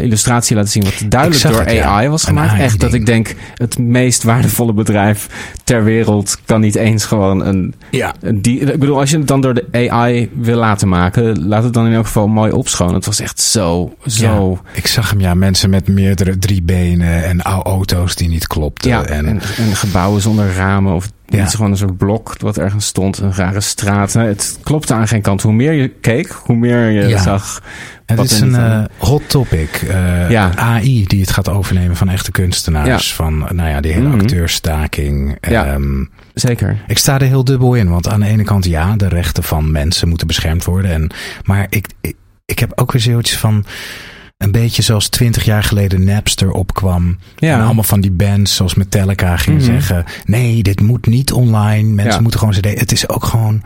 illustratie 0.00 0.56
laten 0.56 0.70
zien... 0.70 0.84
wat 0.84 1.02
duidelijk 1.08 1.42
door 1.42 1.60
het, 1.60 1.72
ja. 1.72 1.84
AI 1.84 2.08
was 2.08 2.24
gemaakt. 2.24 2.60
Echt 2.60 2.80
dat 2.80 2.92
ik 2.92 3.06
denk, 3.06 3.34
het 3.54 3.78
meest 3.78 4.22
waardevolle 4.22 4.72
bedrijf 4.72 5.26
ter 5.64 5.84
wereld... 5.84 6.38
kan 6.44 6.60
niet 6.60 6.74
eens 6.74 7.04
gewoon 7.04 7.46
een... 7.46 7.74
Ja. 7.90 8.14
een 8.20 8.42
die, 8.42 8.60
ik 8.60 8.78
bedoel, 8.78 8.98
als 8.98 9.10
je 9.10 9.18
het 9.18 9.28
dan 9.28 9.40
door 9.40 9.54
de 9.54 9.88
AI 9.90 10.30
wil 10.32 10.58
laten 10.58 10.88
maken... 10.88 11.46
laat 11.46 11.64
het 11.64 11.72
dan 11.72 11.86
in 11.86 11.92
elk 11.92 12.06
geval 12.06 12.28
mooi 12.28 12.52
opschonen. 12.52 12.94
Het 12.94 13.06
was 13.06 13.20
echt 13.20 13.40
zo, 13.40 13.94
zo... 14.06 14.60
Ik 14.72 14.86
zag 14.86 15.10
hem, 15.10 15.20
ja, 15.20 15.34
mensen 15.34 15.70
met 15.70 15.88
meerdere 15.88 16.38
drie 16.38 16.62
benen 16.62 17.24
en 17.24 17.42
au- 17.42 17.62
auto's 17.62 18.14
die 18.14 18.28
niet 18.28 18.46
klopten. 18.46 18.90
Ja, 18.90 19.04
en, 19.04 19.26
en, 19.26 19.40
en, 19.56 19.76
gebouwen 19.76 20.20
zonder 20.20 20.54
ramen 20.54 20.94
of 20.94 21.10
Ja. 21.30 21.42
iets 21.44 21.54
gewoon 21.54 21.70
een 21.70 21.76
soort 21.76 21.96
blok 21.96 22.34
wat 22.38 22.58
ergens 22.58 22.86
stond, 22.86 23.18
een 23.18 23.34
rare 23.34 23.60
straat. 23.60 24.14
Nou, 24.14 24.28
het 24.28 24.58
klopte 24.62 24.94
aan 24.94 25.08
geen 25.08 25.22
kant. 25.22 25.42
Hoe 25.42 25.52
meer 25.52 25.72
je 25.72 25.88
keek, 25.88 26.28
hoe 26.30 26.56
meer 26.56 26.90
je 26.90 27.08
Ja. 27.08 27.22
zag. 27.22 27.62
het 28.06 28.20
is 28.20 28.40
een 28.40 28.54
eh, 28.54 28.84
hot 28.98 29.28
topic. 29.28 29.70
Eh, 29.88 30.30
Ja. 30.30 30.56
AI 30.56 31.04
die 31.06 31.20
het 31.20 31.30
gaat 31.30 31.48
overnemen 31.48 31.96
van 31.96 32.08
echte 32.08 32.30
kunstenaars. 32.30 33.14
Van, 33.14 33.38
nou 33.38 33.68
ja, 33.68 33.80
die 33.80 33.92
hele 33.92 34.08
Mhm. 34.08 34.18
acteurstaking. 34.20 35.36
Ja. 35.40 35.66
Ehm, 35.66 36.04
Zeker. 36.34 36.76
Ik 36.86 36.98
sta 36.98 37.14
er 37.14 37.26
heel 37.26 37.44
dubbel 37.44 37.74
in, 37.74 37.88
want 37.88 38.08
aan 38.08 38.20
de 38.20 38.26
ene 38.26 38.44
kant 38.44 38.64
ja, 38.64 38.96
de 38.96 39.08
rechten 39.08 39.42
van 39.42 39.70
mensen 39.72 40.08
moeten 40.08 40.26
beschermd 40.26 40.64
worden. 40.64 40.90
En, 40.90 41.10
maar 41.44 41.66
ik, 41.68 41.86
ik, 42.00 42.14
ik 42.44 42.58
heb 42.58 42.72
ook 42.74 42.92
weer 42.92 43.02
zoiets 43.02 43.36
van, 43.36 43.64
een 44.38 44.50
beetje 44.50 44.82
zoals 44.82 45.08
twintig 45.08 45.44
jaar 45.44 45.62
geleden 45.62 46.04
Napster 46.04 46.50
opkwam. 46.50 47.18
Ja. 47.36 47.54
En 47.58 47.64
allemaal 47.64 47.84
van 47.84 48.00
die 48.00 48.10
bands 48.10 48.54
zoals 48.56 48.74
Metallica 48.74 49.36
gingen 49.36 49.60
Mhm. 49.62 49.70
zeggen, 49.72 50.04
nee, 50.24 50.62
dit 50.62 50.80
moet 50.80 51.06
niet 51.06 51.32
online. 51.32 51.88
Mensen 51.88 52.14
Ja. 52.14 52.20
moeten 52.20 52.38
gewoon 52.40 52.54
cd. 52.54 52.78
Het 52.80 52.92
is 52.92 53.08
ook 53.08 53.24
gewoon 53.24 53.62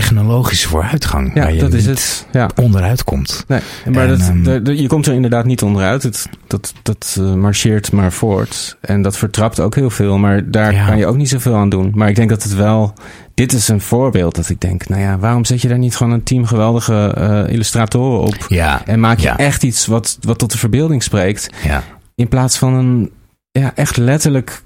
technologische 0.00 0.68
vooruitgang. 0.68 1.30
Ja, 1.34 1.40
waar 1.42 1.52
je 1.54 1.60
dat 1.60 1.72
is 1.72 1.86
niet 1.86 1.98
het. 1.98 2.26
Ja. 2.32 2.50
onderuit 2.62 3.04
komt. 3.04 3.44
Nee, 3.48 3.60
maar 3.92 4.08
En, 4.08 4.42
dat, 4.42 4.56
ehm, 4.68 4.70
je 4.72 4.86
komt 4.88 5.06
er 5.06 5.14
inderdaad 5.14 5.44
niet 5.44 5.62
onderuit. 5.62 6.02
Het, 6.02 6.28
dat 6.46 6.72
dat 6.82 7.16
eh, 7.20 7.32
marcheert 7.34 7.92
maar 7.92 8.12
voort. 8.12 8.76
En 8.80 9.02
dat 9.02 9.16
vertrapt 9.16 9.60
ook 9.60 9.74
heel 9.74 9.90
veel. 9.90 10.18
Maar 10.18 10.50
daar 10.50 10.72
Ja. 10.72 10.86
kan 10.86 10.98
je 10.98 11.06
ook 11.06 11.16
niet 11.16 11.28
zoveel 11.28 11.54
aan 11.54 11.68
doen. 11.68 11.92
Maar 11.94 12.08
ik 12.08 12.16
denk 12.16 12.28
dat 12.28 12.42
het 12.42 12.54
wel... 12.54 12.92
Dit 13.34 13.52
is 13.52 13.68
een 13.68 13.80
voorbeeld 13.80 14.34
dat 14.34 14.48
ik 14.48 14.60
denk... 14.60 14.88
Nou 14.88 15.02
ja, 15.02 15.18
waarom 15.18 15.44
zet 15.44 15.60
je 15.62 15.68
daar 15.68 15.78
niet 15.78 15.96
gewoon 15.96 16.12
een 16.12 16.22
team 16.22 16.46
geweldige 16.46 17.12
eh, 17.16 17.52
illustratoren 17.52 18.20
op? 18.20 18.46
Ja, 18.48 18.82
En 18.86 19.00
maak 19.00 19.18
je 19.18 19.28
echt 19.28 19.62
iets 19.62 19.86
wat, 19.86 20.18
wat 20.20 20.38
tot 20.38 20.52
de 20.52 20.58
verbeelding 20.58 21.02
spreekt. 21.02 21.50
ja. 21.64 21.82
In 22.14 22.28
plaats 22.28 22.58
van 22.58 22.74
een 22.74 23.10
ja, 23.52 23.72
echt 23.74 23.96
letterlijk 23.96 24.62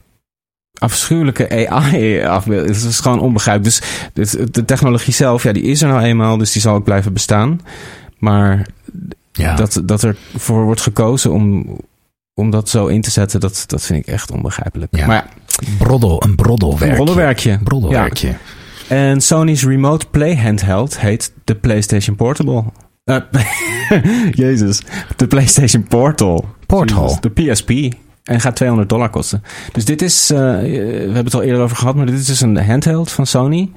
afschuwelijke 0.81 1.69
AI-afbeelding. 1.69 2.75
Het 2.77 2.85
is 2.85 3.01
gewoon 3.01 3.21
onbegrijpelijk. 3.21 4.11
Dus 4.13 4.31
de 4.31 4.65
technologie 4.65 5.15
zelf, 5.15 5.43
ja, 5.43 5.53
die 5.53 5.63
is 5.63 5.83
er 5.83 5.89
nou 5.89 6.03
eenmaal. 6.03 6.37
Dus 6.37 6.53
die 6.53 6.63
zal 6.63 6.75
ook 6.75 6.85
blijven 6.85 7.13
bestaan. 7.13 7.61
Maar 8.19 8.67
ja. 9.33 9.55
dat, 9.57 9.83
dat 9.85 10.03
er 10.03 10.17
voor 10.37 10.65
wordt 10.65 10.81
gekozen 10.81 11.33
om, 11.33 11.77
om 12.35 12.51
dat 12.51 12.69
zo 12.69 12.87
in 12.87 13.01
te 13.01 13.11
zetten, 13.11 13.41
dat, 13.41 13.65
dat 13.67 13.83
vind 13.83 14.07
ik 14.07 14.13
echt 14.13 14.31
onbegrijpelijk. 14.31 14.97
Ja. 14.97 15.07
Maar 15.07 15.17
ja, 15.17 15.27
Broddel, 15.79 16.25
een 16.25 16.35
broddelwerkje. 16.35 17.59
Broddelwerkje. 17.63 18.35
En 18.89 19.21
Sony's 19.21 19.65
Remote 19.65 20.07
Play 20.11 20.37
handheld 20.37 21.01
heet 21.01 21.33
de 21.45 21.55
PlayStation 21.55 22.17
Portable. 22.17 22.65
Eh, 23.05 23.17
Jezus, 24.33 24.83
de 25.17 25.27
PlayStation 25.27 25.83
Portal. 25.83 26.49
Portal. 26.67 27.03
Jezus, 27.03 27.21
De 27.21 27.31
PSP. 27.31 27.95
En 28.25 28.41
gaat 28.41 28.57
200 28.57 28.89
dollar 28.89 29.11
kosten. 29.11 29.43
Dus 29.73 29.85
dit 29.85 30.03
is, 30.03 30.31
eh, 30.31 30.39
we 30.39 31.01
hebben 31.05 31.25
het 31.25 31.35
al 31.35 31.43
eerder 31.43 31.63
over 31.63 31.77
gehad, 31.77 31.95
maar 31.95 32.07
dit 32.07 32.19
is 32.19 32.27
dus 32.27 32.41
een 32.41 32.57
handheld 32.67 33.11
van 33.13 33.27
Sony. 33.27 33.71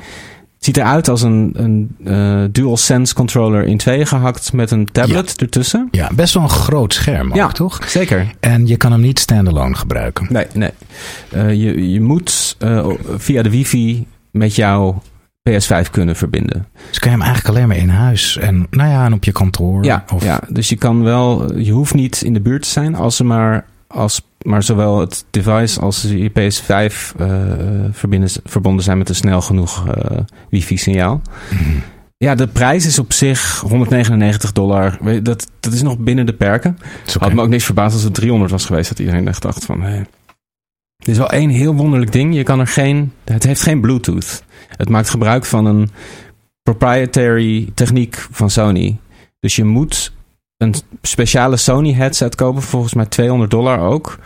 Ziet 0.60 0.78
eruit 0.78 1.08
als 1.10 1.22
een, 1.22 1.52
een 1.56 1.96
eh, 2.06 2.44
DualSense 2.52 3.14
controller 3.14 3.64
in 3.64 3.78
tweeën 3.78 4.08
gehakt 4.08 4.54
met 4.54 4.72
een 4.72 4.92
tablet 4.92 5.42
ertussen. 5.42 5.88
Ja, 5.92 6.10
best 6.16 6.34
wel 6.34 6.44
een 6.44 6.50
groot 6.50 6.94
scherm 6.94 7.30
ook, 7.30 7.36
Ja. 7.36 7.48
toch? 7.48 7.80
Zeker. 7.90 8.28
En 8.40 8.68
je 8.68 8.78
kan 8.78 8.92
hem 8.92 9.02
niet 9.02 9.20
standalone 9.20 9.76
gebruiken. 9.76 10.28
Nee, 10.30 10.46
nee. 10.54 10.70
Eh, 11.32 11.50
je, 11.50 11.92
je 11.92 12.02
moet 12.02 12.56
eh, 12.60 12.88
via 13.18 13.42
de 13.42 13.50
wifi 13.50 14.08
met 14.32 14.56
jouw 14.56 15.02
PS5 15.50 15.90
kunnen 15.92 16.16
verbinden. 16.16 16.68
Dus 16.90 17.00
kan 17.00 17.12
je 17.12 17.18
hem 17.18 17.26
eigenlijk 17.26 17.56
alleen 17.56 17.68
maar 17.68 17.78
in 17.78 17.90
huis 17.90 18.38
en, 18.38 18.68
nou 18.70 18.90
ja, 18.90 19.06
en 19.06 19.14
op 19.14 19.24
je 19.24 19.32
kantoor. 19.32 19.84
Ja, 19.84 20.04
of, 20.14 20.24
ja, 20.24 20.40
dus 20.50 20.70
je 20.70 20.76
kan 20.76 21.04
wel, 21.04 21.58
je 21.58 21.72
hoeft 21.72 21.94
niet 21.94 22.22
in 22.22 22.34
de 22.34 22.42
buurt 22.42 22.62
te 22.62 22.70
zijn 22.70 22.96
als 22.96 23.16
ze 23.16 23.24
maar, 23.24 23.66
als, 23.94 24.22
maar 24.42 24.64
zowel 24.64 25.00
het 25.00 25.26
device 25.30 25.80
als 25.80 26.02
je 26.02 26.30
PS5 26.30 27.18
eh, 27.18 27.44
verbinden, 27.92 28.30
verbonden 28.44 28.84
zijn 28.84 28.98
met 28.98 29.10
een 29.10 29.16
snel 29.16 29.42
genoeg 29.42 29.88
eh, 29.88 30.18
wifi-signaal. 30.50 31.22
Mhm. 31.52 31.80
Ja, 32.18 32.36
de 32.36 32.48
prijs 32.48 32.86
is 32.86 33.00
op 33.00 33.14
zich 33.14 33.60
199 33.60 34.52
dollar. 34.52 34.98
Dat, 35.24 35.48
dat 35.60 35.74
is 35.74 35.82
nog 35.82 35.98
binnen 35.98 36.26
de 36.26 36.34
perken. 36.34 36.78
Oké. 37.08 37.20
Had 37.20 37.34
me 37.34 37.42
ook 37.42 37.50
niks 37.50 37.64
verbaasd 37.66 37.94
als 37.94 38.04
het 38.04 38.14
300 38.14 38.52
was 38.52 38.66
geweest. 38.66 38.90
Dat 38.90 39.00
iedereen 39.00 39.28
echt 39.28 39.42
dacht 39.42 39.66
van... 39.66 39.82
Hey. 39.82 40.06
Er 40.98 41.10
is 41.10 41.18
wel 41.18 41.30
één 41.30 41.50
heel 41.50 41.76
wonderlijk 41.76 42.12
ding. 42.12 42.36
Je 42.36 42.44
kan 42.44 42.60
er 42.60 42.68
geen... 42.68 43.12
Het 43.24 43.44
heeft 43.44 43.62
geen 43.62 43.82
Bluetooth. 43.82 44.44
Het 44.68 44.90
maakt 44.90 45.10
gebruik 45.10 45.46
van 45.46 45.66
een 45.66 45.90
proprietary 46.64 47.72
techniek 47.74 48.28
van 48.32 48.50
Sony. 48.50 48.98
Dus 49.40 49.56
je 49.56 49.64
moet 49.64 50.12
een 50.64 50.76
speciale 51.02 51.58
Sony 51.58 51.94
headset 51.94 52.36
kopen. 52.36 52.62
Volgens 52.62 52.94
mij 52.94 53.06
200 53.06 53.52
dollar 53.52 53.80
ook. 53.80 54.20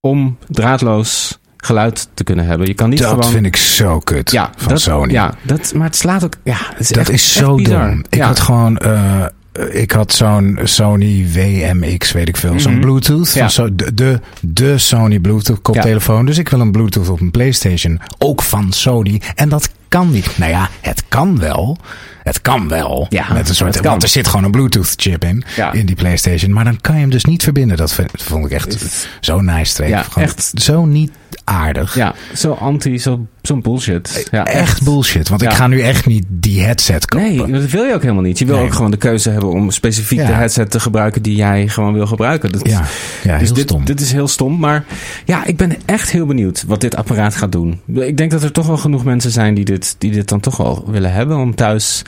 Om 0.00 0.36
draadloos 0.48 1.38
geluid 1.56 2.08
te 2.14 2.24
kunnen 2.24 2.46
hebben. 2.46 2.66
Je 2.66 2.74
kan 2.74 2.90
niet 2.90 2.98
dat 2.98 3.08
gewoon... 3.08 3.30
vind 3.30 3.46
ik 3.46 3.56
zo 3.56 3.98
kut 3.98 4.30
ja, 4.30 4.50
van 4.56 4.68
dat, 4.68 4.80
Sony. 4.80 5.12
Ja, 5.12 5.34
dat, 5.42 5.72
maar 5.74 5.86
het 5.86 5.96
slaat 5.96 6.24
ook... 6.24 6.34
Ja, 6.42 6.58
is 6.78 6.88
dat 6.88 6.98
echt, 6.98 7.10
is 7.10 7.32
zo 7.32 7.56
dom. 7.56 8.04
Ik 8.08 8.14
ja. 8.14 8.26
had 8.26 8.40
gewoon, 8.40 8.76
eh, 8.76 9.24
ik 9.70 9.92
had 9.92 10.12
zo'n 10.12 10.58
Sony 10.62 11.26
WMX, 11.32 12.12
weet 12.12 12.28
ik 12.28 12.36
veel, 12.36 12.60
zo'n 12.60 12.72
Mhm. 12.72 12.80
Bluetooth. 12.80 13.32
Ja. 13.32 13.48
Zo, 13.48 13.74
de, 13.74 13.94
de, 13.94 14.20
de 14.40 14.78
Sony 14.78 15.18
Bluetooth 15.18 15.62
koptelefoon. 15.62 16.26
Dus 16.26 16.38
ik 16.38 16.48
wil 16.48 16.60
een 16.60 16.72
Bluetooth 16.72 17.08
op 17.08 17.20
een 17.20 17.30
PlayStation, 17.30 18.00
ook 18.18 18.42
van 18.42 18.72
Sony. 18.72 19.20
En 19.34 19.48
dat 19.48 19.70
kan 19.88 20.10
niet. 20.10 20.38
Nou 20.38 20.50
ja, 20.50 20.68
het 20.80 21.04
kan 21.08 21.38
wel. 21.38 21.78
Het 22.24 22.40
kan 22.40 22.68
wel. 22.68 23.06
Ja, 23.10 23.32
met 23.32 23.48
een 23.48 23.54
soort, 23.54 23.80
want 23.80 24.02
er 24.02 24.08
zit 24.08 24.26
gewoon 24.28 24.44
een 24.44 24.50
Bluetooth 24.50 24.92
chip 24.96 25.24
in, 25.24 25.44
Ja. 25.56 25.72
in 25.72 25.86
die 25.86 25.96
PlayStation. 25.96 26.52
Maar 26.52 26.64
dan 26.64 26.80
kan 26.80 26.94
je 26.94 27.00
hem 27.00 27.10
dus 27.10 27.24
niet 27.24 27.42
verbinden. 27.42 27.76
Dat 27.76 27.98
vond 28.14 28.44
ik 28.46 28.50
echt 28.52 28.76
zo 29.20 29.40
nice. 29.40 29.86
Ja, 29.86 30.04
echt. 30.16 30.50
Zo 30.54 30.84
niet 30.84 31.10
aardig. 31.44 31.94
Ja, 31.94 32.14
zo 32.34 32.52
anti, 32.52 32.98
zo 32.98 33.26
zo'n 33.42 33.60
bullshit. 33.62 34.28
Ja, 34.30 34.46
echt, 34.46 34.82
bullshit. 34.82 35.28
Want 35.28 35.42
ik 35.42 35.52
ga 35.52 35.66
nu 35.66 35.80
echt 35.80 36.06
niet 36.06 36.24
die 36.28 36.62
headset 36.62 37.06
kopen. 37.06 37.50
Nee, 37.50 37.60
dat 37.60 37.70
wil 37.70 37.84
je 37.84 37.94
ook 37.94 38.02
helemaal 38.02 38.22
niet. 38.22 38.38
Je 38.38 38.44
wil 38.44 38.56
Nee. 38.56 38.64
ook 38.64 38.74
gewoon 38.74 38.90
de 38.90 38.96
keuze 38.96 39.30
hebben 39.30 39.48
om 39.50 39.70
specifiek 39.70 40.18
Ja. 40.18 40.26
de 40.26 40.32
headset 40.32 40.70
te 40.70 40.80
gebruiken 40.80 41.22
die 41.22 41.34
jij 41.36 41.68
gewoon 41.68 41.92
wil 41.92 42.06
gebruiken. 42.06 42.52
Dat, 42.52 42.68
Ja, 42.68 42.84
ja 43.22 43.38
dus 43.38 43.46
heel 43.46 43.56
dit, 43.56 43.68
stom. 43.68 43.84
dit 43.84 44.00
is 44.00 44.12
heel 44.12 44.28
stom. 44.28 44.58
Maar 44.58 44.84
ja, 45.24 45.44
ik 45.44 45.56
ben 45.56 45.76
echt 45.84 46.10
heel 46.10 46.26
benieuwd 46.26 46.64
wat 46.66 46.80
dit 46.80 46.96
apparaat 46.96 47.36
gaat 47.36 47.52
doen. 47.52 47.80
Ik 47.94 48.16
denk 48.16 48.30
dat 48.30 48.42
er 48.42 48.52
toch 48.52 48.66
wel 48.66 48.76
genoeg 48.76 49.04
mensen 49.04 49.30
zijn 49.30 49.54
die 49.54 49.64
dit, 49.64 49.94
die 49.98 50.10
dit 50.10 50.28
dan 50.28 50.40
toch 50.40 50.56
wel 50.56 50.84
willen 50.86 51.12
hebben. 51.12 51.36
Om 51.36 51.54
thuis 51.54 52.02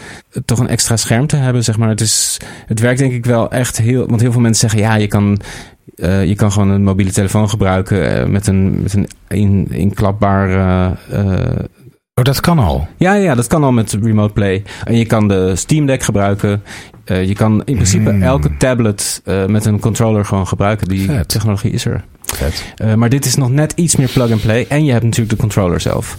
toch 0.45 0.59
een 0.59 0.69
extra 0.69 0.97
scherm 0.97 1.27
te 1.27 1.37
hebben, 1.37 1.65
zeg 1.65 1.79
maar. 1.79 1.89
Het, 1.89 2.01
is, 2.01 2.37
het 2.67 2.81
werkt 2.81 2.99
denk 2.99 3.13
ik 3.13 3.25
wel 3.27 3.51
echt 3.51 3.77
heel... 3.77 4.07
Want 4.07 4.21
heel 4.21 4.33
veel 4.33 4.41
mensen 4.41 4.71
zeggen, 4.71 4.89
ja, 4.89 4.95
je 4.97 5.07
kan... 5.07 5.41
eh, 5.97 6.25
je 6.25 6.35
kan 6.35 6.53
gewoon 6.53 6.69
een 6.71 6.83
mobiele 6.85 7.13
telefoon 7.13 7.49
gebruiken 7.49 8.21
eh, 8.21 8.27
met 8.27 8.47
een, 8.47 8.83
met 8.83 8.93
een 8.95 9.09
in, 9.29 9.67
inklapbaar 9.71 10.51
eh, 11.11 11.61
Oh, 12.19 12.25
dat 12.25 12.41
kan 12.41 12.59
al. 12.59 12.89
ja, 12.97 13.15
ja, 13.15 13.35
dat 13.35 13.47
kan 13.47 13.65
al 13.65 13.73
met 13.73 13.97
Remote 14.03 14.33
Play. 14.33 14.63
En 14.85 14.97
je 14.99 15.05
kan 15.07 15.29
de 15.29 15.57
Steam 15.57 15.87
Deck 15.87 16.03
gebruiken. 16.03 16.63
Je 17.05 17.35
kan 17.35 17.63
in 17.65 17.75
principe 17.75 18.11
Hmm. 18.11 18.23
elke 18.23 18.57
tablet 18.57 19.23
met 19.47 19.65
een 19.65 19.81
controller 19.81 20.25
gewoon 20.25 20.47
gebruiken. 20.47 20.89
Die 20.89 21.07
Vet. 21.07 21.29
technologie 21.29 21.71
is 21.71 21.85
er. 21.85 22.05
Vet. 22.23 22.75
Maar 22.97 23.09
dit 23.09 23.25
is 23.25 23.35
nog 23.35 23.51
net 23.51 23.73
iets 23.77 23.97
meer 23.97 24.09
plug-and-play. 24.09 24.67
En 24.69 24.85
je 24.85 24.93
hebt 24.93 25.05
natuurlijk 25.05 25.31
de 25.31 25.37
controller 25.41 25.81
zelf. 25.81 26.17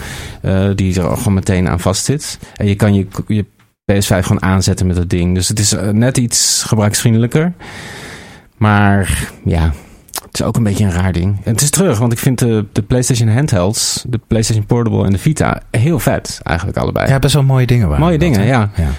die 0.76 1.00
er 1.00 1.08
al 1.08 1.16
gewoon 1.16 1.34
meteen 1.34 1.70
aan 1.70 1.80
vast 1.80 2.06
zit. 2.06 2.40
En 2.56 2.68
je 2.68 2.76
kan 2.76 2.94
je, 2.94 3.08
je 3.28 3.46
PS5 3.92 4.08
gewoon 4.08 4.42
aanzetten 4.42 4.88
met 4.88 4.96
dat 4.96 5.10
ding. 5.10 5.36
Dus 5.36 5.48
het 5.48 5.60
is 5.60 5.72
eh, 5.74 5.90
net 5.90 6.18
iets 6.18 6.64
gebruiksvriendelijker. 6.68 7.54
Maar 8.58 9.30
ja, 9.46 9.74
het 10.26 10.34
is 10.34 10.42
ook 10.44 10.56
een 10.56 10.64
beetje 10.64 10.84
een 10.86 10.92
raar 10.92 11.12
ding. 11.12 11.36
En 11.44 11.52
het 11.52 11.62
is 11.62 11.70
terug, 11.70 12.00
want 12.00 12.12
ik 12.12 12.18
vind 12.20 12.40
de, 12.40 12.66
de 12.72 12.82
PlayStation 12.82 13.30
handhelds, 13.30 14.06
de 14.08 14.20
PlayStation 14.28 14.66
Portable 14.66 15.06
en 15.06 15.12
de 15.12 15.18
Vita 15.18 15.62
heel 15.72 16.00
vet 16.00 16.40
eigenlijk 16.44 16.78
allebei. 16.78 17.10
Ja, 17.10 17.20
best 17.20 17.34
wel 17.34 17.44
mooie 17.44 17.66
dingen 17.66 17.88
waren 17.88 18.04
Mooie 18.04 18.18
dingen, 18.18 18.46
ja. 18.46 18.70
ja. 18.76 18.90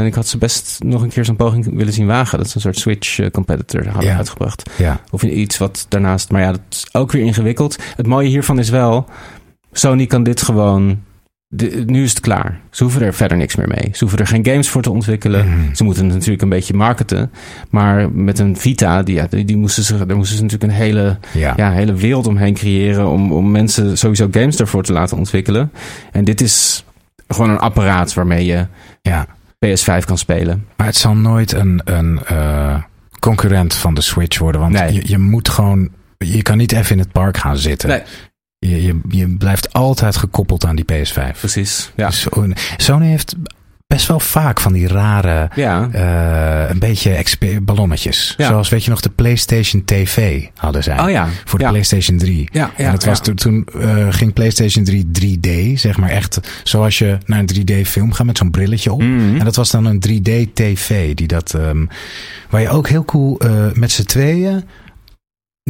Eh, 0.00 0.06
ik 0.06 0.14
had 0.14 0.26
ze 0.26 0.38
best 0.38 0.78
nog 0.84 1.02
een 1.02 1.08
keer 1.08 1.24
zo'n 1.24 1.36
poging 1.36 1.76
willen 1.76 1.92
zien 1.92 2.06
wagen. 2.06 2.38
Dat 2.38 2.48
ze 2.48 2.56
een 2.56 2.62
soort 2.62 2.78
Switch 2.78 3.18
eh, 3.18 3.30
competitor 3.30 3.86
hadden 3.88 4.10
Ja. 4.10 4.16
uitgebracht. 4.16 4.70
Ja. 4.76 5.00
Of 5.10 5.22
iets 5.22 5.58
wat 5.58 5.86
daarnaast. 5.88 6.30
Maar 6.30 6.40
ja, 6.40 6.50
dat 6.50 6.60
is 6.70 6.86
ook 6.92 7.12
weer 7.12 7.22
ingewikkeld. 7.24 7.76
Het 7.96 8.06
mooie 8.06 8.28
hiervan 8.28 8.58
is 8.58 8.70
wel. 8.70 9.06
Sony 9.72 10.06
kan 10.06 10.22
dit 10.22 10.42
gewoon. 10.42 11.06
De- 11.48 11.82
nu 11.86 12.02
is 12.02 12.10
het 12.10 12.20
klaar. 12.20 12.60
Ze 12.70 12.82
hoeven 12.82 13.02
er 13.02 13.14
verder 13.14 13.36
niks 13.36 13.56
meer 13.56 13.68
mee. 13.68 13.88
Ze 13.92 13.98
hoeven 13.98 14.18
er 14.18 14.26
geen 14.26 14.44
games 14.46 14.68
voor 14.68 14.82
te 14.82 14.90
ontwikkelen. 14.90 15.48
Mhm. 15.48 15.74
Ze 15.74 15.84
moeten 15.84 16.04
het 16.04 16.12
natuurlijk 16.14 16.42
een 16.42 16.48
beetje 16.48 16.74
marketen. 16.74 17.30
Maar 17.70 18.10
met 18.12 18.38
een 18.38 18.56
Vita, 18.56 19.02
die, 19.02 19.14
ja, 19.14 19.26
die, 19.30 19.44
die 19.44 19.56
moesten 19.56 19.82
ze, 19.82 20.06
daar 20.06 20.16
moesten 20.16 20.36
ze 20.36 20.42
natuurlijk 20.42 20.72
een 20.72 20.78
hele, 20.78 21.18
Ja. 21.32 21.52
ja, 21.56 21.70
hele 21.72 21.94
wereld 21.94 22.26
omheen 22.26 22.54
creëren. 22.54 23.08
Om, 23.08 23.32
om 23.32 23.50
mensen 23.50 23.98
sowieso 23.98 24.28
games 24.30 24.56
daarvoor 24.56 24.82
te 24.82 24.92
laten 24.92 25.16
ontwikkelen. 25.16 25.72
En 26.12 26.24
dit 26.24 26.40
is 26.40 26.84
gewoon 27.28 27.50
een 27.50 27.58
apparaat 27.58 28.14
waarmee 28.14 28.44
je 28.44 28.66
ja. 29.02 29.26
PS5 29.66 30.04
kan 30.04 30.18
spelen. 30.18 30.66
Maar 30.76 30.86
het 30.86 30.96
zal 30.96 31.14
nooit 31.16 31.52
een, 31.52 31.80
een 31.84 32.20
eh, 32.26 32.82
concurrent 33.18 33.74
van 33.74 33.94
de 33.94 34.00
Switch 34.00 34.38
worden. 34.38 34.60
Want 34.60 34.72
Nee. 34.72 34.92
je, 34.92 35.02
je 35.04 35.18
moet 35.18 35.48
gewoon... 35.48 35.88
Je 36.18 36.42
kan 36.42 36.56
niet 36.56 36.72
even 36.72 36.92
in 36.92 36.98
het 36.98 37.12
park 37.12 37.36
gaan 37.36 37.56
zitten. 37.56 37.88
Nee. 37.88 38.02
Je, 38.58 38.82
je, 38.82 39.00
je 39.08 39.36
blijft 39.36 39.72
altijd 39.72 40.16
gekoppeld 40.16 40.64
aan 40.64 40.76
die 40.76 40.84
PS5. 40.92 41.38
Precies. 41.38 41.92
Ja. 41.96 42.06
Dus 42.06 42.26
Sony 42.76 43.06
heeft 43.06 43.36
best 43.86 44.06
wel 44.06 44.20
vaak 44.20 44.60
van 44.60 44.72
die 44.72 44.88
rare... 44.88 45.50
Ja. 45.54 45.88
eh, 45.92 46.70
een 46.70 46.78
beetje 46.78 47.24
ballonnetjes. 47.62 48.34
Ja. 48.36 48.46
Zoals, 48.46 48.68
weet 48.68 48.84
je 48.84 48.90
nog, 48.90 49.00
de 49.00 49.10
PlayStation 49.10 49.84
TV 49.84 50.44
hadden 50.56 50.82
zij. 50.82 51.00
Oh 51.00 51.10
ja. 51.10 51.28
Voor 51.44 51.58
de. 51.58 51.68
PlayStation 51.68 52.18
3. 52.18 52.48
Ja, 52.52 52.70
ja, 52.76 52.84
en 52.84 52.90
dat 52.92 53.04
was 53.04 53.20
toen, 53.34 53.66
eh, 53.80 54.06
ging 54.10 54.32
PlayStation 54.32 54.84
3 54.84 55.10
3D, 55.12 55.80
zeg 55.80 55.96
maar 55.96 56.10
echt 56.10 56.40
zoals 56.62 56.98
je 56.98 57.18
naar 57.26 57.38
een 57.38 57.46
3D 57.46 57.86
film 57.86 58.12
gaat 58.12 58.26
met 58.26 58.38
zo'n 58.38 58.50
brilletje 58.50 58.92
op. 58.92 59.02
Mhm. 59.02 59.36
En 59.38 59.44
dat 59.44 59.56
was 59.56 59.70
dan 59.70 59.84
een 59.84 60.00
3D 60.00 60.54
TV, 60.54 61.14
die 61.14 61.26
dat, 61.26 61.54
ehm, 61.54 61.86
waar 62.50 62.60
je 62.60 62.68
ook 62.68 62.88
heel 62.88 63.04
cool 63.04 63.38
eh, 63.38 63.50
met 63.74 63.90
z'n 63.92 64.04
tweeën, 64.04 64.64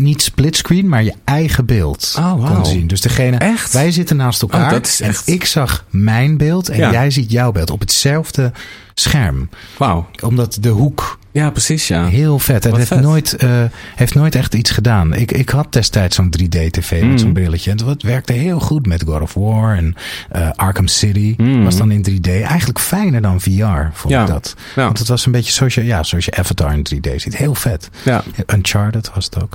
niet 0.02 0.22
splitscreen, 0.22 0.88
maar 0.88 1.02
je 1.02 1.14
eigen 1.24 1.66
beeld 1.66 2.14
Oh, 2.18 2.40
wauw. 2.42 2.54
kon 2.54 2.66
zien. 2.66 2.86
Dus 2.86 3.00
degene, 3.00 3.36
Echt? 3.36 3.72
wij 3.72 3.90
zitten 3.90 4.16
naast 4.16 4.42
elkaar 4.42 4.64
Oh, 4.64 4.70
dat 4.70 4.86
is 4.86 5.00
en 5.00 5.08
echt- 5.08 5.28
ik 5.28 5.44
zag 5.44 5.84
mijn 5.90 6.36
beeld 6.36 6.68
en 6.68 6.78
Ja. 6.78 6.90
jij 6.92 7.10
ziet 7.10 7.30
jouw 7.30 7.52
beeld 7.52 7.70
op 7.70 7.80
hetzelfde 7.80 8.52
scherm. 8.94 9.48
Wauw. 9.76 10.06
Omdat 10.22 10.56
de 10.60 10.68
hoek 10.68 11.17
Ja, 11.32 11.50
precies, 11.50 11.88
ja. 11.88 12.06
Heel 12.06 12.38
vet. 12.38 12.66
En 12.66 12.74
heeft 12.76 12.88
vet. 12.88 13.00
nooit, 13.00 13.36
eh, 13.36 13.62
heeft 13.94 14.14
nooit 14.14 14.34
echt 14.34 14.54
iets 14.54 14.70
gedaan. 14.70 15.14
Ik, 15.14 15.32
ik 15.32 15.48
had 15.48 15.72
destijds 15.72 16.16
zo'n 16.16 16.30
3D-tv 16.30 17.02
Mm. 17.02 17.08
met 17.10 17.20
zo'n 17.20 17.32
brilletje. 17.32 17.70
En 17.70 17.86
het 17.86 18.02
werkte 18.02 18.32
heel 18.32 18.60
goed 18.60 18.86
met 18.86 19.02
God 19.06 19.20
of 19.20 19.34
War 19.34 19.76
en 19.76 19.94
eh, 20.30 20.50
Arkham 20.50 20.86
City. 20.86 21.34
Mm. 21.36 21.64
Was 21.64 21.76
dan 21.76 21.90
in 21.90 22.02
3D. 22.02 22.26
Eigenlijk 22.42 22.78
fijner 22.78 23.20
dan 23.22 23.40
VR, 23.40 23.92
vond 23.92 24.14
Ja. 24.14 24.20
ik 24.20 24.26
dat. 24.28 24.54
Ja. 24.76 24.84
Want 24.84 24.98
het 24.98 25.08
was 25.08 25.26
een 25.26 25.32
beetje 25.32 25.52
zoals 25.52 25.74
je, 25.74 25.84
ja, 25.84 26.02
zoals 26.02 26.24
je 26.24 26.34
Avatar 26.36 26.72
in 26.72 26.82
3D 26.82 27.20
ziet. 27.20 27.36
Heel 27.36 27.54
vet. 27.54 27.88
Ja. 28.04 28.22
Uncharted 28.54 29.10
was 29.14 29.24
het 29.24 29.42
ook. 29.42 29.54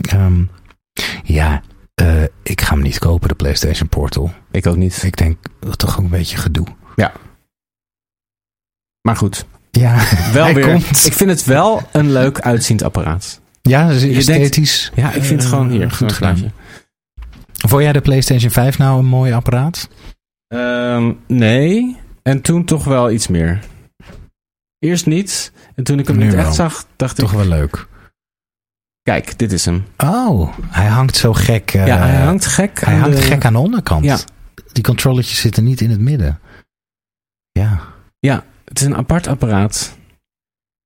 Ehm, 0.00 0.42
ja, 1.24 1.62
eh, 1.94 2.22
ik 2.42 2.60
ga 2.60 2.74
hem 2.74 2.82
niet 2.82 2.98
kopen, 2.98 3.28
de 3.28 3.34
PlayStation 3.34 3.88
Portal. 3.88 4.32
Ik 4.50 4.66
ook 4.66 4.76
niet. 4.76 5.02
Ik 5.02 5.16
denk, 5.16 5.36
dat 5.60 5.78
toch 5.78 5.98
ook 5.98 6.04
een 6.04 6.10
beetje 6.10 6.36
gedoe. 6.36 6.66
Maar 9.08 9.16
goed. 9.16 9.46
Ja, 9.78 10.04
Wel 10.32 10.54
weer. 10.54 10.64
komt. 10.66 11.06
Ik 11.06 11.12
vind 11.12 11.30
het 11.30 11.44
wel 11.44 11.82
een 11.92 12.12
leuk 12.12 12.40
uitziend 12.40 12.82
apparaat. 12.82 13.40
Ja, 13.62 13.88
is 13.90 14.00
denkt- 14.00 14.16
esthetisch. 14.16 14.92
Ja, 14.94 15.06
ik 15.12 15.22
vind 15.22 15.42
het 15.42 15.42
eh, 15.42 15.48
gewoon 15.48 15.70
hier. 15.70 15.90
goed 15.90 15.96
Goed 15.98 16.12
gedaan. 16.12 16.52
Vond 17.68 17.82
jij 17.82 17.92
de 17.92 18.00
PlayStation 18.00 18.50
5 18.50 18.78
nou 18.78 18.98
een 18.98 19.06
mooi 19.06 19.32
apparaat? 19.32 19.88
Ehm, 20.48 21.12
nee. 21.26 21.96
En 22.22 22.40
toen 22.40 22.64
toch 22.64 22.84
wel 22.84 23.10
iets 23.10 23.28
meer. 23.28 23.60
Eerst 24.78 25.06
niet. 25.06 25.52
En 25.74 25.84
toen 25.84 25.98
ik 25.98 26.06
hem 26.06 26.16
Nu 26.16 26.24
niet 26.24 26.34
wel. 26.34 26.44
echt 26.44 26.54
zag, 26.54 26.86
dacht 26.96 27.16
Toch 27.16 27.30
ik... 27.32 27.36
wel 27.38 27.46
leuk. 27.46 27.86
Kijk, 29.02 29.38
dit 29.38 29.52
is 29.52 29.64
hem. 29.64 29.84
Oh, 29.96 30.56
hij 30.66 30.86
hangt 30.86 31.16
zo 31.16 31.32
gek. 31.32 31.70
eh, 31.74 31.86
ja, 31.86 31.98
hij 31.98 32.20
hangt 32.24 32.46
gek 32.46 32.80
hij 32.80 32.96
hangt 32.96 33.16
de- 33.16 33.22
gek 33.22 33.44
aan 33.44 33.52
de 33.52 33.58
onderkant. 33.58 34.04
Ja. 34.04 34.18
Die 34.72 34.82
controlletjes 34.82 35.40
zitten 35.40 35.64
niet 35.64 35.80
in 35.80 35.90
het 35.90 36.00
midden. 36.00 36.40
Ja. 37.52 37.80
Het 38.72 38.80
is 38.80 38.86
een 38.86 38.96
apart 38.96 39.26
apparaat. 39.26 39.96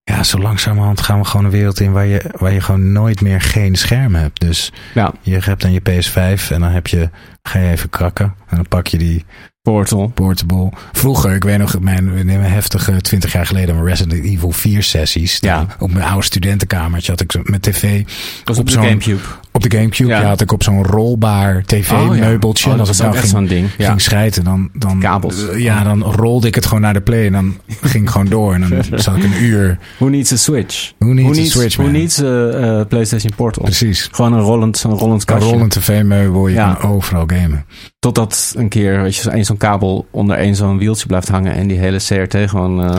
Ja, 0.05 0.23
zo 0.23 0.39
langzamerhand 0.39 1.01
gaan 1.01 1.19
we 1.19 1.25
gewoon 1.25 1.45
een 1.47 1.53
wereld 1.53 1.81
in 1.81 1.93
waar 1.93 2.07
je, 2.07 2.31
waar 2.39 2.53
je 2.53 2.61
gewoon 2.61 2.93
nooit 2.93 3.21
meer 3.21 3.41
geen 3.41 3.75
scherm 3.77 4.15
hebt. 4.15 4.41
Dus 4.41 4.73
Ja. 4.95 5.13
je 5.21 5.39
hebt 5.39 5.61
dan 5.61 5.73
je 5.73 5.81
PS5 5.81 6.51
en 6.51 6.61
dan 6.61 6.71
heb 6.71 6.87
je, 6.87 7.11
ga 7.43 7.59
je 7.59 7.71
even 7.71 7.89
krakken. 7.91 8.35
En 8.49 8.57
dan 8.57 8.69
pak 8.69 8.87
je 8.87 8.99
die 8.99 9.25
Portal. 9.63 10.09
portable. 10.09 10.71
Vroeger, 10.93 11.35
ik 11.35 11.45
weet 11.45 11.59
nog, 11.59 11.81
mijn, 11.81 12.15
mijn 12.25 12.41
heftige 12.41 13.01
20 13.01 13.33
jaar 13.33 13.47
geleden, 13.47 13.75
mijn 13.75 13.87
Resident 13.87 14.25
Evil 14.25 14.51
4 14.53 14.83
sessies. 14.83 15.39
Ja. 15.41 15.67
Op 15.79 15.93
mijn 15.93 16.05
oude 16.09 16.25
studentenkamertje 16.25 17.11
had 17.13 17.21
ik 17.21 17.51
met 17.51 17.63
tv. 17.63 18.05
was 18.45 18.57
op 18.59 18.63
op 18.63 18.71
zo'n- 18.71 18.83
Gamecube. 18.83 19.21
Op 19.57 19.63
de 19.71 19.77
Gamecube 19.77 20.09
Ja. 20.11 20.21
ja. 20.21 20.27
had 20.27 20.41
ik 20.41 20.53
op 20.53 20.63
zo'n 20.63 20.85
rolbaar 20.85 21.63
tv-meubeltje. 21.65 22.67
Oh, 22.67 22.73
en 22.73 22.79
dat 22.79 22.89
als 22.89 23.01
ik 23.01 23.07
ging, 23.13 23.25
zo'n 23.27 23.47
ding. 23.47 23.69
Ja. 23.79 23.89
ging 23.89 24.01
schijten, 24.01 24.45
dan, 24.45 24.71
dan, 24.73 24.99
Kabels. 25.01 25.45
ja, 25.57 25.83
dan 25.85 26.03
rolde 26.03 26.47
ik 26.47 26.55
het 26.55 26.67
gewoon 26.67 26.81
naar 26.81 26.93
de 26.93 27.01
play. 27.01 27.27
En 27.27 27.33
dan 27.33 27.57
ging 27.83 28.05
ik 28.05 28.11
gewoon 28.11 28.27
door. 28.29 28.55
En 28.55 28.61
dan 28.61 28.85
zat 29.01 29.17
ik 29.17 29.23
een 29.25 29.43
uur. 29.43 29.79
Who 29.97 30.09
needs 30.09 30.33
a 30.33 30.37
Switch? 30.37 30.93
Who 30.99 31.13
needs 31.13 31.39
a 31.39 31.45
Switch, 31.45 31.77
Who 31.77 31.87
needs 31.89 32.23
a 32.23 32.49
eh, 32.49 32.87
PlayStation 32.89 33.33
Portal? 33.37 33.63
Precies. 33.65 34.09
Gewoon 34.13 34.33
een 34.33 34.41
rollend, 34.41 34.83
een 34.83 34.91
rollend 34.91 35.21
Een 35.21 35.27
kastje. 35.27 35.51
rollend 35.53 35.71
tv-meubel, 35.71 36.49
je 36.49 36.55
Ja. 36.55 36.75
kan 36.81 36.91
overal 36.91 37.25
gamen. 37.27 37.65
Totdat 37.99 38.53
een 38.57 38.69
keer 38.69 39.03
weet 39.03 39.17
je, 39.17 39.45
zo'n 39.45 39.57
kabel 39.57 40.07
onder 40.11 40.37
één 40.37 40.57
zo'n 40.57 40.79
wieltje 40.79 41.07
blijft 41.07 41.29
hangen. 41.29 41.53
En 41.53 41.67
die 41.67 41.79
hele 41.79 41.99
CRT 41.99 42.37
gewoon... 42.51 42.85
eh, 42.85 42.99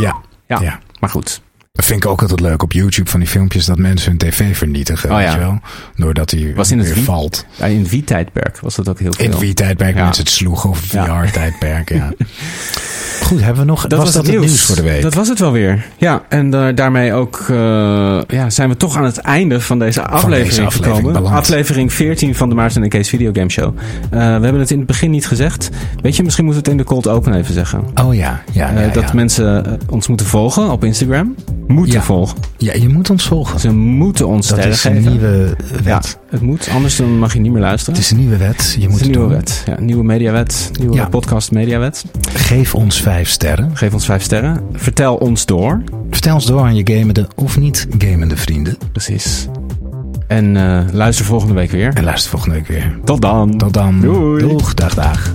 Ja. 0.00 0.16
Ja. 0.46 0.60
ja. 0.60 0.78
maar 1.00 1.10
goed. 1.10 1.42
Dat 1.76 1.84
vind 1.84 2.04
ik 2.04 2.10
ook 2.10 2.20
altijd 2.20 2.40
leuk 2.40 2.62
op 2.62 2.72
YouTube 2.72 3.10
van 3.10 3.20
die 3.20 3.28
filmpjes 3.28 3.64
dat 3.64 3.78
mensen 3.78 4.08
hun 4.10 4.18
tv 4.18 4.56
vernietigen. 4.56 5.10
Oh, 5.10 5.16
weet 5.16 5.24
ja. 5.26 5.32
je 5.32 5.38
wel? 5.38 5.58
Doordat 5.96 6.30
hij 6.30 6.52
Was 6.56 6.70
in 6.70 6.78
het 6.78 6.86
weer 6.86 6.96
wie- 6.96 7.04
valt. 7.04 7.46
Ja, 7.56 7.64
in 7.66 7.78
het 7.78 7.90
Wii-tijdperk 7.90 8.58
was 8.60 8.74
dat 8.74 8.88
ook 8.88 8.98
heel 8.98 9.12
veel. 9.12 9.24
In 9.24 9.30
het 9.30 9.40
Wii-tijdperk 9.40 9.96
Ja. 9.96 10.04
mensen 10.04 10.24
het 10.24 10.32
sloegen 10.32 10.70
of. 10.70 10.78
VR-tijdperk. 10.78 11.92
Ja. 11.94 12.12
Goed, 13.22 13.40
hebben 13.40 13.62
we 13.62 13.68
nog. 13.70 13.86
Dat 13.86 13.98
was, 13.98 14.12
dat 14.12 14.26
het 14.26 14.38
nieuws 14.40 14.64
voor 14.64 14.76
de 14.76 14.82
week? 14.82 15.02
Dat 15.02 15.14
was 15.14 15.28
het 15.28 15.38
wel 15.38 15.52
weer. 15.52 15.86
Ja, 15.96 16.22
en 16.28 16.54
eh, 16.54 16.74
daarmee 16.74 17.12
ook 17.12 17.44
eh, 17.50 17.56
ja, 18.26 18.50
zijn 18.50 18.68
we 18.68 18.76
toch 18.76 18.96
aan 18.96 19.04
het 19.04 19.18
einde 19.18 19.60
van 19.60 19.78
deze 19.78 20.02
aflevering, 20.02 20.48
deze 20.48 20.62
aflevering 20.62 20.96
gekomen. 20.96 21.12
beland. 21.22 21.36
Aflevering 21.36 21.92
14 21.92 22.34
van 22.34 22.48
de 22.48 22.54
Maarten 22.54 22.82
en 22.82 22.88
Kees 22.88 23.08
Videogame 23.08 23.50
Show. 23.50 23.76
Eh, 23.76 24.10
we 24.10 24.16
hebben 24.18 24.58
het 24.58 24.70
in 24.70 24.78
het 24.78 24.86
begin 24.86 25.10
niet 25.10 25.26
gezegd. 25.26 25.70
Weet 26.02 26.16
je, 26.16 26.22
misschien 26.22 26.44
moeten 26.44 26.62
we 26.62 26.70
het 26.70 26.78
in 26.80 26.84
de 26.86 26.90
cold 26.92 27.08
open 27.08 27.34
even 27.34 27.54
zeggen. 27.54 27.84
Oh 27.94 28.14
ja, 28.14 28.42
ja, 28.52 28.88
dat 28.92 29.12
mensen 29.12 29.78
ons 29.90 30.08
moeten 30.08 30.26
volgen 30.26 30.70
op 30.70 30.84
Instagram. 30.84 31.34
Moeten 31.66 31.94
Ja. 31.94 32.02
volgen. 32.02 32.38
ja, 32.56 32.72
je 32.74 32.88
moet 32.88 33.10
ons 33.10 33.24
volgen. 33.26 33.60
Ze 33.60 33.72
moeten 33.74 34.28
ons 34.28 34.48
Dat 34.48 34.58
is 34.58 34.84
een 34.84 34.92
geven. 34.96 35.10
nieuwe 35.10 35.56
Ja, 35.72 35.82
wet. 35.82 36.18
het 36.30 36.40
moet. 36.40 36.68
Anders 36.74 36.96
dan 36.96 37.18
mag 37.18 37.32
je 37.32 37.40
niet 37.40 37.52
meer 37.52 37.60
luisteren. 37.60 37.94
Het 37.94 38.04
is 38.04 38.10
een 38.10 38.16
nieuwe 38.18 38.36
wet. 38.36 38.72
Je 38.76 38.80
Het 38.80 38.90
moet 38.90 39.00
is 39.00 39.06
een 39.06 39.12
het 39.12 39.16
nieuwe 39.18 39.28
doen. 39.28 39.36
wet. 39.36 39.62
Ja, 39.66 39.80
nieuwe 39.80 40.04
mediawet. 40.04 40.70
Nieuwe 40.78 40.94
Ja. 40.94 41.08
podcast 41.08 41.50
mediawet. 41.50 42.04
Geef 42.34 42.74
ons 42.74 43.00
vijf 43.00 43.28
sterren. 43.28 43.70
Geef 43.76 43.92
ons 43.94 44.04
vijf 44.04 44.22
sterren. 44.22 44.60
Vertel 44.72 45.14
ons 45.16 45.46
door. 45.46 45.82
Vertel 46.10 46.34
ons 46.34 46.46
door 46.46 46.60
aan 46.60 46.74
je 46.76 46.94
gamende 46.94 47.28
of 47.34 47.58
niet 47.58 47.86
gamende 47.98 48.36
vrienden. 48.36 48.76
Precies. 48.92 49.46
En 50.26 50.54
uh, 50.54 50.80
luister 50.92 51.24
volgende 51.24 51.54
week 51.54 51.70
weer. 51.70 51.92
En 51.94 52.04
luister 52.04 52.30
volgende 52.30 52.54
week 52.54 52.66
weer. 52.66 52.98
Tot 53.04 53.22
dan. 53.22 53.56
Tot 53.58 53.72
dan. 53.72 54.00
Doei. 54.00 54.40
Doeg, 54.48 54.74
dag, 54.74 54.94
dag. 54.94 55.34